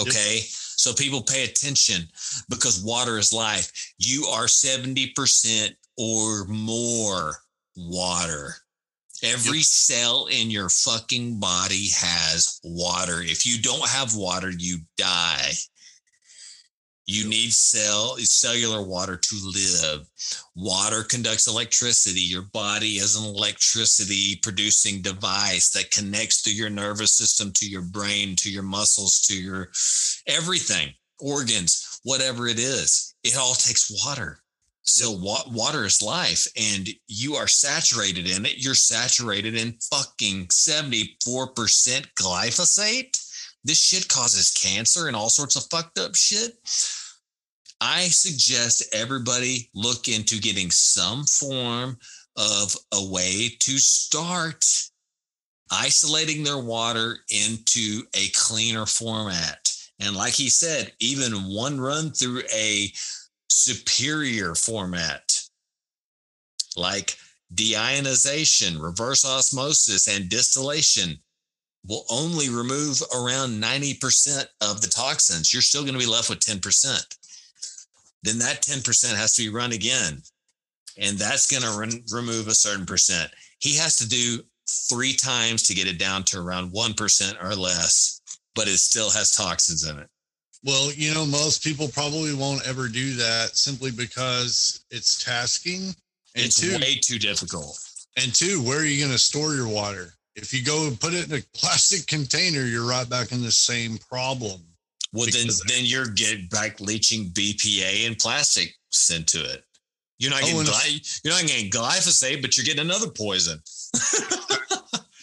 Okay. 0.00 0.40
So 0.44 0.92
people 0.92 1.22
pay 1.22 1.44
attention 1.44 2.08
because 2.48 2.82
water 2.84 3.18
is 3.18 3.32
life. 3.32 3.72
You 3.98 4.24
are 4.26 4.46
70% 4.46 5.74
or 5.96 6.44
more 6.46 7.34
water. 7.76 8.54
Every 9.24 9.62
cell 9.62 10.26
in 10.26 10.50
your 10.50 10.68
fucking 10.68 11.40
body 11.40 11.88
has 11.96 12.60
water. 12.62 13.20
If 13.20 13.44
you 13.44 13.60
don't 13.60 13.88
have 13.88 14.14
water, 14.14 14.52
you 14.56 14.78
die. 14.96 15.50
You 17.10 17.26
need 17.26 17.54
cell 17.54 18.18
cellular 18.18 18.82
water 18.82 19.16
to 19.16 19.36
live. 19.42 20.06
Water 20.54 21.02
conducts 21.02 21.46
electricity. 21.46 22.20
Your 22.20 22.42
body 22.52 22.98
is 22.98 23.16
an 23.16 23.24
electricity 23.24 24.38
producing 24.42 25.00
device 25.00 25.70
that 25.70 25.90
connects 25.90 26.42
to 26.42 26.54
your 26.54 26.68
nervous 26.68 27.14
system 27.14 27.50
to 27.54 27.66
your 27.66 27.80
brain, 27.80 28.36
to 28.36 28.50
your 28.50 28.62
muscles, 28.62 29.22
to 29.22 29.34
your 29.34 29.70
everything, 30.26 30.92
organs, 31.18 31.98
whatever 32.04 32.46
it 32.46 32.58
is. 32.58 33.14
It 33.24 33.38
all 33.38 33.54
takes 33.54 33.90
water. 34.04 34.40
So 34.82 35.10
wa- 35.10 35.48
water 35.50 35.86
is 35.86 36.02
life, 36.02 36.46
and 36.58 36.90
you 37.06 37.36
are 37.36 37.48
saturated 37.48 38.28
in 38.28 38.44
it. 38.44 38.62
You're 38.62 38.74
saturated 38.74 39.54
in 39.54 39.78
fucking 39.90 40.48
74% 40.48 41.16
glyphosate. 42.20 43.16
This 43.64 43.80
shit 43.80 44.08
causes 44.08 44.50
cancer 44.50 45.08
and 45.08 45.16
all 45.16 45.30
sorts 45.30 45.56
of 45.56 45.64
fucked 45.70 45.98
up 45.98 46.14
shit. 46.14 46.52
I 47.80 48.08
suggest 48.08 48.94
everybody 48.94 49.70
look 49.74 50.08
into 50.08 50.40
getting 50.40 50.70
some 50.70 51.24
form 51.24 51.98
of 52.36 52.76
a 52.92 53.04
way 53.04 53.50
to 53.60 53.78
start 53.78 54.64
isolating 55.70 56.42
their 56.42 56.58
water 56.58 57.18
into 57.30 58.02
a 58.14 58.28
cleaner 58.34 58.86
format. 58.86 59.70
And 60.00 60.16
like 60.16 60.34
he 60.34 60.48
said, 60.48 60.92
even 61.00 61.32
one 61.32 61.80
run 61.80 62.10
through 62.10 62.42
a 62.54 62.92
superior 63.48 64.54
format 64.54 65.40
like 66.76 67.16
deionization, 67.54 68.80
reverse 68.80 69.24
osmosis, 69.24 70.06
and 70.06 70.28
distillation 70.28 71.18
will 71.86 72.04
only 72.10 72.48
remove 72.48 73.02
around 73.14 73.62
90% 73.62 74.44
of 74.60 74.80
the 74.80 74.88
toxins. 74.88 75.52
You're 75.52 75.62
still 75.62 75.82
going 75.82 75.94
to 75.94 75.98
be 75.98 76.06
left 76.06 76.28
with 76.28 76.40
10%. 76.40 77.16
Then 78.22 78.38
that 78.38 78.62
10% 78.62 79.16
has 79.16 79.34
to 79.34 79.42
be 79.42 79.48
run 79.48 79.72
again. 79.72 80.22
And 80.98 81.16
that's 81.16 81.50
going 81.50 81.62
to 81.62 81.78
run, 81.78 82.02
remove 82.12 82.48
a 82.48 82.54
certain 82.54 82.86
percent. 82.86 83.30
He 83.60 83.76
has 83.76 83.96
to 83.98 84.08
do 84.08 84.40
three 84.68 85.14
times 85.14 85.62
to 85.64 85.74
get 85.74 85.86
it 85.86 85.98
down 85.98 86.24
to 86.24 86.40
around 86.40 86.72
1% 86.72 87.44
or 87.44 87.54
less, 87.54 88.20
but 88.54 88.68
it 88.68 88.78
still 88.78 89.10
has 89.10 89.34
toxins 89.34 89.88
in 89.88 89.98
it. 89.98 90.08
Well, 90.64 90.92
you 90.92 91.14
know, 91.14 91.24
most 91.24 91.62
people 91.62 91.88
probably 91.88 92.34
won't 92.34 92.66
ever 92.66 92.88
do 92.88 93.14
that 93.14 93.56
simply 93.56 93.92
because 93.92 94.84
it's 94.90 95.22
tasking. 95.24 95.94
And 96.34 96.46
it's 96.46 96.60
two, 96.60 96.76
way 96.78 96.96
too 97.00 97.18
difficult. 97.18 97.78
and 98.16 98.34
two, 98.34 98.60
where 98.62 98.80
are 98.80 98.84
you 98.84 98.98
going 99.00 99.12
to 99.12 99.18
store 99.18 99.54
your 99.54 99.68
water? 99.68 100.14
If 100.34 100.52
you 100.52 100.64
go 100.64 100.86
and 100.86 101.00
put 101.00 101.14
it 101.14 101.30
in 101.30 101.38
a 101.38 101.42
plastic 101.54 102.06
container, 102.06 102.64
you're 102.64 102.88
right 102.88 103.08
back 103.08 103.32
in 103.32 103.42
the 103.42 103.52
same 103.52 103.98
problem. 103.98 104.60
Well, 105.12 105.26
then, 105.30 105.42
Because- 105.46 105.62
then 105.66 105.84
you're 105.84 106.06
getting 106.08 106.46
back 106.48 106.80
leaching 106.80 107.30
BPA 107.30 108.06
and 108.06 108.18
plastic 108.18 108.74
sent 108.90 109.26
to 109.28 109.42
it. 109.44 109.64
You're 110.18 110.30
not 110.30 110.42
Oh, 110.42 110.46
getting 110.46 110.60
if- 110.62 110.66
gly- 110.68 111.00
you're 111.24 111.34
not 111.34 111.46
getting 111.46 111.70
glyphosate, 111.70 112.42
but 112.42 112.56
you're 112.56 112.64
getting 112.64 112.80
another 112.84 113.08
poison. 113.10 113.62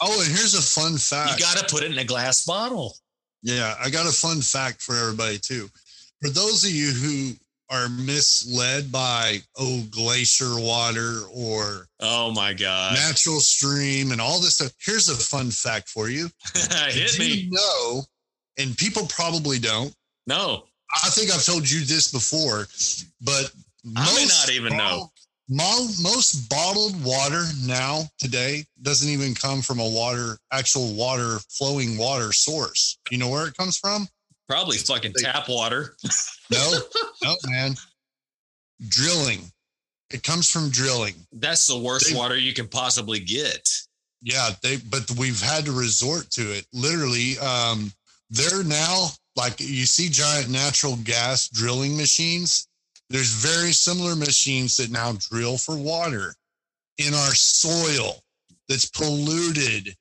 Oh, 0.02 0.22
and 0.22 0.30
here's 0.30 0.54
a 0.54 0.62
fun 0.62 0.98
fact: 0.98 1.32
You 1.40 1.46
got 1.46 1.58
to 1.58 1.74
put 1.74 1.82
it 1.82 1.92
in 1.92 1.98
a 1.98 2.04
glass 2.04 2.44
bottle. 2.46 2.98
Yeah, 3.44 3.76
I 3.82 3.90
got 3.90 4.06
a 4.06 4.12
fun 4.12 4.42
fact 4.42 4.82
for 4.82 4.96
everybody 4.96 5.40
too. 5.40 5.70
For 6.22 6.30
those 6.30 6.66
of 6.66 6.72
you 6.72 6.92
who 6.92 7.32
are 7.70 7.88
misled 7.90 8.92
by 8.92 9.42
oh 9.58 9.84
glacier 9.90 10.60
water 10.60 11.22
or 11.34 11.88
Oh 12.02 12.32
my 12.34 12.54
god! 12.54 12.96
natural 12.96 13.40
stream 13.40 14.12
and 14.12 14.20
all 14.20 14.40
this 14.42 14.56
stuff, 14.56 14.74
here's 14.80 15.08
a 15.08 15.16
fun 15.16 15.50
fact 15.50 15.88
for 15.90 16.10
you. 16.10 16.30
Hit 16.56 16.92
Did 17.14 17.20
me. 17.20 17.28
you 17.28 17.52
know, 17.52 18.04
and 18.58 18.78
people 18.78 19.06
probably 19.08 19.60
don't. 19.60 19.94
No, 20.28 20.64
I 21.04 21.10
think 21.10 21.32
I've 21.32 21.44
told 21.46 21.70
you 21.70 21.82
this 21.86 22.12
before, 22.12 22.68
but 23.22 23.52
I 23.96 24.16
may 24.16 24.26
not 24.26 24.50
even 24.52 24.78
know. 24.78 25.12
Most 25.48 26.50
bottled 26.50 27.04
water 27.04 27.44
now 27.66 28.04
today 28.18 28.66
doesn't 28.82 29.10
even 29.10 29.36
come 29.36 29.62
from 29.62 29.80
a 29.80 29.88
water, 29.88 30.38
actual 30.52 30.94
water, 30.96 31.38
flowing 31.50 31.98
water 31.98 32.32
source. 32.34 32.98
You 33.12 33.20
know 33.20 33.30
where 33.30 33.48
it 33.48 33.56
comes 33.56 33.78
from? 33.78 34.08
probably 34.48 34.78
fucking 34.78 35.14
tap 35.18 35.50
water. 35.50 35.96
No, 36.52 36.74
no, 37.24 37.36
man. 37.48 37.76
Drilling. 38.88 39.52
It 40.12 40.22
comes 40.22 40.48
from 40.50 40.70
drilling. 40.70 41.16
That's 41.32 41.66
the 41.66 41.78
worst 41.78 42.10
They- 42.12 42.16
water 42.16 42.38
you 42.38 42.54
can 42.54 42.68
possibly 42.68 43.20
get. 43.20 43.68
Yeah, 44.22 44.52
they 44.62 44.78
but 44.78 45.10
we've 45.18 45.42
had 45.42 45.66
to 45.66 45.72
resort 45.72 46.30
to 46.32 46.42
it. 46.52 46.66
Literally, 46.74 47.38
um, 47.40 47.92
they're 48.30 48.64
now 48.64 49.10
like 49.36 49.60
you 49.60 49.86
see 49.86 50.10
giant 50.10 50.50
natural 50.50 50.96
gas 50.98 51.50
drilling 51.50 51.96
machines. 51.98 52.68
There's 53.10 53.30
very 53.30 53.72
similar 53.72 54.16
machines 54.16 54.78
that 54.78 54.90
now 54.90 55.14
drill 55.30 55.58
for 55.58 55.78
water 55.78 56.34
in 56.98 57.14
our 57.14 57.36
soil 57.36 58.24
that's 58.68 58.90
polluted. 58.90 59.96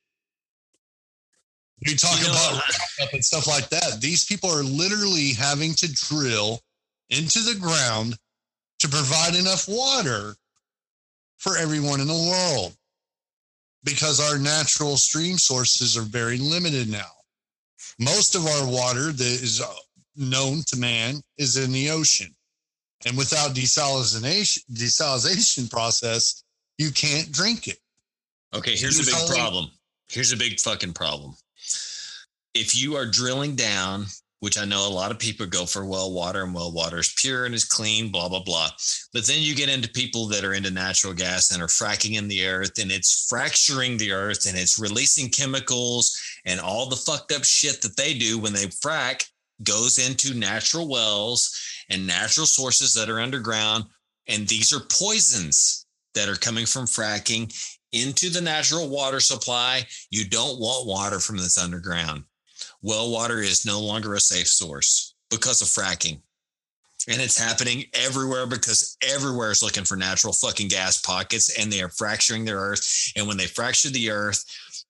We 1.87 1.97
talk 1.97 2.19
You 2.21 2.29
know, 2.29 2.33
about 2.33 2.55
uh, 2.55 2.61
Roundup 2.99 3.15
and 3.15 3.25
stuff 3.25 3.47
like 3.47 3.69
that. 3.69 4.01
These 4.01 4.25
people 4.25 4.49
are 4.51 4.63
literally 4.63 5.33
having 5.33 5.75
to 5.75 5.93
drill 5.93 6.61
into 7.11 7.41
the 7.41 7.59
ground 7.61 8.17
to 8.79 8.89
provide 8.89 9.35
enough 9.35 9.69
water 9.69 10.35
for 11.39 11.59
everyone 11.59 12.01
in 12.01 12.07
the 12.07 12.15
world 12.15 12.75
because 13.83 14.19
our 14.19 14.39
natural 14.39 14.97
stream 14.97 15.37
sources 15.37 15.97
are 15.97 16.03
very 16.03 16.39
limited 16.39 16.89
now. 16.89 17.11
Most 17.99 18.35
of 18.35 18.47
our 18.47 18.67
water 18.69 19.13
that 19.13 19.21
is 19.21 19.61
uh, 19.61 19.73
known 20.17 20.63
to 20.67 20.77
man 20.77 21.21
is 21.39 21.57
in 21.57 21.73
the 21.73 21.91
ocean. 21.91 22.35
And 23.07 23.17
without 23.17 23.55
desalination 23.55 24.61
desalination 24.73 25.71
process, 25.71 26.45
you 26.79 26.91
can't 26.91 27.31
drink 27.31 27.69
it. 27.69 27.79
Okay, 28.55 28.77
here's 28.77 29.01
a 29.01 29.05
big 29.05 29.37
problem. 29.37 29.71
Here's 30.09 30.33
a 30.33 30.37
big 30.37 30.61
fucking 30.61 30.93
problem. 30.93 31.35
If 32.55 32.81
you 32.81 32.95
are 32.97 33.07
drilling 33.07 33.57
down, 33.57 34.07
which 34.45 34.59
I 34.59 34.65
know 34.65 34.87
a 34.87 34.93
lot 34.93 35.11
of 35.11 35.19
people 35.19 35.47
go 35.47 35.65
for 35.65 35.87
well 35.87 36.13
water 36.13 36.45
and 36.45 36.55
well 36.55 36.71
water 36.71 36.99
is 36.99 37.15
pure 37.17 37.47
and 37.47 37.55
is 37.55 37.65
clean, 37.65 38.11
blah, 38.11 38.29
blah, 38.29 38.43
blah. 38.43 38.69
But 39.13 39.27
then 39.27 39.41
you 39.41 39.55
get 39.55 39.71
into 39.71 39.89
people 39.89 40.27
that 40.29 40.45
are 40.45 40.53
into 40.53 40.71
natural 40.71 41.15
gas 41.15 41.51
and 41.51 41.63
are 41.63 41.67
fracking 41.67 42.17
in 42.17 42.29
the 42.29 42.47
earth 42.47 42.79
and 42.79 42.93
it's 42.93 43.27
fracturing 43.29 43.97
the 43.97 44.13
earth 44.13 44.47
and 44.47 44.57
it's 44.57 44.79
releasing 44.79 45.31
chemicals 45.31 46.21
and 46.45 46.61
all 46.61 46.89
the 46.89 46.97
fucked 46.97 47.33
up 47.33 47.45
shit 47.45 47.83
that 47.83 47.97
they 47.97 48.15
do 48.15 48.39
when 48.39 48.53
they 48.53 48.67
frack 48.67 49.25
goes 49.63 49.99
into 49.99 50.39
natural 50.39 50.89
wells 50.89 51.59
and 51.91 52.07
natural 52.07 52.47
sources 52.47 52.95
that 52.95 53.09
are 53.09 53.21
underground. 53.21 53.85
And 54.27 54.49
these 54.49 54.73
are 54.73 54.81
poisons 54.81 55.87
that 56.15 56.29
are 56.29 56.37
coming 56.37 56.67
from 56.67 56.87
fracking 56.87 57.53
into 57.93 58.31
the 58.31 58.41
natural 58.41 58.89
water 58.89 59.21
supply. 59.21 59.87
You 60.11 60.27
don't 60.27 60.61
want 60.61 60.87
water 60.87 61.21
from 61.21 61.37
this 61.37 61.59
underground. 61.59 62.25
Well 62.83 63.11
water 63.11 63.39
is 63.39 63.67
no 63.67 63.81
longer 63.81 64.15
a 64.15 64.21
safe 64.21 64.49
source 64.49 65.15
because 65.31 65.63
of 65.63 65.69
fracking. 65.69 66.21
And 67.07 67.21
it's 67.21 67.39
happening 67.39 67.85
everywhere 67.93 68.47
because 68.47 68.97
everywhere 69.03 69.51
is 69.51 69.63
looking 69.63 69.85
for 69.85 69.97
natural 69.97 70.33
fucking 70.33 70.69
gas 70.69 70.97
pockets 70.97 71.59
and 71.59 71.71
they 71.71 71.83
are 71.83 71.91
fracturing 71.91 72.45
their 72.45 72.59
earth. 72.59 73.13
And 73.15 73.27
when 73.27 73.37
they 73.37 73.47
fracture 73.47 73.91
the 73.91 74.11
earth, 74.11 74.43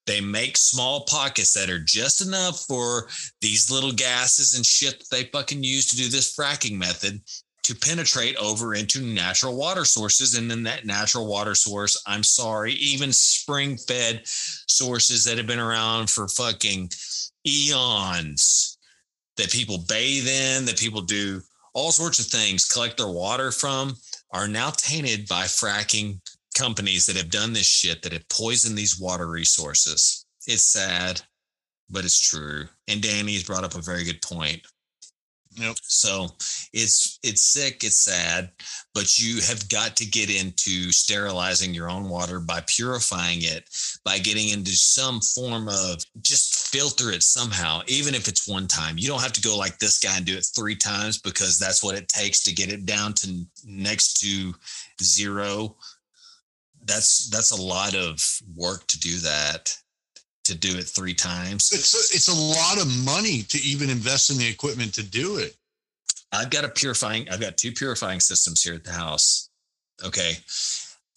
they 0.07 0.21
make 0.21 0.57
small 0.57 1.05
pockets 1.09 1.53
that 1.55 1.71
are 1.71 1.83
just 1.83 2.21
enough 2.21 2.61
for 2.67 3.09
these 3.41 3.71
little 3.71 3.93
gases 3.93 4.55
and 4.55 4.65
shit 4.65 4.99
that 4.99 5.11
they 5.11 5.25
fucking 5.25 5.63
use 5.63 5.87
to 5.91 5.97
do 5.97 6.09
this 6.09 6.37
fracking 6.37 6.77
method 6.77 7.21
to 7.63 7.75
penetrate 7.75 8.37
over 8.37 8.75
into 8.75 9.01
natural 9.01 9.57
water 9.57 9.87
sources. 9.87 10.35
And 10.35 10.51
then 10.51 10.63
that 10.65 10.85
natural 10.85 11.27
water 11.27 11.55
source, 11.55 12.01
I'm 12.07 12.23
sorry, 12.23 12.75
even 12.75 13.13
spring 13.13 13.79
fed 13.79 14.21
sources 14.25 15.25
that 15.25 15.39
have 15.39 15.47
been 15.47 15.59
around 15.59 16.11
for 16.11 16.29
fucking 16.29 16.91
eons 17.47 18.79
that 19.37 19.51
people 19.51 19.79
bathe 19.89 20.29
in, 20.29 20.67
that 20.67 20.79
people 20.79 21.01
do 21.01 21.41
all 21.73 21.91
sorts 21.91 22.19
of 22.19 22.27
things, 22.27 22.67
collect 22.67 22.99
their 22.99 23.09
water 23.09 23.51
from, 23.51 23.97
are 24.31 24.47
now 24.47 24.71
tainted 24.71 25.27
by 25.27 25.45
fracking 25.45 26.21
companies 26.55 27.07
that 27.07 27.17
have 27.17 27.31
done 27.31 27.53
this 27.53 27.67
shit 27.67 28.03
that 28.03 28.13
have 28.13 28.29
poisoned 28.29 28.77
these 28.77 28.99
water 28.99 29.29
resources. 29.29 30.27
It's 30.47 30.65
sad, 30.65 31.21
but 31.91 32.05
it's 32.05 32.21
true. 32.21 32.67
And 32.89 33.03
Danny's 33.03 33.45
brought 33.45 33.65
up 33.65 33.75
a 33.75 33.83
very 33.83 34.05
good 34.05 34.23
point. 34.23 34.63
Yep. 35.57 35.77
So 35.83 36.29
it's 36.73 37.21
it's 37.23 37.43
sick, 37.43 37.85
it's 37.85 37.99
sad, 38.05 38.51
but 38.93 39.19
you 39.19 39.41
have 39.43 39.69
got 39.69 39.97
to 39.97 40.07
get 40.07 40.29
into 40.29 40.91
sterilizing 40.91 41.73
your 41.73 41.89
own 41.89 42.09
water 42.09 42.41
by 42.41 42.65
purifying 42.67 43.39
it, 43.43 43.69
by 44.05 44.19
getting 44.19 44.49
into 44.49 44.73
some 44.73 45.21
form 45.21 45.69
of 45.69 46.03
just 46.23 46.69
filter 46.69 47.13
it 47.13 47.23
somehow, 47.23 47.83
even 47.87 48.15
if 48.17 48.27
it's 48.27 48.49
one 48.49 48.67
time. 48.67 48.99
You 48.99 49.07
don't 49.07 49.23
have 49.23 49.33
to 49.35 49.41
go 49.41 49.57
like 49.57 49.79
this 49.79 49.99
guy 49.99 50.17
and 50.17 50.27
do 50.27 50.37
it 50.37 50.47
three 50.57 50.77
times 50.77 51.19
because 51.19 51.57
that's 51.57 51.85
what 51.85 51.97
it 51.97 52.09
takes 52.09 52.43
to 52.45 52.55
get 52.55 52.73
it 52.73 52.85
down 52.85 53.13
to 53.15 53.47
next 53.65 54.15
to 54.23 54.55
zero. 55.01 55.77
That's 56.85 57.29
that's 57.31 57.51
a 57.51 57.61
lot 57.61 57.95
of 57.95 58.23
work 58.55 58.87
to 58.89 59.01
do 59.01 59.17
that 59.19 59.77
to 60.45 60.55
do 60.55 60.77
it 60.77 60.85
three 60.85 61.15
times. 61.15 61.71
It's 61.73 61.95
a, 61.95 62.15
it's 62.15 62.29
a 62.29 62.35
lot 62.35 62.81
of 62.81 63.05
money 63.05 63.43
to 63.43 63.59
even 63.67 63.91
invest 63.91 64.31
in 64.31 64.39
the 64.39 64.47
equipment 64.47 64.95
to 64.95 65.03
do 65.03 65.39
it. 65.39 65.57
I've 66.33 66.51
got 66.51 66.65
a 66.65 66.69
purifying, 66.69 67.29
I've 67.31 67.41
got 67.41 67.57
two 67.57 67.73
purifying 67.73 68.21
systems 68.21 68.63
here 68.63 68.75
at 68.75 68.85
the 68.85 68.93
house. 68.93 69.49
Okay. 70.05 70.35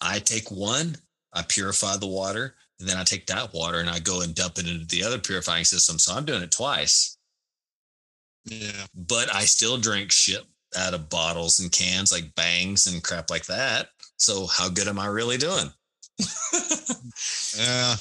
I 0.00 0.20
take 0.20 0.50
one, 0.50 0.96
I 1.34 1.42
purify 1.46 1.96
the 1.96 2.06
water, 2.06 2.54
and 2.78 2.88
then 2.88 2.96
I 2.96 3.04
take 3.04 3.26
that 3.26 3.52
water 3.52 3.80
and 3.80 3.90
I 3.90 3.98
go 3.98 4.22
and 4.22 4.34
dump 4.34 4.58
it 4.58 4.68
into 4.68 4.86
the 4.86 5.02
other 5.02 5.18
purifying 5.18 5.64
system. 5.64 5.98
So 5.98 6.14
I'm 6.14 6.24
doing 6.24 6.42
it 6.42 6.52
twice. 6.52 7.18
Yeah. 8.44 8.86
But 8.94 9.34
I 9.34 9.44
still 9.44 9.76
drink 9.76 10.12
shit 10.12 10.44
out 10.76 10.94
of 10.94 11.08
bottles 11.08 11.58
and 11.58 11.72
cans 11.72 12.12
like 12.12 12.34
bangs 12.34 12.86
and 12.86 13.02
crap 13.02 13.30
like 13.30 13.46
that. 13.46 13.88
So 14.18 14.46
how 14.46 14.68
good 14.68 14.88
am 14.88 14.98
I 14.98 15.06
really 15.06 15.38
doing? 15.38 15.70
Yeah. 17.56 17.96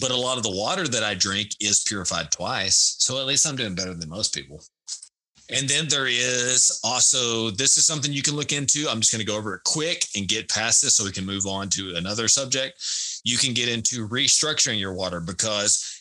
but 0.00 0.10
a 0.10 0.16
lot 0.16 0.36
of 0.36 0.42
the 0.42 0.50
water 0.50 0.86
that 0.86 1.02
I 1.02 1.14
drink 1.14 1.50
is 1.60 1.84
purified 1.86 2.30
twice. 2.30 2.96
So 2.98 3.18
at 3.18 3.26
least 3.26 3.46
I'm 3.46 3.56
doing 3.56 3.74
better 3.74 3.94
than 3.94 4.08
most 4.08 4.34
people. 4.34 4.62
And 5.48 5.68
then 5.68 5.86
there 5.88 6.08
is 6.08 6.80
also, 6.82 7.50
this 7.50 7.76
is 7.76 7.86
something 7.86 8.12
you 8.12 8.22
can 8.22 8.34
look 8.34 8.52
into. 8.52 8.88
I'm 8.88 9.00
just 9.00 9.12
going 9.12 9.20
to 9.20 9.26
go 9.26 9.36
over 9.36 9.54
it 9.54 9.64
quick 9.64 10.04
and 10.16 10.26
get 10.26 10.50
past 10.50 10.82
this 10.82 10.96
so 10.96 11.04
we 11.04 11.12
can 11.12 11.24
move 11.24 11.46
on 11.46 11.68
to 11.70 11.94
another 11.94 12.26
subject. 12.26 12.82
You 13.24 13.38
can 13.38 13.54
get 13.54 13.68
into 13.68 14.08
restructuring 14.08 14.80
your 14.80 14.94
water 14.94 15.20
because 15.20 16.00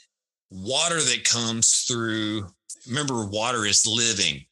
water 0.49 0.99
that 0.99 1.23
comes 1.23 1.85
through, 1.87 2.47
remember, 2.87 3.25
water 3.25 3.65
is 3.65 3.85
living. 3.85 4.43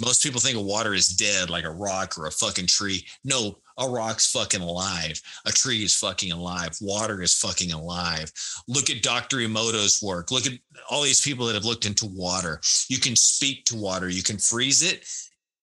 Most 0.00 0.24
people 0.24 0.40
think 0.40 0.56
of 0.56 0.64
water 0.64 0.92
as 0.92 1.08
dead, 1.08 1.48
like 1.48 1.64
a 1.64 1.70
rock 1.70 2.18
or 2.18 2.26
a 2.26 2.32
fucking 2.32 2.66
tree. 2.66 3.06
No, 3.24 3.58
a 3.78 3.88
rock's 3.88 4.30
fucking 4.30 4.60
alive. 4.60 5.20
A 5.46 5.52
tree 5.52 5.84
is 5.84 5.94
fucking 5.94 6.32
alive. 6.32 6.76
Water 6.80 7.22
is 7.22 7.34
fucking 7.34 7.72
alive. 7.72 8.30
Look 8.66 8.90
at 8.90 9.02
Dr. 9.02 9.38
Emoto's 9.38 10.02
work. 10.02 10.30
Look 10.30 10.46
at 10.46 10.58
all 10.90 11.02
these 11.02 11.20
people 11.20 11.46
that 11.46 11.54
have 11.54 11.64
looked 11.64 11.86
into 11.86 12.06
water. 12.06 12.60
You 12.88 12.98
can 12.98 13.16
speak 13.16 13.64
to 13.66 13.76
water, 13.76 14.08
you 14.08 14.22
can 14.22 14.38
freeze 14.38 14.82
it, 14.82 15.08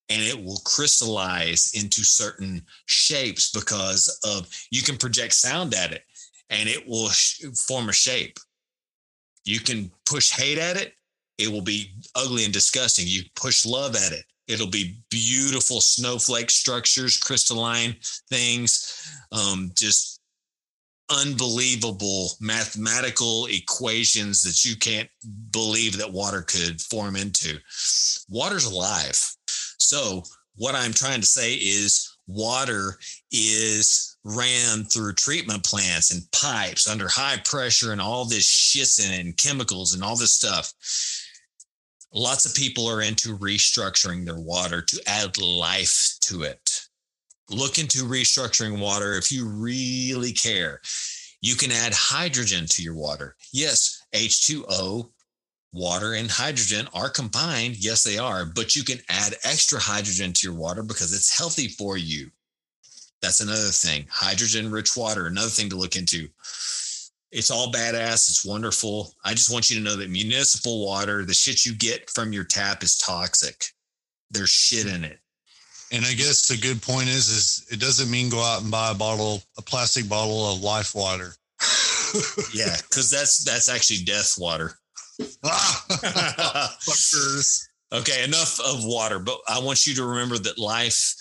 and 0.09 0.21
it 0.21 0.43
will 0.43 0.61
crystallize 0.65 1.71
into 1.73 2.03
certain 2.03 2.61
shapes 2.85 3.51
because 3.51 4.19
of 4.23 4.47
you 4.71 4.81
can 4.81 4.97
project 4.97 5.33
sound 5.33 5.73
at 5.73 5.91
it 5.91 6.03
and 6.49 6.69
it 6.69 6.87
will 6.87 7.09
form 7.67 7.89
a 7.89 7.93
shape. 7.93 8.37
You 9.45 9.59
can 9.59 9.91
push 10.05 10.31
hate 10.31 10.57
at 10.57 10.77
it, 10.77 10.93
it 11.37 11.51
will 11.51 11.61
be 11.61 11.91
ugly 12.15 12.45
and 12.45 12.53
disgusting. 12.53 13.05
You 13.07 13.23
push 13.35 13.65
love 13.65 13.95
at 13.95 14.11
it, 14.11 14.25
it'll 14.47 14.69
be 14.69 14.97
beautiful 15.09 15.81
snowflake 15.81 16.49
structures, 16.49 17.17
crystalline 17.17 17.95
things, 18.29 19.11
um, 19.31 19.71
just 19.75 20.19
unbelievable 21.09 22.31
mathematical 22.41 23.47
equations 23.47 24.41
that 24.43 24.65
you 24.65 24.75
can't 24.75 25.09
believe 25.51 25.97
that 25.97 26.11
water 26.11 26.41
could 26.41 26.81
form 26.81 27.15
into. 27.15 27.57
Water's 28.29 28.65
alive. 28.65 29.19
So, 29.77 30.23
what 30.57 30.73
I'm 30.73 30.93
trying 30.93 31.21
to 31.21 31.27
say 31.27 31.55
is 31.55 32.17
water 32.27 32.97
is 33.31 34.17
ran 34.23 34.83
through 34.85 35.13
treatment 35.13 35.63
plants 35.63 36.11
and 36.11 36.23
pipes 36.31 36.87
under 36.87 37.07
high 37.07 37.37
pressure 37.45 37.91
and 37.91 38.01
all 38.01 38.25
this 38.25 38.45
shits 38.45 38.99
and 39.05 39.37
chemicals 39.37 39.93
and 39.93 40.03
all 40.03 40.15
this 40.15 40.31
stuff. 40.31 40.73
Lots 42.17 42.45
of 42.45 42.55
people 42.55 42.87
are 42.87 43.01
into 43.01 43.37
restructuring 43.37 44.23
their 44.23 44.39
water 44.39 44.81
to 44.81 45.01
add 45.05 45.37
life 45.37 46.13
to 46.21 46.43
it. 46.43 46.87
Look 47.49 47.77
into 47.77 48.05
restructuring 48.05 48.79
water 48.79 49.15
if 49.15 49.33
you 49.33 49.45
really 49.45 50.31
care. 50.31 50.79
You 51.41 51.55
can 51.55 51.73
add 51.73 51.93
hydrogen 51.93 52.67
to 52.67 52.81
your 52.81 52.95
water. 52.95 53.35
Yes, 53.51 54.01
H2O, 54.13 55.09
water, 55.73 56.13
and 56.13 56.31
hydrogen 56.31 56.87
are 56.93 57.09
combined. 57.09 57.75
Yes, 57.83 58.05
they 58.05 58.17
are, 58.17 58.45
but 58.45 58.77
you 58.77 58.83
can 58.83 58.99
add 59.09 59.35
extra 59.43 59.77
hydrogen 59.77 60.31
to 60.31 60.47
your 60.47 60.55
water 60.55 60.83
because 60.83 61.13
it's 61.13 61.37
healthy 61.37 61.67
for 61.67 61.97
you. 61.97 62.31
That's 63.21 63.41
another 63.41 63.71
thing. 63.71 64.05
Hydrogen 64.09 64.71
rich 64.71 64.95
water, 64.95 65.27
another 65.27 65.49
thing 65.49 65.69
to 65.69 65.75
look 65.75 65.97
into. 65.97 66.29
It's 67.31 67.51
all 67.51 67.71
badass. 67.71 68.29
It's 68.29 68.45
wonderful. 68.45 69.13
I 69.23 69.33
just 69.33 69.51
want 69.51 69.69
you 69.69 69.77
to 69.77 69.83
know 69.83 69.95
that 69.95 70.09
municipal 70.09 70.85
water, 70.85 71.25
the 71.25 71.33
shit 71.33 71.65
you 71.65 71.75
get 71.75 72.09
from 72.09 72.31
your 72.31 72.43
tap 72.43 72.83
is 72.83 72.97
toxic. 72.97 73.65
There's 74.31 74.49
shit 74.49 74.87
in 74.87 75.03
it. 75.03 75.19
And 75.91 76.05
I 76.05 76.13
guess 76.13 76.47
the 76.47 76.57
good 76.57 76.81
point 76.81 77.09
is, 77.09 77.29
is 77.29 77.67
it 77.71 77.79
doesn't 77.79 78.09
mean 78.09 78.29
go 78.29 78.41
out 78.41 78.61
and 78.61 78.71
buy 78.71 78.91
a 78.91 78.95
bottle, 78.95 79.43
a 79.57 79.61
plastic 79.61 80.09
bottle 80.09 80.51
of 80.51 80.61
life 80.61 80.95
water. 80.95 81.33
Yeah, 82.53 82.73
because 82.89 83.09
that's 83.09 83.43
that's 83.43 83.67
actually 83.67 84.05
death 84.05 84.35
water. 84.37 84.71
Fuckers. 86.79 87.67
okay, 87.91 88.23
enough 88.23 88.57
of 88.61 88.85
water, 88.85 89.19
but 89.19 89.37
I 89.49 89.59
want 89.59 89.85
you 89.85 89.93
to 89.95 90.05
remember 90.05 90.37
that 90.37 90.57
life 90.57 91.13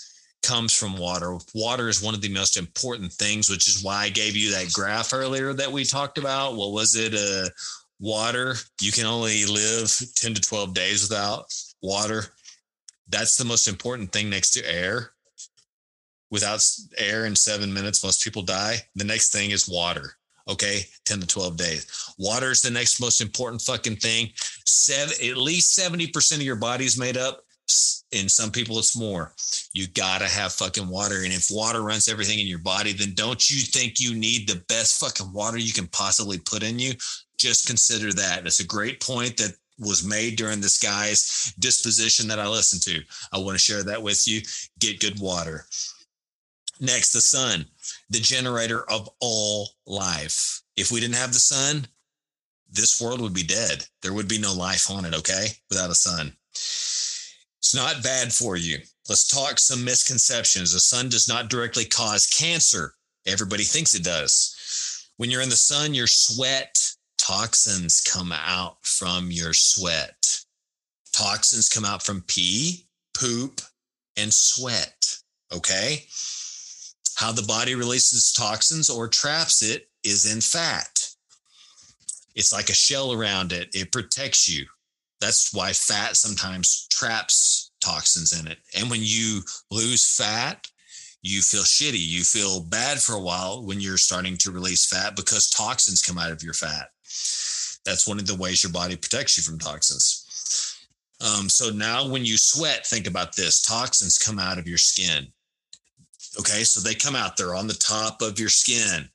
comes 0.45 0.73
from 0.73 0.97
water. 0.97 1.37
Water 1.53 1.89
is 1.89 2.01
one 2.01 2.13
of 2.13 2.21
the 2.21 2.33
most 2.33 2.57
important 2.57 3.11
things, 3.11 3.49
which 3.49 3.67
is 3.67 3.83
why 3.83 4.03
I 4.03 4.09
gave 4.09 4.35
you 4.35 4.51
that 4.51 4.71
graph 4.71 5.13
earlier 5.13 5.53
that 5.53 5.71
we 5.71 5.83
talked 5.83 6.17
about. 6.17 6.55
What 6.55 6.71
was 6.71 6.95
it? 6.95 7.13
Uh, 7.13 7.49
water. 7.99 8.55
You 8.81 8.91
can 8.91 9.05
only 9.05 9.45
live 9.45 9.91
10 10.15 10.33
to 10.35 10.41
12 10.41 10.73
days 10.73 11.09
without 11.09 11.45
water. 11.81 12.25
That's 13.09 13.37
the 13.37 13.45
most 13.45 13.67
important 13.67 14.11
thing 14.11 14.29
next 14.29 14.51
to 14.51 14.71
air. 14.73 15.11
Without 16.31 16.61
air 16.97 17.25
in 17.25 17.35
seven 17.35 17.73
minutes, 17.73 18.03
most 18.03 18.23
people 18.23 18.41
die. 18.41 18.77
The 18.95 19.03
next 19.03 19.31
thing 19.31 19.51
is 19.51 19.69
water. 19.69 20.13
Okay, 20.47 20.81
10 21.05 21.21
to 21.21 21.27
12 21.27 21.57
days. 21.57 22.13
Water 22.19 22.51
is 22.51 22.61
the 22.61 22.69
next 22.69 22.99
most 22.99 23.19
important 23.19 23.61
fucking 23.61 23.95
thing. 23.95 24.29
Seven, 24.65 25.13
at 25.27 25.37
least 25.37 25.77
70% 25.77 26.35
of 26.35 26.41
your 26.41 26.55
body 26.55 26.85
is 26.85 26.99
made 26.99 27.17
up. 27.17 27.41
In 28.11 28.29
some 28.29 28.51
people, 28.51 28.77
it's 28.79 28.97
more. 28.97 29.33
You 29.73 29.87
gotta 29.87 30.27
have 30.27 30.53
fucking 30.53 30.87
water. 30.87 31.23
And 31.23 31.33
if 31.33 31.47
water 31.51 31.81
runs 31.81 32.07
everything 32.07 32.39
in 32.39 32.47
your 32.47 32.59
body, 32.59 32.93
then 32.93 33.13
don't 33.13 33.49
you 33.49 33.57
think 33.61 33.99
you 33.99 34.15
need 34.15 34.47
the 34.47 34.63
best 34.67 34.99
fucking 34.99 35.33
water 35.33 35.57
you 35.57 35.73
can 35.73 35.87
possibly 35.87 36.37
put 36.37 36.63
in 36.63 36.79
you? 36.79 36.93
Just 37.37 37.67
consider 37.67 38.13
that. 38.13 38.45
It's 38.45 38.61
a 38.61 38.67
great 38.67 39.01
point 39.01 39.37
that 39.37 39.55
was 39.79 40.07
made 40.07 40.37
during 40.37 40.61
this 40.61 40.77
guy's 40.77 41.53
disposition 41.59 42.27
that 42.29 42.39
I 42.39 42.47
listened 42.47 42.83
to. 42.83 43.01
I 43.33 43.39
want 43.39 43.57
to 43.57 43.63
share 43.63 43.83
that 43.83 44.01
with 44.01 44.27
you. 44.27 44.41
Get 44.79 45.01
good 45.01 45.19
water. 45.19 45.65
Next, 46.79 47.13
the 47.13 47.21
sun, 47.21 47.65
the 48.09 48.19
generator 48.19 48.89
of 48.89 49.09
all 49.19 49.69
life. 49.85 50.61
If 50.75 50.91
we 50.91 50.99
didn't 50.99 51.15
have 51.15 51.33
the 51.33 51.39
sun, 51.39 51.87
this 52.69 53.01
world 53.01 53.21
would 53.21 53.33
be 53.33 53.43
dead. 53.43 53.85
There 54.01 54.13
would 54.13 54.27
be 54.27 54.37
no 54.37 54.53
life 54.53 54.89
on 54.91 55.05
it, 55.05 55.13
okay, 55.15 55.47
without 55.69 55.89
a 55.89 55.95
sun. 55.95 56.33
It's 57.65 57.73
not 57.73 58.03
bad 58.03 58.31
for 58.31 58.57
you. 58.57 58.77
Let's 59.09 59.27
talk 59.27 59.57
some 59.57 59.83
misconceptions. 59.83 60.71
The 60.71 60.79
sun 60.79 61.09
does 61.09 61.27
not 61.27 61.49
directly 61.49 61.83
cause 61.83 62.27
cancer. 62.27 62.93
Everybody 63.25 63.63
thinks 63.63 63.95
it 63.95 64.03
does. 64.03 65.07
When 65.17 65.31
you're 65.31 65.41
in 65.41 65.49
the 65.49 65.55
sun, 65.55 65.95
your 65.95 66.05
sweat 66.05 66.77
toxins 67.17 68.01
come 68.01 68.31
out 68.31 68.85
from 68.85 69.31
your 69.31 69.51
sweat. 69.53 70.41
Toxins 71.11 71.67
come 71.67 71.85
out 71.85 72.03
from 72.03 72.23
pee, 72.27 72.85
poop, 73.15 73.61
and 74.15 74.31
sweat. 74.31 75.17
Okay. 75.51 76.03
How 77.15 77.31
the 77.31 77.41
body 77.41 77.73
releases 77.73 78.31
toxins 78.31 78.91
or 78.91 79.07
traps 79.07 79.63
it 79.63 79.89
is 80.03 80.31
in 80.31 80.39
fat. 80.39 81.15
It's 82.35 82.53
like 82.53 82.69
a 82.69 82.73
shell 82.73 83.11
around 83.11 83.53
it, 83.53 83.69
it 83.73 83.91
protects 83.91 84.47
you. 84.47 84.67
That's 85.21 85.53
why 85.53 85.73
fat 85.73 86.17
sometimes 86.17 86.87
traps 86.89 87.71
toxins 87.79 88.39
in 88.39 88.47
it. 88.47 88.57
And 88.77 88.89
when 88.89 89.01
you 89.01 89.41
lose 89.71 90.15
fat, 90.15 90.67
you 91.21 91.41
feel 91.41 91.63
shitty. 91.63 91.99
You 91.99 92.23
feel 92.23 92.61
bad 92.61 92.99
for 92.99 93.13
a 93.13 93.21
while 93.21 93.65
when 93.65 93.79
you're 93.79 93.97
starting 93.97 94.37
to 94.37 94.51
release 94.51 94.85
fat 94.85 95.15
because 95.15 95.49
toxins 95.49 96.01
come 96.01 96.17
out 96.17 96.31
of 96.31 96.43
your 96.43 96.53
fat. 96.53 96.89
That's 97.85 98.07
one 98.07 98.19
of 98.19 98.27
the 98.27 98.35
ways 98.35 98.63
your 98.63 98.71
body 98.71 98.95
protects 98.95 99.37
you 99.37 99.43
from 99.43 99.59
toxins. 99.59 100.25
Um, 101.21 101.49
so 101.49 101.69
now 101.69 102.07
when 102.07 102.25
you 102.25 102.37
sweat, 102.37 102.85
think 102.85 103.07
about 103.07 103.35
this 103.35 103.61
toxins 103.61 104.17
come 104.17 104.37
out 104.37 104.59
of 104.59 104.67
your 104.67 104.77
skin. 104.77 105.27
Okay, 106.39 106.63
so 106.63 106.81
they 106.81 106.93
come 106.93 107.15
out, 107.15 107.37
they're 107.37 107.55
on 107.55 107.67
the 107.67 107.73
top 107.73 108.21
of 108.21 108.39
your 108.39 108.49
skin. 108.49 109.07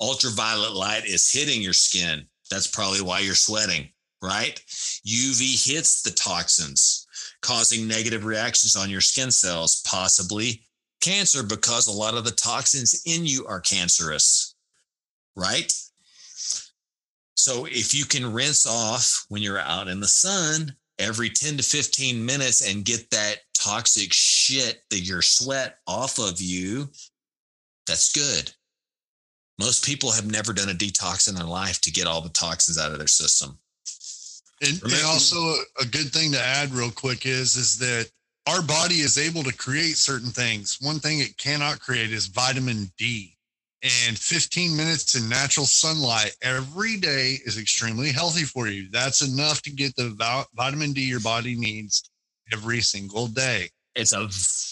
Ultraviolet 0.00 0.72
light 0.72 1.06
is 1.06 1.32
hitting 1.32 1.62
your 1.62 1.72
skin. 1.72 2.26
That's 2.50 2.66
probably 2.66 3.00
why 3.00 3.20
you're 3.20 3.34
sweating, 3.34 3.88
right? 4.22 4.60
UV 5.06 5.66
hits 5.66 6.02
the 6.02 6.10
toxins, 6.10 7.06
causing 7.42 7.86
negative 7.86 8.24
reactions 8.24 8.76
on 8.76 8.90
your 8.90 9.00
skin 9.00 9.30
cells, 9.30 9.82
possibly 9.86 10.62
cancer 11.00 11.42
because 11.42 11.86
a 11.86 11.92
lot 11.92 12.14
of 12.14 12.24
the 12.24 12.30
toxins 12.30 13.02
in 13.06 13.24
you 13.24 13.46
are 13.46 13.60
cancerous, 13.60 14.54
right? 15.36 15.72
So 17.34 17.64
if 17.64 17.94
you 17.94 18.04
can 18.04 18.32
rinse 18.32 18.66
off 18.66 19.24
when 19.28 19.42
you're 19.42 19.58
out 19.58 19.88
in 19.88 20.00
the 20.00 20.08
sun 20.08 20.74
every 20.98 21.30
10 21.30 21.56
to 21.56 21.62
15 21.62 22.24
minutes 22.24 22.68
and 22.68 22.84
get 22.84 23.10
that 23.10 23.36
toxic 23.54 24.12
shit 24.12 24.82
that 24.90 25.00
your 25.00 25.22
sweat 25.22 25.78
off 25.86 26.18
of 26.18 26.40
you, 26.40 26.90
that's 27.86 28.12
good. 28.12 28.52
Most 29.58 29.84
people 29.84 30.10
have 30.10 30.30
never 30.30 30.52
done 30.52 30.68
a 30.68 30.74
detox 30.74 31.28
in 31.28 31.34
their 31.34 31.44
life 31.44 31.80
to 31.82 31.90
get 31.90 32.06
all 32.06 32.20
the 32.20 32.28
toxins 32.30 32.78
out 32.78 32.92
of 32.92 32.98
their 32.98 33.06
system. 33.06 33.58
And, 34.62 34.82
and 34.82 35.04
also 35.06 35.38
a 35.80 35.86
good 35.86 36.12
thing 36.12 36.32
to 36.32 36.40
add 36.40 36.70
real 36.72 36.90
quick 36.90 37.24
is 37.24 37.56
is 37.56 37.78
that 37.78 38.10
our 38.46 38.62
body 38.62 38.96
is 38.96 39.18
able 39.18 39.42
to 39.44 39.56
create 39.56 39.96
certain 39.96 40.30
things. 40.30 40.78
One 40.80 40.98
thing 40.98 41.20
it 41.20 41.36
cannot 41.38 41.80
create 41.80 42.10
is 42.10 42.26
vitamin 42.26 42.90
D. 42.98 43.36
And 43.82 44.18
15 44.18 44.76
minutes 44.76 45.14
in 45.14 45.28
natural 45.28 45.64
sunlight 45.64 46.36
every 46.42 46.98
day 46.98 47.38
is 47.46 47.58
extremely 47.58 48.12
healthy 48.12 48.44
for 48.44 48.68
you. 48.68 48.90
That's 48.90 49.22
enough 49.22 49.62
to 49.62 49.70
get 49.70 49.96
the 49.96 50.46
vitamin 50.54 50.92
D 50.92 51.02
your 51.02 51.20
body 51.20 51.56
needs 51.56 52.10
every 52.52 52.82
single 52.82 53.26
day. 53.26 53.70
It's 53.94 54.12
a 54.12 54.28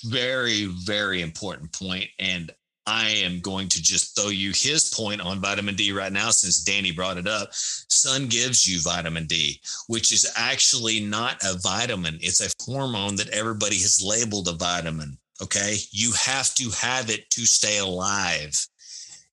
very, 0.08 0.66
very 0.66 1.22
important 1.22 1.72
point, 1.72 2.08
And 2.18 2.52
I 2.88 3.10
am 3.22 3.40
going 3.40 3.68
to 3.68 3.82
just 3.82 4.16
throw 4.16 4.30
you 4.30 4.52
his 4.54 4.90
point 4.94 5.20
on 5.20 5.42
vitamin 5.42 5.74
D 5.74 5.92
right 5.92 6.10
now 6.10 6.30
since 6.30 6.64
Danny 6.64 6.90
brought 6.90 7.18
it 7.18 7.28
up. 7.28 7.50
Sun 7.52 8.28
gives 8.28 8.66
you 8.66 8.80
vitamin 8.80 9.26
D, 9.26 9.60
which 9.88 10.10
is 10.10 10.32
actually 10.36 10.98
not 10.98 11.36
a 11.44 11.58
vitamin, 11.58 12.18
it's 12.22 12.40
a 12.40 12.50
hormone 12.64 13.16
that 13.16 13.28
everybody 13.28 13.76
has 13.76 14.02
labeled 14.02 14.48
a 14.48 14.52
vitamin. 14.52 15.18
Okay. 15.42 15.76
You 15.90 16.12
have 16.12 16.54
to 16.54 16.70
have 16.70 17.10
it 17.10 17.28
to 17.30 17.42
stay 17.42 17.78
alive. 17.78 18.54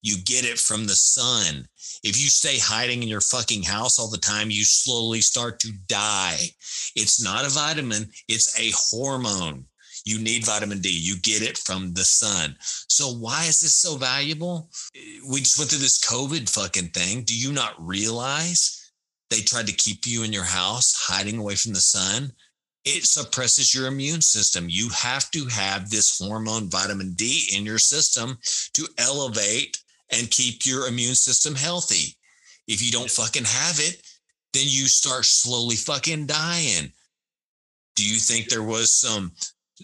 You 0.02 0.18
get 0.24 0.44
it 0.46 0.60
from 0.60 0.86
the 0.86 0.94
sun. 0.94 1.66
If 2.04 2.22
you 2.22 2.28
stay 2.28 2.60
hiding 2.60 3.04
in 3.04 3.10
your 3.10 3.22
fucking 3.22 3.64
house 3.64 3.98
all 3.98 4.10
the 4.10 4.18
time, 4.18 4.52
you 4.52 4.66
slowly 4.66 5.22
start 5.22 5.62
to 5.62 5.72
die. 5.88 6.50
It's 6.96 7.24
not 7.24 7.46
a 7.46 7.50
vitamin, 7.50 8.12
it's 8.28 8.60
a 8.60 8.72
hormone. 8.76 9.66
You 10.06 10.20
need 10.20 10.46
vitamin 10.46 10.80
D. 10.80 10.90
You 10.90 11.16
get 11.22 11.42
it 11.42 11.58
from 11.58 11.94
the 11.94 12.04
sun. 12.04 12.56
So 12.62 13.10
why 13.10 13.46
is 13.46 13.60
this 13.60 13.76
so 13.76 13.98
valuable? 13.98 14.70
We 15.28 15.40
just 15.40 15.58
went 15.58 15.72
through 15.72 15.80
this 15.80 16.00
COVID 16.00 16.48
fucking 16.48 16.90
thing. 16.90 17.24
Do 17.24 17.36
you 17.36 17.52
not 17.52 17.74
realize 17.80 18.92
they 19.32 19.40
tried 19.40 19.66
to 19.68 19.74
keep 19.74 20.06
you 20.06 20.24
in 20.24 20.32
your 20.32 20.44
house, 20.44 20.94
hiding 20.96 21.40
away 21.40 21.56
from 21.56 21.74
the 21.74 21.80
sun? 21.80 22.32
It 22.86 23.06
suppresses 23.06 23.74
your 23.74 23.88
immune 23.88 24.22
system. 24.22 24.68
You 24.70 24.90
have 24.90 25.32
to 25.32 25.48
have 25.48 25.90
this 25.90 26.20
hormone 26.20 26.70
vitamin 26.70 27.14
D 27.16 27.50
in 27.56 27.66
your 27.66 27.80
system 27.80 28.38
to 28.74 28.88
elevate 29.00 29.82
and 30.12 30.30
keep 30.30 30.68
your 30.68 30.88
immune 30.88 31.16
system 31.16 31.56
healthy. 31.56 32.16
If 32.68 32.86
you 32.86 32.92
don't 32.92 33.10
fucking 33.10 33.46
have 33.46 33.80
it, 33.80 34.04
then 34.54 34.66
you 34.68 34.86
start 34.86 35.26
slowly 35.26 35.76
fucking 35.76 36.28
dying. 36.28 36.92
Do 37.96 38.08
you 38.08 38.18
think 38.18 38.50
there 38.50 38.62
was 38.62 38.92
some 38.92 39.32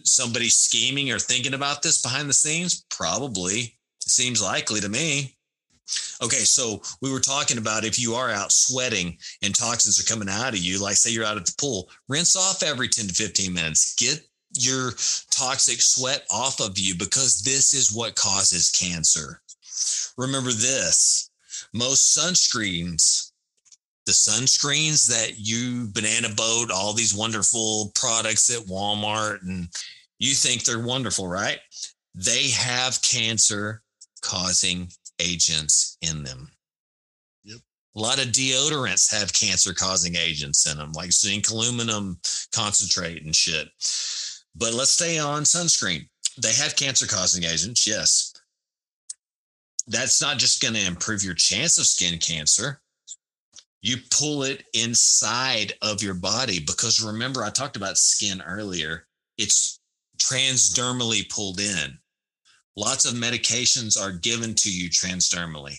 somebody 0.04 0.50
scheming 0.50 1.12
or 1.12 1.20
thinking 1.20 1.54
about 1.54 1.82
this 1.82 2.02
behind 2.02 2.30
the 2.30 2.34
scenes? 2.34 2.86
Probably. 2.90 3.78
Seems 4.00 4.42
likely 4.42 4.80
to 4.82 4.90
me. 4.90 5.36
Okay, 6.22 6.38
so 6.38 6.82
we 7.02 7.12
were 7.12 7.20
talking 7.20 7.58
about 7.58 7.84
if 7.84 8.00
you 8.00 8.14
are 8.14 8.30
out 8.30 8.52
sweating 8.52 9.18
and 9.42 9.54
toxins 9.54 10.00
are 10.00 10.12
coming 10.12 10.30
out 10.30 10.54
of 10.54 10.60
you, 10.60 10.82
like 10.82 10.96
say 10.96 11.12
you're 11.12 11.26
out 11.26 11.38
at 11.38 11.46
the 11.46 11.56
pool, 11.58 11.90
rinse 12.08 12.36
off 12.36 12.64
every 12.64 12.88
10 12.88 13.08
to 13.08 13.14
15 13.14 13.54
minutes. 13.54 13.96
Get 13.96 14.22
your 14.54 14.92
toxic 15.32 15.82
sweat 15.82 16.26
off 16.32 16.60
of 16.60 16.78
you 16.78 16.96
because 16.96 17.42
this 17.42 17.74
is 17.74 17.92
what 17.92 18.16
causes 18.16 18.70
cancer. 18.70 19.42
Remember 20.18 20.52
this 20.52 21.30
most 21.74 22.18
sunscreens 22.18 23.21
the 24.06 24.12
sunscreens 24.12 25.08
that 25.08 25.38
you 25.38 25.88
banana 25.94 26.30
boat 26.36 26.72
all 26.72 26.94
these 26.94 27.14
wonderful 27.14 27.92
products 27.96 28.50
at 28.50 28.66
walmart 28.66 29.42
and 29.44 29.68
you 30.20 30.34
think 30.34 30.64
they're 30.64 30.80
wonderful 30.80 31.28
right? 31.28 31.60
They 32.14 32.50
have 32.50 33.02
cancer 33.02 33.82
causing 34.22 34.90
agents 35.20 35.98
in 36.02 36.24
them. 36.24 36.52
Yep. 37.44 37.60
A 37.96 38.00
lot 38.00 38.24
of 38.24 38.32
deodorants 38.32 39.12
have 39.12 39.34
cancer 39.34 39.74
causing 39.74 40.16
agents 40.16 40.70
in 40.70 40.78
them 40.78 40.92
like 40.94 41.12
zinc 41.12 41.50
aluminum 41.50 42.20
concentrate 42.54 43.24
and 43.24 43.36
shit. 43.36 43.68
But 44.56 44.74
let's 44.74 44.92
stay 44.92 45.18
on 45.18 45.44
sunscreen. 45.44 46.08
They 46.42 46.54
have 46.54 46.76
cancer 46.76 47.08
causing 47.08 47.44
agents 47.44 47.88
yes. 47.88 48.34
That's 49.88 50.22
not 50.22 50.38
just 50.38 50.62
going 50.62 50.76
to 50.76 50.86
improve 50.86 51.24
your 51.24 51.34
chance 51.34 51.78
of 51.78 51.86
skin 51.86 52.20
cancer 52.20 52.82
you 53.82 53.98
pull 54.12 54.44
it 54.44 54.64
inside 54.74 55.74
of 55.82 56.04
your 56.04 56.14
body 56.14 56.60
because 56.60 57.02
remember, 57.02 57.44
I 57.44 57.50
talked 57.50 57.76
about 57.78 57.98
skin 57.98 58.42
earlier. 58.46 59.08
It's 59.38 59.80
transdermally 60.18 61.30
pulled 61.30 61.60
in. 61.60 61.98
Lots 62.76 63.06
of 63.06 63.16
medications 63.16 64.00
are 64.00 64.12
given 64.12 64.54
to 64.56 64.72
you 64.72 64.90
transdermally 64.90 65.78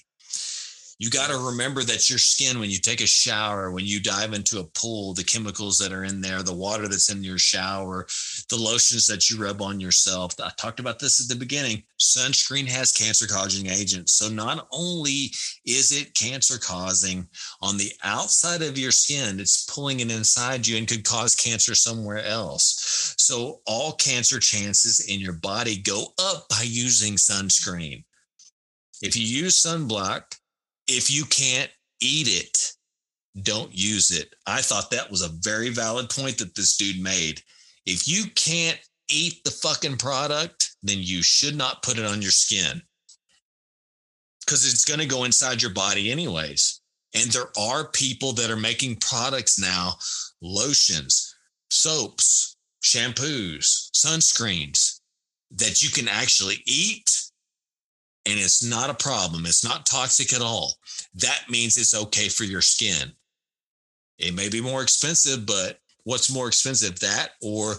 you 1.02 1.10
got 1.10 1.30
to 1.30 1.36
remember 1.36 1.82
that 1.82 2.08
your 2.08 2.20
skin, 2.20 2.60
when 2.60 2.70
you 2.70 2.78
take 2.78 3.00
a 3.00 3.08
shower, 3.08 3.72
when 3.72 3.84
you 3.84 3.98
dive 4.00 4.34
into 4.34 4.60
a 4.60 4.64
pool, 4.78 5.14
the 5.14 5.24
chemicals 5.24 5.76
that 5.78 5.92
are 5.92 6.04
in 6.04 6.20
there, 6.20 6.44
the 6.44 6.54
water 6.54 6.86
that's 6.86 7.10
in 7.10 7.24
your 7.24 7.38
shower, 7.38 8.06
the 8.50 8.56
lotions 8.56 9.08
that 9.08 9.28
you 9.28 9.36
rub 9.36 9.60
on 9.60 9.80
yourself. 9.80 10.38
I 10.40 10.50
talked 10.56 10.78
about 10.78 11.00
this 11.00 11.20
at 11.20 11.26
the 11.26 11.34
beginning. 11.34 11.82
Sunscreen 11.98 12.68
has 12.68 12.92
cancer 12.92 13.26
causing 13.26 13.66
agents. 13.66 14.12
So 14.12 14.28
not 14.28 14.68
only 14.70 15.32
is 15.66 15.90
it 15.90 16.14
cancer 16.14 16.56
causing 16.56 17.26
on 17.60 17.76
the 17.78 17.90
outside 18.04 18.62
of 18.62 18.78
your 18.78 18.92
skin, 18.92 19.40
it's 19.40 19.64
pulling 19.64 19.98
it 19.98 20.12
inside 20.12 20.68
you 20.68 20.76
and 20.76 20.86
could 20.86 21.02
cause 21.02 21.34
cancer 21.34 21.74
somewhere 21.74 22.24
else. 22.24 23.16
So 23.18 23.60
all 23.66 23.94
cancer 23.94 24.38
chances 24.38 25.00
in 25.00 25.18
your 25.18 25.32
body 25.32 25.82
go 25.82 26.14
up 26.20 26.48
by 26.48 26.62
using 26.62 27.14
sunscreen. 27.14 28.04
If 29.02 29.16
you 29.16 29.26
use 29.26 29.60
sunblock, 29.60 30.38
if 30.88 31.10
you 31.10 31.24
can't 31.24 31.70
eat 32.00 32.28
it, 32.28 32.72
don't 33.42 33.72
use 33.72 34.10
it. 34.10 34.34
I 34.46 34.60
thought 34.60 34.90
that 34.90 35.10
was 35.10 35.22
a 35.22 35.32
very 35.40 35.70
valid 35.70 36.10
point 36.10 36.38
that 36.38 36.54
this 36.54 36.76
dude 36.76 37.02
made. 37.02 37.40
If 37.86 38.06
you 38.06 38.24
can't 38.34 38.78
eat 39.10 39.42
the 39.44 39.50
fucking 39.50 39.96
product, 39.96 40.76
then 40.82 40.98
you 41.00 41.22
should 41.22 41.56
not 41.56 41.82
put 41.82 41.98
it 41.98 42.04
on 42.04 42.22
your 42.22 42.30
skin 42.30 42.82
because 44.44 44.66
it's 44.66 44.84
going 44.84 45.00
to 45.00 45.06
go 45.06 45.24
inside 45.24 45.62
your 45.62 45.72
body 45.72 46.10
anyways. 46.10 46.80
And 47.14 47.30
there 47.30 47.50
are 47.58 47.88
people 47.88 48.32
that 48.32 48.50
are 48.50 48.56
making 48.56 48.96
products 48.96 49.58
now 49.58 49.94
lotions, 50.40 51.34
soaps, 51.70 52.56
shampoos, 52.82 53.90
sunscreens 53.92 55.00
that 55.52 55.82
you 55.82 55.90
can 55.90 56.08
actually 56.08 56.62
eat 56.66 57.21
and 58.26 58.38
it's 58.38 58.62
not 58.62 58.90
a 58.90 58.94
problem. 58.94 59.46
It's 59.46 59.64
not 59.64 59.86
toxic 59.86 60.32
at 60.32 60.42
all. 60.42 60.74
That 61.14 61.42
means 61.48 61.76
it's 61.76 61.94
okay 61.94 62.28
for 62.28 62.44
your 62.44 62.60
skin. 62.60 63.12
It 64.18 64.34
may 64.34 64.48
be 64.48 64.60
more 64.60 64.82
expensive, 64.82 65.46
but 65.46 65.80
what's 66.04 66.32
more 66.32 66.48
expensive, 66.48 67.00
that 67.00 67.30
or 67.40 67.74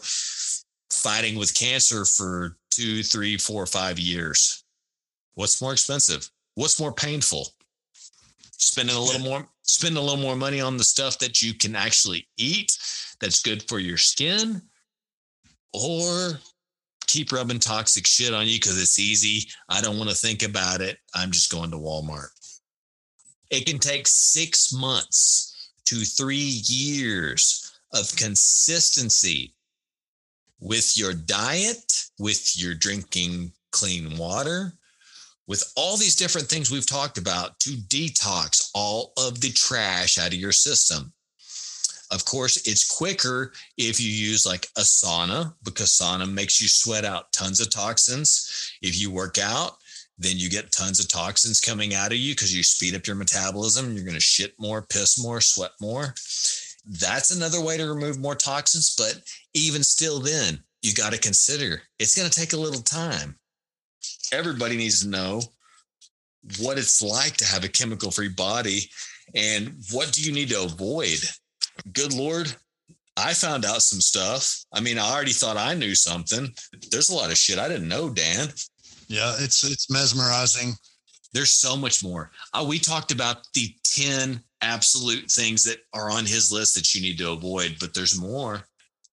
fighting 0.91 1.37
with 1.37 1.53
cancer 1.53 2.05
for 2.05 2.57
two, 2.71 3.03
three, 3.03 3.37
four, 3.37 3.65
five 3.65 3.97
years? 3.99 4.63
What's 5.35 5.61
more 5.61 5.71
expensive? 5.73 6.29
What's 6.55 6.79
more 6.79 6.93
painful? 6.93 7.47
Spending 8.57 8.95
a 8.95 8.99
little 8.99 9.21
more, 9.21 9.47
spend 9.63 9.97
a 9.97 10.01
little 10.01 10.17
more 10.17 10.35
money 10.35 10.61
on 10.61 10.77
the 10.77 10.83
stuff 10.83 11.17
that 11.19 11.41
you 11.41 11.53
can 11.53 11.75
actually 11.75 12.27
eat 12.37 12.77
that's 13.19 13.41
good 13.41 13.63
for 13.67 13.79
your 13.79 13.97
skin, 13.97 14.61
or 15.73 16.39
keep 17.07 17.31
rubbing 17.31 17.59
toxic 17.59 18.05
shit 18.07 18.33
on 18.33 18.47
you 18.47 18.55
because 18.55 18.81
it's 18.81 18.99
easy. 18.99 19.49
I 19.69 19.81
don't 19.81 19.97
want 19.97 20.09
to 20.09 20.15
think 20.15 20.43
about 20.43 20.81
it. 20.81 20.97
I'm 21.13 21.31
just 21.31 21.51
going 21.51 21.71
to 21.71 21.77
Walmart. 21.77 22.29
It 23.49 23.65
can 23.65 23.79
take 23.79 24.07
six 24.07 24.73
months 24.73 25.71
to 25.85 25.97
three 25.97 26.61
years 26.65 27.71
of 27.93 28.15
consistency 28.15 29.53
with 30.59 30.97
your 30.97 31.13
diet, 31.13 32.05
with 32.17 32.57
your 32.57 32.73
drinking 32.73 33.51
clean 33.71 34.17
water, 34.17 34.73
with 35.45 35.71
all 35.75 35.97
these 35.97 36.15
different 36.15 36.47
things 36.47 36.71
we've 36.71 36.87
talked 36.87 37.17
about 37.17 37.59
to 37.59 37.71
detox 37.71 38.71
all 38.73 39.13
of 39.17 39.41
the 39.41 39.51
trash 39.51 40.17
out 40.17 40.27
of 40.27 40.39
your 40.39 40.51
system. 40.51 41.12
Of 42.13 42.25
course, 42.25 42.57
it's 42.67 42.95
quicker 42.95 43.53
if 43.77 43.99
you 43.99 44.09
use 44.09 44.45
like 44.45 44.67
a 44.77 44.81
sauna 44.81 45.53
because 45.63 45.89
sauna 45.89 46.31
makes 46.31 46.61
you 46.61 46.67
sweat 46.67 47.05
out 47.05 47.33
tons 47.33 47.59
of 47.59 47.71
toxins. 47.71 48.77
If 48.83 49.01
you 49.01 49.09
work 49.09 49.39
out, 49.39 49.77
then 50.19 50.37
you 50.37 50.47
get 50.47 50.71
tons 50.71 50.99
of 50.99 51.07
toxins 51.07 51.59
coming 51.59 51.95
out 51.95 52.11
of 52.11 52.19
you 52.19 52.35
because 52.35 52.55
you 52.55 52.61
speed 52.61 52.93
up 52.93 53.07
your 53.07 53.15
metabolism. 53.15 53.95
You're 53.95 54.05
going 54.05 54.13
to 54.13 54.19
shit 54.19 54.53
more, 54.59 54.83
piss 54.83 55.21
more, 55.21 55.41
sweat 55.41 55.71
more. 55.81 56.13
That's 56.85 57.35
another 57.35 57.61
way 57.61 57.77
to 57.77 57.91
remove 57.91 58.19
more 58.19 58.35
toxins. 58.35 58.95
But 58.95 59.19
even 59.55 59.83
still, 59.83 60.19
then 60.19 60.63
you 60.83 60.93
got 60.93 61.13
to 61.13 61.19
consider 61.19 61.81
it's 61.97 62.15
going 62.15 62.29
to 62.29 62.39
take 62.39 62.53
a 62.53 62.57
little 62.57 62.81
time. 62.81 63.35
Everybody 64.31 64.77
needs 64.77 65.01
to 65.01 65.09
know 65.09 65.41
what 66.59 66.77
it's 66.77 67.01
like 67.01 67.37
to 67.37 67.45
have 67.45 67.63
a 67.63 67.69
chemical 67.69 68.11
free 68.11 68.29
body 68.29 68.81
and 69.33 69.73
what 69.91 70.11
do 70.11 70.21
you 70.21 70.31
need 70.31 70.49
to 70.49 70.63
avoid. 70.63 71.19
Good 71.91 72.13
Lord, 72.13 72.53
I 73.17 73.33
found 73.33 73.65
out 73.65 73.81
some 73.81 74.01
stuff. 74.01 74.63
I 74.73 74.79
mean, 74.79 74.97
I 74.97 75.11
already 75.11 75.33
thought 75.33 75.57
I 75.57 75.73
knew 75.73 75.95
something. 75.95 76.53
There's 76.91 77.09
a 77.09 77.15
lot 77.15 77.31
of 77.31 77.37
shit 77.37 77.59
I 77.59 77.67
didn't 77.67 77.87
know, 77.87 78.09
Dan. 78.09 78.49
Yeah, 79.07 79.35
it's 79.39 79.63
it's 79.63 79.89
mesmerizing. 79.89 80.73
There's 81.33 81.51
so 81.51 81.75
much 81.75 82.03
more. 82.03 82.31
Uh, 82.53 82.65
we 82.67 82.79
talked 82.79 83.11
about 83.11 83.47
the 83.53 83.73
10 83.83 84.41
absolute 84.61 85.29
things 85.31 85.63
that 85.63 85.79
are 85.93 86.11
on 86.11 86.25
his 86.25 86.51
list 86.51 86.75
that 86.75 86.93
you 86.93 87.01
need 87.01 87.17
to 87.17 87.31
avoid, 87.31 87.77
but 87.79 87.93
there's 87.93 88.19
more. 88.19 88.63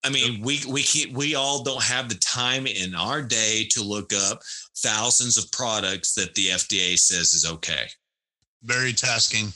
I 0.04 0.08
mean, 0.08 0.40
we 0.40 0.60
we 0.66 0.82
can't, 0.82 1.12
we 1.12 1.34
all 1.34 1.62
don't 1.62 1.82
have 1.82 2.08
the 2.08 2.14
time 2.16 2.66
in 2.66 2.94
our 2.94 3.20
day 3.20 3.66
to 3.70 3.82
look 3.82 4.12
up 4.14 4.40
thousands 4.78 5.36
of 5.36 5.52
products 5.52 6.14
that 6.14 6.34
the 6.34 6.48
FDA 6.48 6.98
says 6.98 7.34
is 7.34 7.44
okay. 7.50 7.86
Very 8.62 8.92
tasking. 8.92 9.52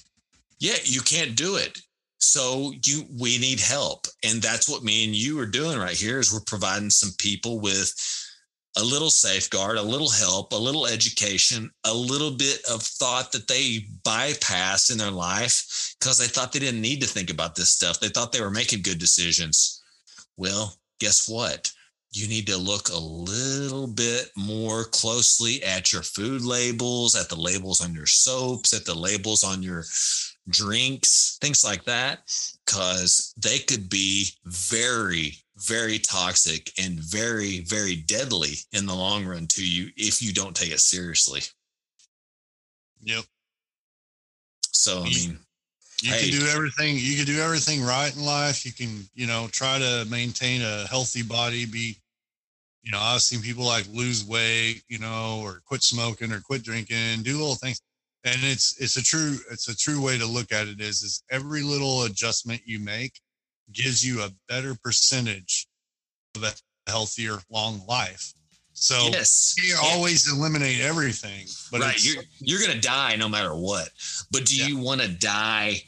Yeah, 0.59 0.76
you 0.85 1.01
can't 1.01 1.35
do 1.35 1.56
it. 1.56 1.81
So 2.24 2.72
you 2.84 3.05
we 3.20 3.38
need 3.38 3.60
help. 3.60 4.06
And 4.24 4.40
that's 4.40 4.68
what 4.68 4.82
me 4.82 5.05
and 5.05 5.14
you 5.14 5.38
are 5.40 5.46
doing 5.46 5.78
right 5.78 5.96
here 5.96 6.18
is 6.18 6.32
we're 6.32 6.40
providing 6.40 6.90
some 6.90 7.12
people 7.18 7.60
with 7.60 7.92
a 8.76 8.82
little 8.82 9.10
safeguard, 9.10 9.76
a 9.76 9.82
little 9.82 10.10
help, 10.10 10.52
a 10.52 10.56
little 10.56 10.86
education, 10.86 11.70
a 11.84 11.94
little 11.94 12.32
bit 12.32 12.59
of 12.68 12.82
thought 12.82 13.30
that 13.32 13.46
they 13.46 13.86
bypassed 14.02 14.90
in 14.90 14.98
their 14.98 15.12
life 15.12 15.94
because 16.01 16.18
they 16.18 16.26
thought 16.26 16.52
they 16.52 16.59
didn't 16.59 16.80
need 16.80 17.01
to 17.01 17.06
think 17.06 17.30
about 17.30 17.55
this 17.55 17.70
stuff. 17.70 18.01
They 18.01 18.09
thought 18.09 18.32
they 18.32 18.40
were 18.40 18.51
making 18.51 18.82
good 18.82 18.98
decisions. 18.98 19.82
Well, 20.36 20.74
guess 20.98 21.28
what? 21.28 21.70
You 22.10 22.26
need 22.28 22.46
to 22.48 22.56
look 22.56 22.88
a 22.88 22.98
little 22.98 23.86
bit 23.86 24.30
more 24.36 24.84
closely 24.84 25.62
at 25.62 25.92
your 25.92 26.02
food 26.02 26.42
labels, 26.42 27.14
at 27.14 27.28
the 27.28 27.36
labels 27.36 27.80
on 27.80 27.94
your 27.94 28.06
soaps, 28.06 28.72
at 28.72 28.84
the 28.84 28.94
labels 28.94 29.44
on 29.44 29.62
your 29.62 29.84
drinks, 30.48 31.38
things 31.40 31.64
like 31.64 31.84
that, 31.84 32.30
because 32.64 33.34
they 33.36 33.58
could 33.58 33.88
be 33.88 34.28
very, 34.44 35.34
very 35.56 35.98
toxic 35.98 36.70
and 36.78 36.98
very, 37.00 37.60
very 37.60 37.96
deadly 37.96 38.54
in 38.72 38.86
the 38.86 38.94
long 38.94 39.24
run 39.24 39.46
to 39.48 39.66
you 39.66 39.90
if 39.96 40.22
you 40.22 40.32
don't 40.32 40.54
take 40.56 40.70
it 40.72 40.80
seriously. 40.80 41.42
Yep. 43.02 43.24
So, 44.72 45.02
I 45.02 45.04
mean, 45.04 45.38
You 46.02 46.12
Hey. 46.12 46.30
can 46.30 46.40
do 46.40 46.46
everything. 46.48 46.98
You 46.98 47.16
can 47.16 47.24
do 47.24 47.40
everything 47.40 47.82
right 47.82 48.14
in 48.14 48.24
life. 48.24 48.66
You 48.66 48.72
can, 48.72 49.08
you 49.14 49.26
know, 49.26 49.48
try 49.52 49.78
to 49.78 50.04
maintain 50.10 50.60
a 50.60 50.86
healthy 50.88 51.22
body. 51.22 51.64
Be, 51.64 51.96
you 52.82 52.90
know, 52.90 52.98
I've 53.00 53.22
seen 53.22 53.40
people 53.40 53.64
like 53.64 53.86
lose 53.88 54.24
weight, 54.24 54.82
you 54.88 54.98
know, 54.98 55.40
or 55.42 55.62
quit 55.64 55.82
smoking 55.82 56.32
or 56.32 56.40
quit 56.40 56.62
drinking, 56.62 57.22
do 57.22 57.38
little 57.38 57.54
things. 57.54 57.80
And 58.24 58.42
it's 58.42 58.80
it's 58.80 58.96
a 58.96 59.02
true 59.02 59.36
it's 59.51 59.68
a 59.68 59.76
true 59.76 60.01
way 60.01 60.18
to 60.18 60.26
look 60.26 60.51
at 60.52 60.66
it 60.66 60.80
is 60.80 61.02
is 61.02 61.22
every 61.30 61.62
little 61.62 62.05
adjustment 62.05 62.62
you 62.64 62.80
make 62.80 63.20
gives 63.72 64.05
you 64.06 64.22
a 64.22 64.30
better 64.48 64.74
percentage 64.82 65.66
of 66.34 66.42
a 66.44 66.52
healthier 66.86 67.38
long 67.51 67.82
life. 67.86 68.32
So 68.72 69.09
yes. 69.12 69.55
you 69.62 69.76
always 69.80 70.30
eliminate 70.32 70.80
everything, 70.80 71.46
but 71.70 71.80
right. 71.80 72.05
You're, 72.05 72.24
you're 72.40 72.59
going 72.59 72.72
to 72.72 72.80
die 72.80 73.14
no 73.16 73.28
matter 73.28 73.55
what. 73.55 73.88
But 74.32 74.46
do 74.46 74.56
Yeah. 74.56 74.66
you 74.66 74.78
want 74.78 75.01
to 75.01 75.09
die 75.09 75.82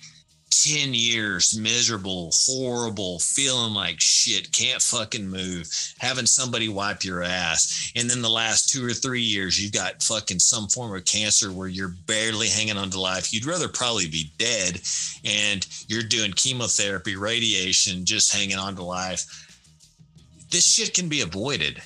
10 0.64 0.94
years 0.94 1.58
miserable, 1.58 2.30
horrible, 2.32 3.18
feeling 3.18 3.74
like 3.74 4.00
shit, 4.00 4.52
can't 4.52 4.80
fucking 4.80 5.28
move, 5.28 5.68
having 5.98 6.26
somebody 6.26 6.68
wipe 6.68 7.04
your 7.04 7.22
ass. 7.22 7.92
And 7.96 8.08
then 8.08 8.22
the 8.22 8.30
last 8.30 8.68
two 8.68 8.84
or 8.84 8.92
three 8.92 9.20
years, 9.20 9.62
you 9.62 9.70
got 9.70 10.02
fucking 10.02 10.38
some 10.38 10.68
form 10.68 10.94
of 10.94 11.04
cancer 11.04 11.52
where 11.52 11.68
you're 11.68 11.94
barely 12.06 12.48
hanging 12.48 12.76
on 12.76 12.90
to 12.90 13.00
life. 13.00 13.32
You'd 13.32 13.44
rather 13.44 13.68
probably 13.68 14.08
be 14.08 14.30
dead 14.38 14.80
and 15.24 15.66
you're 15.88 16.02
doing 16.02 16.32
chemotherapy, 16.32 17.16
radiation, 17.16 18.04
just 18.04 18.34
hanging 18.34 18.58
on 18.58 18.76
to 18.76 18.82
life. 18.82 19.24
This 20.50 20.64
shit 20.64 20.94
can 20.94 21.08
be 21.08 21.22
avoided. 21.22 21.82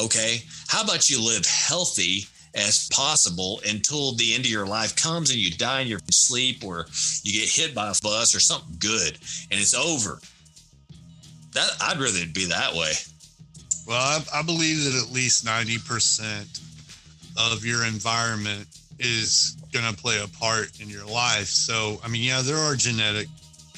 Okay. 0.00 0.42
How 0.68 0.82
about 0.82 1.10
you 1.10 1.24
live 1.24 1.44
healthy 1.46 2.26
as 2.54 2.88
possible 2.88 3.60
until 3.68 4.12
the 4.12 4.34
end 4.34 4.44
of 4.44 4.50
your 4.50 4.66
life 4.66 4.96
comes 4.96 5.30
and 5.30 5.38
you 5.38 5.50
die 5.50 5.80
in 5.80 5.88
your 5.88 6.00
sleep 6.10 6.64
or 6.64 6.86
you 7.22 7.40
get 7.40 7.48
hit 7.48 7.74
by 7.74 7.88
a 7.88 7.94
bus 8.02 8.34
or 8.34 8.40
something 8.40 8.76
good 8.78 9.18
and 9.50 9.60
it's 9.60 9.74
over. 9.74 10.20
That 11.52 11.70
I'd 11.80 11.98
rather 11.98 12.18
it 12.18 12.34
be 12.34 12.46
that 12.46 12.74
way. 12.74 12.92
Well, 13.86 13.96
I, 13.96 14.22
I 14.34 14.42
believe 14.42 14.84
that 14.84 15.02
at 15.02 15.12
least 15.12 15.46
90% 15.46 16.60
of 17.38 17.64
your 17.64 17.86
environment 17.86 18.66
is 18.98 19.56
going 19.72 19.86
to 19.86 19.98
play 19.98 20.20
a 20.22 20.28
part 20.38 20.80
in 20.80 20.88
your 20.88 21.06
life. 21.06 21.46
So, 21.46 22.00
I 22.04 22.08
mean, 22.08 22.22
yeah, 22.22 22.42
there 22.42 22.56
are 22.56 22.74
genetic 22.74 23.28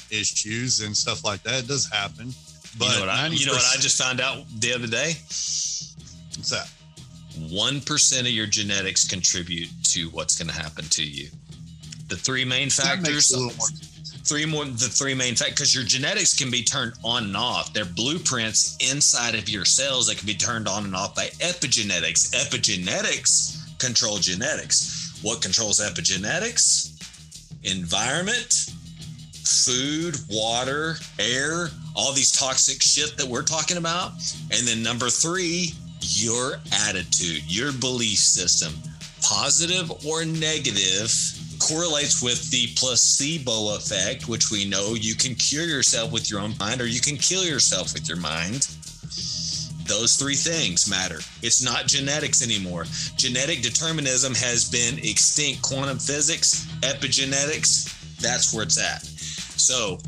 issues 0.09 0.81
and 0.81 0.95
stuff 0.95 1.23
like 1.23 1.43
that. 1.43 1.63
It 1.63 1.67
does 1.67 1.89
happen. 1.89 2.33
But 2.77 2.89
you 2.89 2.93
know 2.95 2.99
what 3.01 3.09
I, 3.09 3.27
you 3.27 3.45
know 3.45 3.53
what 3.53 3.77
I 3.77 3.79
just 3.79 4.01
found 4.01 4.21
out 4.21 4.43
the 4.59 4.73
other 4.73 4.87
day? 4.87 5.13
What's 5.17 6.49
that? 6.49 6.69
One 7.49 7.81
percent 7.81 8.27
of 8.27 8.33
your 8.33 8.47
genetics 8.47 9.07
contribute 9.07 9.69
to 9.85 10.09
what's 10.09 10.37
going 10.37 10.49
to 10.49 10.53
happen 10.61 10.85
to 10.85 11.03
you. 11.03 11.29
The 12.07 12.15
three 12.17 12.45
main 12.45 12.69
factors 12.69 13.31
a 13.31 13.39
little 13.39 13.57
more. 13.57 13.67
three 14.23 14.45
more 14.45 14.65
the 14.65 14.89
three 14.89 15.13
main 15.13 15.35
factors 15.35 15.55
because 15.55 15.75
your 15.75 15.83
genetics 15.85 16.37
can 16.37 16.51
be 16.51 16.61
turned 16.63 16.93
on 17.03 17.23
and 17.23 17.37
off 17.37 17.73
they're 17.73 17.85
blueprints 17.85 18.77
inside 18.91 19.33
of 19.33 19.47
your 19.47 19.63
cells 19.65 20.07
that 20.07 20.17
can 20.17 20.27
be 20.27 20.33
turned 20.33 20.67
on 20.67 20.83
and 20.85 20.95
off 20.95 21.15
by 21.15 21.27
epigenetics 21.39 22.35
epigenetics 22.35 23.79
control 23.79 24.17
genetics 24.17 25.17
what 25.23 25.41
controls 25.41 25.79
epigenetics 25.79 26.91
environment 27.63 28.69
food 29.43 30.15
water 30.29 30.95
air 31.17 31.69
all 31.95 32.11
these 32.13 32.31
toxic 32.31 32.81
shit 32.81 33.15
that 33.17 33.25
we're 33.25 33.41
talking 33.41 33.77
about 33.77 34.11
and 34.51 34.67
then 34.67 34.83
number 34.83 35.09
three 35.09 35.71
your 36.19 36.59
attitude 36.87 37.43
your 37.47 37.71
belief 37.73 38.17
system 38.17 38.73
positive 39.21 39.91
or 40.05 40.25
negative 40.25 41.11
correlates 41.59 42.21
with 42.21 42.49
the 42.49 42.67
placebo 42.75 43.75
effect, 43.75 44.27
which 44.27 44.51
we 44.51 44.65
know 44.65 44.93
you 44.95 45.15
can 45.15 45.35
cure 45.35 45.65
yourself 45.65 46.11
with 46.11 46.29
your 46.29 46.39
own 46.39 46.55
mind 46.59 46.81
or 46.81 46.87
you 46.87 46.99
can 46.99 47.15
kill 47.15 47.45
yourself 47.45 47.93
with 47.93 48.07
your 48.09 48.17
mind. 48.17 48.67
Those 49.87 50.15
three 50.15 50.35
things 50.35 50.89
matter. 50.89 51.19
It's 51.41 51.63
not 51.63 51.87
genetics 51.87 52.43
anymore. 52.43 52.85
Genetic 53.17 53.61
determinism 53.61 54.33
has 54.35 54.69
been 54.69 54.97
extinct. 54.99 55.61
Quantum 55.61 55.99
physics, 55.99 56.65
epigenetics, 56.81 58.17
that's 58.17 58.53
where 58.53 58.63
it's 58.63 58.79
at. 58.79 59.03
So, 59.03 59.99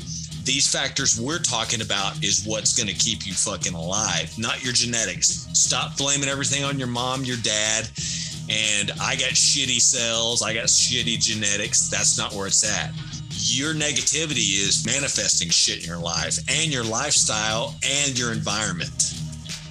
these 0.44 0.70
factors 0.70 1.20
we're 1.20 1.38
talking 1.38 1.80
about 1.80 2.22
is 2.22 2.44
what's 2.46 2.76
going 2.76 2.88
to 2.88 2.94
keep 2.94 3.26
you 3.26 3.32
fucking 3.32 3.74
alive, 3.74 4.32
not 4.38 4.62
your 4.62 4.72
genetics. 4.72 5.48
Stop 5.52 5.96
blaming 5.96 6.28
everything 6.28 6.64
on 6.64 6.78
your 6.78 6.88
mom, 6.88 7.24
your 7.24 7.38
dad, 7.38 7.88
and 8.50 8.90
I 9.00 9.16
got 9.16 9.30
shitty 9.32 9.80
cells, 9.80 10.42
I 10.42 10.52
got 10.54 10.64
shitty 10.66 11.18
genetics. 11.18 11.88
That's 11.88 12.18
not 12.18 12.32
where 12.34 12.46
it's 12.46 12.62
at. 12.62 12.92
your 13.36 13.74
negativity 13.74 14.62
is 14.62 14.86
manifesting 14.86 15.50
shit 15.50 15.80
in 15.80 15.84
your 15.84 15.98
life 15.98 16.38
and 16.48 16.72
your 16.72 16.84
lifestyle 16.84 17.74
and 17.82 18.18
your 18.18 18.32
environment. 18.32 19.14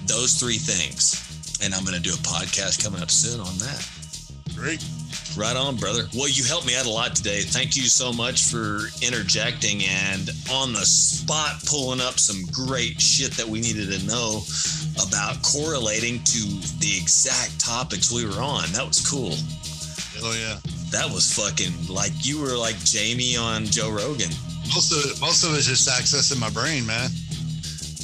Those 0.06 0.34
three 0.34 0.58
things. 0.58 1.20
And 1.62 1.74
I'm 1.74 1.84
going 1.84 1.96
to 1.96 2.02
do 2.02 2.12
a 2.12 2.18
podcast 2.18 2.82
coming 2.84 3.02
up 3.02 3.10
soon 3.10 3.40
on 3.40 3.56
that. 3.58 3.88
Great. 4.54 4.84
Right 5.36 5.56
on, 5.56 5.76
brother. 5.76 6.04
Well, 6.14 6.28
you 6.28 6.44
helped 6.44 6.66
me 6.66 6.76
out 6.76 6.86
a 6.86 6.90
lot 6.90 7.16
today. 7.16 7.40
Thank 7.40 7.76
you 7.76 7.84
so 7.84 8.12
much 8.12 8.44
for 8.44 8.82
interjecting 9.02 9.82
and 9.82 10.30
on 10.50 10.72
the 10.72 10.86
spot 10.86 11.60
pulling 11.66 12.00
up 12.00 12.20
some 12.20 12.44
great 12.52 13.00
shit 13.00 13.32
that 13.32 13.46
we 13.46 13.60
needed 13.60 13.90
to 13.90 14.06
know 14.06 14.42
about 15.02 15.42
correlating 15.42 16.22
to 16.22 16.40
the 16.78 16.96
exact 17.00 17.58
topics 17.58 18.12
we 18.12 18.24
were 18.24 18.40
on. 18.40 18.70
That 18.72 18.86
was 18.86 19.04
cool. 19.08 19.34
Oh 20.22 20.34
yeah. 20.38 20.58
That 20.90 21.10
was 21.12 21.34
fucking 21.34 21.72
like 21.92 22.12
you 22.24 22.40
were 22.40 22.56
like 22.56 22.78
Jamie 22.84 23.36
on 23.36 23.64
Joe 23.64 23.90
Rogan. 23.90 24.30
Most 24.70 24.92
of 24.92 25.10
it, 25.10 25.20
most 25.20 25.42
of 25.42 25.54
it's 25.54 25.66
just 25.66 25.88
accessing 25.88 26.38
my 26.38 26.50
brain, 26.50 26.86
man. 26.86 27.10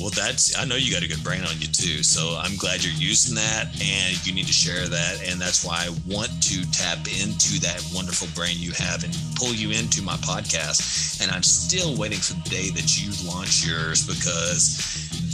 Well, 0.00 0.08
that's 0.10 0.56
I 0.58 0.64
know 0.64 0.76
you 0.76 0.90
got 0.90 1.02
a 1.04 1.08
good 1.08 1.22
brain 1.22 1.42
on 1.44 1.60
you 1.60 1.68
too. 1.68 2.02
So 2.02 2.34
I'm 2.40 2.56
glad 2.56 2.82
you're 2.82 2.96
using 2.96 3.34
that 3.36 3.68
and 3.84 4.16
you 4.26 4.32
need 4.32 4.46
to 4.46 4.52
share 4.52 4.88
that. 4.88 5.20
And 5.28 5.38
that's 5.38 5.62
why 5.64 5.84
I 5.86 5.90
want 6.08 6.32
to 6.48 6.64
tap 6.72 7.04
into 7.20 7.60
that 7.60 7.84
wonderful 7.94 8.26
brain 8.34 8.56
you 8.56 8.72
have 8.72 9.04
and 9.04 9.12
pull 9.36 9.52
you 9.52 9.70
into 9.76 10.00
my 10.00 10.16
podcast. 10.24 11.20
And 11.20 11.30
I'm 11.30 11.42
still 11.42 11.96
waiting 12.00 12.18
for 12.18 12.32
the 12.32 12.48
day 12.48 12.70
that 12.70 12.96
you 12.96 13.12
launch 13.28 13.66
yours 13.66 14.06
because 14.06 14.80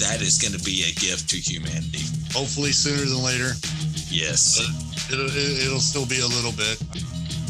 that 0.03 0.21
is 0.21 0.39
going 0.43 0.53
to 0.59 0.63
be 0.67 0.83
a 0.91 0.93
gift 0.99 1.31
to 1.31 1.37
humanity. 1.39 2.03
Hopefully 2.35 2.73
sooner 2.73 3.07
than 3.07 3.23
later. 3.23 3.55
Yes. 4.11 4.59
It'll, 5.13 5.27
it- 5.31 5.63
it'll 5.67 5.79
still 5.79 6.07
be 6.07 6.19
a 6.21 6.27
little 6.27 6.53
bit. 6.53 6.83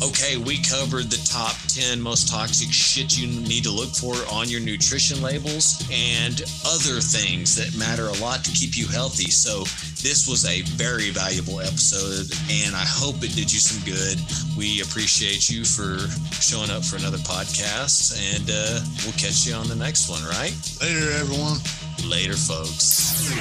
Okay, 0.02 0.36
we 0.36 0.60
covered 0.62 1.08
the 1.08 1.22
top 1.24 1.56
10 1.68 2.00
most 2.00 2.28
toxic 2.28 2.70
shit 2.70 3.16
you 3.18 3.26
need 3.26 3.64
to 3.64 3.70
look 3.70 3.88
for 3.88 4.14
on 4.30 4.48
your 4.48 4.60
nutrition 4.60 5.22
labels 5.22 5.82
and 5.90 6.42
other 6.66 7.00
things 7.00 7.56
that 7.56 7.76
matter 7.78 8.08
a 8.08 8.16
lot 8.20 8.44
to 8.44 8.50
keep 8.52 8.76
you 8.76 8.86
healthy. 8.86 9.30
So, 9.30 9.64
this 10.04 10.28
was 10.28 10.44
a 10.44 10.60
very 10.76 11.10
valuable 11.10 11.60
episode, 11.60 12.30
and 12.52 12.76
I 12.76 12.84
hope 12.84 13.16
it 13.24 13.34
did 13.34 13.50
you 13.50 13.58
some 13.58 13.82
good. 13.88 14.20
We 14.56 14.82
appreciate 14.82 15.48
you 15.48 15.64
for 15.64 15.98
showing 16.40 16.70
up 16.70 16.84
for 16.84 16.96
another 16.96 17.18
podcast, 17.18 18.14
and 18.36 18.44
uh, 18.50 18.84
we'll 19.02 19.16
catch 19.16 19.46
you 19.46 19.54
on 19.54 19.66
the 19.66 19.76
next 19.76 20.10
one, 20.10 20.22
right? 20.24 20.54
Later, 20.80 21.10
everyone. 21.16 21.58
Later, 22.04 22.36
folks. 22.36 23.32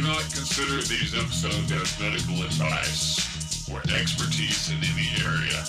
Do 0.00 0.06
not 0.06 0.32
consider 0.32 0.80
these 0.88 1.12
episodes 1.12 1.70
as 1.72 2.00
medical 2.00 2.42
advice 2.42 3.68
or 3.70 3.82
expertise 3.92 4.70
in 4.70 4.78
any 4.78 5.12
area. 5.20 5.60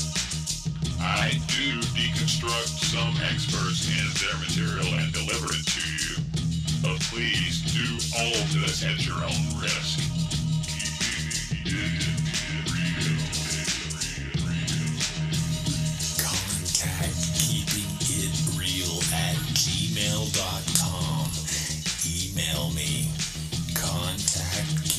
I 1.01 1.35
do 1.51 1.81
deconstruct 1.91 2.79
some 2.79 3.11
experts 3.27 3.91
and 3.91 4.07
their 4.23 4.37
material 4.39 4.87
and 5.03 5.11
deliver 5.11 5.51
it 5.51 5.67
to 5.67 5.83
you, 5.99 6.15
but 6.81 7.01
please 7.11 7.59
do 7.75 7.83
all 8.15 8.31
this 8.55 8.85
at 8.85 9.05
your 9.05 9.19
own 9.19 9.59
risk. 9.59 9.99
Contact 16.23 17.19
keeping 17.35 17.91
it 18.15 18.31
real 18.55 18.95
at 19.11 19.35
gmail.com. 19.59 21.27
Email 22.07 22.69
me. 22.71 23.20
Thank 24.53 24.85
you. 24.85 24.90